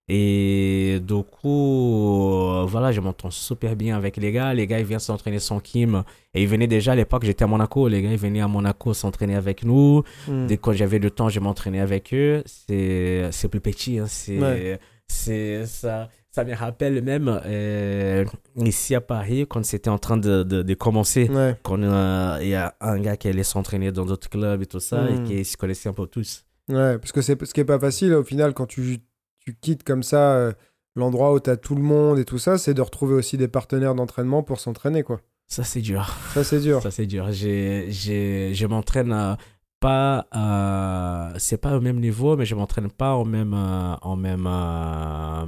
Et 0.09 0.99
du 1.03 1.23
coup, 1.23 2.51
euh, 2.51 2.65
voilà, 2.67 2.93
je 2.93 3.01
m'entends 3.01 3.31
super 3.31 3.75
bien 3.75 3.97
avec 3.97 4.17
les 4.19 4.33
gars. 4.33 4.53
Les 4.53 4.67
gars, 4.67 4.79
ils 4.79 4.85
viennent 4.85 4.99
s'entraîner 4.99 5.39
sans 5.39 5.61
Kim. 5.61 6.05
Et 6.35 6.43
ils 6.43 6.49
venaient 6.49 6.67
déjà 6.67 6.93
à 6.93 6.95
l'époque, 6.95 7.25
j'étais 7.25 7.45
à 7.45 7.47
Monaco. 7.47 7.89
Les 7.89 8.03
gars, 8.03 8.11
ils 8.11 8.19
venaient 8.19 8.43
à 8.43 8.49
Monaco 8.49 8.93
s'entraîner 8.93 9.35
avec 9.35 9.65
nous. 9.65 10.03
Hmm. 10.29 10.47
Dès 10.47 10.59
que 10.59 10.73
j'avais 10.73 10.99
le 10.99 11.11
temps, 11.11 11.29
je 11.31 11.41
m'entraînais 11.41 11.81
avec 11.81 12.13
eux. 12.13 12.43
C'est 12.47 13.49
plus 13.51 13.61
petit. 13.61 13.99
hein. 13.99 14.07
C'est 14.07 14.39
Ouais. 14.39 15.67
ça. 15.67 16.09
Ça 16.31 16.45
me 16.45 16.53
rappelle 16.55 17.01
même 17.01 17.41
euh, 17.47 18.25
ici 18.57 18.97
à 18.97 19.01
Paris, 19.01 19.47
quand 19.49 19.65
c'était 19.65 19.89
en 19.91 19.99
train 19.99 20.17
de, 20.17 20.43
de, 20.43 20.63
de 20.63 20.75
commencer, 20.75 21.31
Ouais. 21.31 21.55
quand 21.63 21.81
euh, 21.81 22.39
il 22.43 22.49
y 22.49 22.55
a 22.57 22.75
un 22.81 22.99
gars 22.99 23.17
qui 23.17 23.29
allait 23.29 23.45
s'entraîner 23.45 23.93
dans 23.93 24.05
d'autres 24.05 24.29
clubs 24.29 24.61
et 24.61 24.67
tout 24.67 24.81
ça, 24.81 25.03
Mm. 25.03 25.09
et 25.15 25.29
qui 25.29 25.45
se 25.45 25.57
connaissaient 25.57 25.89
un 25.89 25.93
peu 25.93 26.09
tous. 26.09 26.45
Ouais, 26.69 26.99
parce 26.99 27.13
que 27.13 27.23
c'est 27.23 27.41
ce 27.45 27.55
qui 27.55 27.61
est 27.61 27.65
pas 27.65 27.79
facile 27.79 28.15
au 28.15 28.25
final 28.25 28.53
quand 28.53 28.67
tu, 28.67 28.99
tu 29.45 29.55
quittes 29.61 29.85
comme 29.85 30.03
ça 30.03 30.35
euh, 30.37 30.53
l'endroit 30.97 31.33
où 31.33 31.41
tu 31.41 31.51
as 31.51 31.57
tout 31.57 31.75
le 31.75 31.83
monde 31.83 32.19
et 32.19 32.25
tout 32.25 32.39
ça, 32.39 32.59
c'est 32.59 32.75
de 32.75 32.81
retrouver 32.83 33.15
aussi 33.15 33.37
des 33.37 33.49
partenaires 33.49 33.95
d'entraînement 33.95 34.43
pour 34.43 34.61
s'entraîner 34.61 35.03
quoi. 35.03 35.21
Ça, 35.47 35.63
c'est 35.63 35.81
dur. 35.83 36.17
Ça 36.33 36.43
c'est 36.45 36.61
dur. 36.61 36.83
Ça, 36.83 36.91
c'est 36.91 37.07
dur. 37.07 37.31
J'ai, 37.31 37.87
j'ai, 37.91 38.55
je 38.55 38.67
m'entraîne 38.67 39.13
euh, 39.13 39.35
pas. 39.81 40.27
euh, 40.35 41.35
c'est 41.39 41.59
pas 41.59 41.77
au 41.77 41.81
même 41.81 42.01
niveau, 42.01 42.37
mais 42.37 42.47
je 42.47 42.55
m'entraîne 42.55 42.91
pas 42.91 43.15
au 43.17 43.25
même. 43.25 43.53
euh, 43.55 43.95
en 44.01 44.17
même 44.17 44.47
euh, 44.49 45.45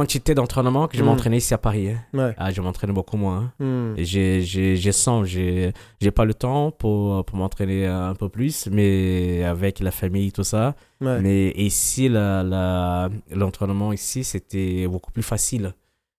quantité 0.00 0.34
d'entraînement 0.34 0.88
que 0.88 0.96
je 0.96 1.02
Mm. 1.02 1.06
m'entraînais 1.06 1.36
ici 1.38 1.52
à 1.54 1.58
Paris. 1.58 1.90
hein. 1.90 2.00
Ouais. 2.14 2.34
Ah, 2.38 2.50
je 2.50 2.60
m'entraîne 2.60 2.92
beaucoup 2.92 3.16
moins. 3.16 3.52
hein. 3.60 3.94
Et 3.96 4.04
J'ai, 4.04 4.40
j'ai, 4.42 4.76
j'ai 4.76 4.92
sens, 4.92 5.26
j'ai, 5.26 5.72
j'ai 6.00 6.10
pas 6.10 6.24
le 6.24 6.34
temps 6.34 6.70
pour, 6.70 7.24
pour 7.24 7.36
m'entraîner 7.36 7.86
un 7.86 8.14
peu 8.14 8.28
plus, 8.28 8.68
mais 8.70 9.44
avec 9.44 9.80
la 9.80 9.90
famille, 9.90 10.32
tout 10.32 10.44
ça. 10.44 10.74
Ouais. 11.00 11.20
Mais 11.20 11.50
ici, 11.56 12.08
la, 12.08 12.42
la, 12.42 13.08
l'entraînement 13.30 13.92
ici, 13.92 14.24
c'était 14.24 14.86
beaucoup 14.88 15.12
plus 15.12 15.22
facile. 15.22 15.74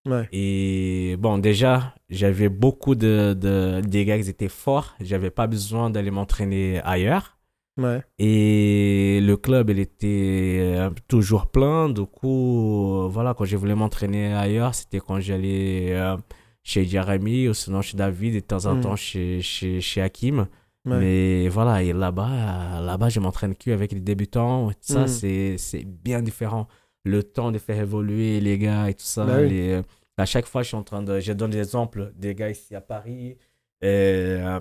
Ouais. 0.08 0.28
Et 0.32 1.16
bon, 1.20 1.38
déjà, 1.38 1.94
j'avais 2.10 2.50
beaucoup 2.50 2.96
de, 2.96 3.36
de, 3.40 3.82
des 3.82 4.04
gars 4.06 4.20
qui 4.20 4.30
étaient 4.30 4.48
forts. 4.50 4.96
J'avais 5.00 5.30
pas 5.30 5.48
besoin 5.48 5.90
d'aller 5.92 6.12
m'entraîner 6.12 6.82
ailleurs. 6.84 7.38
Ouais. 7.84 8.02
Et 8.20 9.20
le 9.22 9.36
club, 9.38 9.70
il 9.70 9.80
était 9.80 10.60
euh, 10.78 10.90
toujours 11.08 11.48
plein. 11.48 11.90
Du 11.90 12.06
coup, 12.06 13.04
euh, 13.04 13.08
voilà, 13.08 13.34
quand 13.34 13.46
je 13.46 13.58
voulais 13.58 13.76
m'entraîner 13.76 14.34
ailleurs, 14.34 14.74
c'était 14.76 15.00
quand 15.00 15.20
j'allais 15.20 15.90
euh, 15.92 16.18
chez 16.64 16.86
Jeremy 16.86 17.48
ou 17.50 17.54
sinon 17.54 17.82
chez 17.82 17.98
David 17.98 18.36
et 18.36 18.42
de 18.42 18.46
temps 18.46 18.66
en 18.66 18.76
Mm. 18.76 18.82
temps 18.82 18.96
chez, 18.96 19.42
chez, 19.42 19.82
chez 19.82 20.02
Hakim. 20.02 20.48
Ouais. 20.86 21.00
Mais 21.00 21.48
voilà, 21.50 21.84
et 21.84 21.94
là-bas, 21.94 22.82
là-bas, 22.82 23.10
je 23.10 23.20
m'entraîne 23.20 23.56
que 23.56 23.72
avec 23.72 23.92
les 23.92 24.00
débutants. 24.00 24.72
Ça, 24.82 25.04
Mm. 25.04 25.08
c'est, 25.08 25.56
c'est 25.58 25.84
bien 25.86 26.22
différent. 26.22 26.68
Le 27.04 27.24
temps 27.24 27.52
de 27.52 27.58
faire 27.58 27.80
évoluer 27.80 28.40
les 28.40 28.58
gars 28.58 28.90
et 28.90 28.94
tout 28.94 29.04
ça. 29.06 29.26
Bah 29.26 29.38
oui. 29.42 29.50
les- 29.50 29.82
à 30.18 30.26
chaque 30.26 30.46
fois, 30.46 30.62
je 30.62 30.68
suis 30.68 30.78
en 30.78 30.84
train 30.84 31.02
de. 31.02 31.20
Je 31.20 31.34
donne 31.34 31.50
des 31.52 31.58
exemples 31.58 32.12
des 32.16 32.36
gars 32.36 32.50
ici 32.52 32.76
à 32.76 32.82
Paris. 32.82 33.38
Et, 33.82 33.88
euh, 33.88 34.60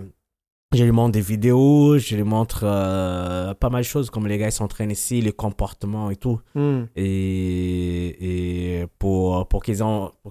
je 0.72 0.84
lui 0.84 0.92
montre 0.92 1.12
des 1.12 1.20
vidéos, 1.20 1.98
je 1.98 2.14
lui 2.16 2.22
montre 2.22 2.60
euh, 2.64 3.54
pas 3.54 3.70
mal 3.70 3.82
de 3.82 3.86
choses, 3.86 4.08
comme 4.10 4.26
les 4.28 4.38
gars 4.38 4.50
s'entraînent 4.50 4.90
ici, 4.92 5.20
les 5.20 5.32
comportements 5.32 6.10
et 6.10 6.16
tout. 6.16 6.40
Hmm. 6.54 6.84
Et, 6.96 8.80
et 8.80 8.86
pour, 8.98 9.46
pour 9.48 9.62
qu'ils 9.62 9.78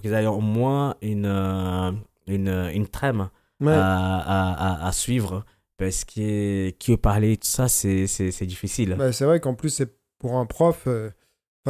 qu'ils 0.00 0.12
aient 0.12 0.26
au 0.26 0.40
moins 0.40 0.94
une, 1.02 1.26
euh, 1.26 1.92
une, 2.26 2.48
une 2.74 2.86
trame 2.88 3.28
Ouais. 3.62 3.74
à, 3.74 4.16
à, 4.16 4.84
à, 4.84 4.86
à 4.88 4.92
suivre. 4.92 5.44
Parce 5.76 6.04
que, 6.06 6.70
que 6.70 6.94
parler, 6.96 7.36
tout 7.36 7.46
ça, 7.46 7.68
c'est 7.68 8.06
difficile. 8.46 8.94
Bah, 8.98 9.12
c'est 9.12 9.26
vrai 9.26 9.38
qu'en 9.40 9.52
plus, 9.54 9.68
c'est 9.68 9.94
pour 10.18 10.36
un 10.36 10.46
prof, 10.46 10.84
euh, 10.86 11.10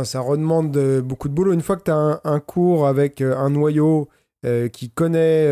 ça 0.05 0.21
redemande 0.21 0.71
de- 0.71 1.01
beaucoup 1.01 1.29
de 1.29 1.35
boulot. 1.35 1.53
Une 1.53 1.63
fois 1.63 1.77
que 1.77 1.83
tu 1.85 1.91
as 1.91 1.97
un, 1.97 2.21
un 2.23 2.39
cours 2.41 2.87
avec 2.87 3.21
euh, 3.21 3.37
un 3.37 3.51
noyau 3.51 4.09
euh, 4.47 4.69
qui 4.69 4.91
connaît 4.91 5.47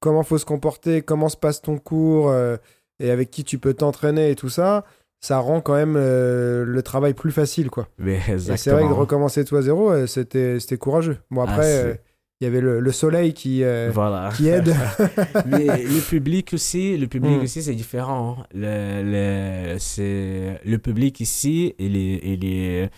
comment 0.00 0.22
faut 0.22 0.38
se 0.38 0.44
comporter, 0.44 1.02
comment 1.02 1.28
se 1.28 1.36
passe 1.36 1.62
ton 1.62 1.78
cours 1.78 2.30
euh, 2.30 2.56
et 2.98 3.10
avec 3.10 3.30
qui 3.30 3.44
tu 3.44 3.58
peux 3.58 3.74
t'entraîner 3.74 4.30
et 4.30 4.34
tout 4.34 4.48
ça, 4.48 4.84
ça 5.20 5.38
rend 5.38 5.60
quand 5.60 5.74
même 5.74 5.96
euh, 5.96 6.64
le 6.64 6.82
travail 6.82 7.14
plus 7.14 7.32
facile. 7.32 7.70
quoi. 7.70 7.88
Mais 7.98 8.18
Et 8.28 8.38
c'est 8.56 8.70
vrai 8.70 8.82
que 8.84 8.88
de 8.88 8.92
recommencer 8.94 9.44
tout 9.44 9.56
à 9.56 9.62
zéro, 9.62 9.90
euh, 9.90 10.06
c'était 10.06 10.58
c'était 10.60 10.78
courageux. 10.78 11.18
Bon, 11.30 11.42
Ah, 11.46 11.52
après, 11.52 12.00
il 12.40 12.44
y 12.44 12.46
avait 12.48 12.62
le, 12.62 12.80
le 12.80 12.92
soleil 12.92 13.34
qui, 13.34 13.62
euh, 13.64 13.90
Voilà. 13.92 14.30
qui 14.34 14.48
aide. 14.48 14.74
Mais 15.46 15.66
le 15.66 16.00
public 16.00 16.52
aussi, 16.54 16.96
le 16.96 17.06
public 17.06 17.38
Mm. 17.38 17.42
aussi, 17.42 17.62
c'est 17.62 17.74
différent. 17.74 18.38
hein. 18.40 18.46
Le, 18.54 19.72
le, 19.74 19.78
c'est, 19.78 20.58
le 20.64 20.78
public 20.78 21.20
ici, 21.20 21.74
il 21.78 21.96
est, 21.98 22.20
il, 22.24 22.44
est, 22.46 22.90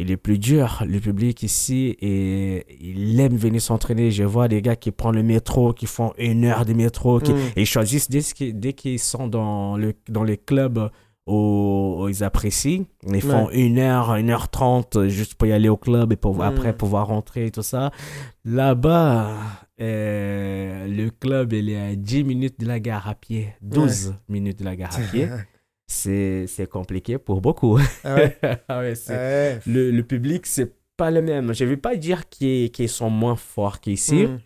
il 0.00 0.10
est 0.10 0.16
plus 0.16 0.38
dur. 0.38 0.82
Le 0.86 0.98
public 1.00 1.42
ici, 1.42 1.96
et, 2.00 2.64
il 2.80 3.18
aime 3.20 3.36
venir 3.36 3.60
s'entraîner. 3.60 4.10
Je 4.10 4.24
vois 4.24 4.48
des 4.48 4.62
gars 4.62 4.76
qui 4.76 4.90
prennent 4.90 5.14
le 5.16 5.22
métro, 5.22 5.72
qui 5.72 5.86
font 5.86 6.12
une 6.18 6.44
heure 6.44 6.64
de 6.64 6.72
métro, 6.72 7.20
qui, 7.20 7.32
Mm. 7.32 7.38
et 7.56 7.60
ils 7.62 7.66
choisissent 7.66 8.08
dès, 8.10 8.20
qu'ils- 8.22 8.58
dès 8.58 8.72
qu'ils 8.72 8.98
sont 8.98 9.28
dans, 9.28 9.76
le, 9.76 9.92
dans 10.08 10.24
les 10.24 10.36
clubs 10.38 10.90
où, 11.26 11.96
où 12.00 12.08
ils 12.08 12.24
apprécient. 12.24 12.86
Ils 13.06 13.20
font 13.20 13.50
une 13.50 13.78
heure, 13.78 14.14
une 14.16 14.30
heure 14.30 14.48
trente 14.48 15.06
juste 15.08 15.34
pour 15.34 15.46
y 15.46 15.52
aller 15.52 15.68
au 15.68 15.76
club 15.76 16.12
et 16.12 16.16
pour, 16.16 16.36
Mm. 16.36 16.40
après 16.40 16.72
pouvoir 16.76 17.06
rentrer 17.08 17.46
et 17.46 17.50
tout 17.50 17.62
ça. 17.62 17.90
Là-bas, 18.44 19.36
euh, 19.80 20.86
le 20.88 21.10
club, 21.10 21.52
il 21.52 21.68
est 21.70 21.80
à 21.92 21.94
10 21.94 22.24
minutes 22.24 22.58
de 22.58 22.66
la 22.66 22.80
gare 22.80 23.08
à 23.08 23.14
pied, 23.14 23.54
12 23.62 24.14
minutes 24.28 24.58
de 24.60 24.64
la 24.64 24.76
gare 24.76 24.96
à 24.96 25.00
pied. 25.12 25.28
C'est 25.92 26.46
c'est 26.46 26.68
compliqué 26.68 27.18
pour 27.18 27.40
beaucoup. 27.40 27.78
Ah 28.04 28.14
ouais. 28.14 28.38
Ah 28.68 28.78
ouais, 28.80 28.94
Ouais. 29.08 29.58
le, 29.66 29.90
le 29.90 30.02
public, 30.04 30.46
c'est 30.46 30.72
pas 30.96 31.10
le 31.10 31.20
même. 31.20 31.52
Je 31.52 31.64
vais 31.64 31.76
pas 31.76 31.96
dire 31.96 32.28
qu'ils 32.28 32.70
qu'ils 32.70 32.88
sont 32.88 33.10
moins 33.10 33.34
forts 33.36 33.80
qu'ici, 33.80 34.26
Mm. 34.26 34.38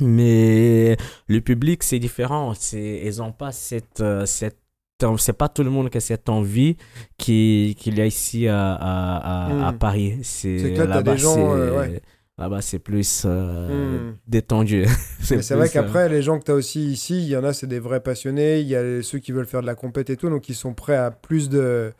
mais 0.00 0.96
le 1.28 1.40
public, 1.40 1.82
c'est 1.82 1.98
différent. 1.98 2.54
C'est- 2.54 3.02
Ils 3.04 3.22
ont 3.22 3.32
pas 3.32 3.52
cette. 3.52 4.00
euh, 4.00 4.26
cette 4.26 4.58
c'est 5.18 5.32
pas 5.32 5.48
tout 5.48 5.64
le 5.64 5.70
monde 5.70 5.90
qui 5.90 5.98
a 5.98 6.00
cette 6.00 6.28
envie 6.28 6.76
qui- 7.18 7.74
qu'il 7.78 7.98
y 7.98 8.00
a 8.00 8.06
ici 8.06 8.46
à, 8.46 8.72
à, 8.74 9.16
à, 9.62 9.68
à 9.68 9.72
Mm. 9.72 9.78
Paris. 9.78 10.18
C'est 10.22 10.74
que 10.76 10.82
là, 10.82 11.02
des 11.02 11.16
gens, 11.18 11.36
euh. 11.56 11.98
Là-bas, 12.42 12.60
c'est 12.60 12.78
plus 12.80 13.22
euh, 13.24 14.10
Mm. 14.10 14.16
détendu. 14.26 14.84
C'est 15.20 15.36
vrai 15.54 15.68
euh, 15.68 15.70
qu'après, 15.72 16.08
les 16.08 16.22
gens 16.22 16.38
que 16.40 16.44
tu 16.44 16.50
as 16.50 16.54
aussi 16.54 16.84
ici, 16.90 17.18
il 17.22 17.28
y 17.28 17.36
en 17.36 17.44
a, 17.44 17.52
c'est 17.52 17.68
des 17.68 17.78
vrais 17.78 18.00
passionnés. 18.00 18.60
Il 18.60 18.66
y 18.66 18.74
a 18.74 19.02
ceux 19.02 19.18
qui 19.20 19.30
veulent 19.32 19.46
faire 19.46 19.60
de 19.62 19.66
la 19.66 19.76
compète 19.76 20.10
et 20.10 20.16
tout, 20.16 20.28
donc 20.28 20.48
ils 20.48 20.54
sont 20.56 20.74
prêts 20.74 20.96
à 20.96 21.10
plus 21.12 21.48
de, 21.48 21.92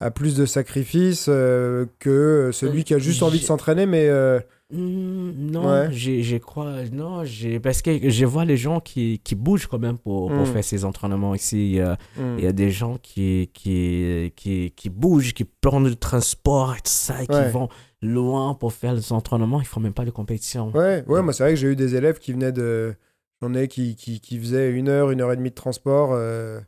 à 0.00 0.10
plus 0.10 0.34
de 0.34 0.46
sacrifices 0.46 1.26
euh, 1.28 1.84
que 1.98 2.50
celui 2.54 2.84
qui 2.84 2.94
a 2.94 2.98
juste 2.98 3.22
envie 3.22 3.38
de 3.40 3.44
s'entraîner, 3.44 3.84
mais 3.86 4.08
euh, 4.08 4.40
Hmm, 4.72 5.30
non, 5.52 5.64
Ouais. 5.70 5.88
j'ai 5.92 6.40
crois, 6.40 6.72
non, 6.90 7.22
parce 7.62 7.82
que 7.82 8.10
je 8.10 8.24
vois 8.26 8.44
les 8.44 8.56
gens 8.56 8.80
qui, 8.80 9.20
qui 9.22 9.36
bougent 9.36 9.68
quand 9.68 9.78
même 9.78 9.96
pour, 9.96 10.26
pour 10.28 10.40
Mm. 10.42 10.46
faire 10.46 10.64
ces 10.64 10.84
entraînements 10.84 11.36
ici. 11.36 11.70
Il 11.70 11.76
y 11.76 11.80
a, 11.80 11.96
Hmm. 12.18 12.34
il 12.36 12.42
y 12.44 12.48
a 12.48 12.52
des 12.52 12.72
gens 12.72 12.98
qui, 13.00 13.48
qui, 13.54 14.32
qui, 14.34 14.72
qui 14.74 14.90
bougent, 14.90 15.34
qui 15.34 15.44
prennent 15.44 15.84
le 15.88 15.94
transport 15.94 16.72
et 16.74 16.78
tout 16.78 16.82
ça, 16.86 17.22
et 17.22 17.26
Ouais. 17.32 17.44
qui 17.46 17.52
vont 17.52 17.68
loin 18.02 18.54
pour 18.54 18.72
faire 18.72 18.94
les 18.94 19.12
entraînements. 19.12 19.60
Ils 19.60 19.66
font 19.66 19.80
même 19.80 19.94
pas 19.94 20.04
de 20.04 20.10
compétition. 20.10 20.70
Ouais, 20.72 21.04
ouais, 21.06 21.22
moi 21.22 21.32
c'est 21.32 21.42
vrai 21.42 21.52
que 21.54 21.56
j'ai 21.60 21.68
eu 21.68 21.76
des 21.76 21.94
élèves 21.96 22.18
qui 22.18 22.32
venaient 22.32 22.52
de. 22.52 22.94
J'en 23.42 23.52
ai 23.54 23.68
qui, 23.68 23.96
qui, 23.96 24.20
qui 24.20 24.38
faisaient 24.38 24.70
une 24.70 24.88
heure, 24.88 25.10
une 25.10 25.20
heure 25.20 25.32
et 25.32 25.36
demie 25.36 25.50
de 25.50 25.54
transport 25.54 26.10
euh, 26.12 26.58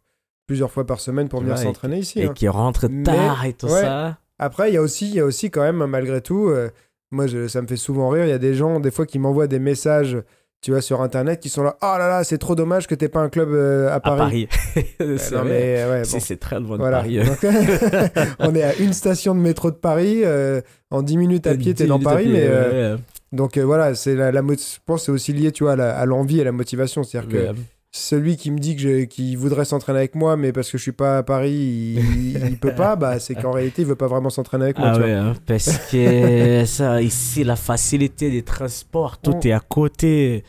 plusieurs 0.46 0.70
fois 0.70 0.86
par 0.86 1.00
semaine 1.00 1.28
pour 1.28 1.40
venir 1.40 1.54
Ouais, 1.56 1.62
s'entraîner 1.62 1.98
ici. 1.98 2.20
Et 2.20 2.26
hein. 2.26 2.32
qui 2.34 2.46
rentrent 2.48 2.88
Mais- 2.88 3.04
tard 3.04 3.44
et 3.46 3.54
tout 3.54 3.66
ouais. 3.66 3.80
ça. 3.80 4.18
Après, 4.38 4.70
il 4.70 4.74
y 4.74 4.76
a 4.76 4.82
aussi, 4.82 5.08
il 5.08 5.14
y 5.14 5.20
a 5.20 5.24
aussi 5.24 5.50
quand 5.50 5.62
même, 5.62 5.84
malgré 5.86 6.20
tout, 6.20 6.48
euh, 6.48 6.68
moi 7.10 7.26
je- 7.26 7.48
ça 7.48 7.62
me 7.62 7.66
fait 7.66 7.76
souvent 7.76 8.10
rire. 8.10 8.24
Il 8.24 8.28
y 8.28 8.32
a 8.32 8.38
des 8.38 8.54
gens, 8.54 8.80
des 8.80 8.90
fois, 8.90 9.06
qui 9.06 9.18
m'envoient 9.18 9.46
des 9.46 9.58
messages, 9.58 10.18
tu 10.60 10.72
vois, 10.72 10.80
sur 10.80 11.00
internet, 11.02 11.40
qui 11.40 11.48
sont 11.48 11.62
là. 11.62 11.76
Oh 11.82 11.94
là 11.98 12.08
là, 12.08 12.24
c'est 12.24 12.38
trop 12.38 12.54
dommage 12.54 12.86
que 12.86 12.94
t'aies 12.94 13.08
pas 13.08 13.20
un 13.20 13.28
club 13.28 13.50
euh, 13.52 13.88
à 13.90 13.94
À 13.94 14.00
Paris. 14.00 14.48
Paris. 14.74 14.86
Euh, 15.00 15.16
c'est 15.18 15.36
ouais, 15.36 16.02
bon. 16.10 16.18
c'est 16.20 16.36
très 16.40 16.58
loin 16.60 16.76
de 16.76 16.82
Voilà. 16.82 16.98
Paris. 16.98 17.18
Donc, 17.24 17.44
on 18.40 18.54
est 18.54 18.62
à 18.62 18.74
une 18.76 18.92
station 18.92 19.34
de 19.34 19.40
métro 19.40 19.70
de 19.70 19.76
Paris. 19.76 20.22
euh, 20.24 20.60
en 20.90 21.02
10 21.02 21.16
minutes 21.16 21.46
à 21.46 21.54
pied, 21.54 21.74
t'es 21.74 21.86
dans 21.86 21.98
à 22.00 22.02
Paris. 22.02 22.24
pied, 22.24 22.32
Mais, 22.32 22.46
euh, 22.48 22.94
ouais, 22.96 23.00
donc 23.32 23.56
euh, 23.58 23.62
voilà, 23.62 23.94
c'est 23.94 24.14
la, 24.14 24.30
je 24.32 24.38
pense 24.86 25.00
que 25.02 25.04
c'est 25.06 25.12
aussi 25.12 25.32
lié, 25.32 25.52
tu 25.52 25.64
vois, 25.64 25.72
à 25.72 25.76
la- 25.76 25.96
à 25.96 26.04
l'envie 26.06 26.40
et 26.40 26.44
la 26.44 26.52
motivation. 26.52 27.02
C'est-à-dire 27.02 27.30
que. 27.30 27.58
Celui 27.98 28.36
qui 28.36 28.50
me 28.50 28.58
dit 28.58 28.76
que 28.76 28.82
je- 28.82 29.04
qu'il 29.04 29.36
voudrait 29.36 29.64
s'entraîner 29.64 29.98
avec 29.98 30.14
moi, 30.14 30.36
mais 30.36 30.52
parce 30.52 30.70
que 30.70 30.78
je 30.78 30.82
suis 30.82 30.92
pas 30.92 31.18
à 31.18 31.22
Paris, 31.22 31.52
il, 31.52 32.44
il 32.50 32.58
peut 32.58 32.74
pas, 32.74 32.96
bah, 32.96 33.18
c'est 33.18 33.34
qu'en 33.34 33.50
réalité, 33.52 33.82
il 33.82 33.88
veut 33.88 33.96
pas 33.96 34.06
vraiment 34.06 34.30
s'entraîner 34.30 34.64
avec 34.64 34.78
moi. 34.78 34.88
Ah 34.90 34.94
tu 34.94 34.98
vois. 35.00 35.08
ouais, 35.08 35.14
hein, 35.14 35.34
parce 35.46 35.78
que 35.90 36.64
ça, 36.66 37.02
ici, 37.02 37.44
la 37.44 37.56
facilité 37.56 38.30
des 38.30 38.42
transports, 38.42 39.18
tout 39.18 39.32
Mm. 39.36 39.46
est 39.48 39.52
à 39.52 39.60
côté. 39.60 40.44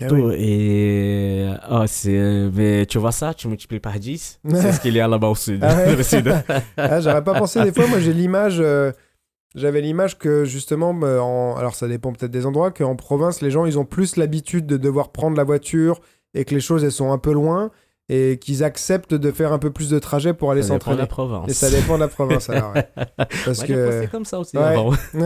Ah 0.00 0.06
tout, 0.06 0.14
oui. 0.14 0.34
Et 0.38 1.48
oh, 1.70 1.82
c'est, 1.86 2.48
mais 2.54 2.86
tu 2.86 2.98
vois 2.98 3.10
ça, 3.12 3.34
tu 3.34 3.48
multiplies 3.48 3.80
par 3.80 3.98
10, 3.98 4.40
c'est 4.54 4.72
ce 4.72 4.80
qu'il 4.80 4.94
y 4.94 5.00
a 5.00 5.08
là-bas 5.08 5.28
au 5.28 5.34
sud. 5.34 5.58
Ah 5.62 5.74
ouais. 5.76 6.02
Sud. 6.02 6.32
Ah, 6.76 7.00
J'aurais 7.00 7.24
pas 7.24 7.34
pensé 7.34 7.62
des 7.64 7.72
fois. 7.72 7.86
Moi, 7.88 7.98
j'ai 7.98 8.12
l'image. 8.12 8.58
euh, 8.60 8.92
J'avais 9.56 9.80
l'image 9.80 10.16
que 10.18 10.44
justement, 10.44 10.90
en... 10.90 11.56
alors 11.56 11.74
ça 11.74 11.88
dépend 11.88 12.12
peut-être 12.12 12.30
des 12.30 12.46
endroits, 12.46 12.70
qu'en 12.70 12.94
province, 12.94 13.40
les 13.42 13.50
gens, 13.50 13.64
ils 13.66 13.76
ont 13.78 13.84
plus 13.84 14.14
l'habitude 14.16 14.66
de 14.66 14.76
devoir 14.76 15.10
prendre 15.10 15.36
la 15.36 15.42
voiture 15.44 16.00
et 16.34 16.44
que 16.44 16.54
les 16.54 16.60
choses, 16.60 16.84
elles 16.84 16.92
sont 16.92 17.12
un 17.12 17.18
peu 17.18 17.32
loin 17.32 17.70
et 18.10 18.38
qu'ils 18.40 18.64
acceptent 18.64 19.14
de 19.14 19.30
faire 19.30 19.52
un 19.52 19.58
peu 19.58 19.70
plus 19.70 19.90
de 19.90 19.98
trajet 19.98 20.32
pour 20.32 20.50
aller 20.50 20.62
Ça 20.62 20.68
dépend 20.68 20.76
de 20.76 20.80
s'entraîner. 20.80 21.00
la 21.02 21.06
province. 21.06 21.50
Et 21.50 21.54
ça 21.54 21.70
dépend 21.70 21.94
de 21.96 22.00
la 22.00 22.08
province, 22.08 22.48
alors. 22.50 22.74
ouais. 22.74 22.88
Parce 23.44 23.62
que, 23.64 24.06
comme 24.06 24.24
ça 24.24 24.38
aussi 24.38 24.56
Ouais. 24.56 24.74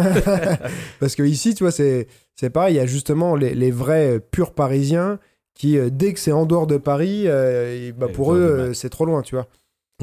parce 1.01 1.15
que 1.15 1.23
ici, 1.23 1.55
tu 1.55 1.63
vois, 1.65 1.71
c'est 1.71 2.09
c'est 2.35 2.51
pareil. 2.51 2.75
Il 2.75 2.79
y 2.79 2.81
a 2.81 2.87
justement 2.87 3.37
les, 3.37 3.55
les 3.55 3.71
vrais 3.71 4.17
euh, 4.17 4.19
purs 4.19 4.53
Parisiens 4.53 5.19
qui, 5.55 5.79
euh, 5.79 5.91
dès 5.93 6.13
que 6.13 6.19
c'est 6.19 6.33
en 6.33 6.45
dehors 6.47 6.67
de 6.67 6.77
Paris, 6.79 7.25
euh, 7.27 7.89
et, 7.89 7.93
bah, 7.93 8.09
pour 8.09 8.35
eux, 8.35 8.41
euh, 8.41 8.73
c'est 8.73 8.89
trop 8.89 9.05
loin, 9.05 9.23
tu 9.23 9.35
vois. 9.37 9.47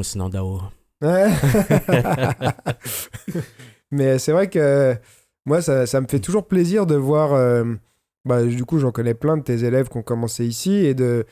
Sinon, 0.01 0.29
Dao. 0.29 0.61
Ouais. 1.01 1.27
Mais 3.91 4.19
c'est 4.19 4.31
vrai 4.31 4.47
que 4.49 4.95
moi, 5.45 5.61
ça, 5.61 5.85
ça 5.85 5.99
me 6.01 6.07
fait 6.07 6.19
toujours 6.19 6.47
plaisir 6.47 6.85
de 6.85 6.95
voir. 6.95 7.31
Euh, 8.27 8.29
bah, 8.29 8.43
du 8.43 8.65
coup, 8.65 8.79
j'en 8.79 8.91
connais 8.91 9.13
plein 9.13 9.37
de 9.37 9.43
tes 9.43 9.63
élèves 9.63 9.89
qui 9.89 9.97
ont 9.97 10.01
commencé 10.03 10.45
ici 10.45 10.73
et 10.85 10.93
de, 10.93 11.25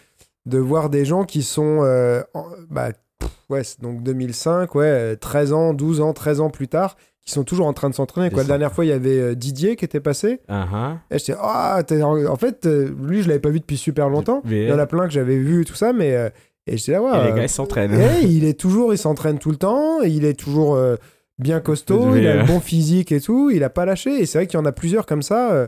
de 0.45 0.57
voir 0.57 0.89
des 0.89 1.05
gens 1.05 1.23
qui 1.25 1.43
sont. 1.43 1.79
euh, 1.83 2.21
en- 2.33 2.45
bah, 2.69 2.89
pff, 3.19 3.29
ouais, 3.49 3.61
donc 3.81 4.03
2005, 4.03 4.73
ouais, 4.75 4.85
euh, 4.85 5.15
13 5.15 5.53
ans, 5.53 5.73
12 5.73 6.01
ans, 6.01 6.13
13 6.13 6.39
ans 6.39 6.49
plus 6.49 6.67
tard, 6.67 6.95
qui 7.25 7.31
sont 7.33 7.43
toujours 7.43 7.67
en 7.67 7.73
train 7.73 7.89
de 7.89 7.95
s'entraîner. 7.95 8.29
quoi. 8.29 8.43
La 8.43 8.47
dernière 8.47 8.71
fois, 8.71 8.85
il 8.85 8.87
y 8.87 8.93
avait 8.93 9.19
euh, 9.19 9.35
Didier 9.35 9.75
qui 9.75 9.83
était 9.83 9.99
passé. 9.99 10.39
Uh-huh. 10.49 10.95
Et 11.11 11.19
j'étais, 11.19 11.35
ah, 11.41 11.81
t'es 11.85 12.01
en... 12.01 12.35
fait, 12.37 12.65
euh, 12.65 12.89
lui, 13.03 13.21
je 13.21 13.27
l'avais 13.27 13.41
pas 13.41 13.49
vu 13.49 13.59
depuis 13.59 13.75
super 13.77 14.07
longtemps. 14.09 14.41
Mais- 14.45 14.63
Il 14.63 14.69
y 14.69 14.73
en 14.73 14.79
a 14.79 14.85
plein 14.85 15.03
que 15.07 15.11
j'avais 15.13 15.37
vu, 15.37 15.65
tout 15.65 15.75
ça, 15.75 15.91
mais. 15.93 16.15
euh, 16.15 16.29
et 16.67 16.77
j'étais 16.77 16.93
là, 16.93 17.01
ouais. 17.01 17.11
Et 17.19 17.23
les 17.25 17.31
euh, 17.31 17.35
gars, 17.35 17.43
ils 17.43 17.49
s'entraînent. 17.49 17.95
Ouais, 17.95 18.23
il 18.23 18.43
est 18.45 18.57
toujours, 18.59 18.93
il 18.93 18.97
s'entraîne 18.97 19.39
tout 19.39 19.51
le 19.51 19.57
temps, 19.57 20.01
il 20.01 20.23
est 20.25 20.33
toujours 20.39 20.75
euh, 20.75 20.95
bien 21.39 21.59
costaud, 21.61 22.15
il 22.15 22.25
a 22.27 22.31
euh, 22.31 22.41
le 22.41 22.45
bon 22.47 22.59
physique 22.61 23.11
et 23.11 23.19
tout, 23.21 23.49
il 23.49 23.63
a 23.63 23.69
pas 23.69 23.85
lâché. 23.85 24.21
Et 24.21 24.25
c'est 24.25 24.37
vrai 24.37 24.47
qu'il 24.47 24.57
y 24.59 24.61
en 24.61 24.65
a 24.65 24.71
plusieurs 24.73 25.05
comme 25.05 25.21
ça. 25.21 25.67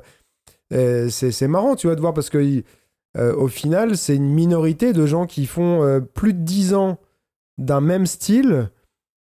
Euh, 0.74 1.10
c'est 1.10 1.32
c'est 1.32 1.48
marrant, 1.48 1.76
tu 1.76 1.88
vois, 1.88 1.96
de 1.96 2.02
voir 2.02 2.14
parce 2.14 2.30
que 2.30 2.64
euh, 3.18 3.36
au 3.36 3.48
final, 3.48 3.98
c'est 3.98 4.16
une 4.16 4.30
minorité 4.30 4.94
de 4.94 5.06
gens 5.06 5.26
qui 5.26 5.46
font 5.46 5.84
euh, 5.84 6.00
plus 6.00 6.34
de 6.34 6.40
10 6.44 6.74
ans 6.74 7.00
d'un 7.58 7.82
même 7.82 8.06
style. 8.06 8.70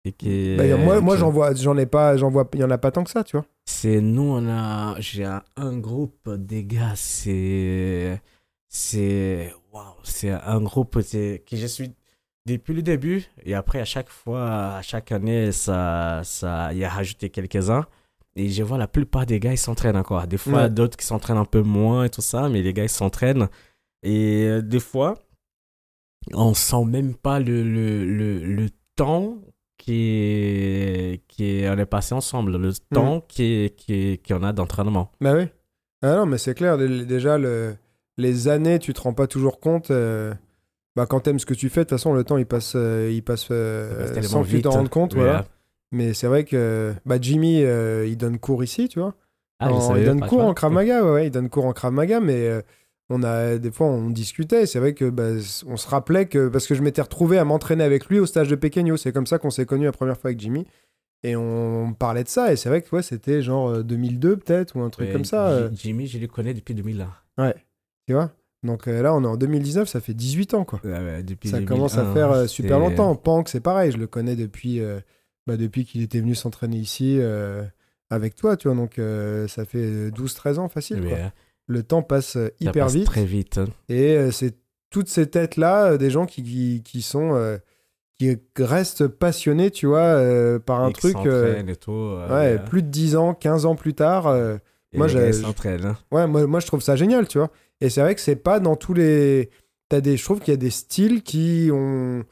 Et 0.03 0.11
qui- 0.13 0.55
Bah, 0.57 0.65
moi, 0.77 0.99
moi 0.99 1.15
j'en 1.15 1.29
vois, 1.29 1.53
j'en 1.53 1.77
ai 1.77 1.85
pas, 1.85 2.17
j'en 2.17 2.29
vois, 2.29 2.49
il 2.53 2.59
y 2.59 2.63
en 2.63 2.71
a 2.71 2.77
pas 2.77 2.91
tant 2.91 3.03
que 3.03 3.11
ça, 3.11 3.23
tu 3.23 3.37
vois. 3.37 3.45
C'est 3.65 4.01
nous, 4.01 4.23
on 4.23 4.47
a. 4.49 4.95
J'ai 4.99 5.25
un, 5.25 5.77
groupe 5.77 6.29
des 6.29 6.63
gars, 6.65 6.93
c'est. 6.95 8.19
C'est. 8.67 9.53
Waouh, 9.71 9.83
c'est 10.03 10.31
un 10.31 10.59
groupe 10.61 10.99
c'est- 11.01 11.43
que 11.47 11.55
je 11.55 11.65
suis 11.67 11.91
depuis 12.45 12.73
le 12.73 12.81
début. 12.81 13.23
Et 13.43 13.53
après, 13.53 13.79
à 13.79 13.85
chaque 13.85 14.09
fois, 14.09 14.75
à 14.77 14.81
chaque 14.81 15.11
année, 15.11 15.51
ça, 15.51 16.21
ça, 16.23 16.73
il 16.73 16.79
y 16.79 16.83
a 16.83 16.89
rajouté 16.89 17.29
quelques-uns. 17.29 17.85
Et 18.35 18.49
je 18.49 18.63
vois 18.63 18.77
la 18.77 18.87
plupart 18.87 19.25
des 19.25 19.39
gars, 19.39 19.51
ils 19.51 19.57
s'entraînent 19.57 19.97
encore. 19.97 20.25
Des 20.27 20.37
fois, 20.37 20.63
Ouais. 20.63 20.69
d'autres 20.69 20.95
qui 20.97 21.05
s'entraînent 21.05 21.37
un 21.37 21.45
peu 21.45 21.61
moins 21.61 22.05
et 22.05 22.09
tout 22.09 22.21
ça, 22.21 22.47
mais 22.49 22.61
les 22.61 22.73
gars, 22.73 22.83
ils 22.83 22.89
s'entraînent. 22.89 23.49
Et 24.03 24.45
euh, 24.47 24.61
des 24.61 24.79
fois, 24.79 25.15
on 26.33 26.53
sent 26.53 26.85
même 26.85 27.13
pas 27.15 27.39
le, 27.39 27.63
le, 27.63 28.05
le, 28.05 28.39
le 28.39 28.69
temps 28.95 29.37
qui 29.77 29.93
est, 29.95 31.21
qui 31.27 31.45
est, 31.59 31.69
on 31.69 31.77
est 31.77 31.85
passé 31.85 32.13
ensemble, 32.13 32.57
le 32.57 32.71
temps 32.93 33.21
qui 33.27 33.43
est- 33.43 33.75
qui 33.75 33.93
est- 33.93 34.25
qu'on 34.27 34.43
a 34.43 34.53
d'entraînement. 34.53 35.11
Bah 35.19 35.33
oui. 35.35 35.45
Ah 36.03 36.15
non, 36.17 36.25
mais 36.25 36.37
c'est 36.37 36.53
clair, 36.55 36.77
dé- 36.77 37.05
déjà, 37.05 37.37
le, 37.37 37.75
les 38.17 38.47
années, 38.47 38.79
tu 38.79 38.93
te 38.93 39.01
rends 39.01 39.13
pas 39.13 39.27
toujours 39.27 39.59
compte. 39.59 39.91
euh, 39.91 40.33
bah, 40.95 41.05
quand 41.05 41.21
t'aimes 41.21 41.39
ce 41.39 41.45
que 41.45 41.53
tu 41.53 41.69
fais, 41.69 41.81
de 41.81 41.83
toute 41.85 41.97
façon, 41.97 42.13
le 42.13 42.23
temps, 42.23 42.37
il 42.37 42.45
passe, 42.45 42.73
euh, 42.75 43.09
il 43.11 43.23
passe, 43.23 43.47
euh, 43.51 44.13
passe 44.13 44.27
sans 44.27 44.43
que 44.43 44.49
tu 44.49 44.61
t'en 44.61 44.71
rendes 44.71 44.89
compte. 44.89 45.13
Mais, 45.15 45.21
Voilà. 45.21 45.45
Euh, 45.93 45.97
Mais 45.97 46.13
c'est 46.13 46.27
vrai 46.27 46.43
que 46.43 46.93
bah, 47.05 47.17
Jimmy, 47.19 47.63
euh, 47.63 48.05
il 48.07 48.17
donne 48.17 48.37
cours 48.39 48.63
ici, 48.63 48.87
tu 48.89 48.99
vois. 48.99 49.15
ah, 49.59 49.71
En- 49.71 49.95
il 49.95 50.05
donne 50.05 50.21
cours 50.21 50.39
vois. 50.39 50.45
en 50.49 50.53
Krav 50.53 50.71
Maga, 50.71 51.03
ouais, 51.03 51.11
ouais, 51.11 51.27
il 51.27 51.31
donne 51.31 51.49
cours 51.49 51.65
en 51.65 51.73
Krav 51.73 51.91
Maga, 51.93 52.19
mais 52.19 52.47
euh, 52.47 52.61
on 53.09 53.23
a 53.23 53.57
des 53.57 53.71
fois 53.71 53.87
on 53.87 54.09
discutait. 54.09 54.65
C'est 54.65 54.79
vrai 54.79 54.93
que 54.93 55.09
bah, 55.09 55.29
on 55.67 55.77
se 55.77 55.87
rappelait 55.87 56.25
que 56.27 56.47
parce 56.47 56.65
que 56.67 56.75
je 56.75 56.81
m'étais 56.81 57.01
retrouvé 57.01 57.37
à 57.37 57.43
m'entraîner 57.45 57.83
avec 57.83 58.05
lui 58.07 58.19
au 58.19 58.25
stage 58.25 58.47
de 58.47 58.55
Pequeño. 58.55 58.95
C'est 58.97 59.11
comme 59.11 59.27
ça 59.27 59.37
qu'on 59.37 59.49
s'est 59.49 59.65
connus 59.65 59.85
la 59.85 59.91
première 59.91 60.17
fois 60.17 60.29
avec 60.29 60.39
Jimmy. 60.39 60.65
Et 61.23 61.35
on 61.35 61.93
parlait 61.93 62.23
de 62.23 62.29
ça. 62.29 62.51
Et 62.51 62.55
c'est 62.55 62.69
vrai 62.69 62.81
que 62.81 62.95
ouais, 62.95 63.03
c'était 63.03 63.41
genre 63.43 63.69
euh, 63.69 63.83
2002 63.83 64.37
peut-être 64.37 64.75
ou 64.75 64.81
un 64.81 64.89
truc 64.89 65.07
Ouais, 65.07 65.13
comme 65.13 65.25
ça. 65.25 65.49
Euh, 65.49 65.69
Jimmy, 65.73 66.07
je 66.07 66.17
le 66.17 66.27
connais 66.27 66.53
depuis 66.55 66.73
2001. 66.73 67.53
tu 68.07 68.13
vois. 68.13 68.31
Donc 68.63 68.87
euh, 68.87 69.01
là, 69.01 69.13
on 69.15 69.23
est 69.23 69.27
en 69.27 69.37
2019, 69.37 69.87
ça 69.89 69.99
fait 70.01 70.13
18 70.13 70.53
ans 70.53 70.65
quoi. 70.65 70.79
Ouais, 70.83 70.91
ouais, 70.91 71.23
depuis 71.23 71.49
Ça 71.49 71.61
commence 71.61 71.97
à 71.97 72.03
2001, 72.03 72.13
faire 72.13 72.31
euh, 72.31 72.47
super 72.47 72.79
longtemps. 72.79 73.15
Pank, 73.15 73.49
c'est 73.49 73.59
pareil, 73.59 73.91
je 73.91 73.97
le 73.97 74.05
connais 74.07 74.35
depuis, 74.35 74.79
euh, 74.79 74.99
bah, 75.47 75.57
depuis 75.57 75.85
qu'il 75.85 76.01
était 76.01 76.19
venu 76.19 76.35
s'entraîner 76.35 76.77
ici 76.77 77.17
euh, 77.19 77.63
avec 78.09 78.35
toi, 78.35 78.57
tu 78.57 78.67
vois. 78.67 78.77
Donc 78.77 78.99
euh, 78.99 79.47
ça 79.47 79.65
fait 79.65 80.09
12-13 80.09 80.57
ans 80.59 80.69
facile. 80.69 81.01
Quoi. 81.01 81.17
euh, 81.17 81.29
Le 81.67 81.83
temps 81.83 82.03
passe 82.03 82.35
euh, 82.37 82.49
hyper 82.59 82.85
passe 82.85 82.93
vite. 82.95 83.05
Très 83.05 83.25
vite. 83.25 83.57
hein. 83.57 83.67
Et 83.89 84.15
euh, 84.17 84.31
c'est 84.31 84.55
toutes 84.89 85.07
ces 85.09 85.27
têtes-là, 85.27 85.97
des 85.97 86.09
gens 86.09 86.25
qui, 86.25 86.43
qui, 86.43 86.81
qui 86.83 87.01
sont. 87.01 87.59
qui 88.19 88.37
restent 88.57 89.07
passionnés, 89.07 89.71
tu 89.71 89.85
vois, 89.87 90.19
par 90.65 90.81
un 90.81 90.91
truc. 90.91 91.15
et 91.69 91.75
tout. 91.75 92.17
ouais, 92.29 92.59
plus 92.59 92.83
de 92.83 92.89
10 92.89 93.15
ans, 93.15 93.33
15 93.33 93.65
ans 93.65 93.75
plus 93.75 93.93
tard. 93.93 94.27
et 94.35 94.97
moi, 94.97 95.07
les 95.07 95.45
hein. 95.85 95.97
Ouais, 96.11 96.27
moi, 96.27 96.45
moi 96.45 96.59
je 96.59 96.67
trouve 96.67 96.81
ça 96.81 96.95
génial, 96.97 97.27
tu 97.27 97.37
vois. 97.37 97.49
Et 97.79 97.89
c'est 97.89 98.01
vrai 98.01 98.13
que 98.13 98.21
c'est 98.21 98.35
pas 98.35 98.59
dans 98.59 98.75
tous 98.75 98.93
les. 98.93 99.49
T'as 99.89 100.01
des... 100.01 100.15
Je 100.17 100.23
trouve 100.23 100.39
qu'il 100.39 100.51
y 100.51 100.53
a 100.53 100.57
des 100.57 100.69
styles 100.69 101.23
qui 101.23 101.69
ont. 101.73 102.23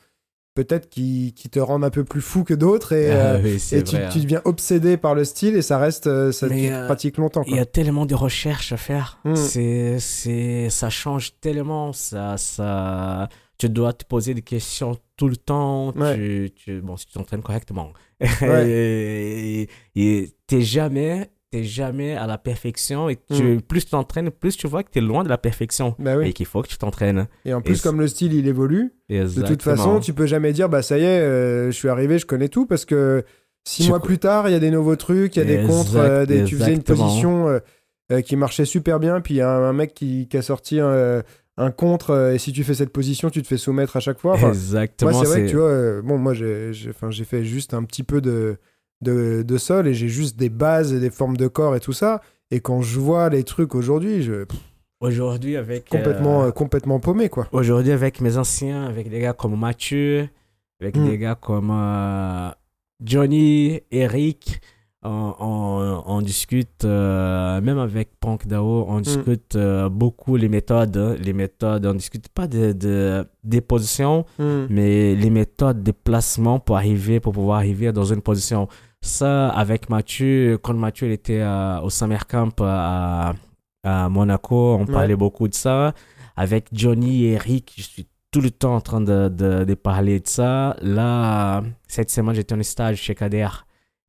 Peut-être 0.55 0.89
qui, 0.89 1.33
qui 1.35 1.49
te 1.49 1.59
rendent 1.59 1.83
un 1.85 1.89
peu 1.89 2.03
plus 2.03 2.21
fou 2.21 2.43
que 2.43 2.53
d'autres 2.53 2.91
et, 2.93 3.11
Ah 3.11 3.33
euh, 3.35 3.41
oui, 3.41 3.59
c'est 3.59 3.77
et 3.79 3.83
tu, 3.83 3.95
vrai, 3.95 4.05
hein. 4.05 4.09
tu 4.11 4.19
deviens 4.19 4.41
obsédé 4.45 4.97
par 4.97 5.15
le 5.15 5.23
style 5.23 5.55
et 5.55 5.61
ça 5.61 5.77
reste. 5.77 6.07
euh, 6.07 6.31
Ça 6.31 6.47
Mais, 6.47 6.71
euh, 6.71 6.85
pratique 6.85 7.17
longtemps. 7.17 7.43
Il 7.47 7.55
y 7.55 7.59
a 7.59 7.65
tellement 7.65 8.05
de 8.05 8.15
recherches 8.15 8.73
à 8.73 8.77
faire. 8.77 9.19
Mm. 9.23 9.35
C'est, 9.35 9.99
c'est, 9.99 10.69
ça 10.69 10.89
change 10.89 11.33
tellement. 11.39 11.93
Ça, 11.93 12.35
ça, 12.37 13.29
tu 13.57 13.69
dois 13.69 13.93
te 13.93 14.03
poser 14.05 14.33
des 14.33 14.41
questions 14.41 14.97
tout 15.15 15.29
le 15.29 15.37
temps. 15.37 15.93
Ouais. 15.95 16.15
Tu, 16.15 16.51
tu, 16.55 16.81
bon, 16.81 16.97
si 16.97 17.05
tu 17.05 17.13
t'entraînes 17.13 17.41
correctement. 17.43 17.93
Ouais. 18.41 18.69
et 18.69 19.69
et 19.95 20.33
t'es 20.45 20.61
jamais, 20.61 21.29
t'es 21.51 21.63
jamais 21.63 22.15
à 22.15 22.27
la 22.27 22.37
perfection. 22.37 23.09
Et 23.09 23.17
tu, 23.33 23.43
Mm. 23.43 23.61
plus 23.61 23.85
tu 23.85 23.91
t'entraînes, 23.91 24.29
plus 24.31 24.55
tu 24.55 24.67
vois 24.67 24.83
que 24.83 24.89
t'es 24.91 25.01
loin 25.01 25.23
de 25.23 25.29
la 25.29 25.37
perfection. 25.37 25.95
Bah 25.99 26.15
oui. 26.17 26.29
Et 26.29 26.33
qu'il 26.33 26.45
faut 26.45 26.61
que 26.61 26.67
tu 26.67 26.77
t'entraînes. 26.77 27.27
Et 27.45 27.53
en 27.53 27.61
plus, 27.61 27.81
comme 27.81 27.99
le 27.99 28.07
style 28.07 28.33
il 28.33 28.47
évolue, 28.47 28.93
De 29.09 29.41
toute 29.47 29.63
façon, 29.63 29.99
tu 29.99 30.13
peux 30.13 30.25
jamais 30.27 30.53
dire, 30.53 30.69
bah 30.69 30.81
ça 30.81 30.97
y 30.97 31.03
est, 31.03 31.21
euh, 31.21 31.67
je 31.67 31.75
suis 31.75 31.89
arrivé, 31.89 32.19
je 32.19 32.25
connais 32.25 32.49
tout, 32.49 32.65
parce 32.65 32.85
que 32.85 33.23
six 33.65 33.83
Tu 33.83 33.89
mois 33.89 33.99
plus 34.01 34.19
tard, 34.19 34.47
il 34.47 34.51
y 34.51 34.55
a 34.55 34.59
des 34.59 34.71
nouveaux 34.71 34.95
trucs, 34.95 35.35
il 35.35 35.39
y 35.39 35.41
a 35.41 35.45
des 35.45 35.65
contres, 35.67 35.95
euh, 35.95 36.25
des, 36.25 36.43
tu 36.43 36.55
faisais 36.55 36.73
une 36.73 36.83
position 36.83 37.59
euh, 38.11 38.21
qui 38.21 38.35
marchait 38.35 38.65
super 38.65 38.99
bien, 38.99 39.19
puis 39.21 39.35
il 39.35 39.37
y 39.37 39.41
a 39.41 39.49
un, 39.49 39.69
un 39.69 39.73
mec 39.73 39.93
qui, 39.93 40.27
qui 40.27 40.37
a 40.37 40.41
sorti 40.41 40.79
un, 40.79 41.23
un 41.57 41.71
contre, 41.71 42.31
et 42.33 42.37
si 42.37 42.53
tu 42.53 42.63
fais 42.63 42.73
cette 42.73 42.91
position, 42.93 43.29
tu 43.29 43.41
te 43.41 43.47
fais 43.47 43.57
soumettre 43.57 43.97
à 43.97 43.99
chaque 43.99 44.19
fois. 44.19 44.33
Enfin, 44.35 44.49
Exactement. 44.49 45.11
moi, 45.11 45.21
c'est 45.25 45.29
vrai 45.31 45.45
que 45.45 45.49
tu 45.49 45.55
vois, 45.57 46.01
bon, 46.03 46.17
moi, 46.17 46.33
j'ai 46.33 47.23
fait 47.25 47.43
juste 47.43 47.73
un 47.73 47.83
petit 47.83 48.03
peu 48.03 48.21
de, 48.21 48.57
de, 49.01 49.43
de 49.43 49.57
sol, 49.57 49.87
et 49.87 49.93
j'ai 49.93 50.09
juste 50.09 50.37
des 50.37 50.49
bases 50.49 50.93
et 50.93 50.99
des 50.99 51.09
formes 51.09 51.37
de 51.37 51.47
corps 51.47 51.75
et 51.75 51.79
tout 51.79 51.93
ça. 51.93 52.21
Et 52.51 52.59
quand 52.59 52.81
je 52.81 52.99
vois 52.99 53.29
les 53.29 53.43
trucs 53.43 53.75
aujourd'hui, 53.75 54.21
je 54.23 54.45
Aujourd'hui, 55.01 55.55
avec. 55.55 55.87
complètement, 55.87 56.43
euh, 56.43 56.47
euh, 56.47 56.51
complètement 56.51 56.99
paumé, 56.99 57.29
quoi. 57.29 57.47
Aujourd'hui, 57.53 57.91
avec 57.93 58.19
mes 58.19 58.37
anciens, 58.37 58.83
avec 58.85 59.09
des 59.09 59.19
gars 59.21 59.33
comme 59.33 59.57
Mathieu, 59.57 60.27
avec 60.81 60.97
Mm. 60.97 61.07
des 61.07 61.17
gars 61.17 61.35
comme 61.35 61.69
euh, 61.71 62.49
Johnny, 63.03 63.79
Eric, 63.91 64.59
on, 65.01 65.33
on- 65.39 66.03
on 66.05 66.21
discute, 66.21 66.83
euh, 66.83 67.61
même 67.61 67.77
avec 67.77 68.09
Punk 68.19 68.45
Dao, 68.47 68.83
on 68.89 68.99
discute 68.99 69.55
euh, 69.55 69.87
beaucoup 69.87 70.35
les 70.35 70.49
méthodes. 70.49 70.97
hein, 70.97 71.15
Les 71.23 71.31
méthodes, 71.31 71.85
on 71.85 71.93
discute 71.93 72.27
pas 72.27 72.47
de, 72.47 72.73
de- 72.73 73.25
des 73.45 73.61
positions, 73.61 74.25
Hmm. 74.37 74.65
mais 74.69 75.15
les 75.15 75.29
méthodes 75.29 75.81
de 75.81 75.91
placement 75.93 76.59
pour 76.59 76.75
arriver, 76.75 77.21
pour 77.21 77.31
pouvoir 77.31 77.59
arriver 77.59 77.93
dans 77.93 78.03
une 78.03 78.21
position. 78.21 78.67
Ça, 79.01 79.49
avec 79.49 79.89
Mathieu, 79.89 80.57
quand 80.61 80.73
Mathieu 80.73 81.09
était 81.11 81.39
euh, 81.41 81.79
au 81.81 81.89
Summer 81.89 82.27
Camp 82.27 82.53
à, 82.61 83.33
à 83.83 84.09
Monaco, 84.09 84.75
on 84.79 84.85
parlait 84.85 85.15
beaucoup 85.15 85.47
de 85.47 85.53
ça. 85.53 85.93
Avec 86.35 86.67
Johnny 86.73 87.25
et 87.25 87.31
Eric, 87.33 87.73
je 87.77 87.83
suis 87.83 88.07
tout 88.31 88.41
le 88.41 88.51
temps 88.51 88.75
en 88.75 88.81
train 88.81 89.01
de, 89.01 89.29
de, 89.29 89.63
de 89.63 89.73
parler 89.73 90.19
de 90.19 90.27
ça. 90.27 90.75
Là, 90.81 91.63
cette 91.87 92.09
semaine, 92.11 92.35
j'étais 92.35 92.55
en 92.55 92.63
stage 92.63 92.97
chez 92.97 93.15
Kader. 93.15 93.47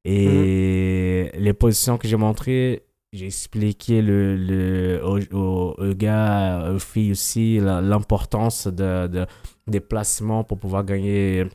Et 0.05 1.31
les 1.35 1.53
positions 1.53 1.97
que 1.97 2.09
j'ai 2.09 2.17
montrées, 2.17 2.85
j'ai 3.13 3.27
expliqué 3.27 4.03
le, 4.03 4.37
le, 4.37 5.01
aux, 5.05 5.75
aux 5.79 5.95
gars, 5.95 6.73
aux 6.73 6.79
filles 6.79 7.13
aussi, 7.13 7.59
l'importance 7.61 8.67
de, 8.67 9.07
de, 9.07 9.27
des 9.67 9.81
placements 9.81 10.43
pour 10.45 10.59
pouvoir 10.59 10.85
gagner 10.85 11.47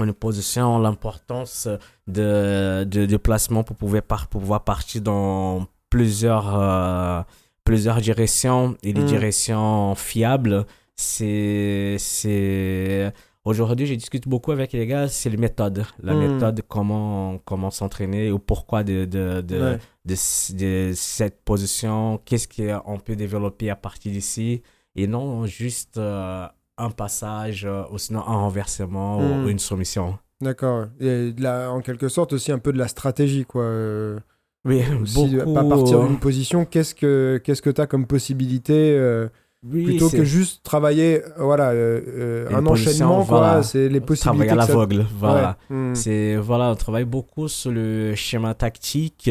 une 0.00 0.12
position, 0.12 0.78
l'importance 0.78 1.68
de, 2.06 2.84
de, 2.84 3.06
de 3.06 3.16
placement 3.16 3.62
pour 3.62 3.76
pouvoir, 3.76 4.02
par, 4.02 4.26
pour 4.28 4.40
pouvoir 4.40 4.64
partir 4.64 5.02
dans 5.02 5.66
plusieurs, 5.88 6.54
euh, 6.58 7.22
plusieurs 7.64 8.00
directions 8.00 8.76
et 8.82 8.92
les 8.92 9.02
Mm. 9.02 9.06
directions 9.06 9.94
fiables. 9.94 10.66
C'est... 10.96 11.96
Aujourd'hui, 13.44 13.86
je 13.86 13.94
discute 13.94 14.26
beaucoup 14.26 14.52
avec 14.52 14.72
les 14.72 14.86
gars, 14.86 15.06
c'est 15.06 15.28
les 15.28 15.36
méthodes. 15.36 15.84
La 16.02 16.14
Mm. 16.14 16.18
méthode, 16.18 16.62
comment, 16.66 17.38
comment 17.44 17.70
s'entraîner 17.70 18.32
ou 18.32 18.38
pourquoi 18.38 18.82
de, 18.84 19.04
de, 19.04 19.42
de, 19.42 19.60
Ouais. 19.60 19.78
de, 20.06 20.14
de 20.56 20.92
cette 20.94 21.44
position, 21.44 22.18
qu'est-ce 22.24 22.48
qu'on 22.48 22.98
peut 22.98 23.16
développer 23.16 23.68
à 23.70 23.76
partir 23.76 24.10
d'ici, 24.12 24.62
et 24.96 25.06
non 25.06 25.46
juste 25.46 25.98
euh, 25.98 26.46
un 26.78 26.90
passage 26.90 27.64
euh, 27.64 27.82
ou 27.92 27.98
sinon 27.98 28.20
un 28.20 28.36
renversement 28.36 29.18
ou 29.18 29.48
une 29.48 29.58
soumission. 29.58 30.18
D'accord. 30.40 30.86
Et 31.00 31.32
de 31.32 31.42
la- 31.42 31.70
en 31.70 31.80
quelque 31.80 32.08
sorte 32.08 32.32
aussi 32.32 32.52
un 32.52 32.58
peu 32.58 32.72
de 32.72 32.78
la 32.78 32.88
stratégie, 32.88 33.44
quoi. 33.44 33.62
euh, 33.62 34.18
Oui, 34.66 34.82
aussi 35.02 35.36
beaucoup, 35.36 35.54
pas 35.54 35.64
partir 35.64 36.00
euh, 36.00 36.06
d'une 36.08 36.18
position. 36.18 36.64
Qu'est-ce 36.64 36.94
que 36.94 37.40
qu'est-ce 37.44 37.62
que 37.62 37.70
t'as 37.70 37.86
comme 37.86 38.06
possibilité 38.06 38.96
euh, 38.98 39.28
oui, 39.66 39.84
plutôt 39.84 40.10
que 40.10 40.24
juste 40.24 40.62
travailler, 40.62 41.22
voilà, 41.38 41.70
euh, 41.70 42.46
un 42.50 42.66
enchaînement, 42.66 43.20
voilà. 43.20 43.62
C'est 43.62 43.88
les 43.88 44.00
possibilités. 44.00 44.46
travailler 44.46 44.62
à 44.62 44.66
ça- 44.66 44.72
l'aveugle. 44.74 45.06
Voilà. 45.18 45.56
Ouais. 45.70 45.76
Hmm. 45.76 45.94
C'est 45.94 46.36
voilà, 46.36 46.70
on 46.72 46.74
travaille 46.74 47.04
beaucoup 47.06 47.48
sur 47.48 47.70
le 47.70 48.14
schéma 48.14 48.52
tactique 48.54 49.30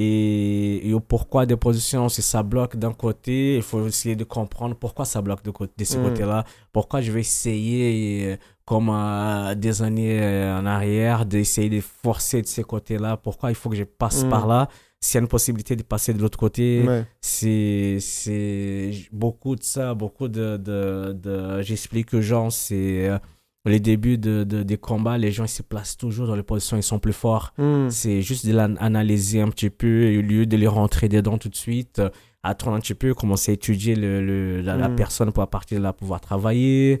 et, 0.00 0.88
et 0.88 0.94
au 0.94 1.00
pourquoi 1.00 1.44
des 1.46 1.56
positions. 1.56 2.08
Si 2.08 2.22
ça 2.22 2.42
bloque 2.42 2.76
d'un 2.76 2.92
côté, 2.92 3.56
il 3.56 3.62
faut 3.62 3.84
essayer 3.86 4.14
de 4.16 4.24
comprendre 4.24 4.74
pourquoi 4.76 5.04
ça 5.04 5.20
bloque 5.22 5.42
de, 5.42 5.50
côté, 5.50 5.72
de 5.76 5.84
ce 5.84 5.98
Mm. 5.98 6.02
côté-là. 6.04 6.44
Pourquoi 6.72 7.00
je 7.00 7.10
vais 7.10 7.20
essayer, 7.20 8.38
comme 8.64 8.90
euh, 8.90 9.54
des 9.54 9.82
années 9.82 10.20
euh, 10.22 10.58
en 10.60 10.66
arrière, 10.66 11.26
d'essayer 11.26 11.68
de 11.68 11.80
forcer 11.80 12.42
de 12.42 12.46
ces 12.46 12.62
côtés-là. 12.62 13.16
Pourquoi 13.16 13.50
il 13.50 13.54
faut 13.56 13.70
que 13.70 13.76
je 13.76 13.84
passe 13.84 14.24
Mm. 14.24 14.28
par 14.30 14.46
là? 14.46 14.68
S'il 15.00 15.14
y 15.14 15.18
a 15.18 15.20
une 15.22 15.28
possibilité 15.28 15.76
de 15.76 15.82
passer 15.84 16.12
de 16.12 16.20
l'autre 16.20 16.38
côté, 16.38 16.84
Ouais. 16.86 17.04
c'est 17.20 17.98
c'est 18.00 18.90
beaucoup 19.12 19.54
de 19.56 19.62
ça, 19.62 19.94
beaucoup 19.94 20.26
de, 20.28 20.56
de, 20.56 21.12
de- 21.12 21.62
j'explique 21.62 22.12
aux 22.14 22.20
gens, 22.20 22.50
c'est 22.50 23.08
euh, 23.08 23.18
les 23.64 23.80
débuts 23.80 24.18
de, 24.18 24.44
de- 24.44 24.62
des 24.62 24.76
combats, 24.78 25.18
les 25.18 25.30
gens 25.32 25.44
ils 25.44 25.48
se 25.48 25.62
placent 25.62 25.96
toujours 25.96 26.26
dans 26.26 26.36
les 26.36 26.42
positions, 26.42 26.76
ils 26.76 26.82
sont 26.82 26.98
plus 26.98 27.12
forts. 27.12 27.52
Hmm. 27.58 27.90
C'est 27.90 28.22
juste 28.22 28.46
de 28.46 28.52
l'analyser 28.54 29.40
un 29.40 29.48
petit 29.48 29.70
peu 29.70 30.16
au 30.18 30.22
lieu 30.22 30.46
de 30.46 30.56
les 30.56 30.66
rentrer 30.68 31.08
dedans 31.08 31.38
tout 31.38 31.48
de 31.48 31.56
suite. 31.56 31.98
euh, 31.98 32.08
Attendre 32.44 32.76
un 32.76 32.80
petit 32.80 32.94
peu, 32.94 33.14
commencer 33.14 33.50
à 33.50 33.54
étudier 33.54 33.96
le, 33.96 34.24
le- 34.24 34.60
la, 34.62 34.76
la 34.76 34.88
Mm. 34.88 34.96
personne 34.96 35.32
pour 35.32 35.42
à 35.42 35.48
partir 35.50 35.78
de 35.78 35.82
là 35.82 35.92
pouvoir 35.92 36.20
travailler. 36.20 37.00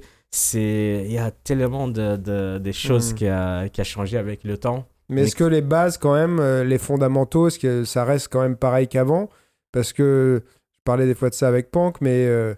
Il 0.54 1.10
y 1.12 1.16
a 1.18 1.30
tellement 1.30 1.86
de, 1.88 2.16
de, 2.16 2.58
de 2.58 2.72
choses 2.72 3.12
Mm. 3.12 3.14
qui, 3.14 3.26
a, 3.28 3.68
qui 3.68 3.80
a 3.80 3.84
changé 3.84 4.18
avec 4.18 4.42
le 4.44 4.58
temps. 4.58 4.86
Mais 5.08 5.22
est-ce 5.22 5.36
que 5.36 5.44
les 5.44 5.62
bases, 5.62 5.96
quand 5.96 6.12
même, 6.14 6.38
euh, 6.40 6.64
les 6.64 6.76
fondamentaux, 6.76 7.46
est-ce 7.46 7.58
que 7.58 7.84
ça 7.84 8.04
reste 8.04 8.28
quand 8.30 8.42
même 8.42 8.56
pareil 8.56 8.88
qu'avant? 8.88 9.30
Parce 9.72 9.92
que 9.92 10.42
je 10.44 10.80
parlais 10.84 11.06
des 11.06 11.14
fois 11.14 11.30
de 11.30 11.34
ça 11.34 11.48
avec 11.48 11.70
Pank, 11.70 12.00
mais 12.02 12.26
euh, 12.26 12.54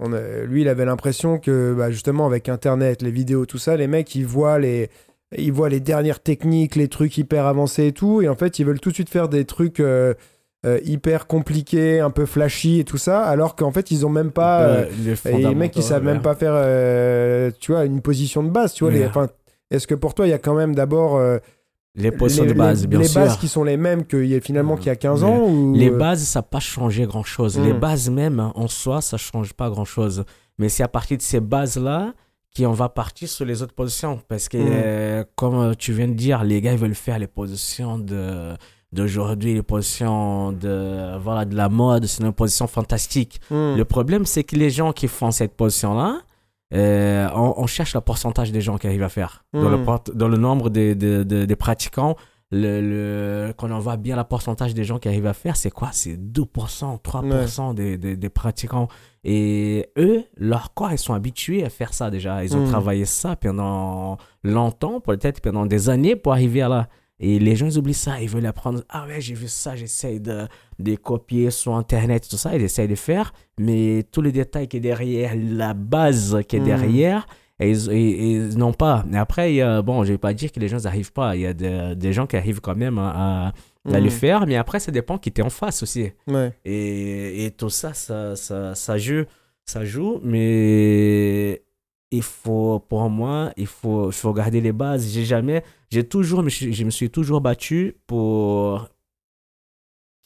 on 0.00 0.12
a- 0.12 0.44
lui, 0.44 0.62
il 0.62 0.68
avait 0.68 0.84
l'impression 0.84 1.38
que, 1.38 1.74
bah, 1.76 1.90
justement, 1.90 2.26
avec 2.26 2.48
Internet, 2.48 3.02
les 3.02 3.10
vidéos, 3.10 3.46
tout 3.46 3.58
ça, 3.58 3.76
les 3.76 3.86
mecs, 3.88 4.14
ils 4.14 4.26
voient 4.26 4.58
les, 4.58 4.90
ils 5.36 5.52
voient 5.52 5.68
les 5.68 5.80
dernières 5.80 6.20
techniques, 6.20 6.76
les 6.76 6.88
trucs 6.88 7.18
hyper 7.18 7.46
avancés 7.46 7.86
et 7.88 7.92
tout, 7.92 8.22
et 8.22 8.28
en 8.28 8.34
fait, 8.36 8.58
ils 8.58 8.64
veulent 8.66 8.80
tout 8.80 8.90
de 8.90 8.94
suite 8.94 9.10
faire 9.10 9.28
des 9.28 9.44
trucs 9.44 9.80
euh, 9.80 10.14
euh, 10.66 10.78
hyper 10.84 11.26
compliqués, 11.26 12.00
un 12.00 12.10
peu 12.10 12.26
flashy 12.26 12.80
et 12.80 12.84
tout 12.84 12.96
ça, 12.98 13.22
alors 13.22 13.54
qu'en 13.56 13.70
fait, 13.70 13.90
ils 13.90 14.06
ont 14.06 14.10
même 14.10 14.30
pas. 14.32 14.62
euh, 14.62 14.84
les 15.04 15.14
et 15.30 15.32
les 15.50 15.54
mecs, 15.54 15.76
ils 15.76 15.82
savent 15.82 16.02
même 16.04 16.22
pas 16.22 16.34
faire, 16.34 17.52
tu 17.60 17.72
vois, 17.72 17.84
une 17.84 18.00
position 18.00 18.42
de 18.42 18.50
base. 18.50 18.72
Tu 18.74 18.84
vois, 18.84 18.92
enfin, 19.06 19.26
est-ce 19.70 19.86
que 19.86 19.94
pour 19.94 20.14
toi, 20.14 20.26
il 20.26 20.30
y 20.30 20.34
a 20.34 20.38
quand 20.38 20.54
même 20.54 20.74
d'abord 20.74 21.20
Les 21.94 22.12
positions 22.12 22.44
les, 22.44 22.52
de 22.52 22.58
base, 22.58 22.82
les- 22.82 22.86
bien 22.86 22.98
les 23.00 23.08
sûr. 23.08 23.20
bases 23.20 23.36
qui 23.38 23.48
sont 23.48 23.64
les 23.64 23.76
mêmes 23.76 24.04
qu'il 24.06 24.26
y 24.26 24.34
a 24.36 24.40
finalement 24.40 24.76
qu'il 24.76 24.86
y 24.86 24.90
a 24.90 24.96
15 24.96 25.22
Mais 25.22 25.28
ans 25.28 25.46
ou... 25.48 25.74
Les 25.74 25.90
bases, 25.90 26.22
ça 26.22 26.38
n'a 26.40 26.42
pas 26.44 26.60
changé 26.60 27.06
grand-chose. 27.06 27.58
Les 27.58 27.72
Mm. 27.72 27.78
bases 27.80 28.10
même, 28.10 28.38
hein, 28.40 28.52
en 28.54 28.68
soi, 28.68 29.00
ça 29.00 29.16
change 29.16 29.52
pas 29.54 29.68
grand-chose. 29.70 30.24
Mais 30.58 30.68
c'est 30.68 30.82
à 30.84 30.88
partir 30.88 31.16
de 31.16 31.22
ces 31.22 31.40
bases-là 31.40 32.12
qu'on 32.56 32.72
va 32.72 32.88
partir 32.88 33.28
sur 33.28 33.44
les 33.44 33.62
autres 33.62 33.74
positions. 33.74 34.20
Parce 34.28 34.48
que, 34.48 34.58
Mm. 34.58 34.66
euh, 34.70 35.24
comme 35.34 35.54
euh, 35.56 35.74
tu 35.76 35.92
viens 35.92 36.08
de 36.08 36.14
dire, 36.14 36.44
les 36.44 36.60
gars, 36.60 36.72
ils 36.72 36.78
veulent 36.78 36.94
faire 36.94 37.18
les 37.18 37.26
positions 37.28 37.98
de 37.98 38.54
d'aujourd'hui, 38.90 39.52
les 39.52 39.62
positions 39.62 40.52
de, 40.52 41.18
voilà, 41.18 41.44
de 41.44 41.54
la 41.54 41.68
mode, 41.68 42.06
c'est 42.06 42.22
une 42.24 42.32
position 42.32 42.66
fantastique. 42.66 43.38
Hmm. 43.50 43.76
Le 43.76 43.82
problème, 43.84 44.24
c'est 44.24 44.44
que 44.44 44.56
les 44.56 44.70
gens 44.70 44.92
qui 44.94 45.08
font 45.08 45.30
cette 45.30 45.54
position-là, 45.54 46.22
euh, 46.74 47.28
on, 47.34 47.54
on 47.56 47.66
cherche 47.66 47.94
le 47.94 48.00
pourcentage 48.00 48.52
des 48.52 48.60
gens 48.60 48.76
qui 48.78 48.86
arrivent 48.86 49.02
à 49.02 49.08
faire. 49.08 49.44
Dans, 49.52 49.68
le, 49.70 49.78
Mm. 49.78 49.98
dans 50.14 50.28
le 50.28 50.36
nombre 50.36 50.70
des 50.70 50.94
des- 50.94 51.24
des- 51.24 51.46
des 51.46 51.56
pratiquants, 51.56 52.14
le, 52.50 52.80
le, 52.80 53.52
quand 53.56 53.70
on 53.70 53.78
voit 53.78 53.96
bien 53.98 54.16
le 54.16 54.24
pourcentage 54.24 54.72
des 54.74 54.84
gens 54.84 54.98
qui 54.98 55.08
arrivent 55.08 55.26
à 55.26 55.34
faire, 55.34 55.56
c'est 55.56 55.70
quoi? 55.70 55.90
C'est 55.92 56.16
2%, 56.16 56.98
3% 57.02 57.74
des, 57.74 57.98
des, 57.98 58.16
des 58.16 58.28
pratiquants. 58.30 58.88
Et 59.24 59.90
eux, 59.98 60.24
leur 60.36 60.72
corps, 60.72 60.92
ils 60.92 60.98
sont 60.98 61.12
habitués 61.12 61.64
à 61.64 61.68
faire 61.70 61.92
ça 61.92 62.10
déjà. 62.10 62.42
Ils 62.44 62.56
ont 62.56 62.64
Mm. 62.64 62.70
travaillé 62.70 63.04
ça 63.04 63.36
pendant 63.36 64.16
longtemps, 64.42 65.00
peut-être 65.00 65.40
pendant 65.42 65.66
des 65.66 65.90
années 65.90 66.16
pour 66.16 66.32
arriver 66.32 66.62
à 66.62 66.68
là. 66.68 66.88
Et 67.20 67.38
les 67.38 67.56
gens, 67.56 67.66
ils 67.66 67.76
oublient 67.78 67.94
ça. 67.94 68.20
Ils 68.20 68.28
veulent 68.28 68.46
apprendre. 68.46 68.82
Ah 68.88 69.06
ouais, 69.06 69.20
j'ai 69.20 69.34
vu 69.34 69.48
ça, 69.48 69.74
j'essaye 69.74 70.20
de, 70.20 70.46
de 70.78 70.94
copier 70.94 71.50
sur 71.50 71.74
Internet, 71.74 72.28
tout 72.30 72.36
ça. 72.36 72.54
Ils 72.54 72.62
essayent 72.62 72.86
de 72.88 72.94
faire. 72.94 73.32
Mais 73.58 74.04
tous 74.12 74.22
les 74.22 74.30
détails 74.32 74.68
qui 74.68 74.76
est 74.76 74.80
derrière, 74.80 75.32
la 75.36 75.74
base 75.74 76.38
qui 76.48 76.56
est 76.56 76.60
Mm. 76.60 76.64
derrière, 76.64 77.26
et 77.60 77.70
ils, 77.72 77.92
ils- 77.92 78.50
ils 78.52 78.56
n'ont 78.58 78.72
pas. 78.72 79.04
Mais 79.08 79.18
après, 79.18 79.60
a- 79.60 79.82
bon, 79.82 80.04
je 80.04 80.12
vais 80.12 80.18
pas 80.18 80.32
dire 80.32 80.52
que 80.52 80.60
les 80.60 80.68
gens 80.68 80.78
n'arrivent 80.78 81.12
pas. 81.12 81.34
Il 81.34 81.42
y 81.42 81.46
a 81.46 81.52
des- 81.52 81.96
des 81.96 82.12
gens 82.12 82.26
qui 82.28 82.36
arrivent 82.36 82.60
quand 82.60 82.76
même 82.76 82.98
à, 82.98 83.10
à, 83.10 83.46
à 83.48 83.52
Hmm. 84.00 84.04
le 84.04 84.10
faire. 84.10 84.46
Mais 84.46 84.54
après, 84.56 84.78
ça 84.78 84.92
dépend 84.92 85.18
qui 85.18 85.32
t'es 85.32 85.42
en 85.42 85.50
face 85.50 85.82
aussi. 85.82 86.10
Ouais. 86.28 86.52
Et, 86.64 87.46
et 87.46 87.50
tout 87.50 87.70
ça, 87.70 87.94
ça, 87.94 88.36
ça, 88.36 88.76
ça 88.76 88.96
joue, 88.96 89.24
ça 89.64 89.84
joue, 89.84 90.20
mais 90.22 91.62
il 92.10 92.22
faut, 92.22 92.80
pour 92.88 93.08
moi, 93.10 93.52
il 93.56 93.66
faut, 93.66 94.08
il 94.08 94.14
faut 94.14 94.32
garder 94.32 94.60
les 94.60 94.72
bases. 94.72 95.08
J'ai 95.08 95.24
jamais, 95.24 95.62
j'ai 95.90 96.04
toujours, 96.08 96.48
je 96.48 96.84
me 96.84 96.90
suis 96.90 97.10
toujours 97.10 97.40
battu 97.40 97.96
pour 98.06 98.88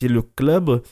que 0.00 0.06
le 0.06 0.22
club, 0.22 0.82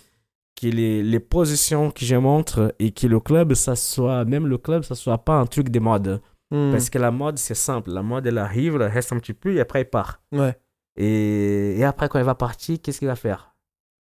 que 0.61 0.67
les, 0.67 1.03
les 1.03 1.21
positions 1.21 1.91
que 1.91 2.05
je 2.05 2.17
montre 2.17 2.75
et 2.79 2.91
que 2.93 3.07
le 3.07 3.21
club, 3.21 3.55
ça 3.55 3.77
soit, 3.77 4.25
même 4.25 4.47
le 4.47 4.59
club, 4.59 4.83
ça 4.83 4.95
soit 4.95 5.19
pas 5.19 5.35
un 5.35 5.47
truc 5.47 5.69
de 5.69 5.81
mode. 5.81 6.21
Hmm. 6.51 6.73
Parce 6.73 6.91
que 6.91 6.99
la 6.99 7.13
mode, 7.13 7.39
c'est 7.39 7.55
simple. 7.55 7.91
La 7.93 8.03
mode, 8.03 8.27
elle 8.27 8.39
arrive, 8.39 8.75
elle 8.75 8.83
reste 8.83 9.13
un 9.13 9.19
petit 9.19 9.35
peu 9.35 9.55
et 9.55 9.61
après, 9.61 9.81
elle 9.81 9.91
part. 9.91 10.21
Ouais. 10.33 10.57
Et, 10.97 11.79
et 11.79 11.85
après, 11.85 12.09
quand 12.09 12.19
elle 12.19 12.25
va 12.25 12.35
partir, 12.35 12.79
qu'est-ce 12.83 12.99
qu'il 12.99 13.09
va 13.09 13.17
faire? 13.17 13.50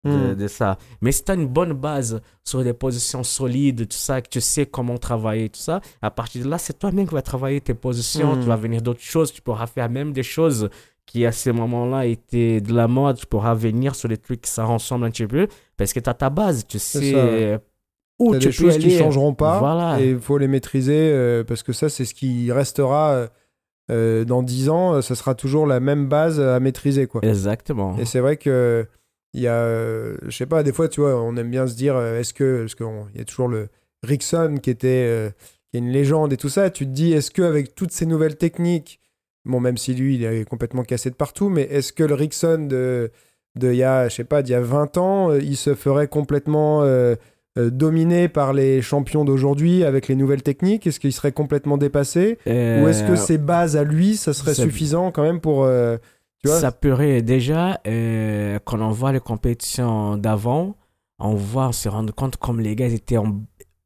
De, 0.05 0.09
Hmm. 0.09 0.35
de 0.35 0.47
ça. 0.47 0.77
Mais 1.01 1.11
si 1.11 1.23
tu 1.25 1.31
as 1.31 1.35
une 1.35 1.47
bonne 1.47 1.73
base 1.73 2.21
sur 2.45 2.63
des 2.63 2.73
positions 2.73 3.23
solides, 3.23 3.87
tout 3.87 3.97
ça, 3.97 4.21
que 4.21 4.29
tu 4.29 4.39
sais 4.39 4.65
comment 4.65 4.97
travailler, 4.97 5.49
tout 5.49 5.59
ça, 5.59 5.81
à 6.01 6.09
partir 6.09 6.45
de 6.45 6.49
là, 6.49 6.57
c'est 6.57 6.79
toi-même 6.79 7.05
qui 7.07 7.13
vas 7.13 7.21
travailler 7.21 7.59
tes 7.59 7.73
positions, 7.73 8.35
Mm. 8.35 8.39
tu 8.41 8.45
vas 8.47 8.55
venir 8.55 8.81
d'autres 8.81 9.01
choses, 9.01 9.33
tu 9.33 9.41
pourras 9.41 9.67
faire 9.67 9.89
même 9.89 10.13
des 10.13 10.23
choses 10.23 10.69
qui 11.05 11.25
à 11.25 11.31
ce 11.31 11.49
moment-là 11.49 12.05
étaient 12.05 12.61
de 12.61 12.73
la 12.73 12.87
mode, 12.87 13.17
tu 13.17 13.25
pourras 13.25 13.55
venir 13.55 13.95
sur 13.95 14.07
des 14.07 14.17
trucs 14.17 14.41
qui 14.41 14.49
ça 14.51 14.63
ressemble 14.63 15.05
un 15.05 15.09
petit 15.09 15.25
peu, 15.27 15.47
parce 15.75 15.91
que 15.91 15.99
tu 15.99 16.09
as 16.09 16.13
ta 16.13 16.29
base, 16.29 16.65
tu 16.67 16.79
sais 16.79 17.59
où 18.19 18.33
tu 18.33 18.39
des 18.39 18.45
peux 18.47 18.51
choses 18.51 18.77
qui 18.77 18.85
aller. 18.87 18.97
changeront 18.99 19.33
pas 19.33 19.59
Voilà. 19.59 19.99
et 20.01 20.11
il 20.11 20.19
faut 20.19 20.37
les 20.37 20.47
maîtriser 20.47 21.09
euh, 21.11 21.43
parce 21.43 21.63
que 21.63 21.73
ça, 21.73 21.89
c'est 21.89 22.05
ce 22.05 22.13
qui 22.13 22.51
restera 22.51 23.11
euh, 23.11 23.27
euh, 23.91 24.23
dans 24.25 24.43
10 24.43 24.69
ans. 24.69 25.01
Ça 25.01 25.15
sera 25.15 25.35
toujours 25.35 25.65
la 25.65 25.79
même 25.79 26.07
base 26.07 26.39
à 26.39 26.59
maîtriser, 26.59 27.07
quoi. 27.07 27.21
Exactement. 27.23 27.97
Et 27.97 28.05
c'est 28.05 28.19
vrai 28.19 28.35
que 28.37 28.85
il 29.33 29.41
y 29.41 29.47
a, 29.47 29.53
euh, 29.53 30.17
je 30.23 30.35
sais 30.35 30.45
pas, 30.45 30.63
des 30.63 30.73
fois, 30.73 30.87
tu 30.87 31.01
vois, 31.01 31.21
on 31.21 31.35
aime 31.37 31.51
bien 31.51 31.67
se 31.67 31.75
dire, 31.75 31.95
euh, 31.95 32.19
est-ce 32.19 32.33
que, 32.33 32.61
parce 32.61 32.75
qu'il 32.75 32.87
y 33.15 33.21
a 33.21 33.25
toujours 33.25 33.47
le 33.47 33.69
Rickson 34.03 34.57
qui 34.61 34.69
était, 34.69 35.05
euh, 35.07 35.29
qui 35.69 35.77
est 35.77 35.79
une 35.79 35.91
légende 35.91 36.33
et 36.33 36.37
tout 36.37 36.49
ça, 36.49 36.69
tu 36.69 36.85
te 36.85 36.91
dis, 36.91 37.13
est-ce 37.13 37.29
qu'avec 37.31 37.75
toutes 37.75 37.91
ces 37.91 38.05
nouvelles 38.05 38.37
techniques, 38.37 38.99
bon, 39.45 39.59
même 39.59 39.77
si 39.77 39.93
lui, 39.93 40.15
il 40.15 40.23
est 40.23 40.49
complètement 40.49 40.83
cassé 40.83 41.09
de 41.09 41.15
partout, 41.15 41.49
mais 41.49 41.63
est-ce 41.63 41.93
que 41.93 42.03
le 42.03 42.15
Rickson 42.15 42.65
de, 42.67 43.11
de 43.55 43.71
il 43.71 43.77
y 43.77 43.83
a, 43.83 44.09
je 44.09 44.15
sais 44.15 44.23
pas, 44.23 44.41
d'il 44.41 44.53
y 44.53 44.55
a 44.55 44.61
20 44.61 44.97
ans, 44.97 45.29
euh, 45.29 45.39
il 45.39 45.57
se 45.57 45.75
ferait 45.75 46.07
complètement 46.07 46.83
dominé 47.55 48.29
par 48.29 48.53
les 48.53 48.81
champions 48.81 49.25
d'aujourd'hui 49.25 49.83
avec 49.83 50.07
les 50.07 50.15
nouvelles 50.15 50.43
techniques? 50.43 50.87
Est-ce 50.87 50.99
qu'il 50.99 51.11
serait 51.11 51.33
complètement 51.33 51.77
dépassé? 51.77 52.39
Ou 52.47 52.87
est-ce 52.87 53.03
que 53.03 53.15
ses 53.15 53.37
bases 53.37 53.75
à 53.75 53.83
lui, 53.83 54.15
ça 54.15 54.33
serait 54.33 54.53
suffisant 54.53 55.11
quand 55.11 55.23
même 55.23 55.41
pour, 55.41 55.69
tu 56.41 56.47
vois? 56.49 56.59
Ça 56.59 56.71
pourrait 56.71 57.21
déjà, 57.21 57.79
euh, 57.87 58.59
quand 58.65 58.79
on 58.81 58.91
voit 58.91 59.11
les 59.11 59.19
compétitions 59.19 60.17
d'avant, 60.17 60.75
on 61.19 61.33
voit, 61.35 61.67
on 61.67 61.71
se 61.71 61.89
rend 61.89 62.05
compte 62.15 62.37
comme 62.37 62.59
les 62.59 62.75
gars 62.75 62.87
ils 62.87 62.93
étaient 62.95 63.17
en- 63.17 63.41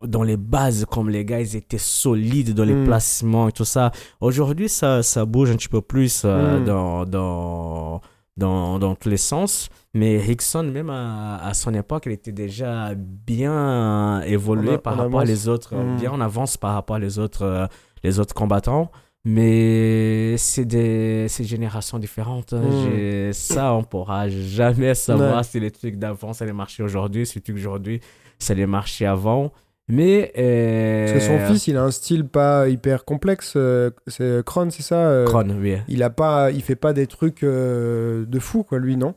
dans 0.06 0.24
les 0.24 0.38
bases, 0.38 0.86
comme 0.86 1.10
les 1.10 1.24
gars 1.26 1.40
ils 1.40 1.56
étaient 1.56 1.78
solides 1.78 2.54
dans 2.54 2.66
les 2.66 2.76
Mm. 2.76 2.84
placements 2.86 3.48
et 3.48 3.52
tout 3.54 3.66
ça. 3.66 3.92
Aujourd'hui, 4.22 4.68
ça, 4.70 5.02
ça 5.02 5.26
bouge 5.26 5.50
un 5.52 5.56
petit 5.56 5.70
peu 5.70 5.82
plus 5.82 6.24
euh, 6.26 6.60
Mm. 6.60 6.66
dans, 6.66 7.06
dans, 7.06 8.02
dans, 8.38 8.80
dans 8.80 8.96
tous 8.96 9.10
les 9.10 9.18
sens. 9.18 9.70
Mais 9.94 10.16
Hickson, 10.28 10.64
même 10.64 10.90
à, 10.90 11.38
à 11.38 11.54
son 11.54 11.74
époque, 11.74 12.04
il 12.08 12.12
était 12.14 12.32
déjà 12.32 12.94
bien 12.96 14.22
évolué 14.22 14.74
a- 14.74 14.78
par 14.78 14.98
rapport 14.98 15.20
à 15.20 15.24
avance. 15.24 15.28
les 15.30 15.48
autres, 15.48 15.76
Mm. 15.76 15.98
bien 15.98 16.12
en 16.12 16.22
avance 16.22 16.58
par 16.58 16.74
rapport 16.74 16.98
à 16.98 17.00
les 17.00 17.18
autres, 17.20 17.44
euh, 17.44 17.66
les 18.04 18.20
autres 18.20 18.34
combattants. 18.34 18.92
Mais 19.26 20.36
c'est 20.38 20.66
des, 20.66 21.28
générations 21.42 21.98
différentes. 21.98 22.54
hein. 22.54 22.62
Mm. 22.62 22.92
J'ai- 22.92 23.34
Ça, 23.34 23.74
on 23.74 23.84
pourra 23.84 24.28
jamais 24.30 24.94
savoir 24.96 25.38
Ouais. 25.38 25.44
si 25.44 25.60
les 25.60 25.72
trucs 25.72 25.96
d'avant, 25.98 26.34
ça 26.34 26.44
allait 26.44 26.54
marcher 26.54 26.84
aujourd'hui, 26.84 27.26
si 27.26 27.36
les 27.36 27.42
trucs 27.42 27.56
d'aujourd'hui, 27.56 28.02
ça 28.40 28.54
allait 28.54 28.66
marcher 28.68 29.06
avant. 29.06 29.52
Mais. 29.88 30.32
euh, 30.38 31.06
Parce 31.14 31.20
que 31.20 31.32
son 31.32 31.40
fils, 31.54 31.68
il 31.68 31.78
a 31.78 31.84
un 31.84 31.92
style 31.92 32.26
pas 32.28 32.68
hyper 32.70 33.06
complexe. 33.06 33.54
euh, 33.56 33.92
c'est 34.08 34.44
Kron, 34.46 34.70
c'est 34.70 34.84
ça 34.84 34.96
euh, 35.08 35.26
Kron, 35.26 35.50
oui. 35.60 35.78
Il 35.88 36.04
a 36.04 36.10
pas, 36.10 36.52
il 36.52 36.62
fait 36.62 36.76
pas 36.76 36.94
des 36.94 37.08
trucs 37.08 37.44
euh, 37.44 38.26
de 38.26 38.40
fou, 38.40 38.64
quoi, 38.64 38.80
lui, 38.80 38.98
non? 38.98 39.16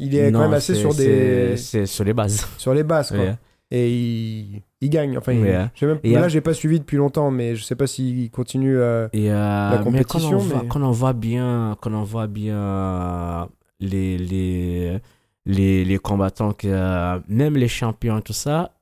Il 0.00 0.14
est 0.16 0.30
Non, 0.30 0.38
quand 0.40 0.44
même 0.46 0.54
assez 0.54 0.74
sur 0.76 0.94
des, 0.94 1.56
c'est- 1.56 1.80
C'est 1.80 1.86
sur 1.86 2.04
les 2.04 2.14
bases. 2.14 2.46
sur 2.58 2.72
les 2.74 2.84
bases, 2.84 3.10
quoi. 3.10 3.18
Oui. 3.18 3.30
Et 3.70 3.90
il, 3.90 4.62
il 4.80 4.90
gagne. 4.90 5.18
Enfin, 5.18 5.32
Ouais. 5.38 5.68
même, 5.82 5.98
Et 6.02 6.12
là, 6.14 6.24
à- 6.24 6.28
j'ai 6.28 6.40
pas 6.40 6.54
suivi 6.54 6.78
depuis 6.80 6.96
longtemps, 6.96 7.30
mais 7.30 7.54
je 7.54 7.62
sais 7.64 7.76
pas 7.76 7.86
s'il 7.86 8.30
continue. 8.30 8.76
Et, 9.12 9.30
euh, 9.30 9.70
mais 9.78 9.84
compétition, 9.84 10.30
quand 10.30 10.36
on, 10.36 10.38
voit, 10.38 10.62
mais- 10.62 10.68
quand 10.68 10.82
on 10.82 10.90
voit 10.90 11.12
bien, 11.12 11.76
quand 11.80 11.92
on 11.92 12.02
voit 12.02 12.26
bien 12.28 13.48
les, 13.80 14.16
les, 14.18 14.98
les, 15.46 15.84
les 15.84 15.98
combattants, 15.98 16.52
que, 16.52 16.66
euh, 16.68 17.18
même 17.28 17.56
les 17.56 17.68
champions 17.68 18.20
tout 18.22 18.32
ça, 18.32 18.72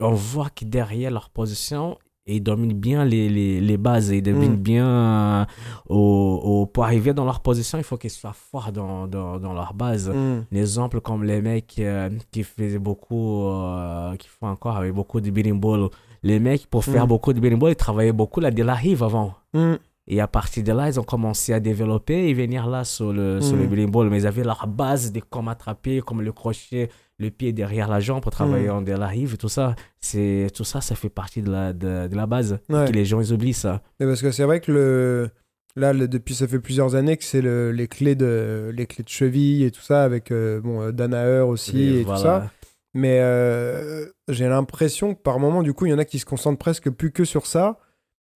on 0.00 0.12
voit 0.12 0.50
que 0.50 0.64
derrière 0.64 1.10
leur 1.10 1.30
position, 1.30 1.98
ils 2.26 2.42
dominent 2.42 2.72
bien 2.72 3.04
les, 3.04 3.28
les, 3.28 3.60
les 3.60 3.76
bases, 3.76 4.08
ils 4.10 4.22
dominent 4.22 4.52
Mm. 4.54 4.56
bien 4.56 4.86
euh, 4.88 5.44
au, 5.88 6.40
au- 6.44 6.66
pour 6.66 6.84
arriver 6.84 7.14
dans 7.14 7.24
leur 7.24 7.40
position, 7.40 7.78
il 7.78 7.84
faut 7.84 7.96
qu'ils 7.96 8.10
soient 8.10 8.32
forts 8.32 8.72
dans, 8.72 9.06
dans, 9.06 9.38
dans 9.38 9.52
leur 9.52 9.74
base. 9.74 10.08
Mm. 10.10 10.44
Un 10.52 10.56
exemple 10.56 11.00
comme 11.00 11.22
les 11.24 11.40
mecs 11.40 11.76
euh, 11.78 12.10
qui 12.32 12.42
faisaient 12.42 12.78
beaucoup, 12.80 13.46
euh, 13.46 14.16
qui 14.16 14.28
font 14.28 14.48
encore 14.48 14.76
avec 14.76 14.92
beaucoup 14.92 15.20
de 15.20 15.30
beating 15.30 15.60
ball. 15.60 15.88
Les 16.22 16.40
mecs, 16.40 16.66
pour 16.66 16.84
faire 16.84 17.04
Mm. 17.04 17.08
beaucoup 17.08 17.32
de 17.32 17.38
beating 17.40 17.58
ball, 17.58 17.70
ils 17.72 17.76
travaillaient 17.76 18.12
beaucoup 18.12 18.40
la 18.40 18.50
de 18.50 18.62
la 18.62 18.74
rive 18.74 19.02
avant. 19.04 19.34
Mm. 19.54 19.74
Et 20.08 20.20
à 20.20 20.28
partir 20.28 20.62
de 20.62 20.72
là, 20.72 20.88
ils 20.88 20.98
ont 21.00 21.04
commencé 21.04 21.52
à 21.52 21.58
développer 21.60 22.28
et 22.28 22.34
venir 22.34 22.66
là 22.68 22.84
sur 22.84 23.12
le, 23.12 23.40
sur 23.40 23.56
le 23.56 23.66
beating 23.66 23.90
ball. 23.90 24.08
Mais 24.10 24.18
ils 24.22 24.26
avaient 24.26 24.44
leur 24.44 24.66
base 24.66 25.12
des 25.12 25.20
comme 25.20 25.48
attrapés, 25.48 26.00
comme 26.00 26.22
le 26.22 26.32
crochet, 26.32 26.90
le 27.18 27.30
pied 27.30 27.52
derrière 27.52 27.88
la 27.88 28.00
jambe 28.00 28.22
pour 28.22 28.30
travailler 28.32 28.68
Mm. 28.68 28.72
en 28.72 28.82
de 28.82 28.92
la 28.92 29.06
rive 29.06 29.34
et 29.34 29.36
tout 29.38 29.48
ça. 29.48 29.74
C'est, 30.00 30.48
tout 30.54 30.64
ça, 30.64 30.80
ça 30.80 30.94
fait 30.94 31.08
partie 31.08 31.40
de 31.42 31.50
la, 31.50 31.72
de, 31.72 32.08
de 32.08 32.14
la 32.16 32.26
base. 32.26 32.58
Ouais. 32.68 32.86
Que 32.86 32.92
les 32.92 33.04
gens, 33.04 33.20
ils 33.20 33.32
oublient 33.32 33.54
ça. 33.54 33.82
Mais 34.00 34.06
parce 34.06 34.20
que 34.22 34.30
c'est 34.30 34.44
vrai 34.44 34.60
que 34.60 34.70
le 34.72 35.30
là 35.76 35.92
le- 35.92 36.08
depuis 36.08 36.34
ça 36.34 36.46
fait 36.48 36.58
plusieurs 36.58 36.94
années 36.94 37.16
que 37.18 37.24
c'est 37.24 37.42
le- 37.42 37.70
les 37.72 37.86
clés 37.88 38.14
de 38.14 38.70
les 38.74 38.86
clés 38.86 39.04
de 39.04 39.08
cheville 39.10 39.62
et 39.64 39.70
tout 39.70 39.80
ça 39.82 40.04
avec 40.04 40.30
euh, 40.30 40.60
bon 40.60 40.80
euh, 40.82 40.92
Danaher 40.92 41.40
aussi 41.40 41.98
et, 41.98 42.04
tout 42.04 42.16
ça. 42.16 42.50
Mais 42.94 43.18
euh, 43.20 44.06
j'ai 44.28 44.48
l'impression 44.48 45.14
que 45.14 45.20
par 45.20 45.38
moment 45.38 45.62
du 45.62 45.74
coup 45.74 45.84
il 45.84 45.90
y 45.90 45.94
en 45.94 45.98
a 45.98 46.06
qui 46.06 46.18
se 46.18 46.24
concentrent 46.24 46.58
presque 46.58 46.88
plus 46.90 47.12
que 47.12 47.24
sur 47.24 47.44
ça 47.46 47.78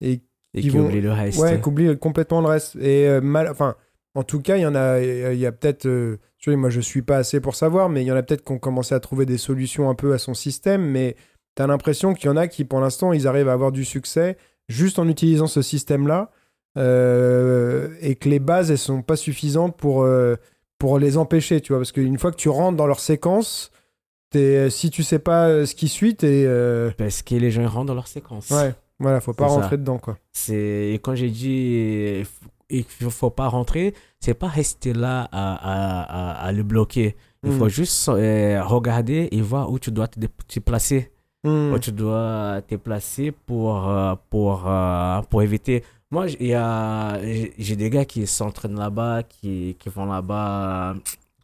et 0.02 0.20
Et 0.52 0.60
qui 0.60 0.68
vont- 0.68 0.84
oublient 0.86 1.00
le 1.00 1.12
reste. 1.12 1.38
ouais 1.38 1.58
qu'oublient 1.60 1.98
complètement 1.98 2.42
le 2.42 2.48
reste. 2.48 2.76
Et 2.76 3.08
euh, 3.08 3.20
mal 3.22 3.48
enfin 3.50 3.74
en 4.14 4.22
tout 4.24 4.40
cas 4.40 4.56
il 4.56 4.62
y 4.62 4.66
en 4.66 4.74
a 4.74 5.00
il 5.00 5.38
y 5.38 5.46
a 5.46 5.52
peut-être 5.52 5.86
euh, 5.86 6.18
tu 6.38 6.50
vois, 6.50 6.56
moi 6.58 6.70
je 6.70 6.80
suis 6.80 7.02
pas 7.02 7.16
assez 7.18 7.40
pour 7.40 7.54
savoir 7.54 7.88
mais 7.88 8.02
il 8.02 8.06
y 8.06 8.12
en 8.12 8.16
a 8.16 8.22
peut-être 8.22 8.44
qui 8.44 8.52
ont 8.52 8.58
commencé 8.58 8.94
à 8.94 9.00
trouver 9.00 9.26
des 9.26 9.38
solutions 9.38 9.88
un 9.90 9.94
peu 9.94 10.12
à 10.12 10.18
son 10.18 10.34
système 10.34 10.82
mais 10.84 11.16
t'as 11.54 11.66
l'impression 11.66 12.14
qu'il 12.14 12.26
y 12.26 12.28
en 12.30 12.36
a 12.36 12.48
qui 12.48 12.64
pour 12.64 12.80
l'instant 12.80 13.12
ils 13.12 13.26
arrivent 13.28 13.48
à 13.48 13.52
avoir 13.52 13.72
du 13.72 13.84
succès 13.84 14.36
juste 14.68 14.98
en 14.98 15.08
utilisant 15.08 15.46
ce 15.46 15.62
système 15.62 16.06
là 16.08 16.30
et 18.02 18.14
que 18.16 18.28
les 18.28 18.38
bases 18.38 18.70
elles 18.70 18.78
sont 18.78 19.02
pas 19.02 19.16
suffisantes 19.16 19.76
pour 19.76 20.02
euh, 20.02 20.36
pour 20.78 20.98
les 20.98 21.16
empêcher 21.16 21.60
tu 21.60 21.72
vois 21.72 21.80
parce 21.80 21.92
qu'une 21.92 22.18
fois 22.18 22.30
que 22.30 22.36
tu 22.36 22.48
rentres 22.48 22.76
dans 22.76 22.86
leur 22.86 23.00
séquence 23.00 23.70
t'es- 24.30 24.70
si 24.70 24.90
tu 24.90 25.02
sais 25.02 25.18
pas 25.18 25.48
euh, 25.48 25.66
ce 25.66 25.74
qui 25.74 25.88
suit 25.88 26.14
t'es 26.16 26.44
euh, 26.46 26.90
Parce 26.96 27.22
que 27.22 27.34
les 27.34 27.50
gens 27.50 27.66
rentrent 27.68 27.86
dans 27.86 27.94
leur 27.94 28.08
séquence. 28.08 28.50
ouais 28.50 28.74
voilà 28.98 29.20
faut 29.20 29.32
pas 29.32 29.48
ça. 29.48 29.54
rentrer 29.56 29.76
dedans 29.78 29.98
quoi 29.98 30.18
C'est 30.32 30.90
et 30.94 30.98
quand 31.02 31.14
j'ai 31.14 31.30
dit 31.30 32.24
il 32.70 32.84
faut, 32.84 33.10
faut 33.10 33.30
pas 33.30 33.48
rentrer, 33.48 33.94
c'est 34.20 34.34
pas 34.34 34.48
rester 34.48 34.92
là 34.92 35.28
à, 35.32 35.54
à, 35.54 36.02
à, 36.02 36.46
à 36.46 36.52
le 36.52 36.62
bloquer. 36.62 37.16
Il 37.42 37.52
faut 37.52 37.68
juste 37.70 38.08
euh, 38.08 38.62
regarder 38.64 39.28
et 39.32 39.40
voir 39.40 39.70
où 39.70 39.78
tu 39.78 39.90
dois 39.90 40.08
te, 40.08 40.20
te 40.46 40.60
placer. 40.60 41.10
Hmm. 41.42 41.72
Où 41.72 41.78
tu 41.78 41.90
dois 41.90 42.60
te 42.68 42.74
placer 42.74 43.32
pour, 43.32 43.88
euh, 43.88 44.14
pour, 44.28 44.64
euh, 44.66 45.22
pour 45.22 45.42
éviter. 45.42 45.82
Moi, 46.10 46.26
j'ai 46.26 47.76
des 47.76 47.88
gars 47.88 48.04
qui 48.04 48.26
s'entraînent 48.26 48.78
là-bas, 48.78 49.22
qui, 49.22 49.76
qui 49.78 49.88
vont 49.88 50.04
là-bas. 50.04 50.96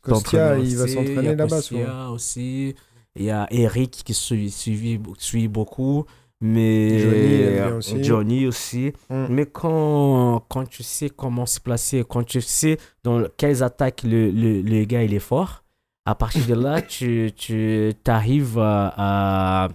Kostia 0.03 0.59
il 0.59 0.77
va 0.77 0.87
s'entraîner 0.87 1.35
là-bas 1.35 1.63
souvent 1.63 2.11
aussi. 2.11 2.75
Il 3.15 3.25
y 3.25 3.31
a 3.31 3.47
Eric 3.51 4.03
qui 4.05 4.13
suit, 4.13 4.51
suit 4.51 5.49
beaucoup. 5.49 6.05
Mais 6.41 6.99
Johnny 6.99 7.73
aussi. 7.77 8.05
Johnny 8.05 8.47
aussi. 8.47 8.93
Mm. 9.09 9.27
Mais 9.31 9.47
quand, 9.47 10.45
quand 10.49 10.69
tu 10.69 10.83
sais 10.83 11.09
comment 11.09 11.47
se 11.47 11.61
placer, 11.61 12.05
quand 12.09 12.25
tu 12.25 12.41
sais 12.41 12.79
dans 13.05 13.23
quelles 13.37 13.63
attaques 13.63 14.03
le, 14.03 14.31
le, 14.31 14.61
le 14.61 14.85
gars 14.85 15.03
il 15.03 15.15
est 15.15 15.19
fort, 15.19 15.65
à 16.05 16.15
partir 16.15 16.47
de 16.47 16.55
là, 16.55 16.83
tu, 16.97 17.31
tu 17.37 17.95
arrives 18.07 18.59
à, 18.59 19.65
à- 19.65 19.69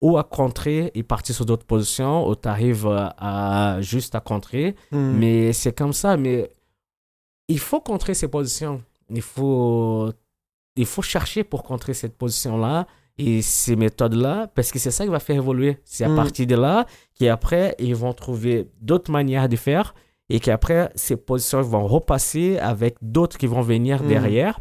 ou 0.00 0.18
à 0.18 0.22
contrer 0.24 0.90
et 0.94 1.02
partir 1.02 1.34
sur 1.34 1.46
d'autres 1.46 1.64
positions, 1.66 2.28
ou 2.28 2.36
tu 2.36 2.46
arrives 2.46 2.86
à, 2.86 3.14
à 3.76 3.80
juste 3.80 4.14
à 4.14 4.20
contrer. 4.20 4.76
Hmm. 4.92 5.16
Mais 5.18 5.52
c'est 5.52 5.76
comme 5.76 5.92
ça. 5.94 6.16
Mais 6.16 6.50
il 7.48 7.58
faut 7.58 7.80
contrer 7.80 8.14
ces 8.14 8.28
positions. 8.28 8.82
Il 9.10 9.22
faut, 9.22 10.10
il 10.76 10.86
faut 10.86 11.02
chercher 11.02 11.42
pour 11.42 11.62
contrer 11.64 11.92
cette 11.94 12.16
position-là 12.16 12.86
et 13.18 13.42
ces 13.42 13.76
méthodes-là, 13.76 14.48
parce 14.54 14.72
que 14.72 14.78
c'est 14.78 14.90
ça 14.90 15.04
qui 15.04 15.10
va 15.10 15.20
faire 15.20 15.36
évoluer. 15.36 15.78
C'est 15.84 16.04
à 16.04 16.08
Mm. 16.08 16.16
partir 16.16 16.46
de 16.46 16.56
là 16.56 16.86
qu'après, 17.18 17.74
ils 17.78 17.94
vont 17.94 18.12
trouver 18.12 18.68
d'autres 18.80 19.10
manières 19.12 19.48
de 19.48 19.56
faire 19.56 19.94
et 20.28 20.40
qu'après, 20.40 20.90
ces 20.94 21.16
positions 21.16 21.62
vont 21.62 21.86
repasser 21.86 22.58
avec 22.58 22.96
d'autres 23.02 23.38
qui 23.38 23.46
vont 23.46 23.60
venir 23.62 24.02
Mm. 24.02 24.08
derrière. 24.08 24.58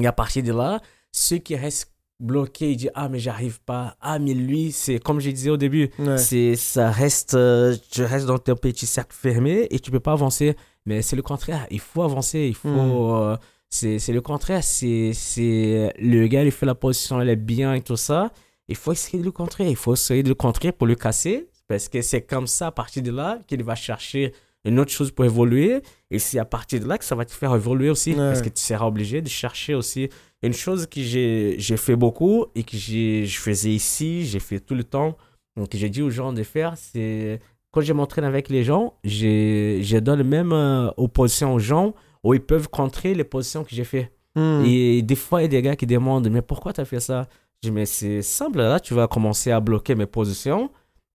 Et 0.00 0.06
à 0.06 0.12
partir 0.12 0.42
de 0.42 0.52
là, 0.52 0.80
ceux 1.12 1.38
qui 1.38 1.54
restent 1.54 1.92
bloqués, 2.18 2.70
ils 2.70 2.76
disent 2.76 2.90
Ah, 2.94 3.08
mais 3.10 3.18
j'arrive 3.18 3.60
pas. 3.62 3.96
Ah, 4.00 4.18
mais 4.18 4.32
lui, 4.32 4.72
c'est 4.72 4.98
comme 4.98 5.20
je 5.20 5.28
disais 5.30 5.50
au 5.50 5.56
début, 5.58 5.90
Ouais. 5.98 6.16
c'est 6.18 6.54
ça 6.56 6.90
reste 6.90 7.34
euh, 7.34 7.76
tu 7.90 8.04
restes 8.04 8.26
dans 8.26 8.38
ton 8.38 8.54
petit 8.54 8.86
cercle 8.86 9.14
fermé 9.14 9.66
et 9.70 9.78
tu 9.80 9.90
peux 9.90 10.00
pas 10.00 10.12
avancer 10.12 10.56
mais 10.86 11.02
c'est 11.02 11.14
le 11.16 11.22
contraire 11.22 11.66
il 11.70 11.78
faut 11.80 12.02
avancer 12.02 12.40
il 12.48 12.54
faut 12.54 12.68
Mm. 12.68 12.92
euh, 13.32 13.36
c'est 13.74 14.12
le 14.12 14.20
contraire 14.20 14.62
c'est 14.62 15.12
c'est 15.14 15.92
le 15.98 16.26
gars 16.26 16.44
il 16.44 16.52
fait 16.52 16.66
la 16.66 16.74
position 16.74 17.20
elle 17.20 17.30
est 17.30 17.36
bien 17.36 17.72
et 17.74 17.80
tout 17.80 17.96
ça. 17.96 18.30
Il 18.68 18.76
faut 18.76 18.92
essayer 18.92 19.18
de 19.18 19.24
le 19.24 19.32
contrer 19.32 19.68
il 19.68 19.76
faut 19.76 19.94
essayer 19.94 20.22
de 20.22 20.28
le 20.28 20.34
contrer 20.34 20.72
pour 20.72 20.86
le 20.86 20.94
casser 20.94 21.48
parce 21.68 21.88
que 21.88 22.02
c'est 22.02 22.22
comme 22.22 22.46
ça 22.46 22.66
à 22.68 22.70
partir 22.70 23.02
de 23.02 23.10
là 23.10 23.38
qu'il 23.46 23.62
va 23.64 23.74
chercher 23.74 24.32
une 24.64 24.78
autre 24.78 24.92
chose 24.92 25.10
pour 25.10 25.24
évoluer. 25.24 25.80
Et 26.10 26.18
c'est 26.20 26.38
à 26.38 26.44
partir 26.44 26.78
de 26.80 26.86
là 26.86 26.96
que 26.98 27.04
ça 27.04 27.14
va 27.16 27.24
te 27.24 27.32
faire 27.32 27.54
évoluer 27.54 27.90
aussi 27.90 28.10
Ouais. 28.10 28.16
parce 28.18 28.42
que 28.42 28.48
tu 28.50 28.60
seras 28.62 28.86
obligé 28.86 29.20
de 29.22 29.28
chercher 29.28 29.74
aussi 29.74 30.08
une 30.42 30.52
chose 30.52 30.86
que 30.86 31.00
j'ai 31.00 31.76
fait 31.78 31.96
beaucoup 31.96 32.46
et 32.54 32.62
que 32.62 32.76
je 32.76 33.38
faisais 33.46 33.70
ici 33.70 34.24
j'ai 34.26 34.38
fait 34.38 34.60
tout 34.60 34.74
le 34.74 34.84
temps. 34.84 35.16
Donc, 35.56 35.70
j'ai 35.74 35.88
dit 35.90 36.00
aux 36.02 36.10
gens 36.10 36.32
de 36.32 36.42
faire, 36.44 36.74
c'est 36.76 37.40
quand 37.72 37.80
je 37.80 37.92
m'entraîne 37.92 38.24
avec 38.24 38.48
les 38.50 38.64
gens, 38.64 38.94
j'ai- 39.04 39.80
je 39.82 39.98
donne 39.98 40.22
même 40.22 40.52
euh, 40.52 40.90
aux 40.96 41.08
positions 41.08 41.54
aux 41.54 41.58
gens 41.58 41.94
où 42.24 42.34
ils 42.34 42.40
peuvent 42.40 42.68
contrer 42.68 43.14
les 43.14 43.24
positions 43.24 43.64
que 43.64 43.70
j'ai 43.74 43.84
fait. 43.84 44.12
Hmm. 44.34 44.62
Et 44.64 45.02
des 45.02 45.16
fois, 45.16 45.40
il 45.40 45.44
y 45.44 45.46
a 45.46 45.48
des 45.48 45.62
gars 45.62 45.76
qui 45.76 45.86
demandent, 45.86 46.28
mais 46.30 46.42
pourquoi 46.42 46.72
tu 46.72 46.80
as 46.80 46.84
fait 46.84 47.00
ça? 47.00 47.28
Je 47.62 47.68
dis, 47.68 47.72
mais 47.74 47.86
c'est 47.86 48.22
simple, 48.22 48.58
là, 48.58 48.80
tu 48.80 48.94
vas 48.94 49.06
commencer 49.08 49.50
à 49.50 49.60
bloquer 49.60 49.94
mes 49.94 50.06
positions. 50.06 50.70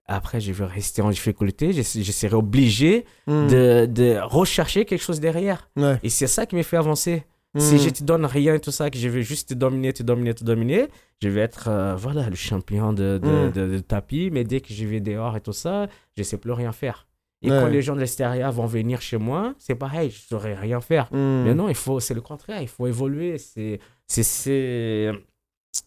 Après, 0.09 0.39
je 0.39 0.53
vais 0.53 0.65
rester 0.65 1.01
en 1.01 1.09
difficulté, 1.09 1.73
je, 1.73 1.81
je 1.81 2.11
serai 2.11 2.35
obligé 2.35 3.05
Hmm. 3.27 3.47
de, 3.47 3.85
de 3.87 4.17
rechercher 4.23 4.85
quelque 4.85 5.01
chose 5.03 5.19
derrière. 5.19 5.69
Ouais. 5.75 5.97
Et 6.03 6.09
c'est 6.09 6.27
ça 6.27 6.45
qui 6.45 6.55
me 6.55 6.63
fait 6.63 6.77
avancer. 6.77 7.23
Si 7.57 7.75
Mm. 7.75 7.77
je 7.79 7.89
te 7.89 8.03
donne 8.03 8.25
rien 8.25 8.53
et 8.53 8.59
tout 8.59 8.69
ça, 8.71 8.89
que 8.91 8.99
je 8.99 9.07
vais 9.09 9.23
juste 9.23 9.49
te 9.49 9.53
dominer, 9.55 9.91
te 9.91 10.03
dominer, 10.03 10.35
te 10.35 10.43
dominer, 10.43 10.89
je 11.23 11.29
vais 11.29 11.39
être 11.41 11.69
euh, 11.69 11.95
voilà, 11.95 12.29
le 12.29 12.35
champion 12.35 12.93
de, 12.93 13.17
de, 13.23 13.49
de- 13.49 13.67
de 13.73 13.79
tapis. 13.79 14.29
Mais 14.31 14.43
dès 14.43 14.61
que 14.61 14.73
je 14.73 14.85
vais 14.85 14.99
dehors 14.99 15.35
et 15.35 15.41
tout 15.41 15.53
ça, 15.53 15.87
je 16.15 16.21
sais 16.23 16.37
plus 16.37 16.51
rien 16.51 16.71
faire. 16.71 17.06
Et 17.43 17.51
Ouais. 17.51 17.59
quand 17.59 17.67
les 17.67 17.81
gens 17.83 17.93
de 17.95 17.99
l'extérieur 17.99 18.51
vont 18.51 18.65
venir 18.65 18.99
chez 19.01 19.17
moi, 19.17 19.53
c'est 19.59 19.75
pareil, 19.75 20.09
je 20.09 20.19
saurais 20.27 20.55
rien 20.55 20.81
faire. 20.81 21.07
Hmm. 21.11 21.43
Mais 21.45 21.53
non, 21.53 21.69
il 21.69 21.75
faut, 21.75 21.99
c'est 21.99 22.13
le 22.15 22.21
contraire, 22.21 22.61
il 22.61 22.67
faut 22.67 22.87
évoluer. 22.87 23.37
C'est, 23.37 23.79
c'est, 24.07 24.23
c'est, 24.23 25.11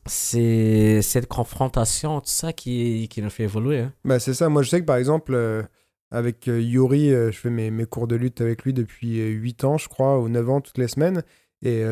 c'est 0.06 1.02
cette 1.02 1.26
confrontation, 1.26 2.20
tout 2.20 2.26
ça 2.28 2.52
qui, 2.52 3.08
qui 3.10 3.22
nous 3.22 3.30
fait 3.30 3.44
évoluer. 3.44 3.80
hein. 3.80 3.92
Bah, 4.04 4.18
c'est 4.20 4.34
ça. 4.34 4.48
Moi, 4.48 4.62
je 4.62 4.70
sais 4.70 4.80
que 4.80 4.84
par 4.86 4.96
exemple, 4.96 5.34
euh, 5.34 5.62
avec 6.10 6.48
euh, 6.48 6.60
Yuri, 6.60 7.12
euh, 7.12 7.30
je 7.32 7.38
fais 7.38 7.50
mes, 7.50 7.70
mes 7.70 7.86
cours 7.86 8.06
de 8.06 8.16
lutte 8.16 8.40
avec 8.40 8.64
lui 8.64 8.72
depuis 8.72 9.20
euh, 9.20 9.28
8 9.30 9.64
ans, 9.64 9.78
je 9.78 9.88
crois, 9.88 10.18
ou 10.20 10.28
9 10.28 10.48
ans, 10.50 10.60
toutes 10.60 10.78
les 10.78 10.88
semaines. 10.88 11.22
Et 11.62 11.82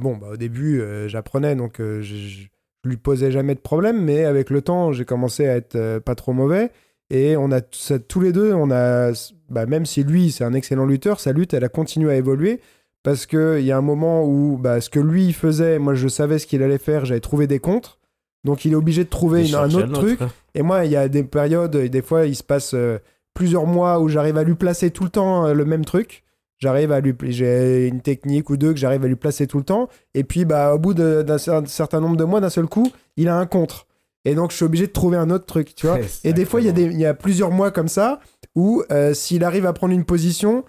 bon, 0.00 0.16
bah, 0.16 0.30
au 0.32 0.36
début, 0.36 0.82
j'apprenais, 1.06 1.54
donc 1.54 1.76
je, 1.78 2.00
je 2.02 2.48
lui 2.84 2.96
posais 2.96 3.30
jamais 3.30 3.54
de 3.54 3.60
problème, 3.60 4.02
mais 4.02 4.24
avec 4.24 4.50
le 4.50 4.62
temps, 4.62 4.90
j'ai 4.90 5.04
commencé 5.04 5.46
à 5.46 5.54
être 5.54 6.00
pas 6.00 6.16
trop 6.16 6.32
mauvais. 6.32 6.72
Et 7.10 7.36
on 7.36 7.52
a 7.52 7.60
ça, 7.72 7.98
tous 7.98 8.20
les 8.20 8.32
deux, 8.32 8.52
on 8.54 8.70
a, 8.70 9.12
bah, 9.50 9.66
même 9.66 9.84
si 9.86 10.02
lui, 10.02 10.30
c'est 10.32 10.44
un 10.44 10.54
excellent 10.54 10.86
lutteur, 10.86 11.20
sa 11.20 11.32
lutte, 11.32 11.52
elle 11.54 11.64
a 11.64 11.68
continué 11.68 12.12
à 12.12 12.16
évoluer. 12.16 12.60
Parce 13.02 13.26
qu'il 13.26 13.60
y 13.64 13.72
a 13.72 13.76
un 13.76 13.82
moment 13.82 14.24
où 14.24 14.56
bah, 14.56 14.80
ce 14.80 14.88
que 14.88 15.00
lui 15.00 15.32
faisait, 15.32 15.78
moi 15.80 15.94
je 15.94 16.06
savais 16.08 16.38
ce 16.38 16.46
qu'il 16.46 16.62
allait 16.62 16.78
faire, 16.78 17.04
j'avais 17.04 17.20
trouvé 17.20 17.46
des 17.48 17.58
contres. 17.58 17.98
Donc 18.44 18.64
il 18.64 18.72
est 18.72 18.76
obligé 18.76 19.02
de 19.04 19.08
trouver 19.08 19.40
une- 19.48 19.54
un 19.64 19.68
autre 19.78 19.92
truc. 20.00 20.18
Et 20.54 20.62
moi, 20.62 20.84
il 20.84 20.92
y 20.92 20.96
a 20.96 21.08
des 21.08 21.24
périodes, 21.24 21.74
et 21.74 21.88
des 21.88 22.02
fois, 22.02 22.26
il 22.26 22.36
se 22.36 22.42
passe 22.44 22.74
euh, 22.74 22.98
plusieurs 23.34 23.66
mois 23.66 23.98
où 24.00 24.08
j'arrive 24.08 24.36
à 24.38 24.44
lui 24.44 24.54
placer 24.54 24.90
tout 24.90 25.04
le 25.04 25.10
temps 25.10 25.46
euh, 25.46 25.52
le 25.54 25.64
même 25.64 25.84
truc. 25.84 26.22
J'arrive 26.58 26.92
à 26.92 27.00
lui, 27.00 27.12
j'ai 27.32 27.88
une 27.88 28.00
technique 28.02 28.48
ou 28.48 28.56
deux 28.56 28.72
que 28.72 28.78
j'arrive 28.78 29.04
à 29.04 29.08
lui 29.08 29.16
placer 29.16 29.48
tout 29.48 29.58
le 29.58 29.64
temps. 29.64 29.88
Et 30.14 30.22
puis, 30.22 30.44
bah, 30.44 30.72
au 30.74 30.78
bout 30.78 30.94
d'un 30.94 31.24
cer- 31.36 31.66
certain 31.66 31.98
nombre 32.00 32.16
de 32.16 32.22
mois, 32.22 32.40
d'un 32.40 32.50
seul 32.50 32.66
coup, 32.66 32.88
il 33.16 33.28
a 33.28 33.36
un 33.36 33.46
contre. 33.46 33.86
Et 34.24 34.34
donc, 34.34 34.50
je 34.52 34.56
suis 34.56 34.64
obligé 34.64 34.86
de 34.86 34.92
trouver 34.92 35.16
un 35.16 35.30
autre 35.30 35.46
truc, 35.46 35.74
tu 35.74 35.86
vois. 35.86 35.98
Et 36.24 36.32
des 36.32 36.44
fois, 36.44 36.60
il 36.60 36.66
y, 36.66 36.68
a 36.68 36.72
des- 36.72 36.92
y 36.94 37.06
a 37.06 37.14
plusieurs 37.14 37.50
mois 37.50 37.70
comme 37.70 37.88
ça 37.88 38.20
où 38.54 38.82
euh, 38.92 39.14
s'il 39.14 39.42
arrive 39.44 39.66
à 39.66 39.72
prendre 39.72 39.92
une 39.94 40.04
position, 40.04 40.64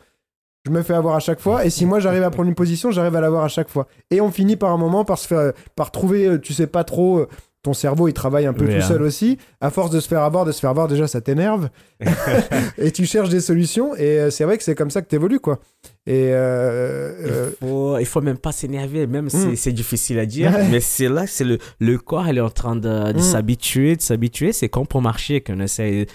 je 0.65 0.71
me 0.71 0.81
fais 0.81 0.93
avoir 0.93 1.15
à 1.15 1.19
chaque 1.19 1.39
fois. 1.39 1.65
Et 1.65 1.69
si 1.69 1.85
moi, 1.85 1.99
j'arrive 1.99 2.23
à 2.23 2.29
prendre 2.31 2.49
une 2.49 2.55
position, 2.55 2.89
j'arrive 2.91 3.15
à 3.15 3.21
l'avoir 3.21 3.43
à 3.43 3.49
chaque 3.49 3.69
fois. 3.69 3.87
Et 4.11 4.21
on 4.21 4.31
finit 4.31 4.55
par 4.55 4.71
un 4.71 4.77
moment 4.77 5.05
par 5.05 5.17
se 5.19 5.27
faire, 5.27 5.53
par 5.75 5.91
trouver, 5.91 6.25
euh, 6.27 6.39
tu 6.39 6.53
sais 6.53 6.67
pas 6.67 6.83
trop. 6.83 7.27
Euh, 7.63 7.69
ton 7.69 7.73
cerveau, 7.73 8.07
il 8.09 8.13
travaille 8.13 8.45
un 8.45 8.53
peu 8.53 8.65
Oui, 8.65 8.71
tout 8.73 8.77
hein. 8.83 8.87
seul 8.87 9.01
aussi. 9.03 9.37
À 9.61 9.69
force 9.69 9.89
de 9.89 9.99
se 9.99 10.07
faire 10.07 10.21
avoir, 10.21 10.43
de 10.45 10.51
se 10.51 10.59
faire 10.59 10.69
avoir, 10.69 10.87
déjà, 10.87 11.07
ça 11.07 11.21
t'énerve. 11.21 11.69
et 12.77 12.91
tu 12.91 13.05
cherches 13.05 13.29
des 13.29 13.39
solutions. 13.41 13.95
Et 13.95 14.19
euh, 14.19 14.29
c'est 14.29 14.43
vrai 14.43 14.57
que 14.57 14.63
c'est 14.63 14.75
comme 14.75 14.91
ça 14.91 15.01
que 15.01 15.07
t'évolues, 15.07 15.39
quoi. 15.39 15.59
Et 16.05 16.29
euh, 16.33 17.11
euh, 17.21 17.49
Il 17.61 17.67
faut, 17.67 17.97
il 17.99 18.05
faut 18.05 18.21
même 18.21 18.37
pas 18.37 18.51
s'énerver, 18.51 19.07
même 19.07 19.29
si 19.29 19.37
Mm. 19.47 19.55
c'est 19.55 19.71
difficile 19.71 20.19
à 20.19 20.25
dire. 20.25 20.51
Ouais. 20.51 20.67
Mais 20.69 20.79
c'est 20.81 21.07
là, 21.09 21.25
c'est 21.27 21.43
le, 21.45 21.57
le 21.79 21.97
corps, 21.97 22.27
il 22.27 22.37
est 22.37 22.41
en 22.41 22.49
train 22.49 22.75
de, 22.75 23.11
de 23.13 23.17
Mm. 23.17 23.21
s'habituer, 23.21 23.95
de 23.95 24.01
s'habituer. 24.01 24.51
C'est 24.53 24.69
comme 24.69 24.85
pour 24.87 25.01
marcher, 25.01 25.41
qu'on 25.41 25.59
essaye, 25.61 26.05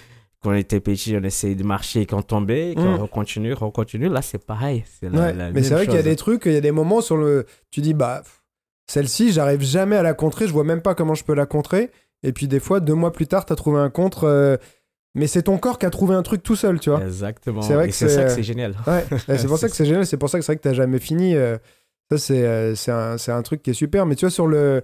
quand 0.43 0.51
on 0.51 0.53
était 0.53 0.79
petit, 0.79 1.17
on 1.19 1.23
essaye 1.23 1.55
de 1.55 1.63
marcher, 1.63 2.05
quand 2.05 2.17
on 2.19 2.21
tombait, 2.21 2.73
quand 2.75 2.97
Mm. 2.97 3.01
on 3.01 3.07
continue, 3.07 3.55
on 3.59 3.71
continue. 3.71 4.07
Là, 4.09 4.21
c'est 4.21 4.37
pareil. 4.45 4.83
C'est 5.01 5.11
la- 5.11 5.19
Ouais, 5.19 5.33
la 5.33 5.51
mais 5.51 5.63
c'est 5.63 5.73
vrai 5.73 5.85
qu'il 5.85 5.95
y 5.95 5.99
a 5.99 6.03
des 6.03 6.15
trucs, 6.15 6.43
il 6.45 6.53
y 6.53 6.57
a 6.57 6.61
des 6.61 6.71
moments 6.71 7.01
sur 7.01 7.17
le. 7.17 7.45
Tu 7.71 7.81
dis, 7.81 7.93
bah, 7.95 8.21
celle-ci, 8.89 9.31
j'arrive 9.31 9.61
jamais 9.61 9.95
à 9.95 10.03
la 10.03 10.13
contrer, 10.13 10.47
je 10.47 10.53
vois 10.53 10.63
même 10.63 10.81
pas 10.81 10.95
comment 10.95 11.15
je 11.15 11.23
peux 11.23 11.33
la 11.35 11.45
contrer. 11.45 11.91
Et 12.23 12.33
puis 12.33 12.47
des 12.47 12.59
fois, 12.59 12.79
deux 12.79 12.95
mois 12.95 13.13
plus 13.13 13.27
tard, 13.27 13.45
t'as 13.45 13.55
trouvé 13.55 13.79
un 13.79 13.89
contre. 13.89 14.25
euh, 14.25 14.57
Mais 15.15 15.27
c'est 15.27 15.43
ton 15.43 15.57
corps 15.57 15.79
qui 15.79 15.85
a 15.85 15.89
trouvé 15.89 16.15
un 16.15 16.23
truc 16.23 16.43
tout 16.43 16.55
seul, 16.55 16.79
tu 16.79 16.89
vois. 16.89 17.01
Exactement. 17.01 17.61
C'est 17.61 17.73
vrai 17.75 17.85
Et 17.85 17.89
que 17.89 17.95
c'est 17.95 18.09
ça 18.09 18.23
que 18.23 18.29
c'est 18.31 18.43
génial. 18.43 18.75
Ouais, 18.87 19.05
c'est 19.37 19.47
pour 19.47 19.57
ça 19.57 19.69
que 19.69 19.75
c'est 19.75 19.85
génial, 19.85 20.05
c'est 20.05 20.17
pour 20.17 20.29
ça 20.29 20.37
que 20.39 20.45
c'est 20.45 20.51
vrai 20.53 20.57
que 20.57 20.63
t'as 20.63 20.73
jamais 20.73 20.99
fini. 20.99 21.35
euh, 21.35 21.57
ça, 22.11 22.17
c'est 22.17 22.43
euh, 22.45 22.75
c'est 22.75 22.91
un, 22.91 23.15
un 23.27 23.41
truc 23.43 23.61
qui 23.63 23.69
est 23.69 23.73
super. 23.73 24.05
Mais 24.05 24.15
tu 24.15 24.25
vois, 24.25 24.31
sur, 24.31 24.47
le, 24.47 24.81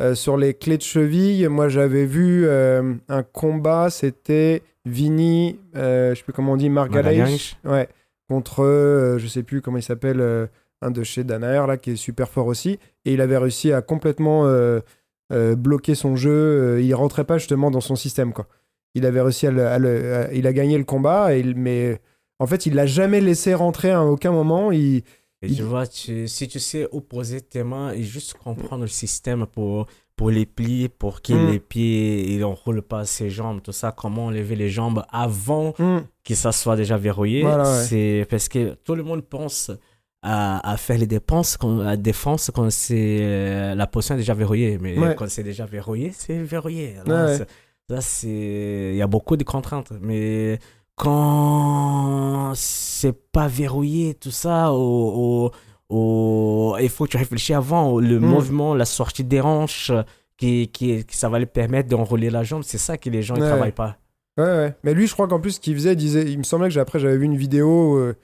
euh, 0.00 0.14
sur 0.14 0.36
les 0.36 0.54
clés 0.54 0.76
de 0.76 0.82
cheville, 0.82 1.48
moi, 1.48 1.68
j'avais 1.68 2.04
vu 2.04 2.44
euh, 2.46 2.94
un 3.08 3.22
combat, 3.22 3.88
c'était 3.90 4.62
Vini, 4.84 5.58
euh, 5.74 6.10
je 6.14 6.18
sais 6.18 6.22
plus 6.24 6.32
comment 6.32 6.52
on 6.52 6.56
dit. 6.56 6.68
Magalhães. 6.70 7.56
Ouais, 7.64 7.88
contre, 8.28 8.62
euh, 8.62 9.18
je 9.18 9.26
sais 9.26 9.42
plus 9.42 9.60
comment 9.62 9.78
il 9.78 9.82
s'appelle, 9.82 10.20
euh, 10.20 10.46
un 10.86 10.90
de 10.90 11.02
chez 11.02 11.24
Danaher, 11.24 11.66
là, 11.66 11.76
qui 11.76 11.90
est 11.92 11.96
super 11.96 12.28
fort 12.28 12.46
aussi. 12.46 12.78
Et 13.04 13.12
il 13.14 13.20
avait 13.20 13.38
réussi 13.38 13.72
à 13.72 13.82
complètement 13.82 14.46
euh, 14.46 14.80
euh, 15.32 15.54
bloquer 15.56 15.94
son 15.94 16.16
jeu. 16.16 16.30
euh, 16.30 16.80
il 16.82 16.94
rentrait 16.94 17.24
pas 17.24 17.38
justement 17.38 17.70
dans 17.70 17.80
son 17.80 17.96
système, 17.96 18.32
quoi. 18.32 18.46
Il 18.94 19.04
avait 19.04 19.20
réussi 19.20 19.46
à 19.46 19.50
le. 19.50 19.66
à 19.66 19.78
le- 19.78 20.14
à- 20.14 20.32
il 20.32 20.46
a 20.46 20.52
gagné 20.52 20.78
le 20.78 20.84
combat, 20.84 21.34
et 21.36 21.40
il- 21.40 21.56
mais 21.56 22.00
en 22.38 22.46
fait, 22.46 22.66
il 22.66 22.74
l'a 22.74 22.86
jamais 22.86 23.20
laissé 23.20 23.52
rentrer 23.54 23.90
à 23.90 24.02
aucun 24.04 24.32
moment. 24.32 24.72
Il, 24.72 25.02
Et 25.42 25.48
Il- 25.48 25.56
tu 25.56 25.62
vois, 25.64 25.86
tu- 25.86 26.26
si 26.28 26.48
tu 26.48 26.58
sais 26.58 26.88
où 26.92 27.02
poser 27.02 27.42
tes 27.42 27.62
mains 27.62 27.92
et 27.92 28.02
juste 28.02 28.34
comprendre 28.42 28.82
le 28.82 28.88
système 28.88 29.44
pour, 29.46 29.84
pour 30.16 30.30
les 30.30 30.46
plier, 30.46 30.88
pour 30.88 31.20
que 31.20 31.34
Mm. 31.34 31.50
les 31.50 31.60
pieds 31.60 32.32
ils 32.34 32.42
enroulent 32.42 32.80
pas 32.80 33.04
ses 33.04 33.28
jambes, 33.28 33.60
tout 33.62 33.70
ça, 33.72 33.92
comment 33.94 34.26
enlever 34.26 34.56
les 34.56 34.70
jambes 34.70 35.04
avant 35.10 35.74
que 36.24 36.34
ça 36.34 36.52
soit 36.52 36.74
déjà 36.74 36.96
verrouillé. 36.96 37.42
Voilà, 37.42 37.64
ouais. 37.70 37.84
C'est 37.84 38.26
parce 38.30 38.48
que 38.48 38.76
tout 38.82 38.94
le 38.94 39.02
monde 39.02 39.20
pense 39.28 39.70
à, 40.26 40.72
à 40.72 40.76
faire 40.76 40.98
les 40.98 41.06
dépenses, 41.06 41.56
quand, 41.56 41.76
la 41.78 41.96
défense 41.96 42.50
quand 42.54 42.68
c'est 42.70 43.18
euh, 43.20 43.74
la 43.74 43.86
potion 43.86 44.14
est 44.14 44.18
déjà 44.18 44.34
verrouillée. 44.34 44.78
Mais 44.80 44.98
Ouais. 44.98 45.14
quand 45.16 45.28
c'est 45.28 45.42
déjà 45.44 45.64
verrouillé, 45.66 46.12
c'est 46.14 46.38
verrouillé. 46.38 46.96
Là, 47.06 47.24
Ouais, 47.26 47.36
c'est- 47.38 47.46
là, 47.88 48.00
c'est 48.00 48.90
il 48.92 48.96
y 48.96 49.02
a 49.02 49.06
beaucoup 49.06 49.36
de 49.36 49.44
contraintes. 49.44 49.92
Mais 50.00 50.58
quand 50.96 52.52
c'est 52.54 53.12
pas 53.32 53.48
verrouillé, 53.48 54.14
tout 54.14 54.30
ça, 54.30 54.72
au, 54.72 55.50
au- 55.90 55.94
au- 55.94 56.76
il 56.80 56.88
faut 56.88 57.04
que 57.04 57.10
tu 57.10 57.16
réfléchisses 57.16 57.56
avant 57.56 57.98
le 58.00 58.18
Mm. 58.18 58.24
mouvement, 58.24 58.74
la 58.74 58.84
sortie 58.84 59.24
des 59.24 59.40
hanches. 59.40 59.92
Qui, 60.38 60.68
qui, 60.68 61.02
qui- 61.06 61.16
ça 61.16 61.30
va 61.30 61.38
lui 61.38 61.46
permettre 61.46 61.88
d'enrouler 61.88 62.28
la 62.28 62.42
jambe, 62.42 62.62
c'est 62.62 62.76
ça 62.76 62.98
que 62.98 63.08
les 63.08 63.22
gens 63.22 63.36
ne 63.36 63.40
Ouais. 63.40 63.48
travaillent 63.48 63.72
pas. 63.72 63.96
Ouais, 64.36 64.44
ouais. 64.44 64.74
Mais 64.84 64.92
lui, 64.92 65.06
je 65.06 65.14
crois 65.14 65.26
qu'en 65.28 65.40
plus, 65.40 65.52
ce 65.52 65.60
qu'il 65.60 65.72
faisait, 65.74 65.94
il 65.94 65.96
disait, 65.96 66.30
il 66.30 66.36
me 66.36 66.42
semblait 66.42 66.68
que 66.68 66.78
après, 66.78 66.98
j'avais 66.98 67.16
vu 67.16 67.24
une 67.24 67.38
vidéo 67.38 67.96
euh, 67.96 68.14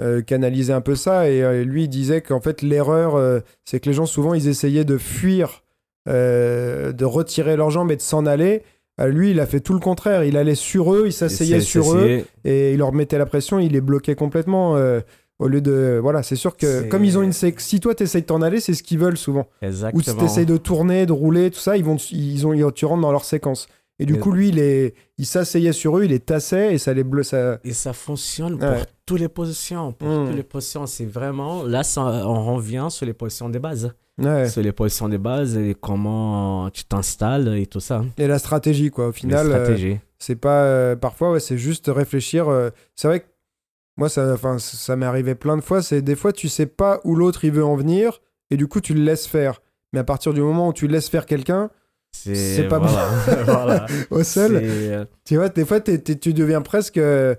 euh, 0.00 0.20
qui 0.22 0.34
analysait 0.34 0.72
un 0.72 0.80
peu 0.80 0.94
ça, 0.94 1.30
et 1.30 1.42
euh, 1.42 1.64
lui, 1.64 1.84
il 1.84 1.88
disait 1.88 2.20
qu'en 2.20 2.40
fait, 2.40 2.62
l'erreur, 2.62 3.14
euh, 3.16 3.40
c'est 3.64 3.80
que 3.80 3.88
les 3.88 3.94
gens, 3.94 4.06
souvent, 4.06 4.34
ils 4.34 4.46
essayaient 4.48 4.84
de 4.84 4.98
fuir, 4.98 5.62
euh, 6.08 6.92
de 6.92 7.04
retirer 7.04 7.56
leurs 7.56 7.70
jambes 7.70 7.90
et 7.90 7.96
de 7.96 8.02
s'en 8.02 8.26
aller. 8.26 8.62
Lui, 8.98 9.32
il 9.32 9.40
a 9.40 9.46
fait 9.46 9.60
tout 9.60 9.74
le 9.74 9.78
contraire. 9.80 10.24
Il 10.24 10.38
allait 10.38 10.54
sur 10.54 10.94
eux, 10.94 11.02
il 11.06 11.12
s'asseyait 11.12 11.60
sur 11.60 11.94
eux, 11.94 12.06
et 12.44 12.72
il 12.72 12.78
leur 12.78 12.92
mettait 12.94 13.18
la 13.18 13.26
pression, 13.26 13.58
il 13.58 13.72
les 13.72 13.82
bloquait 13.82 14.14
complètement. 14.14 14.74
au 15.38 15.48
lieu 15.48 15.60
de. 15.60 15.98
Voilà, 16.00 16.22
c'est 16.22 16.34
sûr 16.36 16.56
que 16.56 16.80
comme 16.88 17.04
ils 17.04 17.18
ont 17.18 17.22
une. 17.22 17.32
Si 17.32 17.78
toi, 17.80 17.94
t'essayes 17.94 18.22
de 18.22 18.26
t'en 18.26 18.40
aller, 18.40 18.58
c'est 18.58 18.72
ce 18.72 18.82
qu'ils 18.82 18.98
veulent 18.98 19.18
souvent. 19.18 19.46
Exactement. 19.60 20.00
Ou 20.00 20.02
si 20.02 20.16
t'essayes 20.16 20.46
de 20.46 20.56
tourner, 20.56 21.04
de 21.04 21.12
rouler, 21.12 21.50
tout 21.50 21.58
ça, 21.60 21.76
ils 21.76 21.84
vont, 21.84 21.96
ils 22.10 22.46
ont, 22.46 22.54
ils- 22.54 22.72
tu 22.72 22.86
rentres 22.86 23.02
dans 23.02 23.12
leur 23.12 23.26
séquence. 23.26 23.68
Et 23.98 24.04
du 24.06 24.16
Et- 24.16 24.18
coup, 24.18 24.30
lui, 24.32 24.48
il, 24.50 24.58
est- 24.58 24.94
il 25.16 25.24
s'asseyait 25.26 25.72
sur 25.72 25.96
eux, 25.98 26.04
il 26.04 26.10
les 26.10 26.20
tassait 26.20 26.74
et 26.74 26.78
ça 26.78 26.92
les 26.92 27.02
bleu, 27.04 27.22
ça. 27.22 27.58
Et 27.64 27.72
ça 27.72 27.92
fonctionne 27.94 28.58
pour 28.58 28.68
Ouais. 28.68 28.82
toutes 29.06 29.20
les 29.20 29.28
positions. 29.28 29.92
Pour 29.92 30.08
Mm. 30.08 30.26
toutes 30.26 30.36
les 30.36 30.42
positions. 30.42 30.86
C'est 30.86 31.06
vraiment. 31.06 31.62
Là, 31.64 31.82
ça- 31.82 32.02
on 32.28 32.54
revient 32.56 32.88
sur 32.90 33.06
les 33.06 33.14
positions 33.14 33.48
de 33.48 33.58
base. 33.58 33.92
Ouais. 34.18 34.48
Sur 34.48 34.62
les 34.62 34.72
positions 34.72 35.08
de 35.08 35.16
base 35.16 35.56
et 35.56 35.74
comment 35.78 36.70
tu 36.70 36.84
t'installes 36.84 37.56
et 37.56 37.66
tout 37.66 37.80
ça. 37.80 38.02
Et 38.18 38.26
la 38.26 38.38
stratégie, 38.38 38.90
quoi. 38.90 39.08
Au 39.08 39.12
final, 39.12 39.46
euh, 39.50 39.94
c'est 40.18 40.36
pas. 40.36 40.62
euh, 40.64 40.96
parfois, 40.96 41.32
ouais, 41.32 41.40
c'est 41.40 41.58
juste 41.58 41.90
réfléchir. 41.94 42.48
euh, 42.48 42.70
c'est 42.94 43.08
vrai 43.08 43.20
que 43.20 43.26
moi, 43.98 44.08
ça, 44.08 44.36
ça 44.58 44.96
m'est 44.96 45.06
arrivé 45.06 45.34
plein 45.34 45.56
de 45.56 45.62
fois. 45.62 45.80
C'est 45.82 46.02
des 46.02 46.16
fois, 46.16 46.32
tu 46.32 46.48
sais 46.48 46.66
pas 46.66 47.00
où 47.04 47.14
l'autre 47.14 47.44
il 47.44 47.52
veut 47.52 47.64
en 47.64 47.76
venir 47.76 48.20
et 48.50 48.56
du 48.58 48.66
coup, 48.68 48.80
tu 48.80 48.92
le 48.94 49.02
laisses 49.02 49.26
faire. 49.26 49.60
Mais 49.92 50.00
à 50.00 50.04
partir 50.04 50.34
du 50.34 50.40
moment 50.42 50.68
où 50.68 50.72
tu 50.72 50.86
laisses 50.86 51.08
faire 51.08 51.24
quelqu'un, 51.26 51.70
c'est 52.24 52.68
pas 52.68 52.78
bon. 52.78 52.86
voilà. 52.86 53.42
voilà. 53.44 53.86
au 54.10 54.22
C'est, 54.22 54.48
euh, 54.52 55.04
tu 55.24 55.36
vois, 55.36 55.48
des 55.48 55.64
fois, 55.64 55.80
t'es- 55.80 55.98
tu 56.00 56.32
deviens 56.34 56.62
presque 56.62 56.98
euh, 56.98 57.34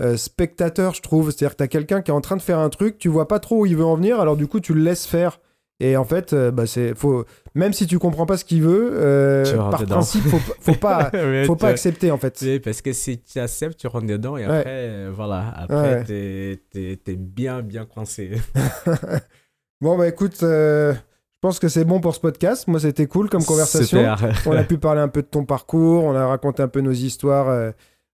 euh, 0.00 0.16
spectateur, 0.16 0.94
je 0.94 1.02
trouve. 1.02 1.30
C'est-à-dire 1.30 1.52
que 1.52 1.56
t'as 1.58 1.66
quelqu'un 1.68 2.02
qui 2.02 2.10
est 2.10 2.14
en 2.14 2.20
train 2.20 2.36
de 2.36 2.42
faire 2.42 2.58
un 2.58 2.68
truc, 2.70 2.98
tu 2.98 3.08
vois 3.08 3.28
pas 3.28 3.38
trop 3.40 3.60
où 3.62 3.66
il 3.66 3.76
veut 3.76 3.84
en 3.84 3.96
venir, 3.96 4.20
alors 4.20 4.36
du 4.36 4.46
coup, 4.46 4.60
tu 4.60 4.74
le 4.74 4.82
laisses 4.82 5.06
faire. 5.06 5.40
Et 5.80 5.96
en 5.96 6.04
fait, 6.04 6.32
euh, 6.32 6.52
bah, 6.52 6.64
c'est 6.66 6.94
faut 6.96 7.24
même 7.56 7.72
si 7.72 7.88
tu 7.88 7.98
comprends 7.98 8.24
pas 8.24 8.36
ce 8.36 8.44
qu'il 8.44 8.62
veut, 8.62 8.90
euh, 8.92 9.44
Tu 9.44 9.56
par 9.56 9.80
dedans. 9.80 9.96
principe, 9.96 10.22
faut, 10.22 10.36
pas- 10.38 10.54
faut 10.60 10.74
pas, 10.78 11.10
ouais, 11.12 11.44
faut 11.44 11.56
tu- 11.56 11.60
pas 11.62 11.68
accepter 11.68 12.12
en 12.12 12.18
fait. 12.18 12.30
tu 12.30 12.44
sais, 12.44 12.60
parce 12.60 12.82
que 12.82 12.92
si 12.92 13.18
tu 13.20 13.40
acceptes, 13.40 13.78
tu 13.80 13.88
rentres 13.88 14.06
dedans 14.06 14.36
et 14.36 14.46
Ouais. 14.46 14.58
après, 14.58 15.08
voilà. 15.10 15.38
Ouais. 15.40 15.52
Après, 15.74 16.04
t'es, 16.04 16.60
t'es, 16.70 17.00
t'es 17.04 17.16
bien, 17.16 17.62
bien 17.62 17.84
coincé. 17.84 18.30
Bon 19.80 19.98
bah 19.98 20.06
écoute, 20.06 20.42
euh, 20.44 20.94
pense 21.42 21.58
que 21.58 21.68
c'est 21.68 21.84
bon 21.84 22.00
pour 22.00 22.14
ce 22.14 22.20
podcast. 22.20 22.66
Moi, 22.68 22.80
c'était 22.80 23.06
cool 23.06 23.28
comme 23.28 23.44
conversation. 23.44 24.14
On 24.46 24.52
a 24.52 24.62
pu 24.62 24.78
parler 24.78 25.02
un 25.02 25.08
peu 25.08 25.20
de 25.20 25.26
ton 25.26 25.44
parcours, 25.44 26.04
on 26.04 26.14
a 26.14 26.26
raconté 26.26 26.62
un 26.62 26.68
peu 26.68 26.80
nos 26.80 26.92
histoires 26.92 27.48
euh, 27.48 27.72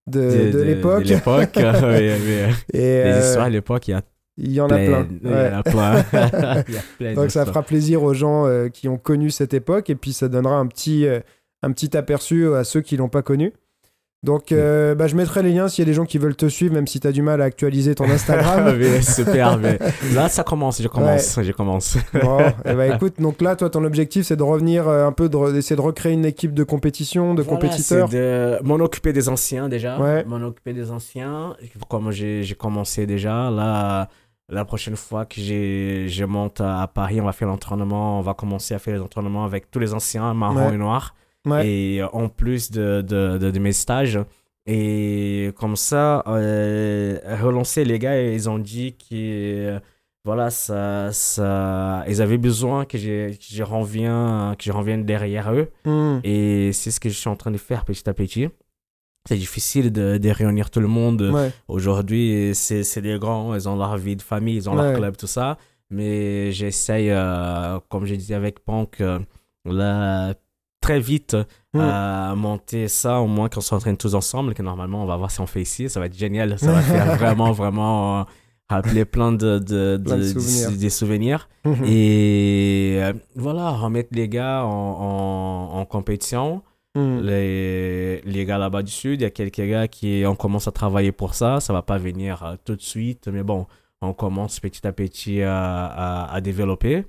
de, 0.09 0.51
de 0.51 0.61
l'époque. 0.61 1.05
De 1.05 1.11
l'époque. 1.11 1.51
oui, 1.57 1.63
oui. 1.63 2.55
Et 2.73 2.79
Les 2.79 3.13
euh, 3.13 3.21
histoires 3.21 3.45
à 3.45 3.51
l'époque, 3.51 3.87
il 3.87 3.93
y 3.93 3.95
a 3.95 4.03
il 4.41 4.53
y 4.53 4.61
en 4.61 4.67
a 4.67 4.77
plein. 4.79 5.09
Il 5.21 5.31
y 5.31 5.35
en 5.35 5.59
a 5.59 5.63
plein. 5.65 6.05
Il 6.69 6.75
y 6.75 6.79
a 6.79 6.83
plein 6.97 7.15
Donc 7.15 7.33
ça 7.33 7.45
fera 7.45 7.65
plaisir 7.65 8.05
aux 8.05 8.15
gens 8.15 8.47
euh, 8.47 8.69
qui 8.69 8.89
ont 8.89 8.97
connu 8.97 9.33
cette 9.33 9.53
époque 9.53 9.91
et 9.91 9.97
puis 9.97 10.13
ça 10.13 10.29
donnera 10.29 10.55
un 10.55 10.69
petit, 10.69 11.09
un 11.63 11.73
petit 11.73 11.97
aperçu 11.97 12.55
à 12.55 12.63
ceux 12.63 12.81
qui 12.81 12.97
l'ont 12.97 13.09
pas 13.09 13.23
connu. 13.23 13.53
Donc, 14.25 14.51
euh, 14.51 14.97
bah, 14.97 15.07
je 15.07 15.15
mettrai 15.15 15.45
les 15.45 15.53
liens 15.53 15.69
s'il 15.69 15.83
y 15.83 15.87
a 15.87 15.91
des 15.91 15.95
gens 15.95 16.05
qui 16.05 16.19
veulent 16.19 16.35
te 16.35 16.47
suivre, 16.49 16.75
même 16.75 16.89
si 16.89 16.99
tu 16.99 17.07
as 17.07 17.13
du 17.13 17.23
mal 17.23 17.41
à 17.41 17.45
actualiser 17.45 17.95
ton 17.95 18.11
Instagram. 18.11 18.77
Mais 18.79 19.01
super, 19.01 19.57
mais 19.59 19.79
là 20.13 20.29
ça 20.29 20.43
commence, 20.43 20.83
je 20.83 20.89
commence, 20.89 21.39
je 21.41 21.53
commence. 21.53 21.97
bon, 22.13 22.39
eh 22.65 22.75
ben, 22.75 22.93
écoute, 22.97 23.21
donc 23.21 23.41
là, 23.41 23.55
toi, 23.55 23.71
ton 23.71 23.85
objectif, 23.85 24.27
c'est 24.27 24.35
de 24.35 24.43
revenir 24.43 24.89
euh, 24.89 25.07
un 25.07 25.13
peu, 25.13 25.29
de 25.29 25.37
re- 25.37 25.53
d'essayer 25.53 25.77
de 25.77 25.81
recréer 25.81 26.15
une 26.15 26.25
équipe 26.25 26.53
de 26.53 26.65
compétition, 26.65 27.35
de 27.35 27.43
Voilà, 27.43 27.61
compétiteurs. 27.61 28.09
c'est 28.11 28.17
de 28.17 28.59
m'en 28.65 28.75
occuper 28.77 29.13
des 29.13 29.29
anciens 29.29 29.69
déjà. 29.69 30.01
Ouais. 30.01 30.25
M'en 30.25 30.45
occuper 30.45 30.73
des 30.73 30.91
anciens. 30.91 31.55
Comme 31.89 32.11
j'ai 32.11 32.43
j'ai 32.43 32.55
commencé 32.57 33.07
déjà, 33.07 33.51
là, 33.53 34.09
la 34.49 34.65
prochaine 34.65 34.97
fois 34.97 35.27
que 35.27 35.37
j'ai- 35.41 36.07
je 36.09 36.25
monte 36.25 36.61
à, 36.61 36.83
à 36.83 36.89
Paris, 36.89 37.21
on 37.21 37.25
va 37.25 37.33
faire 37.33 37.47
l'entraînement. 37.47 38.19
On 38.19 38.23
va 38.23 38.35
commencer 38.35 38.75
à 38.75 38.81
faire 38.81 38.95
les 38.95 39.01
entraînements 39.01 39.45
avec 39.45 39.71
tous 39.71 39.79
les 39.79 39.95
anciens, 39.95 40.35
marron 40.35 40.67
Ouais. 40.69 40.75
et 40.75 40.77
noir. 40.79 41.15
Ouais. 41.51 41.69
Et 41.69 42.03
en 42.03 42.29
plus 42.29 42.71
de, 42.71 43.03
de, 43.03 43.39
de, 43.39 43.51
de 43.51 43.59
mes 43.59 43.73
stages. 43.73 44.19
Et 44.67 45.51
comme 45.57 45.77
ça, 45.77 46.23
euh, 46.27 47.19
relancer 47.43 47.85
les 47.85 47.99
gars, 47.99 48.21
ils 48.21 48.51
ont 48.51 48.59
dit 48.59 48.95
que 48.99 49.15
euh, 49.15 49.81
voilà, 50.25 50.51
ça, 50.51 51.11
ça, 51.13 52.05
ils 52.07 52.21
avaient 52.21 52.37
besoin 52.37 52.85
que 52.85 52.99
je, 52.99 53.31
que 53.31 53.37
je 53.41 53.63
revienne, 53.63 54.55
que 54.57 54.65
je 54.65 54.73
revienne 54.73 55.05
derrière 55.05 55.51
eux. 55.55 55.69
Hmm. 55.87 56.19
Et 56.23 56.73
c'est 56.75 56.91
ce 56.91 57.01
que 57.01 57.09
je 57.09 57.15
suis 57.15 57.31
en 57.31 57.37
train 57.37 57.51
de 57.51 57.57
faire 57.57 57.85
petit 57.87 58.07
à 58.11 58.13
petit. 58.13 58.49
C'est 59.27 59.37
difficile 59.37 59.91
de, 59.91 60.19
de 60.19 60.31
réunir 60.31 60.71
tout 60.71 60.81
le 60.81 60.87
monde. 60.87 61.23
Ouais. 61.23 61.51
Aujourd'hui, 61.69 62.51
c'est 62.55 62.83
c'est 62.83 63.01
des 63.03 63.19
grands, 63.19 63.55
ils 63.55 63.69
ont 63.69 63.77
leur 63.77 63.97
vie 63.97 64.17
de 64.17 64.23
famille, 64.23 64.57
ils 64.57 64.69
ont 64.69 64.77
Ouais. 64.77 64.83
leur 64.91 64.97
club, 64.99 65.17
tout 65.17 65.27
ça. 65.27 65.57
Mais 65.91 66.53
j'essaye, 66.53 67.11
euh, 67.11 67.79
comme 67.89 68.05
je 68.05 68.15
disais 68.15 68.35
avec 68.35 68.63
Punk, 68.65 69.01
euh, 69.01 69.19
là, 69.65 70.35
très 70.81 71.01
vite 71.01 71.37
Mm. 71.75 71.81
à 71.81 72.35
monter 72.35 72.89
ça, 72.89 73.21
au 73.21 73.27
moins 73.27 73.49
qu'on 73.51 73.61
s'entraîne 73.61 73.97
tous 73.99 74.15
ensemble, 74.15 74.55
que 74.55 74.63
normalement 74.63 75.03
on 75.03 75.07
va 75.07 75.17
voir 75.19 75.31
si 75.31 75.39
on 75.41 75.47
fait 75.47 75.61
ici. 75.61 75.89
Ça 75.91 76.01
va 76.01 76.07
être 76.07 76.17
génial, 76.17 76.59
ça 76.59 76.73
va 76.73 76.81
faire 76.81 77.15
vraiment, 77.17 77.53
vraiment 77.53 78.21
euh, 78.21 78.25
rappeler 78.71 79.05
plein 79.05 79.33
de, 79.33 79.59
de, 79.59 80.01
Plein 80.03 80.17
de 80.17 80.23
de- 80.23 80.29
souvenirs. 80.41 80.79
des 80.79 80.91
souvenirs. 80.91 81.49
Mhm. 81.67 81.85
Et 81.85 82.99
euh, 83.03 83.13
voilà, 83.37 83.69
remettre 83.71 84.09
les 84.13 84.29
gars 84.31 84.65
en, 84.65 84.69
en, 85.75 85.79
en 85.79 85.85
compétition. 85.85 86.63
Hmm. 86.95 87.21
Les, 87.21 88.23
les 88.23 88.45
gars 88.47 88.57
là-bas 88.57 88.83
du 88.83 88.91
sud, 88.91 89.21
il 89.21 89.25
y 89.25 89.27
a 89.27 89.31
quelques 89.31 89.61
gars 89.61 89.89
qui 89.89 90.25
on 90.27 90.35
commence 90.35 90.67
à 90.69 90.73
travailler 90.73 91.13
pour 91.13 91.35
ça. 91.35 91.61
Ça 91.61 91.75
va 91.75 91.83
pas 91.83 91.99
venir 91.99 92.43
euh, 92.43 92.55
tout 92.65 92.77
de 92.77 92.81
suite, 92.83 93.29
mais 93.29 93.43
bon, 93.43 93.67
on 94.01 94.15
commence 94.15 94.59
petit 94.59 94.87
à 94.87 94.93
petit 94.93 95.43
à, 95.43 95.85
à, 95.85 96.33
à 96.35 96.41
développer. 96.41 97.05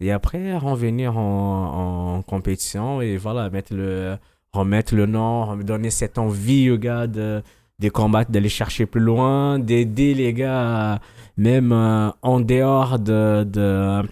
Et 0.00 0.10
après, 0.12 0.56
revenir 0.56 1.16
en, 1.16 2.16
en 2.16 2.22
compétition 2.22 3.00
et 3.00 3.16
voilà, 3.16 3.48
mettre 3.50 3.74
le, 3.74 4.16
remettre 4.52 4.94
le 4.94 5.06
nom, 5.06 5.56
donner 5.56 5.90
cette 5.90 6.18
envie 6.18 6.70
aux 6.70 6.78
gars 6.78 7.06
de, 7.06 7.42
de 7.78 7.88
combattre, 7.88 8.30
d'aller 8.30 8.48
chercher 8.48 8.86
plus 8.86 9.00
loin, 9.00 9.58
d'aider 9.58 10.14
les 10.14 10.32
gars, 10.34 11.00
même 11.36 11.72
euh, 11.72 12.10
en 12.22 12.40
dehors 12.40 12.98
de, 12.98 13.44
de, 13.44 14.02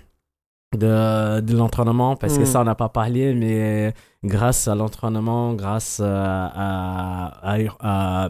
de, 0.76 1.40
de 1.40 1.56
l'entraînement, 1.56 2.16
parce 2.16 2.38
que 2.38 2.42
Mm. 2.42 2.46
ça, 2.46 2.60
on 2.60 2.64
n'a 2.64 2.74
pas 2.74 2.88
parlé, 2.88 3.34
mais 3.34 3.92
grâce 4.24 4.68
à 4.68 4.74
l'entraînement, 4.74 5.52
grâce 5.54 6.00
à, 6.00 6.46
à, 6.46 7.54
à- 7.54 8.24
à 8.24 8.28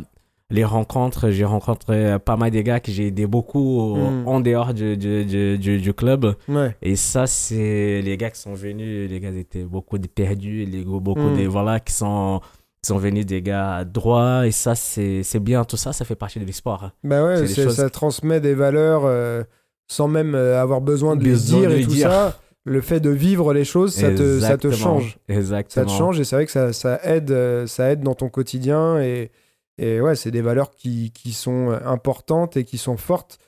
les 0.53 0.65
rencontres, 0.65 1.31
j'ai 1.31 1.45
rencontré 1.45 2.17
pas 2.25 2.37
mal 2.37 2.51
de 2.51 2.61
gars 2.61 2.79
que 2.79 2.93
j'ai 2.93 3.07
aidé 3.09 3.27
beaucoup 3.27 3.97
Mm. 3.97 4.29
en 4.29 4.41
dehors 4.41 4.73
du, 4.75 4.97
du, 4.97 5.25
du, 5.25 5.59
du- 5.59 5.79
du 5.81 5.93
club. 5.95 6.35
Ouais. 6.49 6.77
Et 6.83 6.95
ça, 6.95 7.27
c'est 7.27 8.01
les 8.03 8.17
gars 8.17 8.31
qui 8.31 8.39
sont 8.41 8.55
venus, 8.55 9.11
les 9.11 9.19
gars 9.19 9.31
étaient 9.31 9.65
beaucoup 9.65 9.99
de 9.99 10.07
perdus, 10.07 10.65
les 10.65 10.85
gars, 10.85 11.01
beaucoup 11.01 11.21
Mm. 11.31 11.39
de, 11.43 11.47
voilà, 11.47 11.81
qui 11.81 11.93
sont, 11.93 12.41
sont 12.85 12.99
venus 12.99 13.25
des 13.27 13.41
gars 13.43 13.85
droits. 13.85 14.47
Et 14.47 14.51
ça, 14.51 14.75
c'est 14.75 15.23
bien, 15.41 15.65
tout 15.65 15.77
ça, 15.77 15.93
ça 15.93 16.05
fait 16.05 16.17
partie 16.17 16.39
de 16.39 16.45
l'esport. 16.45 16.91
Bah 17.03 17.25
ouais, 17.25 17.47
choses- 17.47 17.75
ça 17.77 17.89
transmet 17.91 18.41
des 18.41 18.55
valeurs 18.55 19.03
euh, 19.05 19.43
sans 19.89 20.07
même 20.09 20.35
euh, 20.35 20.61
avoir 20.61 20.81
besoin 20.81 21.17
de 21.17 21.25
les 21.25 21.35
dire 21.37 21.71
de 21.71 21.77
et 21.77 21.83
tout 21.85 21.91
dire. 21.91 22.11
ça. 22.11 22.39
Le 22.65 22.81
fait 22.81 23.01
de 23.01 23.11
vivre 23.11 23.53
les 23.53 23.65
choses, 23.65 23.93
ça 23.95 24.11
te, 24.11 24.39
ça 24.39 24.57
te 24.57 24.69
Exactement. 24.69 24.73
change. 24.77 25.19
Ça 25.29 25.35
Exactement. 25.35 25.87
te 25.87 25.91
change 25.91 26.21
et 26.21 26.25
c'est 26.25 26.37
vrai 26.37 26.47
que 26.47 26.53
ça, 26.53 26.73
ça, 26.73 27.01
aide, 27.03 27.31
euh, 27.33 27.67
ça 27.67 27.91
aide 27.91 28.03
dans 28.03 28.15
ton 28.15 28.29
quotidien. 28.29 29.01
Et, 29.01 29.31
et 29.79 30.01
ouais, 30.01 30.15
c'est 30.17 30.31
des 30.31 30.43
valeurs 30.43 30.71
qui, 30.71 31.13
qui 31.13 31.33
sont 31.33 31.71
importantes 31.85 32.57
et 32.57 32.65
qui 32.65 32.79
sont 32.79 32.97
fortes, 32.97 33.39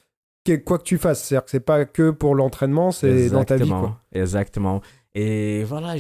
quoi 0.65 0.79
que 0.79 0.85
tu 0.85 0.99
fasses. 0.99 1.25
C'est-à-dire 1.25 1.45
que 1.45 1.51
c'est 1.51 1.61
pas 1.61 1.85
que 1.85 2.11
pour 2.11 2.35
l'entraînement, 2.35 2.93
c'est 2.93 3.31
dans 3.31 3.45
ta 3.45 3.57
vie. 3.57 3.69
Quoi. 3.69 4.01
Exactement. 4.13 4.83
Et 5.17 5.63
voilà, 5.65 5.95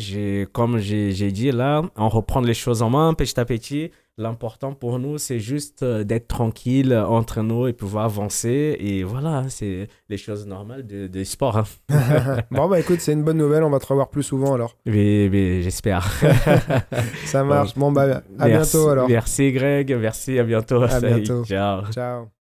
comme 0.52 0.78
j'ai 0.78 1.30
dit 1.32 1.50
là, 1.52 1.82
on 1.96 2.08
reprend 2.08 2.40
les 2.40 2.54
choses 2.54 2.82
en 2.82 2.90
main 2.90 3.14
petit 3.14 3.38
à 3.38 3.44
petit. 3.44 3.90
L'important 4.16 4.74
pour 4.74 5.00
nous, 5.00 5.18
c'est 5.18 5.40
juste 5.40 5.82
euh, 5.82 6.04
d'être 6.04 6.28
tranquille 6.28 6.92
euh, 6.92 7.04
entre 7.04 7.42
nous 7.42 7.66
et 7.66 7.72
pouvoir 7.72 8.04
avancer. 8.04 8.76
Et 8.78 9.02
voilà, 9.02 9.42
c'est 9.48 9.88
les 10.08 10.16
choses 10.16 10.46
normales 10.46 10.86
de, 10.86 11.08
de 11.08 11.24
sport. 11.24 11.56
hein. 11.58 11.64
bon, 12.52 12.68
bah 12.68 12.78
écoute, 12.78 13.00
c'est 13.00 13.12
une 13.12 13.24
bonne 13.24 13.38
nouvelle. 13.38 13.64
On 13.64 13.70
va 13.70 13.80
te 13.80 13.86
revoir 13.86 14.10
plus 14.10 14.22
souvent 14.22 14.54
alors. 14.54 14.76
Mais, 14.86 15.28
mais 15.32 15.62
j'espère. 15.62 16.08
Ça 17.26 17.42
marche. 17.42 17.74
Bon, 17.74 17.90
bah 17.90 18.22
à 18.38 18.46
Merci- 18.46 18.76
bientôt 18.76 18.88
alors. 18.88 19.08
Merci 19.08 19.50
Greg, 19.50 19.96
merci, 20.00 20.38
à 20.38 20.44
bientôt. 20.44 20.82
À 20.82 21.00
bientôt. 21.00 21.44
Ciao. 21.44 21.82
Ciao. 21.90 22.26